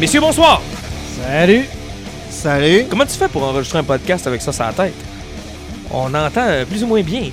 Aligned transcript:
Messieurs, 0.00 0.20
bonsoir. 0.22 0.62
Salut! 1.22 1.66
Salut! 2.30 2.86
Comment 2.88 3.04
tu 3.04 3.18
fais 3.18 3.28
pour 3.28 3.42
enregistrer 3.42 3.80
un 3.80 3.84
podcast 3.84 4.26
avec 4.26 4.40
ça 4.40 4.50
sur 4.50 4.64
la 4.64 4.72
tête? 4.72 4.94
On 5.90 6.14
entend 6.14 6.46
euh, 6.48 6.64
plus 6.64 6.82
ou 6.82 6.86
moins 6.86 7.02
bien. 7.02 7.24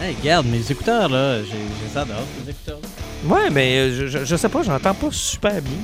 Hey, 0.00 0.14
regarde, 0.20 0.46
mes 0.46 0.60
écouteurs, 0.70 1.08
là, 1.08 1.42
j'ai 1.42 1.92
ça 1.92 2.04
dehors, 2.04 2.22
mes 2.40 2.52
écouteurs. 2.52 2.78
Ouais, 3.24 3.50
mais 3.50 3.78
euh, 3.78 3.96
je, 3.98 4.06
je, 4.06 4.24
je 4.24 4.36
sais 4.36 4.48
pas, 4.48 4.62
j'entends 4.62 4.94
pas 4.94 5.08
super 5.10 5.60
bien. 5.60 5.74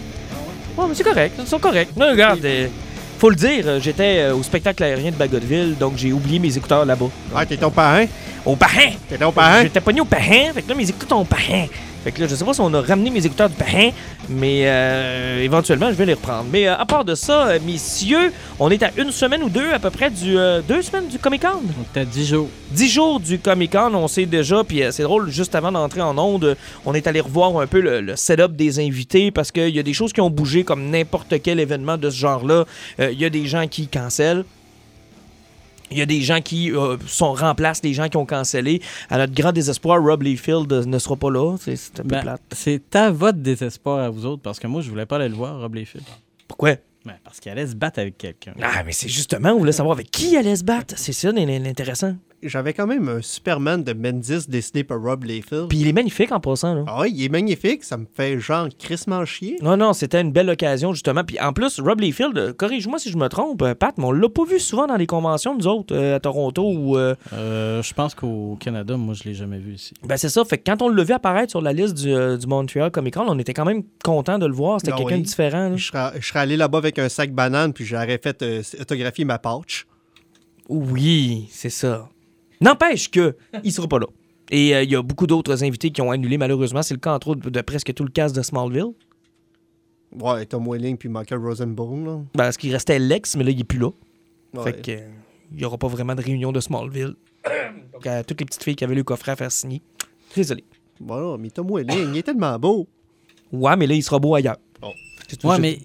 Ouais, 0.77 0.85
mais 0.89 0.95
c'est 0.95 1.03
correct, 1.03 1.35
ils 1.37 1.49
sont 1.49 1.59
corrects. 1.59 1.97
Non, 1.97 2.11
regarde, 2.13 2.45
euh, 2.45 2.69
faut 3.19 3.31
le 3.31 3.37
dire, 3.37 3.65
euh, 3.67 3.81
j'étais 3.81 4.31
au 4.31 4.45
spectacle 4.45 4.85
aérien 4.85 5.11
de 5.11 5.17
Bagotville, 5.17 5.75
donc 5.77 5.95
j'ai 5.97 6.13
oublié 6.13 6.39
mes 6.39 6.57
écouteurs 6.57 6.85
là-bas. 6.85 7.11
Ah, 7.35 7.45
t'es 7.45 7.57
ton 7.57 7.73
parrain? 7.73 8.07
Au 8.45 8.55
parrain! 8.55 8.93
T'es 9.09 9.19
ton 9.19 9.33
parrain? 9.33 9.65
J'étais 9.65 9.81
pogné 9.81 10.01
au 10.01 10.05
parrain, 10.05 10.53
fait 10.55 10.63
que 10.63 10.69
là, 10.69 10.77
mes 10.77 10.89
écouteurs 10.89 11.19
au 11.19 11.25
parrain. 11.25 11.67
Fait 12.07 12.13
que 12.13 12.21
là, 12.21 12.29
je 12.29 12.37
sais 12.37 12.45
pas 12.45 12.55
si 12.55 12.61
on 12.61 12.73
a 12.73 12.81
ramené 12.81 13.11
mes 13.11 13.27
écouteurs 13.27 13.51
du 13.51 13.57
parrain, 13.57 13.91
mais 14.29 14.61
euh, 14.67 15.43
éventuellement, 15.43 15.89
je 15.89 15.95
vais 15.97 16.07
les 16.07 16.15
reprendre. 16.15 16.47
Mais 16.53 16.69
euh, 16.69 16.77
à 16.77 16.87
part 16.87 17.05
de 17.05 17.17
ça, 17.17 17.49
euh, 17.49 17.59
messieurs, 17.67 18.33
on 18.61 18.71
est 18.71 18.81
à 18.85 18.93
une 18.97 19.11
semaine 19.11 19.43
ou 19.43 19.49
deux 19.49 19.73
à 19.73 19.81
peu 19.81 19.91
près 19.91 20.09
du... 20.09 20.37
deux 20.69 20.83
semaines 20.83 21.09
du 21.09 21.19
Comic-Con? 21.19 21.63
On 21.67 21.83
était 21.83 22.01
à 22.03 22.05
10 22.05 22.27
jours. 22.29 22.49
10 22.71 22.89
jours 22.89 23.19
du 23.19 23.41
Comic 23.41 23.73
Con, 23.73 23.93
on 23.95 24.07
sait 24.07 24.25
déjà, 24.25 24.63
puis 24.63 24.83
c'est 24.93 25.03
drôle, 25.03 25.31
juste 25.31 25.57
avant 25.57 25.73
d'entrer 25.73 26.01
en 26.01 26.17
onde, 26.17 26.57
on 26.85 26.95
est 26.95 27.09
allé 27.09 27.19
revoir 27.19 27.59
un 27.59 27.67
peu 27.67 27.81
le, 27.81 28.01
le 28.01 28.15
setup 28.15 28.55
des 28.55 28.79
invités 28.79 29.33
parce 29.33 29.51
qu'il 29.51 29.75
y 29.75 29.81
a 29.81 29.83
des 29.83 29.93
choses 29.93 30.13
qui 30.13 30.21
ont 30.21 30.31
bougé 30.31 30.63
comme 30.63 30.89
n'importe 30.91 31.35
quel 31.43 31.59
événement 31.59 31.97
de 31.97 32.09
ce 32.09 32.19
genre-là. 32.21 32.67
Il 33.01 33.19
y 33.19 33.25
a 33.25 33.31
des 33.31 33.47
gens 33.47 33.67
qui 33.67 33.89
cancellent. 33.89 34.45
Il 35.91 35.99
y 35.99 36.03
a 36.03 36.07
des 36.07 36.21
gens 36.21 36.41
qui 36.41 36.73
euh, 36.73 36.97
sont, 37.07 37.33
remplacent 37.33 37.83
les 37.83 37.95
gens 37.95 38.09
qui 38.09 38.17
ont 38.17 38.27
cancellé. 38.27 38.83
À 39.09 39.19
notre 39.19 39.35
grand 39.35 39.53
désespoir, 39.53 40.03
Rob 40.03 40.23
Liefeld 40.23 40.73
euh, 40.73 40.85
ne 40.85 40.99
sera 40.99 41.17
pas 41.17 41.31
là. 41.31 41.57
C'est 41.61 41.77
c'est 41.77 42.01
un 42.01 42.03
peu 42.03 42.09
Ben, 42.09 42.23
plate. 42.23 42.43
c'est 42.53 42.97
à 42.97 43.11
votre 43.11 43.39
désespoir 43.39 44.01
à 44.01 44.11
vous 44.11 44.27
autres, 44.27 44.43
parce 44.43 44.59
que 44.59 44.67
moi, 44.67 44.83
je 44.83 44.91
voulais 44.91 45.07
pas 45.07 45.17
aller 45.17 45.29
le 45.29 45.35
voir, 45.35 45.61
Rob 45.61 45.75
Liefeld. 45.75 46.05
Pourquoi? 46.49 46.77
Ben, 47.05 47.15
parce 47.23 47.39
qu'il 47.39 47.53
allait 47.53 47.67
se 47.69 47.77
battre 47.77 48.01
avec 48.01 48.19
quelqu'un. 48.19 48.53
Ah, 48.61 48.83
mais 48.85 48.93
c'est 48.93 49.09
justement, 49.09 49.51
on 49.51 49.59
voulait 49.59 49.73
savoir 49.73 49.95
avec 49.97 50.11
qui 50.11 50.33
il 50.33 50.37
allait 50.37 50.57
se 50.57 50.65
battre. 50.65 50.95
C'est 50.97 51.13
ça 51.13 51.31
l'intéressant. 51.31 52.17
J'avais 52.43 52.73
quand 52.75 52.87
même 52.87 53.09
un 53.09 53.23
Superman 53.23 53.83
de 53.83 53.93
Menzies 53.93 54.47
dessiné 54.49 54.85
par 54.85 55.01
Rob 55.01 55.25
Liefeld. 55.25 55.69
Puis 55.69 55.79
il 55.79 55.89
est 55.89 55.93
magnifique 55.93 56.31
en 56.33 56.41
passant. 56.41 56.75
Là. 56.75 56.85
Ah 56.87 57.01
oui, 57.03 57.13
il 57.15 57.25
est 57.25 57.29
magnifique, 57.29 57.83
ça 57.83 57.97
me 57.97 58.05
fait 58.15 58.39
genre 58.39 58.69
crissement 58.79 59.25
chier. 59.25 59.57
Non, 59.63 59.77
non, 59.77 59.93
c'était 59.95 60.21
une 60.21 60.33
belle 60.33 60.51
occasion, 60.51 60.93
justement. 60.93 61.25
Puis 61.25 61.41
en 61.41 61.53
plus, 61.53 61.81
Rob 61.81 62.01
Liefeld, 62.01 62.37
euh, 62.39 62.53
corrige-moi 62.53 62.99
si 62.99 63.11
je 63.11 63.17
me 63.17 63.29
trompe, 63.29 63.63
euh, 63.63 63.75
Pat, 63.75 63.95
mais 63.99 64.05
on 64.05 64.13
l'a 64.13 64.29
pas 64.29 64.45
vu 64.45 64.61
souvent 64.61 64.87
dans 64.87 64.97
les 64.97 65.07
conventions, 65.07 65.57
nous 65.57 65.67
autres, 65.67 65.95
euh, 65.95 66.17
à 66.17 66.21
Toronto. 66.21 66.71
Ou, 66.71 66.97
euh, 66.97 67.15
Euh, 67.33 67.83
je 67.83 67.95
pense 67.95 68.15
qu'au 68.15 68.57
Canada, 68.61 68.97
moi, 68.97 69.15
je 69.15 69.25
l'ai 69.25 69.35
jamais 69.35 69.59
vu 69.59 69.75
ici. 69.75 69.95
Ben, 70.05 70.17
c'est 70.17 70.29
ça. 70.29 70.45
Fait 70.45 70.59
que 70.59 70.71
quand 70.71 70.83
on 70.83 70.89
l'a 70.89 71.05
vu 71.05 71.13
apparaître 71.15 71.51
sur 71.51 71.61
la 71.63 71.73
liste 71.73 71.95
du, 71.95 72.13
euh, 72.13 72.37
du 72.37 72.47
Montreal 72.47 72.91
Comic 72.91 73.15
Con, 73.15 73.25
on 73.29 73.39
était 73.39 73.55
quand 73.55 73.65
même 73.65 73.83
content 74.05 74.39
de 74.39 74.47
le 74.47 74.53
voir. 74.55 74.81
C'était 74.81 74.93
Ah 74.95 74.99
quelqu'un 74.99 75.15
oui. 75.17 75.21
de 75.23 75.27
différent. 75.27 75.69
là. 75.71 75.77
Je 75.77 75.85
serais, 75.87 76.11
je 76.21 76.27
serais 76.27 76.41
allé 76.41 76.57
là-bas 76.57 76.79
avec 76.79 76.99
un 76.99 77.09
sac 77.09 77.33
banane, 77.33 77.73
puis 77.73 77.85
j'aurais 77.85 78.19
fait 78.19 78.43
euh, 78.43 78.63
autographier 78.81 79.25
ma 79.25 79.39
pouch. 79.39 79.87
Oui, 80.69 81.47
c'est 81.51 81.71
ça. 81.71 82.09
N'empêche 82.61 83.11
que 83.11 83.37
il 83.65 83.73
sera 83.73 83.89
pas 83.89 83.99
là. 83.99 84.07
Et 84.51 84.75
euh, 84.75 84.83
il 84.83 84.91
y 84.91 84.97
a 84.97 85.03
beaucoup 85.03 85.27
d'autres 85.27 85.65
invités 85.65 85.91
qui 85.91 86.01
ont 86.01 86.11
annulé, 86.11 86.39
malheureusement. 86.39 86.83
C'est 86.83 86.95
le 86.95 87.01
cas, 87.01 87.15
entre 87.15 87.29
autres, 87.29 87.51
de 87.51 87.61
presque 87.61 87.93
tout 87.93 88.05
le 88.05 88.11
cast 88.11 88.35
de 88.35 88.43
Smallville. 88.43 88.93
Ouais, 90.19 90.47
Tom 90.47 90.67
Welling 90.69 90.97
puis 90.97 91.09
Michael 91.09 91.41
Rosenbaum, 91.41 92.05
là. 92.05 92.17
Ben, 92.35 92.45
parce 92.45 92.57
qu'il 92.57 92.73
restait 92.73 92.99
Lex, 92.99 93.37
mais 93.37 93.45
là, 93.45 93.51
il 93.51 93.61
est 93.61 93.65
plus 93.65 93.79
là. 93.79 93.91
Ouais. 94.55 94.65
Fait 94.65 94.83
que, 94.83 94.91
euh, 94.93 95.09
il 95.51 95.59
n'y 95.59 95.65
aura 95.65 95.79
pas 95.79 95.89
vraiment 95.89 96.15
de 96.15 96.23
réunion 96.23 96.53
de 96.53 96.61
Smallville. 96.61 97.15
Donc, 97.93 98.07
à 98.07 98.23
toutes 98.25 98.41
les 98.41 98.47
petites 98.47 98.63
filles 98.63 98.77
qui 98.77 98.85
avaient 98.85 98.95
le 98.95 99.05
coffret 99.05 99.33
à 99.33 99.37
faire 99.37 99.53
signer. 99.53 99.83
Désolé. 100.35 100.65
Voilà, 101.01 101.37
mais 101.39 101.51
Tom 101.51 101.69
Welling, 101.71 102.13
il 102.13 102.19
est 102.19 102.23
tellement 102.23 102.59
beau. 102.59 102.87
Ouais, 103.53 103.77
mais 103.77 103.87
là, 103.87 103.95
il 103.95 104.03
sera 104.03 104.19
beau 104.19 104.35
ailleurs. 104.35 104.57
Oh. 104.83 104.93
C'est 105.29 105.37
tout 105.37 105.49
Ouais, 105.49 105.59
mais 105.59 105.79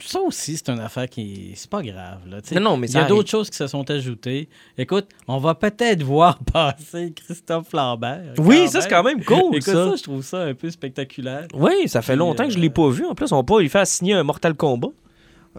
ça 0.00 0.20
aussi, 0.20 0.56
c'est 0.56 0.70
une 0.70 0.80
affaire 0.80 1.08
qui. 1.08 1.52
C'est 1.54 1.70
pas 1.70 1.82
grave, 1.82 2.20
là. 2.28 2.40
tu 2.42 2.48
sais. 2.50 2.54
Non, 2.56 2.72
non, 2.72 2.76
mais 2.76 2.88
Il 2.88 2.94
y 2.94 2.98
a 2.98 3.04
d'autres 3.04 3.28
choses 3.30 3.48
qui 3.50 3.56
se 3.56 3.66
sont 3.66 3.90
ajoutées. 3.90 4.48
Écoute, 4.76 5.06
on 5.26 5.38
va 5.38 5.54
peut-être 5.54 6.02
voir 6.02 6.38
passer 6.52 7.12
Christophe 7.14 7.72
Lambert. 7.72 8.34
Oui, 8.38 8.68
ça, 8.68 8.80
c'est 8.80 8.88
quand 8.88 9.02
même 9.02 9.24
cool, 9.24 9.56
Écoute, 9.56 9.62
ça. 9.62 9.90
ça, 9.90 9.96
je 9.96 10.02
trouve 10.02 10.22
ça 10.22 10.42
un 10.42 10.54
peu 10.54 10.70
spectaculaire. 10.70 11.46
Oui, 11.54 11.88
ça 11.88 12.02
fait 12.02 12.12
Puis, 12.12 12.18
longtemps 12.18 12.44
que 12.44 12.52
je 12.52 12.58
l'ai 12.58 12.68
euh, 12.68 12.72
pas 12.72 12.88
vu. 12.90 13.06
En 13.06 13.14
plus, 13.14 13.32
on 13.32 13.36
va 13.36 13.42
pas 13.42 13.60
lui 13.60 13.68
faire 13.68 13.86
signer 13.86 14.14
un 14.14 14.22
Mortal 14.22 14.54
Kombat. 14.54 14.88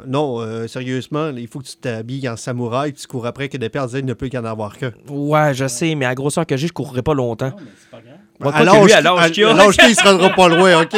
Non, 0.08 0.40
euh, 0.40 0.68
sérieusement, 0.68 1.30
il 1.36 1.48
faut 1.48 1.60
que 1.60 1.66
tu 1.66 1.76
t'habilles 1.76 2.30
en 2.30 2.38
samouraï, 2.38 2.94
puis 2.94 3.02
tu 3.02 3.08
cours 3.08 3.26
après 3.26 3.50
que 3.50 3.58
des 3.58 3.70
disent 3.70 3.94
il 3.96 4.06
ne 4.06 4.14
peut 4.14 4.30
qu'en 4.30 4.46
avoir 4.46 4.78
qu'un. 4.78 4.92
Ouais, 5.10 5.54
je 5.54 5.68
sais, 5.68 5.96
mais 5.96 6.06
à 6.06 6.10
la 6.10 6.16
grosseur 6.16 6.46
que 6.46 6.56
j'ai, 6.56 6.68
je 6.68 6.74
courrai 6.74 7.02
pas 7.02 7.14
longtemps. 7.14 7.52
mais 7.58 7.64
c'est 7.78 7.90
pas 7.90 8.02
grave. 8.02 8.18
Ouais, 8.42 8.52
à 8.54 8.64
l'âge 8.64 9.32
qu'il 9.32 9.44
a. 9.44 9.50
à 9.52 9.54
l'âge 9.54 9.78
qu'il, 9.78 9.90
il 9.90 9.96
se 9.96 10.04
rendra 10.04 10.30
pas 10.30 10.48
loin, 10.48 10.82
OK? 10.84 10.96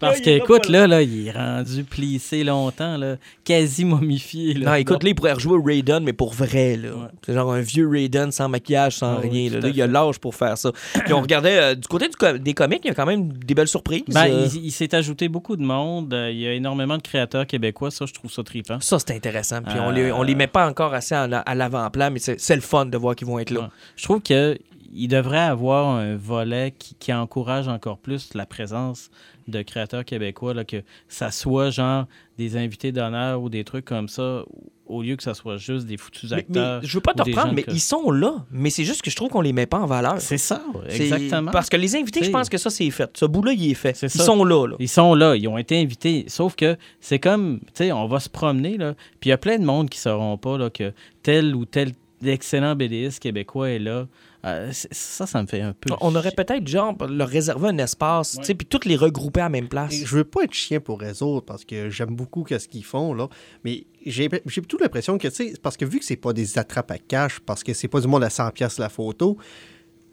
Parce 0.00 0.20
qu'écoute, 0.20 0.68
là, 0.68 0.86
là, 0.86 1.02
il 1.02 1.28
est 1.28 1.30
rendu 1.32 1.84
plissé 1.84 2.44
longtemps, 2.44 2.96
là, 2.96 3.16
quasi 3.44 3.84
momifié. 3.84 4.54
Là. 4.54 4.70
Non, 4.70 4.74
écoute, 4.74 5.02
là, 5.02 5.10
il 5.10 5.14
pourrait 5.14 5.32
rejouer 5.34 5.58
Raiden, 5.64 6.02
mais 6.02 6.12
pour 6.12 6.32
vrai, 6.32 6.76
là. 6.76 6.88
Ouais. 6.90 7.06
C'est 7.24 7.32
genre 7.34 7.52
un 7.52 7.60
vieux 7.60 7.88
Raiden 7.88 8.32
sans 8.32 8.48
maquillage, 8.48 8.96
sans 8.96 9.16
Ah 9.16 9.20
rien. 9.20 9.50
là. 9.50 9.60
Là, 9.60 9.68
il 9.68 9.82
a 9.82 9.86
l'âge 9.86 10.18
pour 10.18 10.34
faire 10.34 10.58
ça. 10.58 10.70
Puis 11.04 11.12
on 11.12 11.20
regardait 11.20 11.58
euh, 11.58 11.74
du 11.74 11.86
côté 11.88 12.08
du 12.08 12.16
co- 12.16 12.38
des 12.38 12.54
comics, 12.54 12.80
il 12.84 12.88
y 12.88 12.90
a 12.90 12.94
quand 12.94 13.06
même 13.06 13.32
des 13.32 13.54
belles 13.54 13.68
surprises. 13.68 14.02
Ben, 14.08 14.26
Euh, 14.30 14.48
il, 14.52 14.66
il 14.66 14.70
s'est 14.72 14.94
ajouté 14.94 15.28
beaucoup 15.28 15.56
de 15.56 15.62
monde. 15.62 16.12
Euh, 16.12 16.30
Il 16.30 16.38
y 16.40 16.46
a 16.46 16.52
énormément 16.52 16.96
de 16.96 17.02
créateurs 17.02 17.46
québécois. 17.46 17.90
Ça, 17.90 18.04
je 18.06 18.12
trouve 18.12 18.30
ça 18.32 18.42
trippant. 18.42 18.80
Ça, 18.80 18.98
c'est 18.98 19.12
intéressant. 19.14 19.62
Puis 19.62 19.76
on, 19.78 19.90
les, 19.90 20.10
on 20.12 20.22
les 20.22 20.34
met 20.34 20.46
pas 20.46 20.66
encore 20.68 20.94
assez 20.94 21.14
en- 21.14 21.30
à 21.32 21.54
l'avant-plan, 21.54 22.10
mais 22.10 22.18
c'est 22.18 22.40
c'est 22.40 22.54
le 22.56 22.62
fun 22.62 22.86
de 22.86 22.96
voir 22.96 23.14
qu'ils 23.14 23.26
vont 23.26 23.38
être 23.38 23.50
là. 23.50 23.60
Ouais. 23.60 23.66
Je 23.96 24.02
trouve 24.04 24.20
que 24.20 24.58
il 24.92 25.08
devrait 25.08 25.38
avoir 25.38 25.88
un 25.96 26.16
volet 26.16 26.72
qui, 26.78 26.94
qui 26.94 27.12
encourage 27.12 27.68
encore 27.68 27.98
plus 27.98 28.34
la 28.34 28.46
présence 28.46 29.10
de 29.48 29.62
créateurs 29.62 30.04
québécois, 30.04 30.54
là, 30.54 30.64
que 30.64 30.82
ça 31.08 31.30
soit 31.30 31.70
genre 31.70 32.06
des 32.38 32.56
invités 32.56 32.92
d'honneur 32.92 33.42
ou 33.42 33.48
des 33.48 33.64
trucs 33.64 33.84
comme 33.84 34.08
ça, 34.08 34.42
au 34.86 35.02
lieu 35.02 35.16
que 35.16 35.22
ça 35.22 35.34
soit 35.34 35.56
juste 35.56 35.86
des 35.86 35.96
foutus 35.96 36.30
Mais, 36.30 36.36
mais 36.36 36.42
acteurs. 36.42 36.80
je 36.84 36.94
veux 36.96 37.00
pas 37.00 37.14
te 37.14 37.22
reprendre, 37.22 37.52
mais 37.54 37.62
que- 37.62 37.70
ils 37.72 37.80
sont 37.80 38.10
là. 38.10 38.44
Mais 38.50 38.70
c'est 38.70 38.84
juste 38.84 39.02
que 39.02 39.10
je 39.10 39.16
trouve 39.16 39.30
qu'on 39.30 39.40
les 39.40 39.52
met 39.52 39.66
pas 39.66 39.78
en 39.80 39.86
valeur. 39.86 40.20
C'est 40.20 40.38
ça, 40.38 40.62
exactement. 40.88 41.50
Parce 41.50 41.68
que 41.70 41.76
les 41.76 41.96
invités, 41.96 42.22
je 42.22 42.30
pense 42.30 42.48
que 42.48 42.58
ça, 42.58 42.70
c'est 42.70 42.88
fait. 42.90 43.10
Ce 43.16 43.24
bout-là, 43.24 43.52
il 43.52 43.70
est 43.70 43.74
fait. 43.74 44.00
Ils 44.02 44.10
ça. 44.10 44.24
sont 44.24 44.44
là, 44.44 44.66
là. 44.68 44.76
Ils 44.78 44.88
sont 44.88 45.14
là, 45.14 45.34
ils 45.34 45.48
ont 45.48 45.58
été 45.58 45.80
invités. 45.80 46.24
Sauf 46.28 46.54
que 46.54 46.76
c'est 47.00 47.18
comme, 47.18 47.60
tu 47.60 47.66
sais, 47.74 47.92
on 47.92 48.06
va 48.06 48.20
se 48.20 48.28
promener, 48.28 48.76
là. 48.76 48.94
Puis 49.20 49.28
il 49.28 49.30
y 49.30 49.32
a 49.32 49.38
plein 49.38 49.58
de 49.58 49.64
monde 49.64 49.88
qui 49.90 49.98
ne 49.98 50.02
sauront 50.02 50.36
pas 50.38 50.58
là, 50.58 50.70
que 50.70 50.92
tel 51.22 51.54
ou 51.56 51.64
tel 51.64 51.92
excellent 52.24 52.76
BDiste 52.76 53.18
québécois 53.20 53.70
est 53.70 53.78
là. 53.80 54.06
Euh, 54.44 54.70
ça, 54.72 55.26
ça 55.26 55.40
me 55.40 55.46
fait 55.46 55.60
un 55.60 55.72
peu. 55.72 55.94
On 56.00 56.14
aurait 56.16 56.32
peut-être, 56.32 56.66
genre, 56.66 56.96
leur 57.08 57.28
réservé 57.28 57.68
un 57.68 57.78
espace, 57.78 58.36
tu 58.38 58.44
sais, 58.44 58.54
puis 58.54 58.66
toutes 58.66 58.86
les 58.86 58.96
regrouper 58.96 59.40
à 59.40 59.44
la 59.44 59.48
même 59.50 59.68
place. 59.68 59.94
Je 59.94 60.16
veux 60.16 60.24
pas 60.24 60.42
être 60.44 60.52
chien 60.52 60.80
pour 60.80 61.00
les 61.00 61.22
autres 61.22 61.46
parce 61.46 61.64
que 61.64 61.90
j'aime 61.90 62.14
beaucoup 62.14 62.44
ce 62.48 62.66
qu'ils 62.68 62.84
font, 62.84 63.14
là. 63.14 63.28
Mais 63.64 63.86
j'ai 64.04 64.28
j'ai 64.46 64.60
plutôt 64.60 64.78
l'impression 64.78 65.16
que, 65.16 65.28
tu 65.28 65.34
sais, 65.34 65.54
parce 65.62 65.76
que 65.76 65.84
vu 65.84 66.00
que 66.00 66.04
c'est 66.04 66.16
pas 66.16 66.32
des 66.32 66.58
attrapes 66.58 66.90
à 66.90 66.98
cash, 66.98 67.38
parce 67.40 67.62
que 67.62 67.72
c'est 67.72 67.88
pas 67.88 68.00
du 68.00 68.08
monde 68.08 68.24
à 68.24 68.28
100$ 68.28 68.52
piastres 68.52 68.80
la 68.80 68.88
photo, 68.88 69.38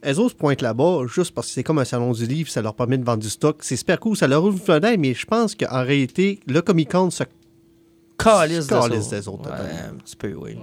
elles 0.01 0.19
autres 0.19 0.31
se 0.31 0.35
pointent 0.35 0.61
là-bas 0.61 1.01
juste 1.13 1.33
parce 1.33 1.47
que 1.47 1.53
c'est 1.53 1.63
comme 1.63 1.79
un 1.79 1.85
salon 1.85 2.11
du 2.11 2.25
livre, 2.25 2.49
ça 2.49 2.61
leur 2.61 2.75
permet 2.75 2.97
de 2.97 3.03
vendre 3.03 3.21
du 3.21 3.29
stock. 3.29 3.57
C'est 3.61 3.75
super 3.75 3.99
cool, 3.99 4.15
ça 4.15 4.27
leur 4.27 4.43
ouvre 4.43 4.53
une 4.53 4.63
fenêtre, 4.63 4.99
mais 4.99 5.13
je 5.13 5.25
pense 5.25 5.55
qu'en 5.55 5.83
réalité, 5.83 6.39
le 6.47 6.61
Comic 6.61 6.91
Con 6.91 7.09
se 7.09 7.23
Calice 8.23 8.67
des 9.09 9.27
autres, 9.27 9.49
Ouais, 9.49 9.57
totalement. 9.57 9.89
un 9.91 9.95
petit 10.03 10.15
peu, 10.15 10.33
oui. 10.33 10.57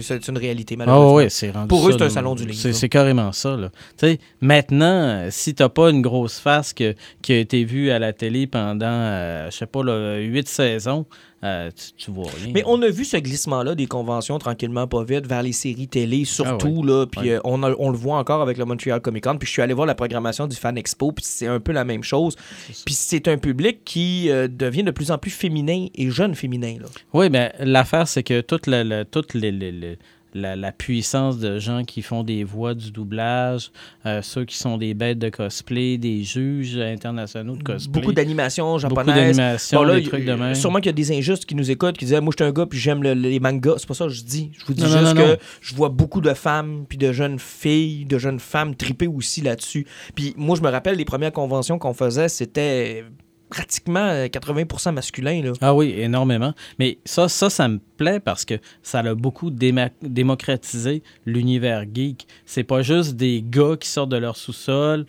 C'est 0.00 0.28
une 0.28 0.38
réalité, 0.38 0.74
Ah 0.78 0.84
malheureusement. 0.84 1.14
oui, 1.16 1.24
c'est 1.28 1.50
rendu 1.50 1.68
Pour 1.68 1.88
eux, 1.88 1.92
c'est 1.92 2.02
un 2.04 2.10
salon 2.10 2.34
du 2.34 2.44
livre, 2.46 2.72
C'est 2.72 2.88
carrément 2.88 3.32
ça. 3.32 3.56
Là. 3.56 3.70
Tu 3.98 4.06
sais, 4.06 4.18
maintenant, 4.40 4.86
euh, 4.86 5.28
si 5.30 5.54
t'as 5.54 5.68
pas 5.68 5.90
une 5.90 6.02
grosse 6.02 6.38
face 6.38 6.72
que- 6.72 6.94
qui 7.22 7.32
a 7.32 7.38
été 7.38 7.64
vue 7.64 7.90
à 7.90 7.98
la 7.98 8.12
télé 8.12 8.46
pendant, 8.46 8.86
euh, 8.86 9.50
je 9.50 9.56
sais 9.56 9.66
pas, 9.66 9.82
là, 9.82 10.18
huit 10.18 10.48
saisons, 10.48 11.04
euh, 11.42 11.70
tu, 11.70 12.04
tu 12.04 12.10
vois 12.10 12.26
rien. 12.42 12.52
Mais 12.54 12.62
on 12.66 12.80
a 12.82 12.88
vu 12.90 13.04
ce 13.04 13.16
glissement-là 13.16 13.74
des 13.74 13.86
conventions 13.86 14.38
tranquillement 14.38 14.86
pas 14.86 15.02
vite 15.04 15.26
vers 15.26 15.42
les 15.42 15.52
séries 15.52 15.88
télé 15.88 16.24
surtout 16.26 16.82
Ah 16.84 16.86
là 16.86 17.06
puis 17.06 17.20
Ouais. 17.30 17.36
euh, 17.36 17.40
on, 17.44 17.62
a- 17.62 17.74
on 17.78 17.88
le 17.90 17.96
voit 17.96 18.18
encore 18.18 18.42
avec 18.42 18.58
le 18.58 18.64
Montreal 18.66 19.00
Comic 19.00 19.24
Con 19.24 19.36
puis 19.38 19.46
je 19.46 19.52
suis 19.52 19.62
allé 19.62 19.72
voir 19.72 19.86
la 19.86 19.94
programmation 19.94 20.46
du 20.46 20.54
Fan 20.56 20.76
Expo 20.76 21.12
puis 21.12 21.24
c'est 21.26 21.46
un 21.46 21.58
peu 21.60 21.72
la 21.72 21.84
même 21.84 22.02
chose 22.02 22.36
puis 22.84 22.94
c'est 22.94 23.26
un 23.28 23.38
public 23.38 23.84
qui 23.84 24.28
euh, 24.30 24.48
devient 24.48 24.82
de 24.84 24.90
plus 24.90 25.10
en 25.10 25.16
plus 25.18 25.30
féminin 25.30 25.86
et 25.94 26.10
jeune 26.10 26.34
féminin 26.34 26.76
là. 26.80 26.86
Oui, 27.14 27.30
mais 27.30 27.52
l'affaire, 27.60 28.06
c'est 28.06 28.22
que 28.22 28.40
toute 28.42 28.66
la, 28.66 28.84
la- 28.84 29.04
toute 29.06 29.32
les, 29.34 29.50
les- 29.50 29.72
les- 29.72 29.98
la, 30.34 30.56
la 30.56 30.72
puissance 30.72 31.38
de 31.38 31.58
gens 31.58 31.84
qui 31.84 32.02
font 32.02 32.22
des 32.22 32.44
voix 32.44 32.74
du 32.74 32.90
doublage, 32.92 33.70
euh, 34.06 34.22
ceux 34.22 34.44
qui 34.44 34.56
sont 34.56 34.76
des 34.78 34.94
bêtes 34.94 35.18
de 35.18 35.28
cosplay, 35.28 35.98
des 35.98 36.22
juges 36.22 36.76
internationaux 36.78 37.56
de 37.56 37.62
cosplay. 37.62 37.92
Beaucoup 38.00 38.12
d'animations 38.12 38.76
Beaucoup 38.78 38.80
japonaises. 38.80 39.36
d'animation, 39.36 39.78
Bon, 39.80 39.84
là, 39.86 39.96
des 40.00 40.02
trucs 40.06 40.24
de 40.24 40.32
même. 40.34 40.54
Sûrement 40.54 40.78
qu'il 40.78 40.86
y 40.86 40.90
a 40.90 40.92
des 40.92 41.12
injustes 41.12 41.44
qui 41.46 41.54
nous 41.54 41.70
écoutent 41.70 41.98
qui 41.98 42.04
disaient 42.04 42.20
Moi, 42.20 42.32
je 42.38 42.44
suis 42.44 42.48
un 42.48 42.52
gars, 42.52 42.66
puis 42.66 42.78
j'aime 42.78 43.02
le- 43.02 43.14
les 43.14 43.40
mangas. 43.40 43.74
C'est 43.78 43.88
pas 43.88 43.94
ça 43.94 44.04
que 44.06 44.10
je 44.12 44.22
dis. 44.22 44.50
Je 44.58 44.64
vous 44.66 44.74
dis 44.74 44.82
Non, 44.82 44.88
juste 44.88 45.14
non, 45.14 45.14
que 45.14 45.38
je 45.60 45.74
vois 45.74 45.88
beaucoup 45.88 46.20
de 46.20 46.32
femmes, 46.34 46.84
puis 46.88 46.98
de 46.98 47.12
jeunes 47.12 47.38
filles, 47.38 48.04
de 48.04 48.18
jeunes 48.18 48.40
femmes 48.40 48.74
triper 48.76 49.06
aussi 49.06 49.40
là-dessus. 49.40 49.86
Puis 50.14 50.34
moi, 50.36 50.56
je 50.56 50.62
me 50.62 50.68
rappelle, 50.68 50.96
les 50.96 51.04
premières 51.04 51.32
conventions 51.32 51.78
qu'on 51.78 51.94
faisait, 51.94 52.28
c'était 52.28 53.04
pratiquement 53.50 54.06
euh, 54.08 54.26
80% 54.26 54.92
masculin. 54.92 55.42
Là. 55.42 55.52
Ah 55.60 55.74
oui, 55.74 55.94
énormément. 55.98 56.54
Mais 56.78 56.98
ça, 57.04 57.28
ça, 57.28 57.50
ça 57.50 57.68
me 57.68 57.78
plaît 57.96 58.20
parce 58.20 58.44
que 58.44 58.54
ça 58.82 59.00
a 59.00 59.14
beaucoup 59.14 59.50
démocratisé 59.50 61.02
l'univers 61.26 61.84
geek. 61.92 62.26
C'est 62.46 62.64
pas 62.64 62.82
juste 62.82 63.16
des 63.16 63.44
gars 63.44 63.76
qui 63.78 63.88
sortent 63.88 64.10
de 64.10 64.16
leur 64.16 64.36
sous-sol 64.36 65.06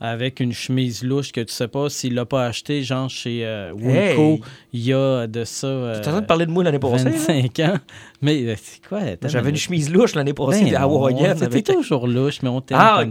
avec 0.00 0.40
une 0.40 0.52
chemise 0.52 1.02
louche 1.02 1.32
que 1.32 1.40
tu 1.40 1.52
sais 1.52 1.68
pas 1.68 1.88
s'il 1.88 2.14
l'a 2.14 2.26
pas 2.26 2.44
acheté, 2.46 2.82
genre 2.82 3.08
chez 3.08 3.46
euh, 3.46 3.72
Wilco, 3.72 4.32
Hey! 4.34 4.40
il 4.74 4.80
y 4.84 4.92
a 4.92 5.26
de 5.26 5.44
ça 5.44 5.66
euh, 5.66 6.00
T'es 6.02 6.08
en 6.08 6.12
train 6.12 6.20
de 6.20 6.26
parler 6.26 6.44
de 6.46 6.50
moi 6.50 6.62
l'année 6.64 6.78
passée? 6.80 7.04
là? 7.04 7.10
25 7.12 7.58
ans. 7.60 7.78
Mais 8.24 8.42
euh, 8.44 8.54
c'est 8.60 8.84
quoi? 8.86 9.00
J'avais 9.26 9.50
une 9.50 9.56
chemise 9.56 9.92
louche 9.92 10.14
l'année 10.14 10.32
passée, 10.32 10.64
Ben 10.64 10.76
hawaïenne. 10.76 11.34
C'était 11.36 11.44
avec- 11.44 11.64
toujours 11.66 12.06
louche, 12.06 12.40
mais 12.42 12.48
on 12.48 12.60
t'aime 12.62 12.78
Ah, 12.80 13.00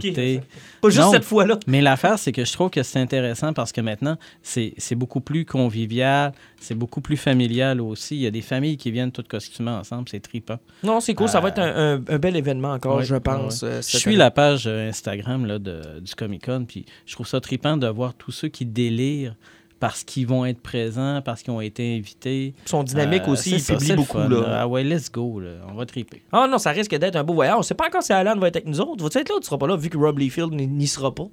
Pas 0.80 0.88
juste 0.90 1.00
Non. 1.00 1.12
cette 1.12 1.24
fois-là. 1.24 1.58
Mais 1.66 1.80
l'affaire, 1.80 2.18
c'est 2.18 2.32
que 2.32 2.44
je 2.44 2.52
trouve 2.52 2.68
que 2.70 2.82
c'est 2.82 2.98
intéressant 2.98 3.52
parce 3.52 3.70
que 3.72 3.80
maintenant, 3.80 4.16
c'est 4.42 4.74
beaucoup 4.96 5.20
plus 5.20 5.44
convivial, 5.44 6.32
c'est 6.60 6.74
beaucoup 6.74 7.00
plus 7.00 7.16
familial 7.16 7.80
aussi. 7.80 8.16
Il 8.16 8.22
y 8.22 8.26
a 8.26 8.30
des 8.30 8.42
familles 8.42 8.76
qui 8.76 8.90
viennent 8.90 9.12
toutes 9.12 9.28
costumées 9.28 9.70
ensemble, 9.70 10.08
c'est 10.10 10.20
trippant. 10.20 10.58
Non, 10.82 11.00
c'est 11.00 11.14
cool. 11.14 11.28
Ça 11.28 11.40
va 11.40 11.48
être 11.50 11.60
un, 11.60 11.94
un- 11.96 12.02
un 12.08 12.18
bel 12.18 12.36
événement 12.36 12.72
encore, 12.72 13.02
je 13.02 13.16
pense. 13.16 13.62
euh, 13.62 13.80
Je 13.82 13.96
suis 13.98 14.10
année. 14.10 14.16
la 14.18 14.30
page 14.30 14.64
euh, 14.66 14.88
Instagram 14.88 15.46
là, 15.46 15.58
de- 15.58 16.00
du 16.00 16.14
Comic 16.14 16.44
Con, 16.46 16.64
puis 16.66 16.84
je 17.06 17.14
trouve 17.14 17.26
ça 17.26 17.40
trippant 17.40 17.76
de 17.76 17.86
voir 17.86 18.14
tous 18.14 18.32
ceux 18.32 18.48
qui 18.48 18.66
délirent 18.66 19.36
parce 19.86 20.02
qu'ils 20.02 20.26
vont 20.26 20.46
être 20.46 20.60
présents, 20.60 21.20
parce 21.22 21.42
qu'ils 21.42 21.52
ont 21.52 21.60
été 21.60 21.96
invités. 21.96 22.54
Ils 22.64 22.68
sont 22.68 22.82
dynamiques 22.82 23.24
Euh, 23.28 23.32
aussi, 23.32 23.50
ils 23.52 23.60
ça, 23.60 23.74
publient 23.74 23.96
beaucoup. 23.96 24.16
fun, 24.18 24.28
là. 24.28 24.60
Ah 24.62 24.66
ouais, 24.68 24.82
let's 24.82 25.10
go, 25.12 25.40
là. 25.40 25.50
on 25.68 25.74
va 25.74 25.84
triper. 25.84 26.22
Ah 26.32 26.46
non, 26.50 26.56
ça 26.56 26.70
risque 26.70 26.94
d'être 26.96 27.16
un 27.16 27.22
beau 27.24 27.34
voyage. 27.34 27.56
On 27.58 27.62
sait 27.62 27.74
pas 27.74 27.86
encore 27.88 28.02
si 28.02 28.12
Alan 28.14 28.34
va 28.36 28.48
être 28.48 28.56
avec 28.56 28.66
nous 28.66 28.80
autres. 28.80 29.02
Vas-tu 29.04 29.18
être 29.18 29.28
là 29.28 29.34
ou 29.36 29.40
tu 29.40 29.46
seras 29.46 29.58
pas 29.58 29.66
là, 29.66 29.76
vu 29.76 29.90
que 29.90 29.98
Rob 29.98 30.18
n'y 30.18 30.66
n'y 30.66 30.86
sera 30.86 31.14
pas? 31.14 31.26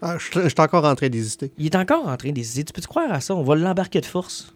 Ah, 0.00 0.16
je 0.16 0.40
je 0.40 0.48
suis 0.48 0.54
encore 0.60 0.84
en 0.84 0.94
train 0.94 1.08
d'hésiter. 1.08 1.50
Il 1.58 1.66
est 1.66 1.74
encore 1.76 2.06
en 2.06 2.16
train 2.16 2.30
d'hésiter. 2.30 2.62
Tu 2.64 2.72
peux 2.72 2.80
te 2.82 2.86
croire 2.86 3.10
à 3.10 3.20
ça? 3.20 3.34
On 3.34 3.42
va 3.42 3.56
l'embarquer 3.56 4.00
de 4.00 4.06
force. 4.06 4.54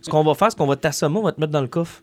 Ce 0.00 0.08
qu'on 0.08 0.24
va 0.24 0.34
faire, 0.34 0.50
c'est 0.50 0.56
qu'on 0.56 0.66
va 0.66 0.76
t'assommer, 0.76 1.18
on 1.18 1.22
va 1.24 1.32
te 1.32 1.40
mettre 1.40 1.52
dans 1.52 1.60
le 1.60 1.68
coffre. 1.68 2.02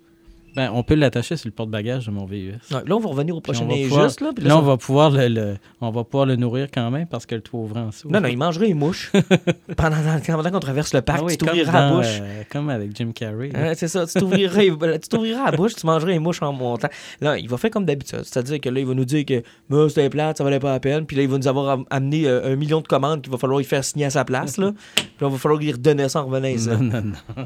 Ben, 0.56 0.69
on 0.74 0.84
peut 0.84 0.96
l'attacher 0.96 1.36
sur 1.38 1.48
le 1.48 1.54
porte-bagages 1.54 2.06
de 2.06 2.12
mon 2.12 2.25
VUS. 2.25 2.54
Ouais, 2.72 2.78
là, 2.86 2.96
on 2.96 3.00
va 3.00 3.10
revenir 3.10 3.36
au 3.36 3.42
prochain 3.42 3.66
pouvoir- 3.66 4.04
injuste. 4.06 4.22
Là, 4.22 4.30
puis 4.36 4.46
là, 4.46 4.57
on 4.57 4.62
va 4.62 4.78
pouvoir 4.78 5.12
le, 5.12 5.28
le- 5.28 5.57
on 5.81 5.92
va 5.92 6.04
pouvoir 6.04 6.25
le 6.25 6.36
nourrir 6.36 6.68
quand 6.74 6.90
même 6.92 7.07
parce 7.07 7.25
que 7.25 7.36
le 7.36 7.42
toit 7.42 7.60
ouvrant 7.60 7.81
en 7.84 7.88
dessous. 7.90 8.10
Non, 8.10 8.22
non, 8.22 8.28
il 8.30 8.38
mangerait 8.38 8.68
les 8.68 8.74
mouches. 8.74 9.12
pendant, 9.78 9.98
pendant 10.25 10.52
qu'on 10.52 10.60
traverse 10.60 10.94
le 10.94 11.02
parc, 11.02 11.19
Ah 11.22 11.25
oui, 11.25 11.31
tu 11.38 11.46
t'ouvriras 11.46 11.90
la 11.90 11.92
bouche. 11.96 12.19
euh, 12.22 12.44
comme 12.52 12.69
avec 12.69 12.96
Jim 12.96 13.12
Carrey. 13.13 13.52
c'est 13.75 13.88
ça, 13.88 14.06
tu 14.06 14.19
t'ouvrirais, 14.19 14.69
tu 15.02 15.10
t'ouvriras 15.10 15.52
la 15.52 15.57
bouche, 15.57 15.75
tu 15.75 15.86
mangerais 15.86 16.13
les 16.13 16.19
mouches 16.19 16.42
en 16.42 16.54
montant. 16.54 16.90
Là, 17.22 17.38
il 17.38 17.50
va 17.50 17.58
faire 17.58 17.72
comme 17.72 17.86
d'habitude. 17.86 18.22
C'est-à-dire 18.24 18.60
que 18.62 18.69
là, 18.69 18.80
il 18.80 18.86
va 18.86 18.94
nous 18.94 19.06
dire 19.06 19.25
que 19.25 19.44
bah, 19.69 19.86
c'était 19.90 20.10
plate, 20.10 20.38
ça 20.38 20.44
valait 20.44 20.60
pas 20.60 20.72
la 20.72 20.80
peine. 20.80 21.06
Puis 21.06 21.18
là, 21.18 21.24
il 21.24 21.30
va 21.30 21.38
nous 21.38 21.48
avoir 21.48 21.69
am- 21.69 21.86
amené 21.90 22.28
euh, 22.28 22.54
un 22.54 22.56
million 22.56 22.81
de 22.81 22.88
commandes 22.88 23.22
qu'il 23.22 23.31
va 23.31 23.38
falloir 23.38 23.60
y 23.62 23.63
faire 23.66 23.84
signer 23.84 24.06
à 24.06 24.10
sa 24.10 24.24
place. 24.25 24.58
Là. 24.58 24.72
Puis 24.96 25.06
là, 25.22 25.28
il 25.28 25.31
va 25.31 25.38
falloir 25.38 25.60
lui 25.60 25.72
redonner 25.72 26.08
ça 26.10 26.22
en 26.22 26.28
revenant. 26.28 26.46
Non, 26.46 27.01
non, 27.01 27.01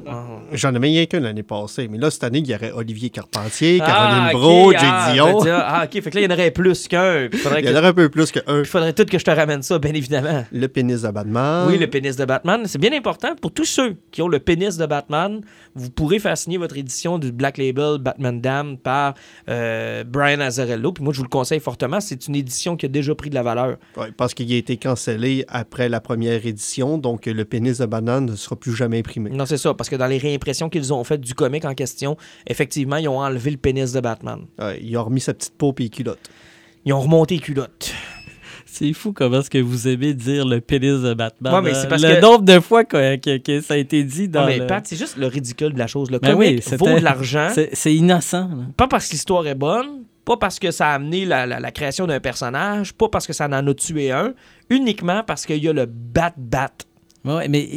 non. 0.05 0.39
J'en 0.53 0.73
ai 0.75 0.79
rien 0.79 1.05
qu'un 1.05 1.21
l'année 1.21 1.43
passée. 1.43 1.87
Mais 1.87 1.97
là, 1.97 2.11
cette 2.11 2.23
année, 2.23 2.39
il 2.39 2.47
y 2.47 2.53
aurait 2.53 2.71
Olivier 2.71 2.98
Carpentier, 3.07 3.79
Ah, 3.81 3.85
Caroline 3.87 4.31
Brault, 4.33 4.73
ah, 4.77 5.11
Dion. 5.13 5.37
ben, 5.37 5.43
tiens, 5.43 5.63
ah, 5.63 5.83
ok, 5.85 6.01
fait 6.03 6.09
que 6.09 6.15
là, 6.15 6.21
il 6.21 6.29
y 6.29 6.33
en 6.33 6.35
aurait 6.35 6.51
plus 6.51 6.87
qu'un. 6.87 7.29
Il 7.31 7.37
faudrait, 7.37 7.61
Il 7.61 7.69
y 7.69 7.73
en 7.73 7.77
aurait 7.77 7.87
un 7.87 7.93
peu 7.93 8.09
plus 8.09 8.31
qu'un. 8.31 8.41
il 8.47 8.65
faudrait 8.65 8.93
tout 8.93 9.05
que 9.05 9.17
je 9.17 9.23
te 9.23 9.31
ramène 9.31 9.61
ça, 9.61 9.79
bien 9.79 9.93
évidemment. 9.93 10.45
Le 10.51 10.67
pénis 10.67 11.01
de 11.01 11.09
Batman. 11.09 11.67
Oui, 11.69 11.77
le 11.77 11.87
pénis 11.87 12.15
de 12.15 12.25
Batman. 12.25 12.63
C'est 12.65 12.77
bien 12.79 12.93
important. 12.93 13.35
Pour 13.41 13.51
tous 13.53 13.65
ceux 13.65 13.95
qui 14.11 14.21
ont 14.21 14.27
le 14.27 14.39
pénis 14.39 14.75
de 14.77 14.85
Batman, 14.85 15.41
vous 15.75 15.89
pourrez 15.89 16.19
faire 16.19 16.37
signer 16.37 16.57
votre 16.57 16.77
édition 16.77 17.17
du 17.19 17.31
Black 17.31 17.57
Label 17.57 17.97
Batman 17.99 18.41
Dam 18.41 18.77
par 18.77 19.13
euh, 19.49 20.03
Brian 20.03 20.39
Azzarello. 20.39 20.91
Puis 20.91 21.03
moi, 21.03 21.13
je 21.13 21.17
vous 21.19 21.23
le 21.23 21.29
conseille 21.29 21.59
fortement. 21.59 21.99
C'est 22.01 22.27
une 22.27 22.35
édition 22.35 22.75
qui 22.75 22.85
a 22.85 22.89
déjà 22.89 23.15
pris 23.15 23.29
de 23.29 23.35
la 23.35 23.43
valeur. 23.43 23.77
Parce 24.17 24.33
qu'il 24.33 24.51
a 24.51 24.55
été 24.57 24.77
cancellé 24.77 25.45
après 25.47 25.89
la 25.89 26.01
première 26.01 26.45
édition, 26.45 26.97
donc 26.97 27.25
le 27.25 27.45
pénis 27.45 27.77
de 27.77 27.85
Batman 27.85 28.25
ne 28.25 28.35
sera 28.35 28.55
plus 28.55 28.75
jamais 28.75 28.99
imprimé. 28.99 29.29
Non, 29.29 29.45
c'est 29.45 29.57
ça. 29.57 29.73
Parce 29.73 29.89
que 29.89 29.95
dans 29.95 30.07
les 30.07 30.17
réimpressions 30.17 30.69
qu'ils 30.69 30.93
ont 30.93 31.03
faites 31.03 31.21
du 31.21 31.33
comic 31.33 31.65
en 31.65 31.73
question, 31.73 32.17
effectivement, 32.47 32.88
ils 32.97 33.07
ont 33.07 33.19
enlevé 33.19 33.51
le 33.51 33.57
pénis 33.57 33.91
de 33.93 33.99
Batman. 33.99 34.39
Ouais, 34.59 34.79
il 34.81 34.95
a 34.95 35.01
remis 35.01 35.21
sa 35.21 35.33
petite 35.33 35.53
peau 35.57 35.73
et 35.79 35.83
les 35.83 35.89
culottes. 35.89 36.29
Ils 36.85 36.93
ont 36.93 36.99
remonté 37.01 37.35
les 37.35 37.41
culottes. 37.41 37.93
C'est 38.65 38.93
fou 38.93 39.13
comment 39.13 39.39
est-ce 39.39 39.49
que 39.49 39.57
vous 39.57 39.87
aimez 39.87 40.13
dire 40.13 40.45
le 40.45 40.61
pénis 40.61 41.01
de 41.01 41.13
Batman. 41.13 41.53
Ouais, 41.55 41.61
mais 41.61 41.71
hein? 41.71 41.73
c'est 41.81 41.87
parce 41.87 42.03
le 42.03 42.15
que- 42.15 42.21
nombre 42.21 42.43
de 42.43 42.59
fois 42.59 42.83
que, 42.85 43.15
que- 43.15 43.37
que 43.37 43.61
ça 43.61 43.73
a 43.73 43.77
été 43.77 44.03
dit 44.03 44.29
dans 44.29 44.41
Non, 44.41 44.47
mais 44.47 44.59
le... 44.59 44.67
Pat, 44.67 44.85
c'est 44.85 44.95
juste 44.95 45.17
le 45.17 45.25
ridicule 45.27 45.73
de 45.73 45.79
la 45.79 45.87
chose. 45.87 46.11
Le 46.11 46.19
Ben 46.19 46.35
oui, 46.35 46.61
vaut 46.77 46.85
de 46.99 47.03
l'argent. 47.03 47.49
C'est 47.53 47.69
c'est 47.73 47.93
innocent. 47.95 48.47
là. 48.47 48.63
Pas 48.77 48.87
parce 48.87 49.07
que 49.07 49.13
l'histoire 49.13 49.45
est 49.47 49.55
bonne, 49.55 50.03
pas 50.23 50.37
parce 50.37 50.59
que 50.59 50.69
ça 50.71 50.89
a 50.89 50.93
amené 50.95 51.25
la, 51.25 51.47
la- 51.47 51.59
la 51.59 51.71
création 51.71 52.05
d'un 52.05 52.19
personnage, 52.19 52.93
pas 52.93 53.09
parce 53.09 53.25
que 53.25 53.33
ça 53.33 53.47
en 53.47 53.53
a 53.53 53.73
tué 53.73 54.11
un, 54.11 54.33
uniquement 54.69 55.23
parce 55.25 55.45
qu'il 55.47 55.63
y 55.63 55.67
a 55.67 55.73
le 55.73 55.85
bat-bat. 55.87 56.69
Ouais, 57.25 57.47
mais 57.49 57.67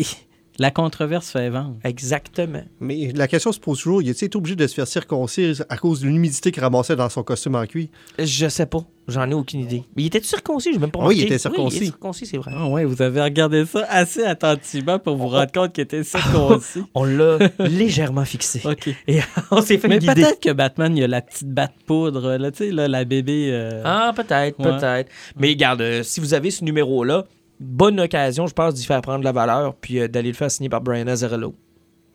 la 0.63 0.71
controverse 0.71 1.31
fait 1.31 1.51
vendre. 1.51 1.77
Exactement. 1.83 2.63
Mais 2.79 3.11
la 3.15 3.27
question 3.27 3.51
se 3.51 3.59
pose 3.59 3.79
toujours, 3.81 4.01
il 4.01 4.09
été 4.09 4.37
obligé 4.37 4.55
de 4.55 4.67
se 4.69 4.75
faire 4.75 4.87
circoncire 4.87 5.65
à 5.69 5.77
cause 5.77 6.01
de 6.03 6.07
l'humidité 6.07 6.53
qu'il 6.53 6.63
ramassait 6.63 6.95
dans 6.95 7.09
son 7.09 7.25
costume 7.25 7.57
en 7.57 7.67
cuir? 7.67 7.89
Je 8.19 8.49
sais 8.49 8.67
pas. 8.67 8.85
J'en 9.09 9.29
ai 9.29 9.35
aucune 9.35 9.59
idée. 9.63 9.83
Mais 9.97 10.05
il 10.05 10.07
était 10.07 10.23
circoncis, 10.23 10.73
je 10.73 10.79
même 10.79 10.93
pas 10.93 11.05
Oui, 11.05 11.17
il 11.19 11.25
était 11.25 11.37
circoncis. 11.39 11.79
Oui, 11.79 11.83
il 11.83 11.83
est 11.83 11.91
circoncis, 11.91 12.27
c'est 12.27 12.37
vrai. 12.37 12.53
Ah 12.55 12.69
ouais, 12.69 12.85
vous 12.85 13.03
avez 13.03 13.21
regardé 13.21 13.67
ça 13.67 13.85
assez 13.89 14.23
attentivement 14.23 15.01
pour 15.01 15.17
vous 15.17 15.27
rendre 15.27 15.51
compte 15.51 15.73
qu'il 15.73 15.83
était 15.83 16.05
circoncis. 16.05 16.85
On 16.95 17.03
l'a 17.03 17.39
légèrement 17.59 18.25
fixé. 18.25 18.61
OK. 18.65 18.91
Et 19.09 19.19
on 19.51 19.61
s'est 19.61 19.79
fait 19.79 19.89
Mais 19.89 19.99
guider. 19.99 20.15
peut-être 20.15 20.41
que 20.41 20.53
Batman, 20.53 20.97
il 20.97 21.01
y 21.01 21.05
a 21.05 21.09
la 21.09 21.21
petite 21.21 21.49
batte 21.49 21.75
poudre, 21.85 22.37
là, 22.37 22.53
tu 22.53 22.59
sais, 22.59 22.71
là, 22.71 22.87
la 22.87 23.05
bébé. 23.05 23.49
euh, 23.51 23.83
Ah, 23.85 24.13
peut-être, 24.15 24.61
Ouais. 24.61 24.79
peut-être. 24.79 25.11
Mais 25.37 25.49
regarde, 25.49 25.81
euh, 25.81 26.05
si 26.05 26.21
vous 26.21 26.35
avez 26.35 26.53
ce 26.53 26.63
numéro-là, 26.65 27.25
bonne 27.63 28.01
occasion, 28.01 28.47
je 28.47 28.55
pense, 28.55 28.75
d'y 28.75 28.85
faire 28.85 29.01
prendre 29.01 29.25
la 29.25 29.33
valeur 29.33 29.75
puis 29.77 30.01
euh, 30.01 30.09
d'aller 30.09 30.29
le 30.29 30.35
faire 30.35 30.51
signer 30.51 30.69
par 30.69 30.81
Brian 30.81 31.07
Azzarello. 31.07 31.55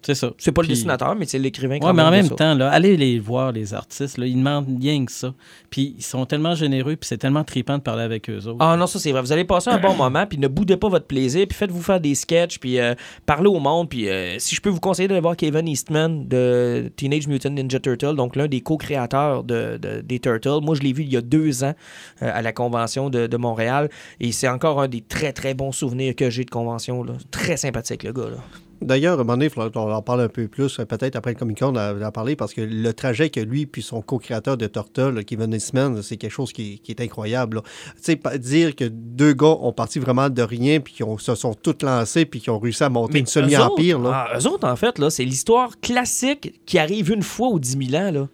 C'est 0.03 0.15
ça. 0.15 0.31
C'est 0.37 0.51
pas 0.53 0.61
le 0.61 0.69
dessinateur, 0.69 1.15
mais 1.15 1.25
c'est 1.25 1.39
l'écrivain 1.39 1.79
Ouais, 1.81 1.91
mais 1.91 2.01
en 2.03 2.11
même 2.11 2.29
temps, 2.29 2.53
là, 2.55 2.69
allez 2.69 2.95
les 2.95 3.19
voir, 3.19 3.51
les 3.51 3.73
artistes. 3.73 4.17
Là, 4.17 4.25
ils 4.25 4.37
demandent 4.37 4.67
rien 4.79 5.03
que 5.03 5.11
ça. 5.11 5.33
Puis 5.69 5.95
ils 5.97 6.03
sont 6.03 6.25
tellement 6.25 6.55
généreux, 6.55 6.95
puis 6.95 7.07
c'est 7.07 7.17
tellement 7.17 7.43
trippant 7.43 7.77
de 7.77 7.83
parler 7.83 8.03
avec 8.03 8.29
eux 8.29 8.37
autres. 8.45 8.57
Ah 8.59 8.77
non, 8.77 8.87
ça 8.87 8.99
c'est 8.99 9.11
vrai. 9.11 9.21
Vous 9.21 9.31
allez 9.33 9.43
passer 9.43 9.69
un 9.69 9.79
bon 9.79 9.93
moment, 9.97 10.25
puis 10.25 10.37
ne 10.37 10.47
boudez 10.47 10.77
pas 10.77 10.87
votre 10.87 11.07
plaisir, 11.07 11.45
puis 11.47 11.57
faites-vous 11.57 11.81
faire 11.81 11.99
des 11.99 12.15
sketchs, 12.15 12.59
puis 12.59 12.79
euh, 12.79 12.93
parlez 13.25 13.49
au 13.49 13.59
monde, 13.59 13.89
puis 13.89 14.07
euh, 14.07 14.39
si 14.39 14.55
je 14.55 14.61
peux 14.61 14.69
vous 14.69 14.79
conseiller 14.79 15.07
d'aller 15.09 15.19
voir 15.19 15.35
Kevin 15.35 15.67
Eastman 15.67 16.27
de 16.27 16.89
Teenage 16.95 17.27
Mutant 17.27 17.49
Ninja 17.49 17.79
Turtle, 17.79 18.15
donc 18.15 18.35
l'un 18.37 18.47
des 18.47 18.61
co-créateurs 18.61 19.43
de, 19.43 19.77
de- 19.77 20.01
des 20.01 20.19
Turtles. 20.19 20.59
Moi, 20.63 20.75
je 20.75 20.81
l'ai 20.81 20.93
vu 20.93 21.03
il 21.03 21.11
y 21.11 21.17
a 21.17 21.21
deux 21.21 21.63
ans 21.65 21.73
euh, 22.21 22.31
à 22.33 22.41
la 22.41 22.53
convention 22.53 23.09
de, 23.09 23.27
de 23.27 23.37
Montréal, 23.37 23.89
et 24.21 24.31
c'est 24.31 24.47
encore 24.47 24.79
un 24.79 24.87
des 24.87 25.01
très 25.01 25.33
très 25.33 25.53
bons 25.53 25.71
souvenirs 25.73 26.15
que 26.15 26.29
j'ai 26.29 26.45
de 26.45 26.49
convention. 26.51 27.03
Là. 27.03 27.13
Très 27.31 27.57
sympathique 27.57 28.03
le 28.03 28.13
gars. 28.13 28.29
Là. 28.29 28.37
D'ailleurs, 28.81 29.13
à 29.17 29.21
un 29.21 29.23
moment 29.23 29.37
donné, 29.37 29.49
qu'on 29.49 29.91
en 29.91 30.01
parle 30.01 30.21
un 30.21 30.27
peu 30.29 30.47
plus, 30.47 30.79
euh, 30.79 30.85
peut-être 30.85 31.15
après 31.15 31.31
le 31.31 31.37
Comic 31.39 31.59
Con, 31.59 31.71
d'en 31.71 32.11
parler, 32.11 32.35
parce 32.35 32.53
que 32.53 32.61
le 32.61 32.93
trajet 32.93 33.29
que 33.29 33.39
lui 33.39 33.65
puis 33.65 33.81
son 33.81 34.01
co-créateur 34.01 34.57
de 34.57 34.67
Turtle, 34.67 35.23
Kevin 35.25 35.53
Eastman, 35.53 36.01
c'est 36.01 36.17
quelque 36.17 36.31
chose 36.31 36.53
qui, 36.53 36.79
qui 36.79 36.91
est 36.91 37.01
incroyable. 37.01 37.61
Tu 37.63 38.01
sais, 38.01 38.15
pas- 38.15 38.37
dire 38.37 38.75
que 38.75 38.85
deux 38.85 39.33
gars 39.33 39.57
ont 39.61 39.73
parti 39.73 39.99
vraiment 39.99 40.29
de 40.29 40.41
rien, 40.41 40.79
puis 40.79 40.93
qui 40.93 41.03
se 41.19 41.35
sont 41.35 41.53
tous 41.53 41.83
lancés, 41.83 42.25
puis 42.25 42.39
qui 42.39 42.49
ont 42.49 42.59
réussi 42.59 42.83
à 42.83 42.89
monter 42.89 43.19
une 43.19 43.25
eux 43.25 43.27
semi-empire. 43.27 43.99
autres, 43.99 44.09
là. 44.09 44.27
ah, 44.31 44.37
eux 44.39 44.47
autres, 44.47 44.67
en 44.67 44.75
fait, 44.75 44.99
là, 44.99 45.09
c'est 45.09 45.25
l'histoire 45.25 45.79
classique 45.79 46.61
qui 46.65 46.77
arrive 46.77 47.11
une 47.11 47.23
fois 47.23 47.47
aux 47.49 47.59
10 47.59 47.89
000 47.89 48.03
ans. 48.03 48.11
Là. 48.11 48.27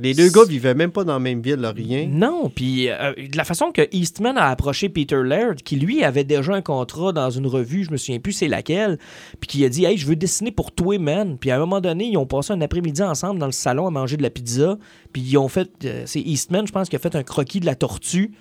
Les 0.00 0.14
deux 0.14 0.30
gars 0.30 0.44
vivaient 0.44 0.74
même 0.74 0.90
pas 0.92 1.04
dans 1.04 1.14
la 1.14 1.18
même 1.18 1.40
ville, 1.40 1.64
rien. 1.64 2.06
Non, 2.10 2.50
puis 2.54 2.88
euh, 2.90 3.14
de 3.14 3.36
la 3.36 3.44
façon 3.44 3.72
que 3.72 3.88
Eastman 3.92 4.36
a 4.36 4.48
approché 4.50 4.88
Peter 4.88 5.22
Laird, 5.24 5.62
qui 5.62 5.76
lui 5.76 6.04
avait 6.04 6.24
déjà 6.24 6.54
un 6.54 6.62
contrat 6.62 7.12
dans 7.12 7.30
une 7.30 7.46
revue, 7.46 7.84
je 7.84 7.90
me 7.90 7.96
souviens 7.96 8.18
plus 8.20 8.32
c'est 8.32 8.48
laquelle, 8.48 8.98
puis 9.40 9.48
qui 9.48 9.64
a 9.64 9.68
dit 9.68 9.84
Hey, 9.84 9.96
je 9.96 10.06
veux 10.06 10.16
dessiner 10.16 10.50
pour 10.50 10.72
toi, 10.72 10.98
man. 10.98 11.38
Puis 11.38 11.50
à 11.50 11.56
un 11.56 11.58
moment 11.58 11.80
donné, 11.80 12.06
ils 12.06 12.16
ont 12.16 12.26
passé 12.26 12.52
un 12.52 12.60
après-midi 12.60 13.02
ensemble 13.02 13.38
dans 13.40 13.46
le 13.46 13.52
salon 13.52 13.86
à 13.86 13.90
manger 13.90 14.16
de 14.16 14.22
la 14.22 14.30
pizza, 14.30 14.78
puis 15.12 15.22
ils 15.22 15.38
ont 15.38 15.48
fait. 15.48 15.70
euh, 15.84 16.02
c'est 16.06 16.20
Eastman, 16.20 16.66
je 16.66 16.72
pense, 16.72 16.88
qui 16.88 16.96
a 16.96 16.98
fait 16.98 17.16
un 17.16 17.22
croquis 17.22 17.60
de 17.60 17.66
la 17.66 17.74
tortue. 17.74 18.32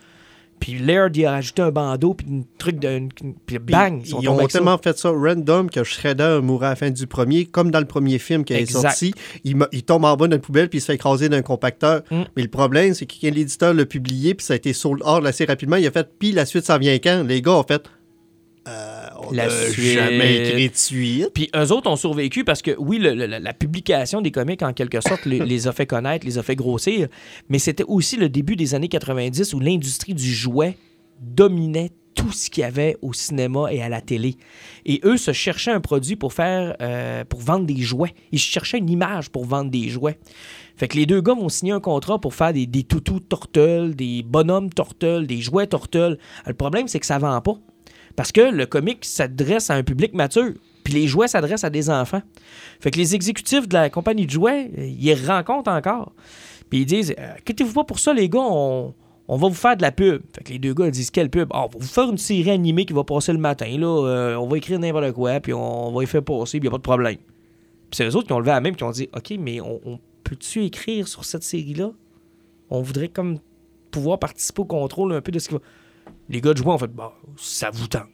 Puis 0.60 0.80
Laird, 0.80 1.16
il 1.16 1.26
a 1.26 1.32
rajouté 1.32 1.62
un 1.62 1.70
bandeau, 1.72 2.14
puis 2.14 2.26
un 2.32 2.42
truc 2.58 2.80
de. 2.80 2.90
une- 2.90 3.10
Puis 3.46 3.60
bang, 3.60 4.02
ils, 4.04 4.10
sont 4.10 4.22
ils 4.22 4.30
ont 4.30 4.40
ça. 4.40 4.48
tellement 4.48 4.78
fait 4.78 4.98
ça 4.98 5.10
random 5.10 5.70
que 5.70 5.84
Shredder 5.84 6.40
mourra 6.42 6.68
à 6.68 6.70
la 6.72 6.76
fin 6.76 6.90
du 6.90 7.06
premier, 7.08 7.46
comme 7.46 7.72
dans 7.72 7.80
le 7.80 7.86
premier 7.86 8.18
film 8.18 8.44
qui 8.44 8.54
est 8.54 8.66
sorti. 8.72 9.14
Il, 9.44 9.58
il 9.72 9.84
tombe 9.84 10.06
en 10.06 10.16
bas 10.16 10.28
d'une 10.28 10.40
poubelle 10.40 10.70
puis 10.70 10.80
il 10.80 10.82
se 10.82 10.88
fait 10.88 10.96
écraser 10.96 11.30
d'un 11.30 11.42
compacteur. 11.42 12.02
Mm. 12.10 12.22
Mais 12.36 12.42
le 12.44 12.50
problème, 12.50 12.94
c'est 12.94 13.06
que 13.06 13.14
quand 13.22 13.34
l'éditeur 13.34 13.74
l'a 13.74 13.86
publié 13.86 14.34
puis 14.34 14.46
ça 14.46 14.54
a 14.54 14.56
été 14.56 14.74
sold 14.74 15.02
out 15.06 15.26
assez 15.26 15.46
rapidement, 15.46 15.76
il 15.76 15.86
a 15.86 15.92
fait 15.92 16.08
puis 16.18 16.32
la 16.32 16.46
suite, 16.46 16.66
ça 16.66 16.78
vient 16.78 16.96
quand? 16.96 17.24
Les 17.28 17.42
gars 17.42 17.52
ont 17.54 17.64
fait 17.64 17.84
Euh, 18.68 19.06
on 19.20 19.32
n'a 19.32 19.44
jamais 19.96 20.36
écrit 20.50 20.70
de 20.70 20.76
suite. 20.76 21.30
Puis 21.34 21.50
eux 21.56 21.72
autres 21.72 21.90
ont 21.90 21.96
survécu 21.96 22.44
parce 22.44 22.62
que, 22.64 22.72
oui, 22.80 22.98
le- 22.98 23.14
le- 23.14 23.26
la 23.28 23.54
publication 23.54 24.22
des 24.22 24.32
comics, 24.32 24.62
en 24.64 24.74
quelque 24.74 25.02
sorte, 25.02 25.26
les, 25.26 25.40
les 25.40 25.68
a 25.68 25.72
fait 25.72 25.86
connaître, 25.86 26.26
les 26.26 26.38
a 26.40 26.44
fait 26.44 26.56
grossir, 26.56 27.08
mais 27.50 27.60
c'était 27.60 27.84
aussi 27.88 28.18
le 28.18 28.28
début 28.30 28.56
des 28.56 28.74
années 28.74 28.88
90 28.88 29.54
où 29.54 29.60
l'industrie 29.60 30.14
du 30.16 30.34
jouet 30.34 30.78
dominait 31.22 31.92
tout 32.16 32.32
ce 32.32 32.50
qu'il 32.50 32.62
y 32.62 32.64
avait 32.64 32.98
au 33.02 33.12
cinéma 33.14 33.68
et 33.74 33.82
à 33.82 33.90
la 33.90 34.00
télé. 34.02 34.38
Et 34.86 35.02
eux 35.04 35.18
se 35.18 35.34
cherchaient 35.34 35.72
un 35.72 35.82
produit 35.82 36.16
pour 36.16 36.32
faire, 36.34 36.76
euh, 36.82 37.26
pour 37.26 37.42
vendre 37.42 37.66
des 37.66 37.82
jouets. 37.82 38.14
Ils 38.32 38.40
cherchaient 38.40 38.78
une 38.78 38.90
image 38.90 39.30
pour 39.30 39.46
vendre 39.46 39.70
des 39.70 39.90
jouets. 39.90 40.18
Fait 40.78 40.88
que 40.88 40.96
les 40.98 41.06
deux 41.06 41.22
gars 41.22 41.34
vont 41.34 41.50
signer 41.50 41.74
un 41.74 41.80
contrat 41.82 42.20
pour 42.20 42.34
faire 42.34 42.54
des, 42.54 42.68
des 42.68 42.84
toutous 42.84 43.20
tortelles, 43.20 43.96
des 43.96 44.24
bonhommes 44.24 44.70
tortelles, 44.72 45.28
des 45.28 45.42
jouets 45.42 45.68
tortelles. 45.68 46.18
Le 46.48 46.54
problème, 46.54 46.88
c'est 46.88 47.00
que 47.02 47.06
ça 47.06 47.18
vend 47.18 47.40
pas. 47.42 47.56
Parce 48.16 48.32
que 48.32 48.42
le 48.42 48.66
comic 48.66 49.04
s'adresse 49.04 49.70
à 49.70 49.76
un 49.76 49.84
public 49.84 50.14
mature. 50.14 50.54
Puis 50.84 50.94
les 50.94 51.08
jouets 51.08 51.28
s'adressent 51.28 51.64
à 51.64 51.70
des 51.70 51.90
enfants. 51.90 52.22
Fait 52.80 52.92
que 52.92 52.98
les 52.98 53.16
exécutifs 53.16 53.68
de 53.68 53.74
la 53.74 53.90
compagnie 53.90 54.26
de 54.26 54.32
jouets, 54.32 54.70
euh, 54.78 54.86
ils 54.86 55.14
rencontrent 55.28 55.72
encore. 55.72 56.14
Puis 56.70 56.82
ils 56.82 56.86
disent 56.86 57.16
euh, 57.20 57.34
Inquiétez-vous 57.40 57.74
pas 57.74 57.84
pour 57.84 58.00
ça, 58.00 58.14
les 58.14 58.30
gars, 58.30 58.40
on, 58.40 58.94
va 59.28 59.48
vous 59.48 59.54
faire 59.54 59.76
de 59.76 59.82
la 59.82 59.92
pub. 59.92 60.22
Fait 60.36 60.44
que 60.44 60.54
les 60.54 60.60
deux 60.60 60.74
gars 60.74 60.90
disent 60.92 61.10
Quelle 61.12 61.30
pub? 61.30 61.50
Ah, 61.54 61.66
On 61.66 61.68
va 61.68 61.80
vous 61.80 61.88
faire 61.88 62.10
une 62.10 62.18
série 62.18 62.52
animée 62.52 62.86
qui 62.86 62.94
va 62.94 63.04
passer 63.04 63.34
le 63.34 63.40
matin. 63.40 63.68
Là, 63.78 64.08
Euh, 64.08 64.36
on 64.36 64.48
va 64.48 64.58
écrire 64.58 64.80
n'importe 64.80 65.12
quoi, 65.14 65.40
puis 65.40 65.54
on, 65.54 65.92
va 65.92 66.04
y 66.04 66.06
faire 66.06 66.24
passer, 66.24 66.60
puis 66.60 66.68
il 66.68 66.70
a 66.70 66.72
pas 66.72 66.78
de 66.78 66.84
problème. 66.84 67.18
Puis 67.18 67.98
c'est 67.98 68.06
eux 68.06 68.16
autres 68.16 68.28
qui 68.28 68.34
ont 68.34 68.40
levé 68.40 68.52
la 68.52 68.62
puis 68.62 68.76
qui 68.76 68.84
ont 68.84 68.92
dit 68.92 69.10
Ok, 69.16 69.34
mais 69.40 69.60
on, 69.62 69.82
on 69.86 70.00
peut-tu 70.24 70.64
écrire 70.66 71.08
sur 71.08 71.26
cette 71.26 71.44
série-là? 71.44 71.92
On 72.70 72.82
voudrait 72.82 73.10
comme 73.10 73.40
pouvoir 73.90 74.20
participer 74.20 74.62
au 74.62 74.66
contrôle 74.66 75.14
un 75.14 75.22
peu 75.22 75.32
de 75.32 75.40
ce 75.40 75.48
qui 75.48 75.56
va. 75.56 75.62
Les 76.30 76.42
gars 76.42 76.54
de 76.54 76.58
jouets 76.58 76.72
ont 76.72 76.78
fait 76.78 76.94
Bah, 76.94 77.14
ça 77.38 77.70
vous 77.72 77.88
tente. 77.88 78.10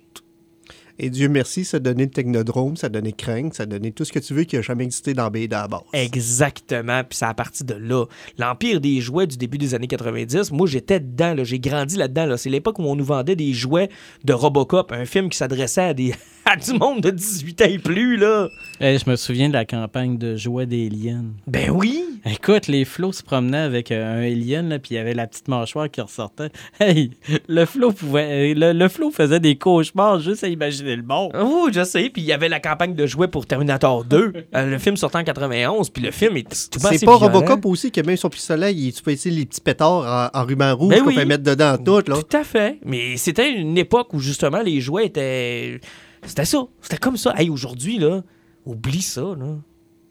Et 1.04 1.10
Dieu 1.10 1.30
merci, 1.30 1.66
ça 1.66 1.80
donnait 1.80 2.04
le 2.04 2.12
Technodrome, 2.12 2.78
ça 2.78 2.88
donnait 2.88 3.12
Crank, 3.12 3.56
ça 3.56 3.66
donnait 3.66 3.90
tout 3.90 4.06
ce 4.06 4.12
que 4.12 4.20
tu 4.20 4.36
veux 4.36 4.44
qui 4.44 4.56
n'a 4.56 4.62
jamais 4.62 4.84
existé 4.84 5.16
dans 5.16 5.30
BD 5.32 5.56
à 5.56 5.62
la 5.62 5.68
base. 5.68 5.82
Exactement, 5.94 7.04
puis 7.04 7.18
c'est 7.18 7.26
à 7.26 7.34
partir 7.34 7.66
de 7.66 7.74
là. 7.74 8.06
L'empire 8.38 8.80
des 8.80 9.02
jouets 9.02 9.26
du 9.26 9.36
début 9.36 9.58
des 9.58 9.74
années 9.74 9.88
90, 9.88 10.52
moi 10.52 10.68
j'étais 10.68 11.00
dedans, 11.00 11.34
j'ai 11.44 11.60
grandi 11.60 11.98
là-dedans. 11.98 12.28
Là. 12.28 12.38
C'est 12.38 12.52
l'époque 12.52 12.78
où 12.78 12.84
on 12.84 12.96
nous 12.96 13.04
vendait 13.04 13.36
des 13.36 13.54
jouets 13.54 13.90
de 14.26 14.34
Robocop, 14.34 14.92
un 14.92 15.06
film 15.06 15.30
qui 15.30 15.38
s'adressait 15.38 15.82
à, 15.82 15.94
des... 15.96 16.14
à 16.52 16.56
du 16.72 16.74
monde 16.74 17.02
de 17.02 17.10
18 17.12 17.62
ans 17.62 17.66
et 17.70 17.80
plus. 17.80 18.18
là. 18.18 18.50
Eh, 18.80 18.98
je 18.98 19.10
me 19.10 19.16
souviens 19.16 19.48
de 19.48 19.54
la 19.54 19.66
campagne 19.66 20.18
de 20.18 20.36
jouets 20.36 20.66
d'Alien. 20.66 21.34
Ben 21.48 21.70
oui! 21.70 22.04
Écoute, 22.26 22.68
les 22.68 22.86
flots 22.86 23.12
se 23.12 23.24
promenaient 23.24 23.58
avec 23.58 23.92
euh, 23.92 24.16
un 24.18 24.22
alien, 24.22 24.70
là, 24.70 24.80
puis 24.80 24.92
il 24.92 24.96
y 24.96 25.00
avait 25.00 25.14
la 25.14 25.28
petite 25.28 25.48
mâchoire 25.48 25.90
qui 25.90 26.02
ressortait. 26.02 26.50
Hey, 26.80 27.12
le 27.48 27.66
flot 27.66 27.92
pouvait, 27.92 28.52
euh, 28.52 28.54
le, 28.56 28.74
le 28.78 28.88
flot 28.90 29.12
faisait 29.12 29.40
des 29.40 29.56
cauchemars 29.56 30.20
juste 30.20 30.44
à 30.44 30.48
imaginer 30.48 30.96
le 30.96 31.04
monde. 31.04 31.32
Oh, 31.40 31.70
je 31.72 31.84
sais, 31.84 32.10
puis 32.10 32.22
il 32.22 32.26
y 32.26 32.34
avait 32.34 32.50
la 32.50 32.60
campagne 32.60 32.96
de 32.96 33.06
jouets 33.06 33.28
pour 33.28 33.46
Terminator 33.46 34.04
2, 34.04 34.34
euh, 34.56 34.66
le 34.66 34.78
film 34.80 34.98
sortant 34.98 35.20
en 35.20 35.24
91, 35.24 35.90
puis 35.90 36.04
le 36.04 36.12
film 36.12 36.38
est 36.38 36.44
tout 36.72 36.80
C'est 36.80 37.06
pas 37.06 37.16
Robocop 37.16 37.66
aussi 37.66 37.92
qui 37.92 38.00
a 38.00 38.04
même 38.04 38.18
son 38.18 38.30
pistolet, 38.30 38.74
il, 38.74 38.94
tu 38.94 39.02
peux 39.04 39.12
utiliser 39.12 39.40
les 39.42 39.46
petits 39.46 39.62
pétards 39.62 40.32
en, 40.34 40.40
en 40.40 40.44
ruban 40.46 40.76
rouge 40.76 40.90
Ben 40.90 41.02
qu'on 41.02 41.08
oui. 41.08 41.16
peut 41.16 41.26
mettre 41.26 41.44
dedans 41.44 41.78
tout. 41.78 42.02
Là. 42.10 42.18
Tout 42.22 42.38
à 42.38 42.44
fait. 42.44 42.80
Mais 42.86 43.18
c'était 43.18 43.52
une 43.52 43.78
époque 43.78 44.14
où 44.14 44.20
justement 44.20 44.62
les 44.62 44.82
jouets 44.82 45.06
étaient. 45.08 45.80
C'était 46.26 46.46
ça. 46.46 46.64
C'était 46.82 46.98
comme 46.98 47.18
ça. 47.18 47.34
Hey, 47.38 47.50
aujourd'hui, 47.50 47.98
là, 47.98 48.22
oublie 48.66 49.02
ça, 49.02 49.22
là. 49.22 49.58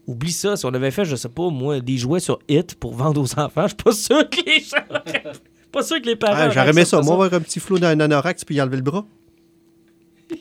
Oublie 0.07 0.31
ça. 0.31 0.57
Si 0.57 0.65
on 0.65 0.73
avait 0.73 0.91
fait, 0.91 1.05
je 1.05 1.15
sais 1.15 1.29
pas, 1.29 1.49
moi, 1.49 1.79
des 1.79 1.97
jouets 1.97 2.19
sur 2.19 2.39
Hit 2.49 2.75
pour 2.75 2.93
vendre 2.93 3.21
aux 3.21 3.39
enfants, 3.39 3.63
je 3.63 3.67
suis 3.67 3.75
pas 3.77 3.91
sûr 3.91 4.29
que 4.29 4.45
les 4.45 4.59
gens. 4.59 5.31
pas 5.71 5.83
sûr 5.83 6.01
que 6.01 6.07
les 6.07 6.15
parents. 6.15 6.35
Ah, 6.35 6.49
J'aurais 6.49 6.69
aimé 6.69 6.85
ça. 6.85 7.01
Moi, 7.01 7.13
avoir 7.13 7.33
un 7.33 7.39
petit 7.39 7.59
flot 7.59 7.79
dans 7.79 7.87
un 7.87 7.99
anorak 7.99 8.43
puis 8.45 8.55
y 8.55 8.61
enlever 8.61 8.77
le 8.77 8.83
bras. 8.83 9.05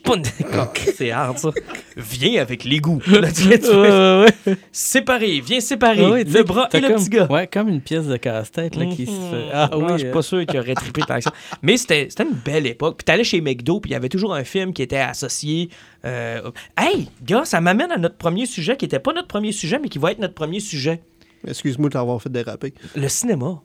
Pas 0.04 0.16
d'accord. 0.16 0.73
C'est 0.97 1.11
hard, 1.11 1.38
ça. 1.38 1.50
Viens 1.97 2.40
avec 2.42 2.64
l'égout. 2.64 3.00
Ouais. 3.11 4.26
Séparer. 4.73 5.40
Viens 5.40 5.61
séparer. 5.61 6.06
Ouais, 6.11 6.25
le 6.25 6.42
bras 6.42 6.68
et 6.73 6.80
le 6.80 6.88
comme- 6.88 6.97
petit 6.97 7.09
gars. 7.11 7.26
Ouais, 7.30 7.47
comme 7.47 7.68
une 7.68 7.80
pièce 7.80 8.06
de 8.06 8.16
casse-tête 8.16 8.76
là, 8.76 8.87
qui 8.87 9.06
se 9.06 9.11
fait. 9.12 9.49
Ah 9.52 9.70
oui. 9.76 9.85
je 9.92 9.99
suis 9.99 10.06
euh, 10.09 10.12
pas 10.12 10.23
sûr 10.23 10.47
qu'il 10.47 10.59
aurait 10.59 10.75
trippé 10.75 11.02
tant 11.02 11.16
que 11.16 11.23
ça. 11.23 11.32
Mais 11.62 11.76
c'était 11.76 12.06
c'était 12.11 12.25
une 12.25 12.35
belle 12.44 12.66
époque. 12.66 12.97
Puis 12.99 13.04
t'allais 13.04 13.25
chez 13.25 13.40
McDo, 13.40 13.80
puis 13.80 13.90
il 13.90 13.94
y 13.94 13.97
avait 13.97 14.09
toujours 14.09 14.35
un 14.35 14.44
film 14.44 14.73
qui 14.73 14.82
était 14.82 14.97
associé. 14.97 15.68
euh, 16.04 16.50
Hey, 16.76 17.09
gars, 17.23 17.44
ça 17.44 17.61
m'amène 17.61 17.90
à 17.92 17.97
notre 17.99 18.16
premier 18.16 18.47
sujet, 18.47 18.76
qui 18.76 18.85
était 18.85 18.99
pas 18.99 19.12
notre 19.12 19.28
premier 19.28 19.52
sujet, 19.52 19.78
mais 19.80 19.88
qui 19.88 19.99
va 19.99 20.12
être 20.12 20.18
notre 20.18 20.35
premier 20.35 20.61
sujet. 20.61 21.02
Excuse-moi 21.47 21.88
de 21.88 21.94
t'avoir 21.94 22.20
fait 22.23 22.30
déraper. 22.30 22.75
Le 22.94 23.09
cinéma. 23.09 23.61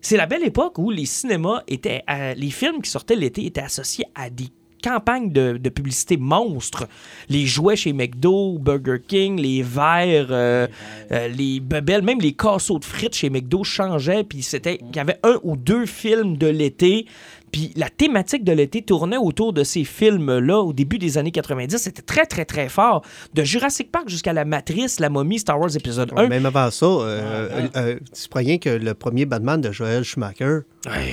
C'est 0.00 0.18
la 0.18 0.26
belle 0.26 0.44
époque 0.44 0.78
où 0.78 0.90
les 0.90 1.06
cinémas 1.06 1.62
étaient. 1.66 2.02
à- 2.06 2.34
les 2.34 2.50
films 2.50 2.82
qui 2.82 2.90
sortaient 2.90 3.16
l'été 3.16 3.46
étaient 3.46 3.62
associés 3.62 4.04
à 4.14 4.28
des 4.28 4.48
campagnes 4.84 5.32
de, 5.32 5.56
de 5.56 5.68
publicité 5.70 6.18
monstres. 6.18 6.86
Les 7.30 7.46
jouets 7.46 7.74
chez 7.74 7.94
McDo, 7.94 8.58
Burger 8.58 8.98
King, 9.06 9.40
les 9.40 9.62
verres, 9.62 10.26
euh, 10.30 10.66
euh, 11.10 11.28
les 11.28 11.60
bebelles, 11.60 12.02
même 12.02 12.20
les 12.20 12.34
casseaux 12.34 12.78
de 12.78 12.84
frites 12.84 13.14
chez 13.14 13.30
McDo 13.30 13.64
changeaient. 13.64 14.24
Puis 14.24 14.42
c'était. 14.42 14.78
Il 14.90 14.94
y 14.94 14.98
avait 14.98 15.18
un 15.22 15.38
ou 15.42 15.56
deux 15.56 15.86
films 15.86 16.36
de 16.36 16.48
l'été. 16.48 17.06
Puis 17.54 17.70
la 17.76 17.88
thématique 17.88 18.42
de 18.42 18.50
l'été 18.50 18.82
tournait 18.82 19.16
autour 19.16 19.52
de 19.52 19.62
ces 19.62 19.84
films-là 19.84 20.58
au 20.58 20.72
début 20.72 20.98
des 20.98 21.18
années 21.18 21.30
90. 21.30 21.76
C'était 21.76 22.02
très, 22.02 22.26
très, 22.26 22.44
très 22.44 22.68
fort. 22.68 23.02
De 23.32 23.44
Jurassic 23.44 23.92
Park 23.92 24.08
jusqu'à 24.08 24.32
La 24.32 24.44
Matrice, 24.44 24.98
La 24.98 25.08
Momie, 25.08 25.38
Star 25.38 25.60
Wars 25.60 25.76
épisode 25.76 26.10
1. 26.16 26.26
Même 26.26 26.46
avant 26.46 26.72
ça, 26.72 26.84
euh, 26.84 27.68
euh, 27.76 27.96
tu 28.12 28.28
croyais 28.28 28.58
que 28.58 28.70
le 28.70 28.94
premier 28.94 29.24
Batman 29.24 29.60
de 29.60 29.70
Joel 29.70 30.02
Schumacher, 30.02 30.62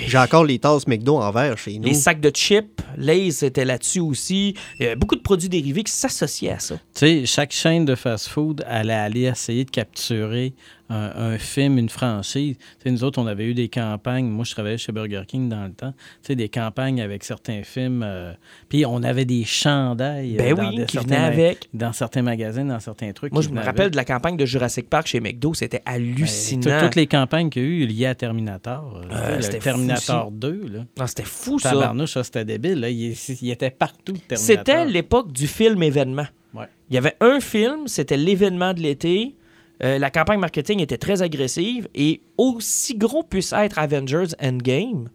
j'ai 0.08 0.18
encore 0.18 0.44
les 0.44 0.58
tasses 0.58 0.88
McDo 0.88 1.18
en 1.18 1.30
verre 1.30 1.60
chez 1.60 1.78
nous. 1.78 1.88
Les 1.88 1.94
sacs 1.94 2.20
de 2.20 2.32
chips, 2.32 2.82
Lay's 2.98 3.44
était 3.44 3.64
là-dessus 3.64 4.00
aussi. 4.00 4.56
Il 4.80 4.88
y 4.88 4.90
a 4.90 4.96
beaucoup 4.96 5.16
de 5.16 5.22
produits 5.22 5.48
dérivés 5.48 5.84
qui 5.84 5.94
s'associaient 5.94 6.54
à 6.54 6.60
ça. 6.60 6.76
Tu 6.96 7.06
sais, 7.06 7.26
chaque 7.28 7.52
chaîne 7.52 7.86
de 7.86 7.94
fast-food 7.94 8.66
allait 8.68 8.94
aller 8.94 9.22
essayer 9.26 9.64
de 9.64 9.70
capturer 9.70 10.56
un, 10.92 11.32
un 11.34 11.38
film, 11.38 11.78
une 11.78 11.90
franchise. 11.90 12.58
Nous 12.86 13.04
autres, 13.04 13.20
on 13.22 13.28
avait 13.28 13.46
eu 13.46 13.54
des 13.54 13.70
campagnes. 13.70 14.26
Moi, 14.28 14.44
je 14.46 14.52
travaillais 14.52 14.78
chez 14.78 14.92
Burger 14.92 15.24
King 15.28 15.48
dans 15.50 15.64
le 15.66 15.72
temps. 15.72 15.94
Des 16.30 16.50
campagnes 16.50 17.02
avec 17.02 17.24
certains 17.24 17.64
films. 17.64 18.04
euh, 18.06 18.34
Puis 18.70 18.86
on 18.86 19.02
avait 19.04 19.26
des 19.26 19.44
chandails. 19.44 20.36
euh, 20.36 20.38
Ben 20.38 20.56
dans 20.56 20.70
oui, 20.70 20.86
qui 20.86 20.94
certains 20.98 21.08
venaient 21.16 21.18
avec. 21.26 21.70
Dans 21.74 21.94
certains 21.94 22.22
magasins, 22.22 22.66
dans 22.66 22.80
certains 22.80 23.12
trucs. 23.14 23.32
Moi, 23.34 23.42
je 23.42 23.50
me 23.50 23.60
rappelle 23.60 23.82
avec. 23.82 23.92
de 23.94 23.98
la 23.98 24.06
campagne 24.06 24.38
de 24.38 24.46
Jurassic 24.46 24.90
Park 24.90 25.08
chez 25.08 25.20
McDo. 25.20 25.54
C'était 25.54 25.82
Ben, 25.86 25.94
hallucinant. 25.94 26.80
tout- 26.80 26.86
toutes 26.86 26.96
les 26.96 27.08
campagnes 27.08 27.50
qu'il 27.50 27.62
y 27.64 27.66
a 27.66 27.68
eu 27.70 27.86
liées 27.86 28.06
à 28.08 28.16
Terminator. 28.16 29.02
euh, 29.12 29.38
le 29.38 29.60
Terminator 29.60 30.28
aussi. 30.28 30.36
2, 30.38 30.62
là. 30.74 30.80
Non, 31.00 31.08
C'était 31.08 31.24
fou, 31.24 31.60
ça. 31.60 31.72
Tabarnouche, 31.72 32.12
ça, 32.14 32.24
c'était 32.24 32.46
débile. 32.46 32.80
Là. 32.82 32.90
Il, 32.90 33.14
il 33.42 33.52
était 33.52 33.70
partout, 33.72 34.14
Terminator. 34.28 34.38
C'était 34.38 34.86
l'époque 34.86 35.32
du 35.32 35.48
film 35.48 35.82
événement. 35.84 36.28
Ouais. 36.54 36.66
Il 36.90 36.96
y 36.96 36.98
avait 36.98 37.16
un 37.22 37.40
film, 37.40 37.88
c'était 37.88 38.18
l'événement 38.18 38.74
de 38.74 38.80
l'été. 38.82 39.36
Euh, 39.84 39.98
la 39.98 40.12
campagne 40.12 40.40
marketing 40.40 40.80
était 40.80 40.98
très 40.98 41.22
agressive 41.24 41.88
et 41.96 42.22
aussi 42.38 42.96
gros 42.96 43.24
puisse 43.24 43.52
être 43.54 43.80
Avengers 43.80 44.28
Endgame, 44.42 45.10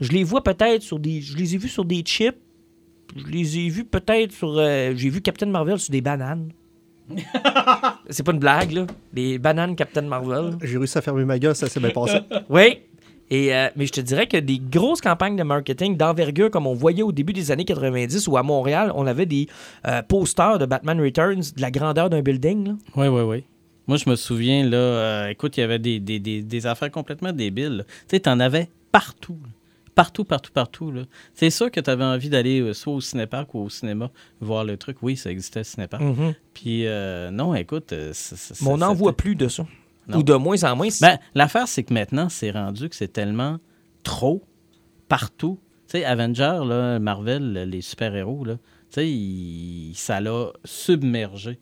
je 0.00 0.10
les 0.12 0.24
vois 0.24 0.42
peut-être 0.42 0.82
sur 0.82 0.98
des. 0.98 1.20
Je 1.20 1.36
les 1.36 1.54
ai 1.54 1.58
vus 1.58 1.68
sur 1.68 1.84
des 1.84 2.00
chips. 2.02 2.36
Je 3.16 3.26
les 3.26 3.58
ai 3.58 3.68
vus 3.68 3.84
peut-être 3.84 4.32
sur. 4.32 4.54
euh, 4.56 4.92
J'ai 4.96 5.10
vu 5.10 5.20
Captain 5.20 5.46
Marvel 5.46 5.78
sur 5.78 5.90
des 5.92 6.00
bananes. 6.00 6.50
C'est 8.10 8.22
pas 8.22 8.32
une 8.32 8.38
blague, 8.38 8.72
là. 8.72 8.86
Des 9.12 9.38
bananes 9.38 9.74
Captain 9.76 10.02
Marvel. 10.02 10.56
J'ai 10.62 10.78
réussi 10.78 10.98
à 10.98 11.00
fermer 11.02 11.24
ma 11.24 11.38
gueule, 11.38 11.54
ça 11.56 11.68
s'est 11.68 11.80
bien 11.80 11.90
passé. 11.90 12.18
Oui. 12.48 12.78
Et, 13.30 13.54
euh, 13.54 13.68
mais 13.76 13.84
je 13.84 13.92
te 13.92 14.00
dirais 14.00 14.26
que 14.26 14.38
des 14.38 14.58
grosses 14.58 15.02
campagnes 15.02 15.36
de 15.36 15.42
marketing 15.42 15.98
d'envergure, 15.98 16.50
comme 16.50 16.66
on 16.66 16.72
voyait 16.72 17.02
au 17.02 17.12
début 17.12 17.34
des 17.34 17.50
années 17.50 17.66
90, 17.66 18.26
ou 18.28 18.38
à 18.38 18.42
Montréal, 18.42 18.90
on 18.94 19.06
avait 19.06 19.26
des 19.26 19.48
euh, 19.86 20.00
posters 20.02 20.58
de 20.58 20.64
Batman 20.64 20.98
Returns 20.98 21.42
de 21.54 21.60
la 21.60 21.70
grandeur 21.70 22.08
d'un 22.08 22.22
building. 22.22 22.68
là. 22.68 22.72
Oui, 22.96 23.08
oui, 23.08 23.22
oui. 23.22 23.44
Moi, 23.88 23.96
je 23.96 24.08
me 24.08 24.14
souviens, 24.16 24.68
là, 24.68 24.76
euh, 24.76 25.28
écoute, 25.28 25.56
il 25.56 25.60
y 25.60 25.62
avait 25.62 25.78
des, 25.78 25.98
des, 25.98 26.20
des, 26.20 26.42
des 26.42 26.66
affaires 26.66 26.90
complètement 26.90 27.32
débiles. 27.32 27.84
Tu 27.88 28.16
sais, 28.16 28.20
t'en 28.20 28.38
avais 28.38 28.68
partout. 28.92 29.38
là. 29.42 29.48
Partout, 29.94 30.24
partout, 30.24 30.52
partout. 30.52 30.92
C'est 31.34 31.50
sûr 31.50 31.72
que 31.72 31.80
tu 31.80 31.90
avais 31.90 32.04
envie 32.04 32.28
d'aller 32.28 32.60
euh, 32.60 32.72
soit 32.72 32.92
au 32.92 33.00
cinépark 33.00 33.52
ou 33.54 33.60
au 33.64 33.68
cinéma 33.68 34.10
voir 34.40 34.64
le 34.64 34.76
truc. 34.76 34.98
Oui, 35.02 35.16
ça 35.16 35.30
existait, 35.30 35.60
le 35.60 35.64
cinépark. 35.64 36.02
Puis, 36.54 36.86
euh, 36.86 37.30
non, 37.32 37.52
écoute... 37.56 37.92
c- 38.12 38.54
Mais 38.62 38.68
on 38.68 38.76
n'en 38.76 38.94
voit 38.94 39.16
plus 39.16 39.34
de 39.34 39.48
ça. 39.48 39.66
Non. 40.06 40.18
Ou 40.18 40.22
de 40.22 40.34
moins 40.34 40.62
en 40.64 40.76
moins. 40.76 40.88
Ben, 41.00 41.18
l'affaire, 41.34 41.66
c'est 41.66 41.82
que 41.82 41.92
maintenant, 41.92 42.28
c'est 42.28 42.50
rendu 42.52 42.88
que 42.88 42.94
c'est 42.94 43.12
tellement 43.12 43.58
trop 44.04 44.44
partout. 45.08 45.58
Tu 45.88 45.98
sais, 45.98 46.04
Avenger, 46.04 46.60
là, 46.66 46.98
Marvel, 46.98 47.52
les 47.68 47.80
super-héros, 47.80 48.44
là, 48.44 48.54
tu 48.54 48.60
sais, 48.90 49.10
il- 49.10 49.92
ça 49.94 50.20
l'a 50.20 50.52
submergé. 50.64 51.58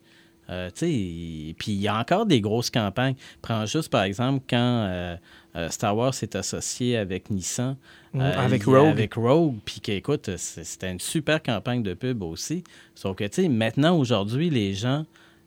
Euh, 0.50 0.70
puis 0.78 1.54
il 1.66 1.80
y 1.80 1.88
a 1.88 1.98
encore 1.98 2.26
des 2.26 2.40
grosses 2.40 2.70
campagnes. 2.70 3.14
Prends 3.42 3.66
juste, 3.66 3.90
par 3.90 4.04
exemple, 4.04 4.44
quand 4.48 4.56
euh, 4.56 5.16
euh, 5.56 5.68
Star 5.70 5.96
Wars 5.96 6.14
s'est 6.14 6.36
associé 6.36 6.96
avec 6.96 7.30
Nissan. 7.30 7.76
Mm, 8.12 8.20
euh, 8.20 8.38
avec 8.38 8.64
Rogue. 8.64 8.86
Avec 8.86 9.14
Rogue, 9.14 9.56
puis 9.64 9.80
qu'écoute, 9.80 10.30
c'était 10.36 10.90
une 10.90 11.00
super 11.00 11.42
campagne 11.42 11.82
de 11.82 11.94
pub 11.94 12.22
aussi. 12.22 12.62
Sauf 12.94 13.16
que, 13.16 13.24
tu 13.24 13.42
sais, 13.42 13.48
maintenant, 13.48 13.98
aujourd'hui, 13.98 14.50
les 14.50 14.74
gens 14.74 15.04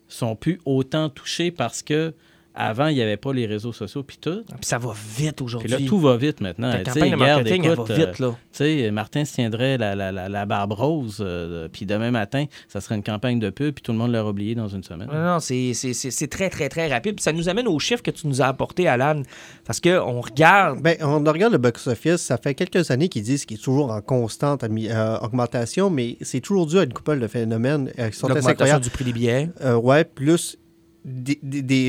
sont 0.08 0.36
plus 0.36 0.60
autant 0.66 1.10
touchés 1.10 1.52
parce 1.52 1.84
que 1.84 2.14
avant, 2.60 2.88
il 2.88 2.96
n'y 2.96 3.02
avait 3.02 3.18
pas 3.18 3.34
les 3.34 3.46
réseaux 3.46 3.74
sociaux 3.74 4.04
puis 4.04 4.18
tout. 4.20 4.44
Puis 4.48 4.58
ça 4.62 4.78
va 4.78 4.94
vite 5.18 5.38
Puis 5.38 5.46
aujourd'hui. 5.46 5.70
là, 5.70 5.78
tout 5.88 6.00
va 6.00 6.18
vite 6.18 6.42
maintenant. 6.42 6.72
Sais, 6.72 6.84
campagne 6.84 7.12
de 7.12 7.16
marketing, 7.16 7.66
elle 7.66 7.76
va 7.76 7.84
vite, 7.84 8.20
là. 8.20 8.28
euh, 8.28 8.32
tu 8.32 8.38
sais, 8.52 8.92
Martin 8.92 9.26
se 9.26 9.34
tiendrait 9.34 9.78
la, 9.78 9.96
la, 9.96 10.12
la, 10.12 10.30
la 10.30 10.46
barbe 10.46 10.74
rose, 10.74 11.18
euh, 11.22 11.68
puis 11.72 11.86
demain 11.86 12.12
matin, 12.12 12.46
ça 12.68 12.82
serait 12.82 12.96
une 12.96 13.04
campagne 13.04 13.40
de 13.40 13.50
pub, 13.50 13.74
puis 13.74 13.82
tout 13.82 13.92
le 13.92 13.98
monde 13.98 14.12
l'aurait 14.12 14.30
oublié 14.30 14.56
dans 14.56 14.68
une 14.68 14.84
semaine. 14.84 15.08
Non, 15.12 15.24
non, 15.34 15.40
c'est- 15.40 15.74
c'est 15.74 15.94
c'est- 15.94 16.12
c'est 16.12 16.28
très, 16.28 16.50
très, 16.50 16.70
très 16.70 16.88
rapide. 16.88 17.16
Puis 17.16 17.24
ça 17.24 17.32
nous 17.34 17.50
amène 17.50 17.68
aux 17.68 17.80
chiffres 17.80 18.04
que 18.04 18.12
tu 18.12 18.28
nous 18.28 18.42
as 18.42 18.48
apportés, 18.48 18.88
Alan. 18.88 19.22
Parce 19.66 19.80
qu'on 19.80 20.22
regarde. 20.22 20.82
Ben, 20.82 20.98
on 21.02 21.24
regarde 21.24 21.54
le 21.54 21.58
box-office, 21.60 22.18
ça 22.18 22.38
fait 22.38 22.56
quelques 22.56 22.92
années 22.92 23.10
qu'ils 23.10 23.24
disent 23.24 23.46
qu'il 23.46 23.58
est 23.58 23.64
toujours 23.64 23.92
en 23.92 24.02
constante 24.02 24.64
euh, 24.64 25.18
augmentation, 25.20 25.90
mais 25.90 26.18
c'est 26.22 26.40
toujours 26.42 26.66
dû 26.68 26.78
à 26.80 26.84
une 26.84 26.94
couple 26.94 27.20
de 27.20 27.28
phénomènes 27.28 27.92
euh, 28.00 28.10
qui 28.10 28.18
sont 28.18 28.28
assez 28.28 28.36
L'augmentation 28.36 28.52
incroyables. 28.52 28.84
du 28.84 28.90
prix 28.90 29.06
des 29.06 29.14
billets. 29.14 29.50
Euh, 29.62 29.76
ouais, 29.76 30.04
plus 30.04 30.58
des, 31.06 31.40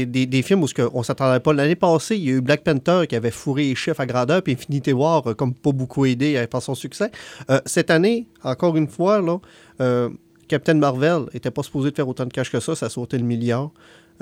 des- 0.07 0.26
des- 0.26 0.43
films 0.43 0.62
où 0.62 0.69
ce 0.69 0.75
on 0.95 1.02
s'attendait 1.02 1.40
pas. 1.40 1.52
L'année 1.52 1.75
passée, 1.75 2.17
il 2.17 2.25
y 2.25 2.29
a 2.31 2.33
eu 2.35 2.40
Black 2.40 2.62
Panther 2.62 3.07
qui 3.09 3.17
avait 3.17 3.31
fourré 3.31 3.64
les 3.64 3.75
chiffres 3.75 4.00
à 4.00 4.07
grandeur, 4.07 4.43
puis 4.43 4.52
Infinity 4.52 4.93
War, 4.93 5.23
comme 5.37 5.52
pas 5.52 5.73
beaucoup 5.73 6.07
aidé 6.07 6.47
par 6.49 6.62
son 6.62 6.75
succès. 6.75 7.11
Euh, 7.50 7.61
cette 7.67 7.90
année, 7.90 8.26
encore 8.43 8.76
une 8.76 8.88
fois, 8.88 9.21
là, 9.21 9.38
euh, 9.81 10.11
Captain 10.49 10.75
Marvel 10.75 11.23
était 11.33 11.50
pas 11.50 11.62
supposé 11.62 11.90
faire 11.90 12.09
autant 12.09 12.25
de 12.25 12.33
cash 12.33 12.50
que 12.50 12.61
ça, 12.61 12.75
ça 12.75 12.87
a 12.87 12.88
sauté 12.88 13.19
le 13.19 13.25
milliard. 13.25 13.71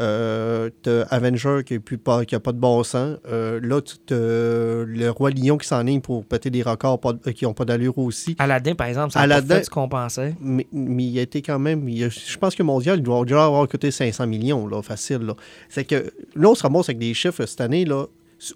Euh, 0.01 0.71
t'as 0.83 1.03
Avenger 1.11 1.61
qui 1.67 1.75
n'a 1.75 1.81
pas, 2.03 2.25
qui 2.25 2.35
a 2.35 2.41
pas 2.41 2.53
de 2.53 2.59
bon 2.59 2.83
sens. 2.85 3.17
Euh, 3.27 3.59
là, 3.63 3.81
tu 3.81 3.97
t'as 4.07 4.15
le 4.17 5.09
Roi 5.11 5.31
Lion 5.31 5.57
qui 5.59 5.67
s'enligne 5.67 6.01
pour 6.01 6.25
péter 6.25 6.51
des 6.51 6.63
records 6.63 7.01
pas- 7.01 7.15
euh, 7.27 7.33
qui 7.33 7.45
n'ont 7.45 7.53
pas 7.55 7.65
d'allure 7.65 7.99
aussi. 7.99 8.37
Aladdin, 8.39 8.75
par 8.75 8.87
exemple, 8.87 9.13
ça 9.13 9.21
a 9.21 9.23
Aladdin- 9.25 9.49
pas 9.49 9.55
fait 9.57 9.65
ce 9.65 9.71
qu'on 9.71 9.89
pensait. 9.89 10.35
Mais, 10.41 10.67
mais 10.73 11.05
il 11.05 11.19
a 11.19 11.23
été 11.23 11.43
quand 11.43 11.59
même. 11.59 11.89
il 11.89 12.05
a- 12.05 12.09
je 12.11 12.37
pense 12.39 12.55
que 12.55 12.63
mondial, 12.63 12.99
il 12.99 13.03
doit 13.03 13.23
déjà 13.25 13.45
avoir 13.47 13.67
coûté 13.67 13.91
500 13.91 14.27
millions, 14.27 14.67
là, 14.69 14.83
facile. 14.83 15.19
Là. 15.23 15.35
C'est 15.69 15.85
que 15.85 16.13
là, 16.37 16.49
on 16.49 16.55
se 16.55 16.63
ramasse 16.63 16.89
avec 16.89 16.99
des 16.99 17.13
chiffres 17.15 17.45
cette 17.47 17.61
année. 17.61 17.85
Là. 17.85 18.07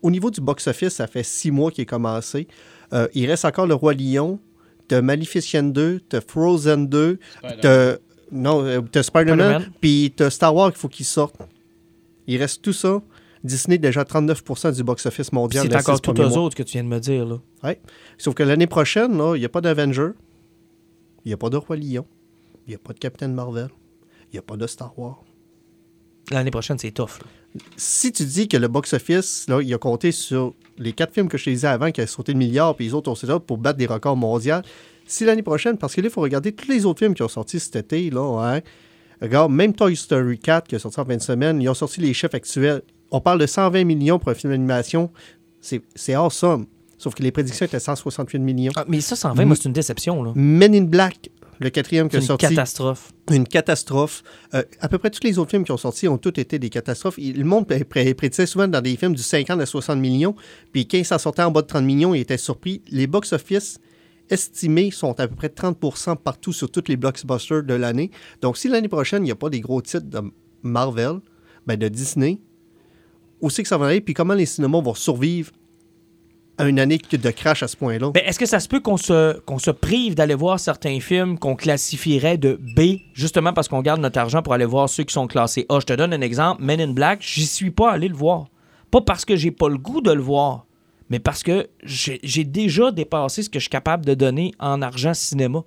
Au 0.03 0.11
niveau 0.13 0.31
du 0.31 0.41
box-office, 0.41 0.91
ça 0.95 1.09
fait 1.09 1.25
six 1.25 1.51
mois 1.51 1.73
qu'il 1.73 1.83
est 1.83 1.87
commencé. 1.87 2.47
Euh, 2.93 3.09
il 3.15 3.27
reste 3.29 3.45
encore 3.45 3.67
Le 3.67 3.75
Roi 3.75 3.95
Lion, 3.95 4.39
t'as 4.87 5.03
Maleficent 5.03 5.63
2, 5.73 6.01
t'as 6.09 6.21
Frozen 6.21 6.87
2, 6.87 7.19
t'as. 7.63 7.97
Non, 8.33 8.65
euh, 8.65 8.81
t'as 8.81 9.03
Spider-Man, 9.03 9.71
puis 9.81 10.13
t'as 10.17 10.31
Star 10.31 10.55
Wars 10.55 10.71
qu'il 10.71 10.79
faut 10.81 10.89
qu'il 10.89 11.07
sorte. 11.07 11.37
Il 12.27 12.39
reste 12.39 12.63
tout 12.63 12.73
ça. 12.73 13.03
Disney, 13.45 13.77
déjà 13.77 14.05
39% 14.05 14.75
du 14.75 14.85
box-office 14.85 15.33
mondial. 15.33 15.67
C'est 15.69 15.77
encore 15.77 16.01
tout 16.01 16.19
aux 16.19 16.37
autres 16.39 16.57
que 16.57 16.63
tu 16.63 16.73
viens 16.73 16.85
de 16.85 16.89
me 16.89 16.99
dire. 17.01 17.27
Là. 17.27 17.75
Sauf 18.17 18.35
que 18.35 18.43
l'année 18.43 18.67
prochaine, 18.67 19.21
il 19.35 19.41
n'y 19.41 19.45
a 19.45 19.49
pas 19.49 19.61
d'Avenger. 19.61 20.11
Il 21.25 21.29
n'y 21.29 21.33
a 21.35 21.37
pas 21.37 21.51
de 21.51 21.57
Roi 21.57 21.77
Lion. 21.77 22.07
Il 22.67 22.71
n'y 22.71 22.75
a 22.75 22.79
pas 22.79 22.93
de 22.93 22.99
Captain 22.99 23.29
Marvel. 23.29 23.69
Il 24.31 24.37
n'y 24.37 24.39
a 24.39 24.43
pas 24.43 24.57
de 24.57 24.67
Star 24.67 24.97
Wars. 24.99 25.23
L'année 26.31 26.51
prochaine, 26.51 26.79
c'est 26.79 26.93
tough. 26.93 27.19
là. 27.21 27.27
Si 27.77 28.13
tu 28.13 28.25
dis 28.25 28.49
que 28.49 28.57
le 28.57 28.69
box-office, 28.69 29.47
là, 29.49 29.61
il 29.61 29.73
a 29.75 29.79
compté 29.79 30.11
sur 30.11 30.55
les 30.79 30.93
quatre 30.93 31.13
films 31.13 31.29
que 31.29 31.37
je 31.37 31.45
te 31.45 31.51
disais 31.51 31.67
avant 31.67 31.91
qui 31.91 32.01
a 32.01 32.07
sauté 32.07 32.33
le 32.33 32.39
milliard, 32.39 32.75
puis 32.75 32.87
les 32.87 32.95
autres 32.95 33.11
ont 33.11 33.15
sauté 33.15 33.35
pour 33.47 33.59
battre 33.59 33.79
des 33.79 33.87
records 33.87 34.17
mondiaux, 34.17 34.61
si 35.07 35.25
l'année 35.25 35.43
prochaine, 35.43 35.77
parce 35.79 35.95
que 35.95 36.01
là, 36.01 36.09
il 36.09 36.11
faut 36.13 36.21
regarder 36.21 36.53
tous 36.53 36.69
les 36.69 36.85
autres 36.87 37.01
films 37.01 37.15
qui 37.15 37.23
ont 37.23 37.29
sorti 37.29 37.59
cet 37.61 37.77
été, 37.77 38.11
là, 38.11 38.41
hein. 38.57 38.61
Regarde, 39.21 39.53
même 39.53 39.73
Toy 39.73 39.95
Story 39.95 40.39
4 40.39 40.67
qui 40.67 40.75
est 40.75 40.79
sorti 40.81 40.99
en 40.99 41.05
fin 41.05 41.17
de 41.17 41.23
semaine, 41.23 41.63
ils 41.63 41.69
ont 41.69 41.75
sorti 41.75 42.01
les 42.01 42.13
chiffres 42.13 42.35
actuels. 42.35 42.83
On 43.13 43.21
parle 43.21 43.39
de 43.39 43.47
120 43.47 43.85
millions 43.85 44.19
pour 44.19 44.31
un 44.31 44.35
film 44.35 44.53
d'animation. 44.53 45.11
C'est 45.61 46.15
awesome. 46.15 46.67
Sauf 46.99 47.15
que 47.15 47.23
les 47.23 47.31
prédictions 47.31 47.67
étaient 47.67 47.79
168 47.81 48.39
millions. 48.41 48.73
Ah, 48.77 48.85
mais 48.89 49.01
ça, 49.01 49.15
120, 49.15 49.45
moi, 49.45 49.55
c'est 49.57 49.67
une 49.67 49.73
déception. 49.73 50.23
là. 50.25 50.33
Men 50.35 50.75
in 50.75 50.83
Black, 50.85 51.31
le 51.61 51.71
quatrième 51.71 52.09
qui 52.09 52.17
est 52.17 52.21
une 52.21 52.27
sorti, 52.27 52.47
catastrophe. 52.49 53.13
une 53.31 53.47
catastrophe. 53.47 54.25
Euh, 54.55 54.63
à 54.81 54.89
peu 54.89 54.99
près 54.99 55.11
tous 55.11 55.23
les 55.23 55.39
autres 55.39 55.51
films 55.51 55.65
qui 55.65 55.71
ont 55.73 55.77
sorti 55.77 56.09
ont 56.09 56.19
tous 56.19 56.41
été 56.41 56.59
des 56.59 56.69
catastrophes. 56.71 57.15
Il- 57.19 57.39
Le 57.39 57.45
monde 57.45 57.67
pré- 57.69 57.85
pré- 57.85 58.15
prédisait 58.15 58.47
souvent 58.47 58.67
dans 58.67 58.81
des 58.81 58.97
films 58.97 59.15
du 59.15 59.23
50 59.23 59.61
à 59.61 59.67
60 59.67 60.01
millions, 60.01 60.35
puis 60.73 60.89
quand 60.89 61.05
ça 61.05 61.19
sortait 61.19 61.43
en 61.43 61.51
bas 61.53 61.63
de 61.63 61.67
30 61.69 61.85
millions, 61.85 62.13
ils 62.15 62.21
étaient 62.23 62.37
surpris. 62.39 62.83
Les 62.91 63.07
box-office 63.07 63.79
estimés 64.33 64.91
sont 64.91 65.19
à 65.21 65.29
peu 65.29 65.37
près 65.37 65.49
30% 65.49 66.17
partout 66.17 66.53
sur 66.53 66.71
tous 66.71 66.85
les 66.89 66.97
blockbusters 66.97 67.63
de 67.63 67.75
l'année. 67.75 68.11
Donc, 68.41 68.57
si 68.57 68.69
l'année 68.69 68.89
prochaine, 68.89 69.23
il 69.23 69.27
n'y 69.27 69.33
a 69.33 69.37
pas 69.37 69.51
des 69.51 69.61
gros 69.61 69.83
titres 69.83 70.09
de 70.09 70.21
Marvel, 70.63 71.21
ben 71.67 71.77
de 71.77 71.89
Disney, 71.89 72.41
où 73.41 73.51
c'est 73.51 73.63
que 73.63 73.69
ça 73.69 73.77
va 73.77 73.87
aller, 73.87 74.01
puis 74.01 74.15
comment 74.15 74.35
les 74.35 74.47
cinémas 74.47 74.81
vont 74.81 74.95
survivre 74.95 75.51
à 76.59 76.69
une 76.69 76.79
année 76.79 76.99
de 76.99 77.31
crash 77.31 77.63
à 77.63 77.69
ce 77.69 77.77
point-là? 77.77 78.11
Ben, 78.11 78.23
Est-ce 78.25 78.39
que 78.39 78.47
ça 78.47 78.61
se 78.61 78.69
peut 78.69 78.81
qu'on 78.81 78.97
se, 78.97 79.71
prive 79.71 80.15
d'aller 80.15 80.35
voir 80.35 80.61
certains 80.61 81.01
films 81.01 81.39
qu'on 81.39 81.57
classifierait 81.57 82.39
de 82.39 82.59
B, 82.77 83.01
justement 83.15 83.53
parce 83.53 83.69
qu'on 83.69 83.83
garde 83.83 84.01
notre 84.01 84.19
argent 84.19 84.43
pour 84.43 84.55
aller 84.55 84.65
voir 84.65 84.89
ceux 84.89 85.05
qui 85.05 85.13
sont 85.13 85.27
classés 85.27 85.67
A? 85.69 85.81
Je 85.81 85.87
te 85.87 85.93
donne 85.93 86.13
un 86.13 86.21
exemple. 86.21 86.63
Men 86.63 86.81
in 86.81 86.93
Black, 86.93 87.21
j'y 87.23 87.47
suis 87.47 87.71
pas 87.71 87.91
allé 87.93 88.09
le 88.09 88.15
voir. 88.15 88.47
Pas 88.91 89.01
parce 89.01 89.25
que 89.25 89.37
j'ai 89.37 89.51
pas 89.51 89.69
le 89.69 89.79
goût 89.79 90.01
de 90.01 90.13
le 90.13 90.21
voir, 90.21 90.67
mais 91.13 91.19
parce 91.19 91.43
que 91.43 91.69
j'ai 91.85 92.45
déjà 92.45 92.91
dépassé 92.91 93.43
ce 93.43 93.51
que 93.51 93.59
je 93.59 93.65
suis 93.65 93.71
capable 93.71 94.07
de 94.07 94.15
donner 94.15 94.53
en 94.59 94.81
argent 94.81 95.13
cinéma. 95.13 95.63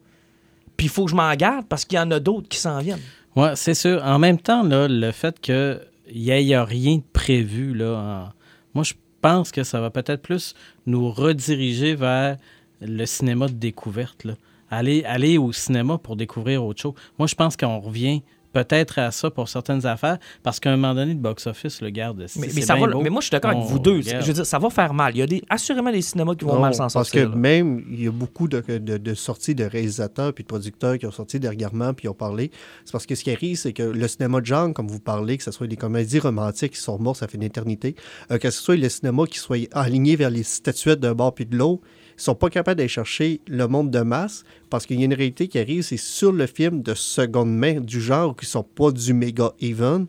Puis 0.75 0.87
il 0.87 0.89
faut 0.89 1.05
que 1.05 1.11
je 1.11 1.15
m'en 1.15 1.31
garde 1.35 1.67
parce 1.69 1.85
qu'il 1.85 1.97
y 1.97 2.01
en 2.01 2.09
a 2.09 2.19
d'autres 2.19 2.47
qui 2.49 2.57
s'en 2.57 2.79
viennent. 2.79 2.99
Oui, 3.35 3.49
c'est 3.53 3.75
sûr. 3.75 4.01
En 4.03 4.17
même 4.17 4.39
temps, 4.39 4.63
là, 4.63 4.87
le 4.87 5.11
fait 5.11 5.39
qu'il 5.39 5.79
n'y 6.15 6.31
ait 6.31 6.59
rien 6.59 6.95
de 6.97 7.03
prévu, 7.13 7.75
là, 7.75 7.93
en- 7.93 8.33
moi, 8.73 8.83
je 8.83 8.93
pense 9.21 9.51
que 9.51 9.63
ça 9.63 9.79
va 9.79 9.91
peut-être 9.91 10.23
plus 10.23 10.55
nous 10.87 11.11
rediriger 11.11 11.93
vers 11.93 12.37
le 12.81 13.05
cinéma 13.05 13.45
de 13.47 13.53
découverte. 13.53 14.23
Là. 14.23 14.33
Aller, 14.71 15.03
aller 15.05 15.37
au 15.37 15.51
cinéma 15.53 15.99
pour 15.99 16.15
découvrir 16.15 16.65
autre 16.65 16.81
chose. 16.81 16.93
Moi, 17.19 17.27
je 17.27 17.35
pense 17.35 17.55
qu'on 17.55 17.79
revient 17.79 18.23
peut-être 18.55 18.99
à 18.99 19.11
ça 19.11 19.29
pour 19.29 19.49
certaines 19.49 19.85
affaires, 19.85 20.17
parce 20.41 20.61
qu'à 20.61 20.71
un 20.71 20.77
moment 20.77 20.95
donné, 20.95 21.13
le 21.13 21.19
box-office, 21.19 21.81
le 21.81 21.89
garde. 21.89 22.25
si 22.27 22.39
Mais, 22.39 22.47
ça 22.49 22.75
va, 22.75 22.87
beau, 22.87 23.01
mais 23.01 23.09
moi, 23.09 23.19
je 23.19 23.25
suis 23.25 23.31
d'accord 23.31 23.51
avec 23.51 23.63
vous 23.65 23.79
deux. 23.79 23.97
regarde. 23.97 24.21
Je 24.21 24.27
veux 24.27 24.33
dire, 24.33 24.45
ça 24.45 24.57
va 24.59 24.69
faire 24.69 24.93
mal. 24.93 25.13
Il 25.13 25.19
y 25.19 25.21
a 25.21 25.27
des, 25.27 25.43
assurément 25.49 25.91
des 25.91 26.01
cinémas 26.01 26.35
qui 26.35 26.45
vont 26.45 26.53
Non, 26.55 26.61
mal 26.61 26.73
s'en 26.73 26.83
Parce 26.83 26.93
sortir. 26.93 27.25
que 27.25 27.29
là. 27.31 27.35
même, 27.35 27.83
il 27.91 28.03
y 28.03 28.07
a 28.07 28.11
beaucoup 28.11 28.47
de, 28.47 28.61
de- 28.61 28.97
de 28.97 29.13
sorties 29.13 29.55
de 29.55 29.65
réalisateurs 29.65 30.33
puis 30.33 30.43
de 30.43 30.47
producteurs 30.47 30.97
qui 30.97 31.05
ont 31.05 31.11
sorti 31.11 31.39
dernièrement 31.39 31.93
puis 31.93 32.03
qui 32.03 32.07
ont 32.09 32.13
parlé. 32.13 32.49
C'est 32.85 32.91
parce 32.93 33.05
que 33.05 33.15
ce 33.15 33.23
qui 33.23 33.31
arrive, 33.31 33.57
c'est 33.57 33.73
que 33.73 33.83
le 33.83 34.07
cinéma 34.07 34.39
de 34.39 34.45
genre, 34.45 34.73
comme 34.73 34.87
vous 34.87 34.99
parlez, 35.01 35.37
que 35.37 35.43
ce 35.43 35.51
soit 35.51 35.67
des 35.67 35.75
comédies 35.75 36.19
romantiques 36.19 36.73
qui 36.73 36.81
sont 36.81 36.97
mortes, 36.97 37.19
ça 37.19 37.27
fait 37.27 37.35
une 37.37 37.43
éternité, 37.43 37.95
euh, 38.31 38.37
que 38.37 38.49
ce 38.49 38.61
soit 38.61 38.77
le 38.77 38.87
cinéma 38.89 39.25
qui 39.25 39.37
soit 39.39 39.67
aligné 39.73 40.15
vers 40.15 40.29
les 40.29 40.43
statuettes 40.43 40.99
d'un 41.01 41.13
bord 41.13 41.33
puis 41.35 41.45
de 41.45 41.57
l'autre, 41.57 41.83
ils 42.17 42.21
sont 42.21 42.35
pas 42.35 42.49
capables 42.49 42.77
d'aller 42.77 42.87
chercher 42.87 43.41
le 43.47 43.67
monde 43.67 43.91
de 43.91 43.99
masse 43.99 44.43
parce 44.69 44.85
qu'il 44.85 44.99
y 44.99 45.01
a 45.01 45.05
une 45.05 45.13
réalité 45.13 45.47
qui 45.47 45.59
arrive, 45.59 45.81
c'est 45.81 45.97
sur 45.97 46.31
le 46.31 46.47
film 46.47 46.81
de 46.81 46.93
seconde 46.93 47.53
main 47.53 47.81
du 47.81 47.99
genre 47.99 48.35
qui 48.35 48.45
sont 48.45 48.63
pas 48.63 48.91
du 48.91 49.13
méga 49.13 49.51
even. 49.61 50.07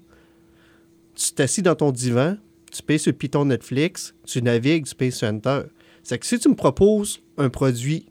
Tu 1.14 1.32
t'assis 1.32 1.62
dans 1.62 1.74
ton 1.74 1.90
divan, 1.90 2.36
tu 2.70 2.82
payes 2.82 2.98
sur 2.98 3.12
piton 3.12 3.46
Netflix, 3.46 4.14
tu 4.24 4.40
navigues, 4.40 4.86
tu 4.86 4.94
payes 4.94 5.12
sur 5.12 5.28
Enter. 5.28 5.62
C'est 6.02 6.18
que 6.18 6.26
si 6.26 6.38
tu 6.38 6.48
me 6.48 6.54
proposes 6.54 7.20
un 7.38 7.48
produit 7.48 8.06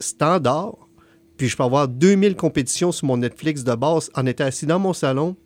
standard, 0.00 0.76
puis 1.36 1.48
je 1.48 1.56
peux 1.56 1.62
avoir 1.62 1.86
2000 1.86 2.34
compétitions 2.34 2.90
sur 2.92 3.06
mon 3.06 3.18
Netflix 3.18 3.62
de 3.62 3.74
base 3.74 4.10
en 4.14 4.26
étant 4.26 4.44
assis 4.44 4.66
dans 4.66 4.78
mon 4.78 4.92
salon, 4.92 5.36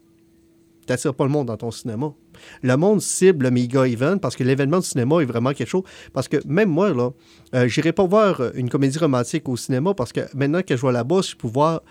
tu 0.87 0.93
n'attires 0.93 1.15
pas 1.15 1.25
le 1.25 1.31
monde 1.31 1.49
dans 1.49 1.57
ton 1.57 1.71
cinéma. 1.71 2.15
Le 2.63 2.77
monde 2.77 3.01
cible 3.01 3.45
le 3.45 3.51
méga 3.51 3.87
event 3.87 4.19
parce 4.19 4.37
que 4.37 4.45
l'événement 4.45 4.79
du 4.79 4.87
cinéma 4.87 5.21
est 5.21 5.27
vraiment 5.27 5.53
quelque 5.53 5.69
chose. 5.69 5.85
Parce 6.13 6.29
que 6.29 6.37
même 6.47 6.71
moi, 6.71 6.93
là, 6.93 7.11
euh, 7.55 7.69
j'irai 7.69 7.93
pas 7.93 8.07
voir 8.07 8.43
une 8.55 8.69
comédie 8.69 8.99
romantique 8.99 9.49
au 9.49 9.57
cinéma 9.57 9.95
parce 9.95 10.13
que 10.13 10.21
maintenant 10.35 10.63
que 10.63 10.77
je 10.77 10.81
vois 10.81 10.93
là-bas, 10.93 11.21
je 11.23 11.37
peux 11.37 11.49
voir 11.49 11.83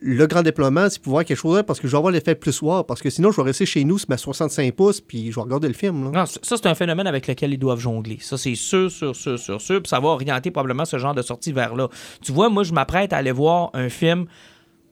le 0.00 0.26
grand 0.26 0.42
déploiement, 0.42 0.88
c'est 0.88 1.02
pour 1.02 1.12
voir 1.12 1.24
quelque 1.24 1.38
chose 1.38 1.62
parce 1.66 1.80
que 1.80 1.88
je 1.88 1.92
vais 1.92 1.98
avoir 1.98 2.12
l'effet 2.12 2.34
plus 2.34 2.52
soir. 2.52 2.86
Parce 2.86 3.02
que 3.02 3.10
sinon, 3.10 3.32
je 3.32 3.36
vais 3.36 3.42
rester 3.48 3.66
chez 3.66 3.84
nous 3.84 3.98
sur 3.98 4.08
ma 4.08 4.16
65 4.16 4.72
pouces 4.74 5.00
puis 5.00 5.30
je 5.30 5.36
vais 5.36 5.42
regarder 5.42 5.68
le 5.68 5.74
film. 5.74 6.10
Non, 6.10 6.26
ça, 6.26 6.38
ça, 6.42 6.56
c'est 6.56 6.66
un 6.66 6.74
phénomène 6.74 7.06
avec 7.06 7.26
lequel 7.26 7.52
ils 7.52 7.58
doivent 7.58 7.80
jongler. 7.80 8.18
Ça, 8.20 8.38
c'est 8.38 8.54
sûr, 8.54 8.90
sûr, 8.90 9.14
sûr, 9.14 9.38
sûr, 9.38 9.60
sûr. 9.60 9.82
Puis 9.82 9.88
ça 9.88 10.00
va 10.00 10.08
orienter 10.08 10.50
probablement 10.50 10.84
ce 10.84 10.98
genre 10.98 11.14
de 11.14 11.22
sortie 11.22 11.52
vers 11.52 11.74
là. 11.74 11.88
Tu 12.22 12.32
vois, 12.32 12.48
moi, 12.48 12.62
je 12.62 12.72
m'apprête 12.72 13.12
à 13.12 13.16
aller 13.16 13.32
voir 13.32 13.70
un 13.74 13.88
film 13.88 14.26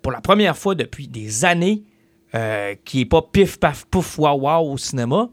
pour 0.02 0.12
la 0.12 0.20
première 0.20 0.56
fois 0.56 0.74
depuis 0.74 1.08
des 1.08 1.44
années 1.44 1.84
euh, 2.34 2.74
qui 2.84 3.02
est 3.02 3.06
pas 3.06 3.22
pif, 3.22 3.58
paf, 3.58 3.84
pouf, 3.86 4.18
waouh, 4.18 4.40
waouh 4.42 4.72
au 4.72 4.76
cinéma. 4.78 5.28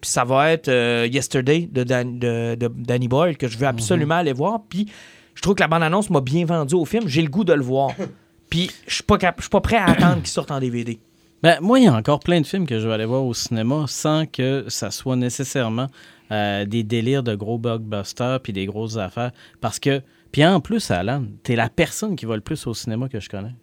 Puis 0.00 0.10
ça 0.10 0.24
va 0.24 0.50
être 0.52 0.68
euh, 0.68 1.08
Yesterday 1.10 1.68
de, 1.70 1.84
Dan- 1.84 2.18
de- 2.18 2.54
de 2.56 2.68
Danny 2.68 3.08
Boyle 3.08 3.36
que 3.36 3.48
je 3.48 3.56
veux 3.56 3.66
absolument 3.66 4.16
aller 4.16 4.32
voir. 4.34 4.60
Puis 4.68 4.86
je 5.34 5.40
trouve 5.42 5.54
que 5.54 5.62
la 5.62 5.68
bande-annonce 5.68 6.10
m'a 6.10 6.20
bien 6.20 6.44
vendu 6.44 6.74
au 6.74 6.84
film. 6.84 7.08
J'ai 7.08 7.22
le 7.22 7.28
goût 7.28 7.44
de 7.44 7.52
le 7.54 7.62
voir. 7.62 7.90
Puis 8.50 8.70
je 8.86 8.94
suis 8.96 9.02
pas, 9.02 9.16
cap- 9.18 9.36
je 9.38 9.44
suis 9.44 9.50
pas 9.50 9.60
prêt 9.62 9.76
à 9.78 9.86
attendre 9.86 10.18
qu'il 10.18 10.26
sorte 10.28 10.50
en 10.50 10.60
DVD. 10.60 10.98
Ben, 11.42 11.58
moi, 11.60 11.78
il 11.78 11.84
y 11.84 11.88
a 11.88 11.94
encore 11.94 12.20
plein 12.20 12.40
de 12.40 12.46
films 12.46 12.66
que 12.66 12.78
je 12.78 12.86
vais 12.86 12.94
aller 12.94 13.04
voir 13.04 13.24
au 13.24 13.34
cinéma 13.34 13.84
sans 13.88 14.26
que 14.26 14.64
ça 14.68 14.90
soit 14.90 15.16
nécessairement 15.16 15.88
euh, 16.30 16.64
des 16.64 16.82
délires 16.84 17.22
de 17.22 17.34
gros 17.34 17.58
blockbusters 17.58 18.40
puis 18.40 18.52
des 18.52 18.64
grosses 18.66 18.96
affaires. 18.96 19.30
Parce 19.60 19.78
que, 19.78 20.00
puis 20.32 20.44
en 20.44 20.60
plus, 20.60 20.90
Alan, 20.90 21.24
t'es 21.42 21.56
la 21.56 21.68
personne 21.68 22.16
qui 22.16 22.24
va 22.26 22.34
le 22.36 22.40
plus 22.42 22.66
au 22.66 22.74
cinéma 22.74 23.08
que 23.08 23.20
je 23.20 23.28
connais. 23.28 23.54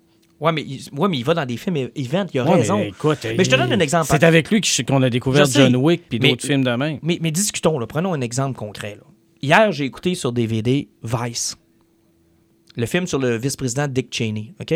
Ouais, 0.41 0.51
mais, 0.51 0.63
il- 0.63 0.89
ouais, 0.97 1.07
mais 1.07 1.17
il 1.19 1.23
va 1.23 1.33
dans 1.35 1.45
des 1.45 1.55
films 1.55 1.77
e- 1.77 1.91
events, 1.95 2.25
il 2.33 2.39
a 2.39 2.43
Ouais, 2.43 2.55
raison. 2.55 2.77
Mais, 2.79 2.87
écoute, 2.89 3.19
Mais 3.37 3.43
je 3.43 3.49
te 3.49 3.55
donne 3.55 3.71
un 3.71 3.79
exemple. 3.79 4.07
C'est 4.09 4.23
avec 4.23 4.49
lui 4.49 4.59
qu'on 4.87 5.01
a 5.03 5.09
découvert 5.09 5.45
John 5.45 5.75
Wick 5.75 6.09
puis 6.09 6.17
d'autres 6.19 6.45
films 6.45 6.63
de 6.63 6.71
même. 6.71 6.97
Mais, 7.03 7.19
mais 7.21 7.31
discutons, 7.31 7.77
là. 7.79 7.85
prenons 7.87 8.13
un 8.13 8.21
exemple 8.21 8.57
concret. 8.57 8.95
là. 8.99 9.03
Hier, 9.43 9.71
j'ai 9.71 9.85
écouté 9.85 10.15
sur 10.15 10.31
DVD 10.31 10.87
Vice, 11.03 11.55
le 12.75 12.85
film 12.85 13.05
sur 13.07 13.19
le 13.19 13.37
vice-président 13.37 13.87
Dick 13.87 14.07
Cheney. 14.13 14.53
OK? 14.59 14.73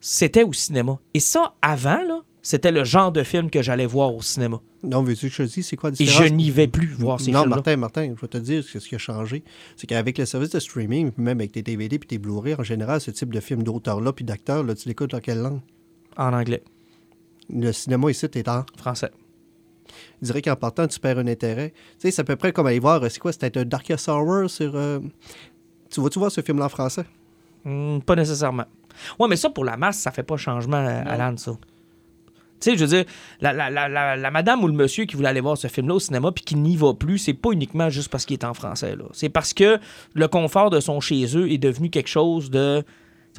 C'était 0.00 0.42
au 0.42 0.52
cinéma. 0.52 0.98
Et 1.14 1.20
ça, 1.20 1.54
avant, 1.62 2.02
là, 2.06 2.20
c'était 2.42 2.72
le 2.72 2.84
genre 2.84 3.12
de 3.12 3.22
film 3.22 3.50
que 3.50 3.62
j'allais 3.62 3.86
voir 3.86 4.14
au 4.14 4.22
cinéma. 4.22 4.60
Non, 4.82 5.02
veux-tu 5.02 5.28
que 5.28 5.34
je 5.34 5.42
te 5.42 5.48
dise, 5.48 5.66
c'est 5.66 5.76
quoi 5.76 5.90
la 5.90 5.94
Et 5.94 6.04
différence? 6.04 6.28
je 6.28 6.32
n'y 6.32 6.50
vais 6.50 6.66
plus 6.68 6.86
voir 6.94 7.20
ces 7.20 7.30
non, 7.32 7.40
films-là. 7.40 7.56
Martin, 7.56 7.76
Martin, 7.76 8.14
je 8.16 8.20
vais 8.20 8.28
te 8.28 8.38
dire 8.38 8.64
ce 8.64 8.78
qui 8.78 8.94
a 8.94 8.98
changé. 8.98 9.42
C'est 9.76 9.86
qu'avec 9.86 10.16
le 10.18 10.24
service 10.26 10.50
de 10.50 10.58
streaming, 10.60 11.10
même 11.18 11.38
avec 11.38 11.52
tes 11.52 11.62
DVD 11.62 11.98
puis 11.98 12.06
tes 12.08 12.18
Blu-ray, 12.18 12.54
en 12.58 12.62
général, 12.62 13.00
ce 13.00 13.10
type 13.10 13.32
de 13.32 13.40
film 13.40 13.62
d'auteur-là 13.62 14.12
puis 14.12 14.24
d'acteur, 14.24 14.64
tu 14.74 14.88
l'écoutes 14.88 15.10
dans 15.10 15.20
quelle 15.20 15.38
langue? 15.40 15.60
En 16.16 16.32
anglais, 16.32 16.62
Le 17.52 17.72
cinéma 17.72 18.10
ici, 18.10 18.28
t'es 18.28 18.48
en. 18.48 18.64
français. 18.78 19.10
Je 20.22 20.26
dirais 20.26 20.40
qu'en 20.40 20.56
partant, 20.56 20.86
tu 20.86 20.98
perds 21.00 21.18
un 21.18 21.26
intérêt. 21.26 21.70
Tu 21.70 21.76
sais, 21.98 22.10
c'est 22.12 22.20
à 22.22 22.24
peu 22.24 22.36
près 22.36 22.52
comme 22.52 22.66
aller 22.66 22.78
voir, 22.78 23.02
euh, 23.02 23.08
c'est 23.08 23.18
quoi, 23.18 23.32
c'était 23.32 23.58
un 23.58 23.64
Darkest 23.64 24.08
Hour 24.08 24.48
sur. 24.48 24.76
euh, 24.76 25.00
Tu 25.90 26.00
vas-tu 26.00 26.18
voir 26.18 26.30
ce 26.30 26.40
film-là 26.42 26.66
en 26.66 26.68
français? 26.68 27.04
Hmm, 27.64 27.98
pas 28.00 28.14
nécessairement. 28.16 28.64
Ouais, 29.18 29.28
mais 29.28 29.36
ça, 29.36 29.50
pour 29.50 29.64
la 29.64 29.76
masse, 29.76 29.98
ça 29.98 30.10
fait 30.10 30.22
pas 30.22 30.36
changement, 30.36 30.76
euh, 30.78 31.02
Alan, 31.06 31.36
ça. 31.36 31.52
Tu 32.60 32.70
sais, 32.70 32.76
je 32.76 32.84
veux 32.84 32.90
dire, 32.96 33.04
la, 33.40 33.52
la- 33.52 33.70
la- 33.70 33.88
la- 33.88 34.16
la 34.16 34.30
madame 34.30 34.62
ou 34.62 34.66
le 34.66 34.72
monsieur 34.74 35.04
qui 35.06 35.16
voulait 35.16 35.28
aller 35.30 35.40
voir 35.40 35.56
ce 35.56 35.66
film-là 35.68 35.94
au 35.94 36.00
cinéma 36.00 36.30
puis 36.32 36.44
qui 36.44 36.56
n'y 36.56 36.76
va 36.76 36.94
plus, 36.94 37.18
c'est 37.18 37.34
pas 37.34 37.50
uniquement 37.52 37.88
juste 37.90 38.08
parce 38.10 38.26
qu'il 38.26 38.34
est 38.34 38.44
en 38.44 38.54
français. 38.54 38.96
là. 38.96 39.04
C'est 39.12 39.28
parce 39.30 39.54
que 39.54 39.78
le 40.14 40.28
confort 40.28 40.70
de 40.70 40.78
son 40.80 41.00
chez 41.00 41.24
eux 41.36 41.50
est 41.50 41.58
devenu 41.58 41.90
quelque 41.90 42.08
chose 42.08 42.50
de. 42.50 42.82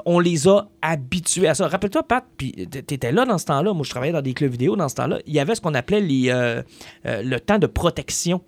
On 0.05 0.19
les 0.19 0.47
a 0.47 0.69
habitués 0.81 1.47
à 1.49 1.53
ça. 1.53 1.67
Rappelle-toi, 1.67 2.03
Pat, 2.03 2.23
puis 2.37 2.51
t'étais 2.67 3.11
là 3.11 3.25
dans 3.25 3.37
ce 3.37 3.45
temps-là. 3.45 3.73
Moi, 3.73 3.83
je 3.83 3.89
travaillais 3.89 4.13
dans 4.13 4.21
des 4.21 4.33
clubs 4.33 4.51
vidéo 4.51 4.75
dans 4.77 4.87
ce 4.87 4.95
temps-là. 4.95 5.19
Il 5.27 5.33
y 5.33 5.39
avait 5.39 5.53
ce 5.53 5.59
qu'on 5.61 5.73
appelait 5.73 5.99
les, 5.99 6.29
euh, 6.29 6.61
euh, 7.05 7.21
le 7.21 7.39
temps 7.41 7.59
de 7.59 7.67
protection 7.67 8.41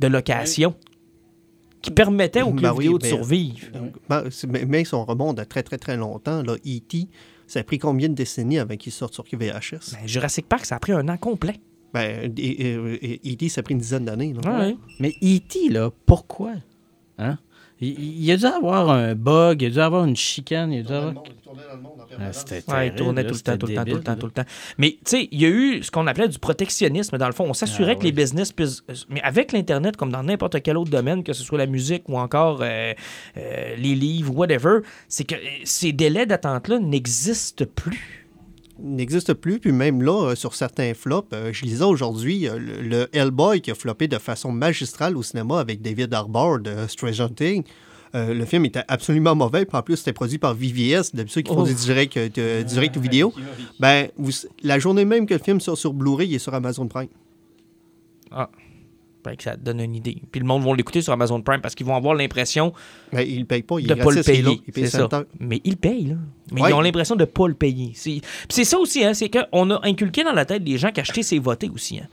de 0.00 0.06
location 0.06 0.74
qui 1.82 1.90
permettait 1.90 2.42
aux 2.42 2.50
Ben 2.50 2.56
clubs 2.60 2.72
oui, 2.76 2.84
vidéo 2.84 2.98
de 2.98 3.02
ben, 3.02 3.08
survivre. 3.08 3.66
Ben, 4.08 4.24
mais, 4.48 4.64
mais 4.64 4.84
si 4.84 4.94
on 4.94 5.04
remonte 5.04 5.38
à 5.38 5.44
très, 5.44 5.62
très, 5.62 5.76
très 5.78 5.96
longtemps, 5.98 6.42
là, 6.42 6.54
E.T., 6.66 7.08
ça 7.46 7.60
a 7.60 7.64
pris 7.64 7.78
combien 7.78 8.08
de 8.08 8.14
décennies 8.14 8.58
avant 8.58 8.76
qu'il 8.76 8.92
sorte 8.92 9.14
sur 9.14 9.24
VHS? 9.24 9.92
Ben, 9.92 10.06
Jurassic 10.06 10.48
Park, 10.48 10.64
ça 10.66 10.76
a 10.76 10.78
pris 10.78 10.92
un 10.92 11.08
an 11.08 11.16
complet. 11.16 11.56
Ben, 11.94 12.32
et- 12.36 13.20
E.T., 13.32 13.48
ça 13.48 13.60
a 13.60 13.62
pris 13.62 13.74
une 13.74 13.80
dizaine 13.80 14.04
d'années. 14.04 14.34
Ouais. 14.44 14.76
Mais 15.00 15.14
E.T., 15.22 15.68
là, 15.70 15.90
pourquoi? 16.06 16.54
Hein? 17.18 17.38
Il, 17.80 17.88
il 17.98 18.24
y 18.24 18.32
a 18.32 18.36
dû 18.36 18.46
avoir 18.46 18.90
un 18.90 19.14
bug, 19.14 19.62
il 19.62 19.64
y 19.64 19.70
a 19.70 19.74
dû 19.74 19.80
avoir 19.80 20.04
une 20.04 20.16
chicane, 20.16 20.72
il 20.72 20.78
y 20.78 20.80
a 20.80 20.82
dû 20.82 20.92
avoir... 20.92 21.14
Ah, 22.18 22.32
c'était 22.32 22.62
Ouais, 22.72 22.88
il 22.88 22.94
tournait 22.94 23.22
là, 23.22 23.28
tout 23.28 23.34
le 23.34 23.40
temps, 23.40 23.56
tout 23.58 23.66
le 23.66 23.74
temps, 23.74 23.84
tout 23.84 23.96
le 23.96 24.02
temps, 24.02 24.12
là. 24.12 24.16
tout 24.16 24.26
le 24.26 24.32
temps. 24.32 24.44
Mais 24.78 24.92
tu 24.92 24.98
sais, 25.04 25.28
il 25.30 25.40
y 25.40 25.44
a 25.44 25.48
eu 25.48 25.82
ce 25.82 25.90
qu'on 25.90 26.06
appelait 26.06 26.28
du 26.28 26.38
protectionnisme, 26.38 27.18
dans 27.18 27.26
le 27.26 27.32
fond. 27.32 27.44
On 27.48 27.52
s'assurait 27.54 27.92
Ah, 27.92 27.96
que 27.96 28.04
les 28.04 28.12
business 28.12 28.52
puissent. 28.52 28.82
Mais 29.08 29.20
avec 29.22 29.52
l'Internet, 29.52 29.96
comme 29.96 30.10
dans 30.10 30.22
n'importe 30.22 30.62
quel 30.62 30.76
autre 30.76 30.90
domaine, 30.90 31.22
que 31.24 31.32
ce 31.32 31.42
soit 31.42 31.58
la 31.58 31.66
musique 31.66 32.08
ou 32.08 32.18
encore 32.18 32.60
euh, 32.62 32.92
euh, 33.36 33.76
les 33.76 33.94
livres, 33.94 34.34
whatever, 34.34 34.78
c'est 35.08 35.24
que 35.24 35.34
euh, 35.34 35.38
ces 35.64 35.92
délais 35.92 36.26
d'attente-là 36.26 36.78
n'existent 36.78 37.64
plus. 37.74 38.25
N'existe 38.80 39.34
plus. 39.34 39.58
Puis 39.58 39.72
même 39.72 40.02
là, 40.02 40.30
euh, 40.30 40.34
sur 40.34 40.54
certains 40.54 40.94
flops, 40.94 41.28
euh, 41.32 41.52
je 41.52 41.64
lisais 41.64 41.84
aujourd'hui 41.84 42.48
euh, 42.48 42.58
le, 42.58 43.08
Hellboy 43.16 43.60
qui 43.60 43.70
a 43.70 43.74
floppé 43.74 44.08
de 44.08 44.18
façon 44.18 44.52
magistrale 44.52 45.16
au 45.16 45.22
cinéma 45.22 45.60
avec 45.60 45.82
David 45.82 46.12
Harbour 46.14 46.58
de 46.60 46.86
Stranger 46.88 47.28
Things. 47.34 47.64
Euh, 48.14 48.32
le 48.34 48.44
film 48.44 48.64
était 48.64 48.84
absolument 48.88 49.34
mauvais. 49.34 49.64
Puis 49.66 49.76
en 49.76 49.82
plus, 49.82 49.96
c'était 49.96 50.12
produit 50.12 50.38
par 50.38 50.54
VVS, 50.54 51.14
d'habitude 51.14 51.44
qui 51.46 51.52
font 51.52 51.62
Oh. 51.62 51.66
direct, 51.66 52.16
euh, 52.16 52.62
ou 52.96 53.00
vidéo. 53.00 53.32
Ben, 53.80 54.08
vous- 54.16 54.30
la 54.62 54.78
journée 54.78 55.04
même 55.04 55.26
que 55.26 55.34
le 55.34 55.40
film 55.40 55.60
sort 55.60 55.76
sur 55.76 55.92
Blu-ray, 55.92 56.28
il 56.28 56.34
est 56.34 56.38
sur 56.38 56.54
Amazon 56.54 56.86
Prime. 56.86 57.08
Fait 58.30 58.44
que 59.34 59.42
ça 59.42 59.56
te 59.56 59.60
donne 59.60 59.80
une 59.80 59.94
idée. 59.96 60.18
Puis 60.30 60.40
le 60.40 60.46
monde 60.46 60.62
va 60.62 60.76
l'écouter 60.76 61.00
sur 61.02 61.12
Amazon 61.12 61.40
Prime 61.42 61.60
parce 61.60 61.74
qu'ils 61.74 61.86
vont 61.86 61.96
avoir 61.96 62.14
l'impression 62.14 62.72
ne 63.12 63.18
pas, 63.44 63.80
de 63.80 63.88
ne 63.88 63.94
pas 63.94 64.10
le 64.12 64.22
payer. 64.22 64.60
Il 64.66 64.72
paye 64.72 64.84
C'est 64.84 64.90
5 64.98 65.10
ça. 65.10 65.16
heures. 65.16 65.24
Mais 65.40 65.60
ils 65.64 65.76
payent, 65.76 66.06
là. 66.06 66.14
Mais 66.52 66.62
Ouais. 66.62 66.70
ils 66.70 66.74
ont 66.74 66.80
l'impression 66.80 67.16
de 67.16 67.22
ne 67.22 67.24
pas 67.26 67.48
le 67.48 67.54
payer. 67.54 67.90
C'est 67.94 68.20
puis 68.20 68.22
c'est 68.50 68.64
ça 68.64 68.78
aussi, 68.78 69.02
hein, 69.04 69.14
c'est 69.14 69.30
qu'on 69.30 69.70
a 69.70 69.80
inculqué 69.84 70.22
dans 70.22 70.32
la 70.32 70.44
tête 70.44 70.62
des 70.62 70.78
gens 70.78 70.92
qu'acheter, 70.92 71.22
c'est 71.24 71.38
voter 71.38 71.68
aussi. 71.70 71.98
hein. 71.98 72.06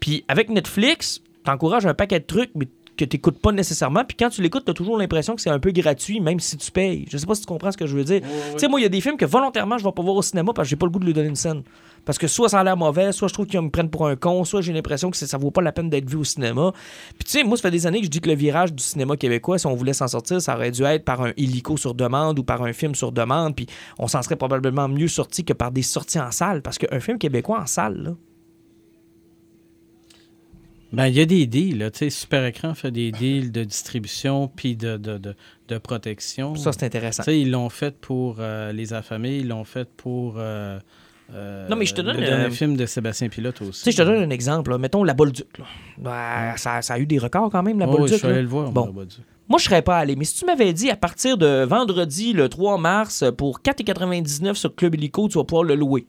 Puis 0.00 0.24
avec 0.28 0.48
Netflix, 0.48 1.20
t'encourages 1.44 1.86
un 1.86 1.94
paquet 1.94 2.18
de 2.20 2.24
trucs, 2.24 2.50
mais 2.54 2.66
que 2.96 3.04
tu 3.06 3.16
n'écoutes 3.16 3.38
pas 3.38 3.52
nécessairement. 3.52 4.04
Puis 4.04 4.16
quand 4.18 4.28
tu 4.28 4.42
l'écoutes, 4.42 4.64
tu 4.66 4.70
as 4.70 4.74
toujours 4.74 4.98
l'impression 4.98 5.34
que 5.34 5.40
c'est 5.40 5.48
un 5.50 5.58
peu 5.58 5.70
gratuit, 5.70 6.20
même 6.20 6.38
si 6.38 6.56
tu 6.58 6.70
payes. 6.70 7.06
Je 7.10 7.16
sais 7.16 7.24
pas 7.26 7.34
si 7.34 7.40
tu 7.42 7.46
comprends 7.46 7.72
ce 7.72 7.78
que 7.78 7.86
je 7.86 7.96
veux 7.96 8.04
dire. 8.04 8.20
Tu 8.52 8.58
sais, 8.58 8.68
moi, 8.68 8.78
il 8.78 8.82
y 8.82 8.86
a 8.86 8.90
des 8.90 9.00
films 9.00 9.16
que 9.16 9.24
volontairement, 9.24 9.78
je 9.78 9.84
vais 9.84 9.92
pas 9.92 10.02
voir 10.02 10.16
au 10.16 10.22
cinéma 10.22 10.52
parce 10.54 10.66
que 10.66 10.70
j'ai 10.70 10.76
pas 10.76 10.84
le 10.86 10.92
goût 10.92 10.98
de 10.98 11.06
lui 11.06 11.14
donner 11.14 11.28
une 11.28 11.36
scène. 11.36 11.62
Parce 12.04 12.18
que 12.18 12.26
soit 12.26 12.48
ça 12.48 12.60
a 12.60 12.64
l'air 12.64 12.76
mauvais, 12.76 13.12
soit 13.12 13.28
je 13.28 13.34
trouve 13.34 13.46
qu'ils 13.46 13.60
me 13.60 13.70
prennent 13.70 13.90
pour 13.90 14.06
un 14.06 14.16
con, 14.16 14.44
soit 14.44 14.60
j'ai 14.62 14.72
l'impression 14.72 15.10
que 15.10 15.16
ça 15.16 15.38
vaut 15.38 15.50
pas 15.50 15.62
la 15.62 15.72
peine 15.72 15.90
d'être 15.90 16.08
vu 16.08 16.16
au 16.16 16.24
cinéma. 16.24 16.72
Puis 17.16 17.24
tu 17.24 17.30
sais, 17.32 17.44
moi, 17.44 17.56
ça 17.56 17.62
fait 17.62 17.70
des 17.70 17.86
années 17.86 18.00
que 18.00 18.06
je 18.06 18.10
dis 18.10 18.20
que 18.20 18.28
le 18.28 18.34
virage 18.34 18.72
du 18.72 18.82
cinéma 18.82 19.16
québécois, 19.16 19.58
si 19.58 19.66
on 19.66 19.74
voulait 19.74 19.92
s'en 19.92 20.08
sortir, 20.08 20.40
ça 20.40 20.56
aurait 20.56 20.70
dû 20.70 20.82
être 20.82 21.04
par 21.04 21.20
un 21.22 21.32
hélico 21.36 21.76
sur 21.76 21.94
demande 21.94 22.38
ou 22.38 22.42
par 22.44 22.62
un 22.62 22.72
film 22.72 22.94
sur 22.94 23.12
demande. 23.12 23.54
Puis 23.54 23.66
on 23.98 24.08
s'en 24.08 24.22
serait 24.22 24.36
probablement 24.36 24.88
mieux 24.88 25.08
sorti 25.08 25.44
que 25.44 25.52
par 25.52 25.70
des 25.70 25.82
sorties 25.82 26.20
en 26.20 26.30
salle. 26.30 26.62
Parce 26.62 26.78
qu'un 26.78 27.00
film 27.00 27.18
québécois 27.18 27.60
en 27.60 27.66
salle, 27.66 28.02
là, 28.02 28.10
Ben, 30.92 31.06
il 31.06 31.14
y 31.14 31.20
a 31.20 31.24
des 31.24 31.46
deals, 31.46 31.78
là. 31.78 31.90
Tu 31.92 31.98
sais, 31.98 32.10
Super 32.10 32.44
Écran 32.44 32.74
fait 32.74 32.90
des 32.90 33.12
deals 33.12 33.52
de 33.52 33.62
distribution 33.62 34.48
puis 34.48 34.74
de, 34.74 34.96
de, 34.96 35.18
de, 35.18 35.36
de 35.68 35.78
protection. 35.78 36.56
ça, 36.56 36.72
c'est 36.72 36.84
intéressant. 36.84 37.22
Tu 37.22 37.30
sais, 37.30 37.40
ils 37.40 37.50
l'ont 37.50 37.68
fait 37.68 37.96
pour 38.00 38.38
euh, 38.40 38.72
Les 38.72 38.92
Affamés, 38.92 39.38
ils 39.38 39.46
l'ont 39.48 39.62
fait 39.64 39.88
pour... 39.96 40.34
euh, 40.38 40.80
euh, 41.32 41.68
Non, 41.68 41.76
mais 41.76 41.84
je 41.86 41.94
te 41.94 42.00
donne, 42.00 42.16
Le 42.16 42.26
dernier 42.26 42.44
euh, 42.46 42.50
film 42.50 42.76
de 42.76 42.86
Sébastien 42.86 43.28
Pilote 43.28 43.60
aussi. 43.62 43.84
Tu 43.84 43.84
sais, 43.84 43.92
je 43.92 43.96
te 43.96 44.02
donne 44.02 44.22
un 44.22 44.30
exemple. 44.30 44.70
là. 44.70 44.78
Mettons 44.78 45.04
la 45.04 45.14
Bolduc. 45.14 45.58
Là. 45.58 45.64
Ben, 45.98 46.56
ça, 46.56 46.82
ça 46.82 46.94
a 46.94 46.98
eu 46.98 47.06
des 47.06 47.18
records 47.18 47.50
quand 47.50 47.62
même, 47.62 47.78
la 47.78 47.86
Oh, 47.86 47.90
oui, 47.90 47.94
je 47.94 47.98
Bolduc. 48.00 48.18
suis 48.18 48.26
là. 48.26 48.32
allé 48.34 48.42
le 48.42 48.48
voir. 48.48 48.70
Bon. 48.72 48.92
moi, 49.48 49.58
je 49.58 49.64
serais 49.64 49.82
pas 49.82 49.98
allé. 49.98 50.16
Mais 50.16 50.24
si 50.24 50.36
tu 50.36 50.44
m'avais 50.46 50.72
dit 50.72 50.90
à 50.90 50.96
partir 50.96 51.36
de 51.38 51.64
vendredi, 51.64 52.32
le 52.32 52.48
3 52.48 52.78
mars, 52.78 53.24
pour 53.36 53.60
4,99 53.60 54.54
sur 54.54 54.74
Club 54.74 54.94
Illico, 54.94 55.28
tu 55.28 55.38
vas 55.38 55.44
pouvoir 55.44 55.64
le 55.64 55.74
louer. 55.74 56.06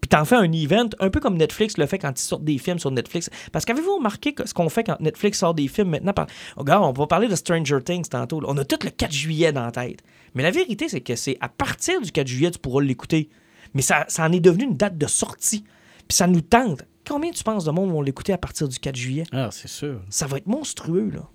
Puis 0.00 0.08
t'en 0.10 0.26
fais 0.26 0.36
un 0.36 0.52
event, 0.52 0.90
un 1.00 1.08
peu 1.08 1.18
comme 1.18 1.38
Netflix 1.38 1.78
le 1.78 1.86
fait 1.86 1.98
quand 1.98 2.10
ils 2.20 2.22
sortent 2.22 2.44
des 2.44 2.58
films 2.58 2.78
sur 2.78 2.90
Netflix. 2.90 3.30
Parce 3.52 3.64
qu'avez-vous 3.64 3.96
remarqué 3.96 4.34
ce 4.44 4.52
qu'on 4.52 4.68
fait 4.68 4.84
quand 4.84 5.00
Netflix 5.00 5.38
sort 5.38 5.54
des 5.54 5.66
films 5.66 5.88
maintenant? 5.88 6.12
Regarde, 6.58 6.84
on 6.84 6.92
va 6.92 7.06
parler 7.06 7.26
de 7.26 7.34
Stranger 7.34 7.78
Things 7.82 8.06
tantôt. 8.10 8.42
On 8.46 8.58
a 8.58 8.64
tout 8.66 8.76
le 8.84 8.90
4 8.90 9.10
juillet 9.10 9.50
dans 9.52 9.64
la 9.64 9.72
tête. 9.72 10.00
Mais 10.34 10.42
la 10.42 10.50
vérité, 10.50 10.88
c'est 10.88 11.00
que 11.00 11.16
c'est 11.16 11.36
à 11.40 11.48
partir 11.48 12.00
du 12.00 12.10
4 12.10 12.26
juillet, 12.26 12.50
tu 12.50 12.58
pourras 12.58 12.82
l'écouter. 12.82 13.28
Mais 13.74 13.82
ça, 13.82 14.04
ça 14.08 14.24
en 14.24 14.32
est 14.32 14.40
devenu 14.40 14.64
une 14.64 14.76
date 14.76 14.98
de 14.98 15.06
sortie. 15.06 15.64
Puis 16.08 16.16
ça 16.16 16.26
nous 16.26 16.40
tente. 16.40 16.84
Combien 17.06 17.30
tu 17.30 17.44
penses 17.44 17.64
de 17.64 17.70
monde 17.70 17.90
vont 17.90 18.02
l'écouter 18.02 18.32
à 18.32 18.38
partir 18.38 18.68
du 18.68 18.78
4 18.78 18.96
juillet? 18.96 19.24
Ah, 19.32 19.50
c'est 19.52 19.68
sûr. 19.68 20.00
ça 20.08 20.26
va 20.26 20.38
être 20.38 20.46
monstrueux, 20.46 21.10
là. 21.10 21.28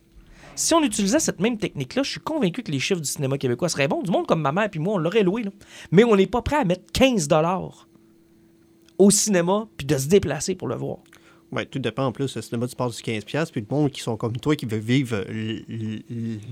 Si 0.55 0.73
on 0.73 0.83
utilisait 0.83 1.19
cette 1.19 1.39
même 1.39 1.57
technique-là, 1.57 2.03
je 2.03 2.11
suis 2.11 2.19
convaincu 2.19 2.63
que 2.63 2.71
les 2.71 2.79
chiffres 2.79 2.99
du 2.99 3.07
cinéma 3.07 3.37
québécois 3.37 3.69
seraient 3.69 3.87
bons. 3.87 4.01
Du 4.01 4.11
monde 4.11 4.27
comme 4.27 4.41
ma 4.41 4.51
mère 4.51 4.69
puis 4.69 4.79
moi, 4.79 4.95
on 4.95 4.97
l'aurait 4.97 5.23
loué, 5.23 5.43
là. 5.43 5.51
Mais 5.91 6.03
on 6.03 6.15
n'est 6.17 6.27
pas 6.27 6.41
prêt 6.41 6.57
à 6.57 6.65
mettre 6.65 6.91
15 6.91 7.29
au 8.97 9.09
cinéma 9.09 9.67
puis 9.77 9.87
de 9.87 9.97
se 9.97 10.07
déplacer 10.07 10.55
pour 10.55 10.67
le 10.67 10.75
voir. 10.75 10.97
Ouais, 11.51 11.65
tout 11.65 11.79
dépend 11.79 12.05
en 12.05 12.11
plus. 12.11 12.35
Le 12.35 12.41
cinéma, 12.41 12.67
tu 12.67 12.75
parles 12.75 12.91
du 12.91 12.97
15$, 13.01 13.51
puis 13.51 13.61
le 13.61 13.67
monde 13.75 13.89
qui 13.91 14.01
sont 14.01 14.17
comme 14.17 14.37
toi, 14.37 14.55
qui 14.55 14.65
veut 14.65 14.77
vivre 14.77 15.23
euh, 15.29 15.59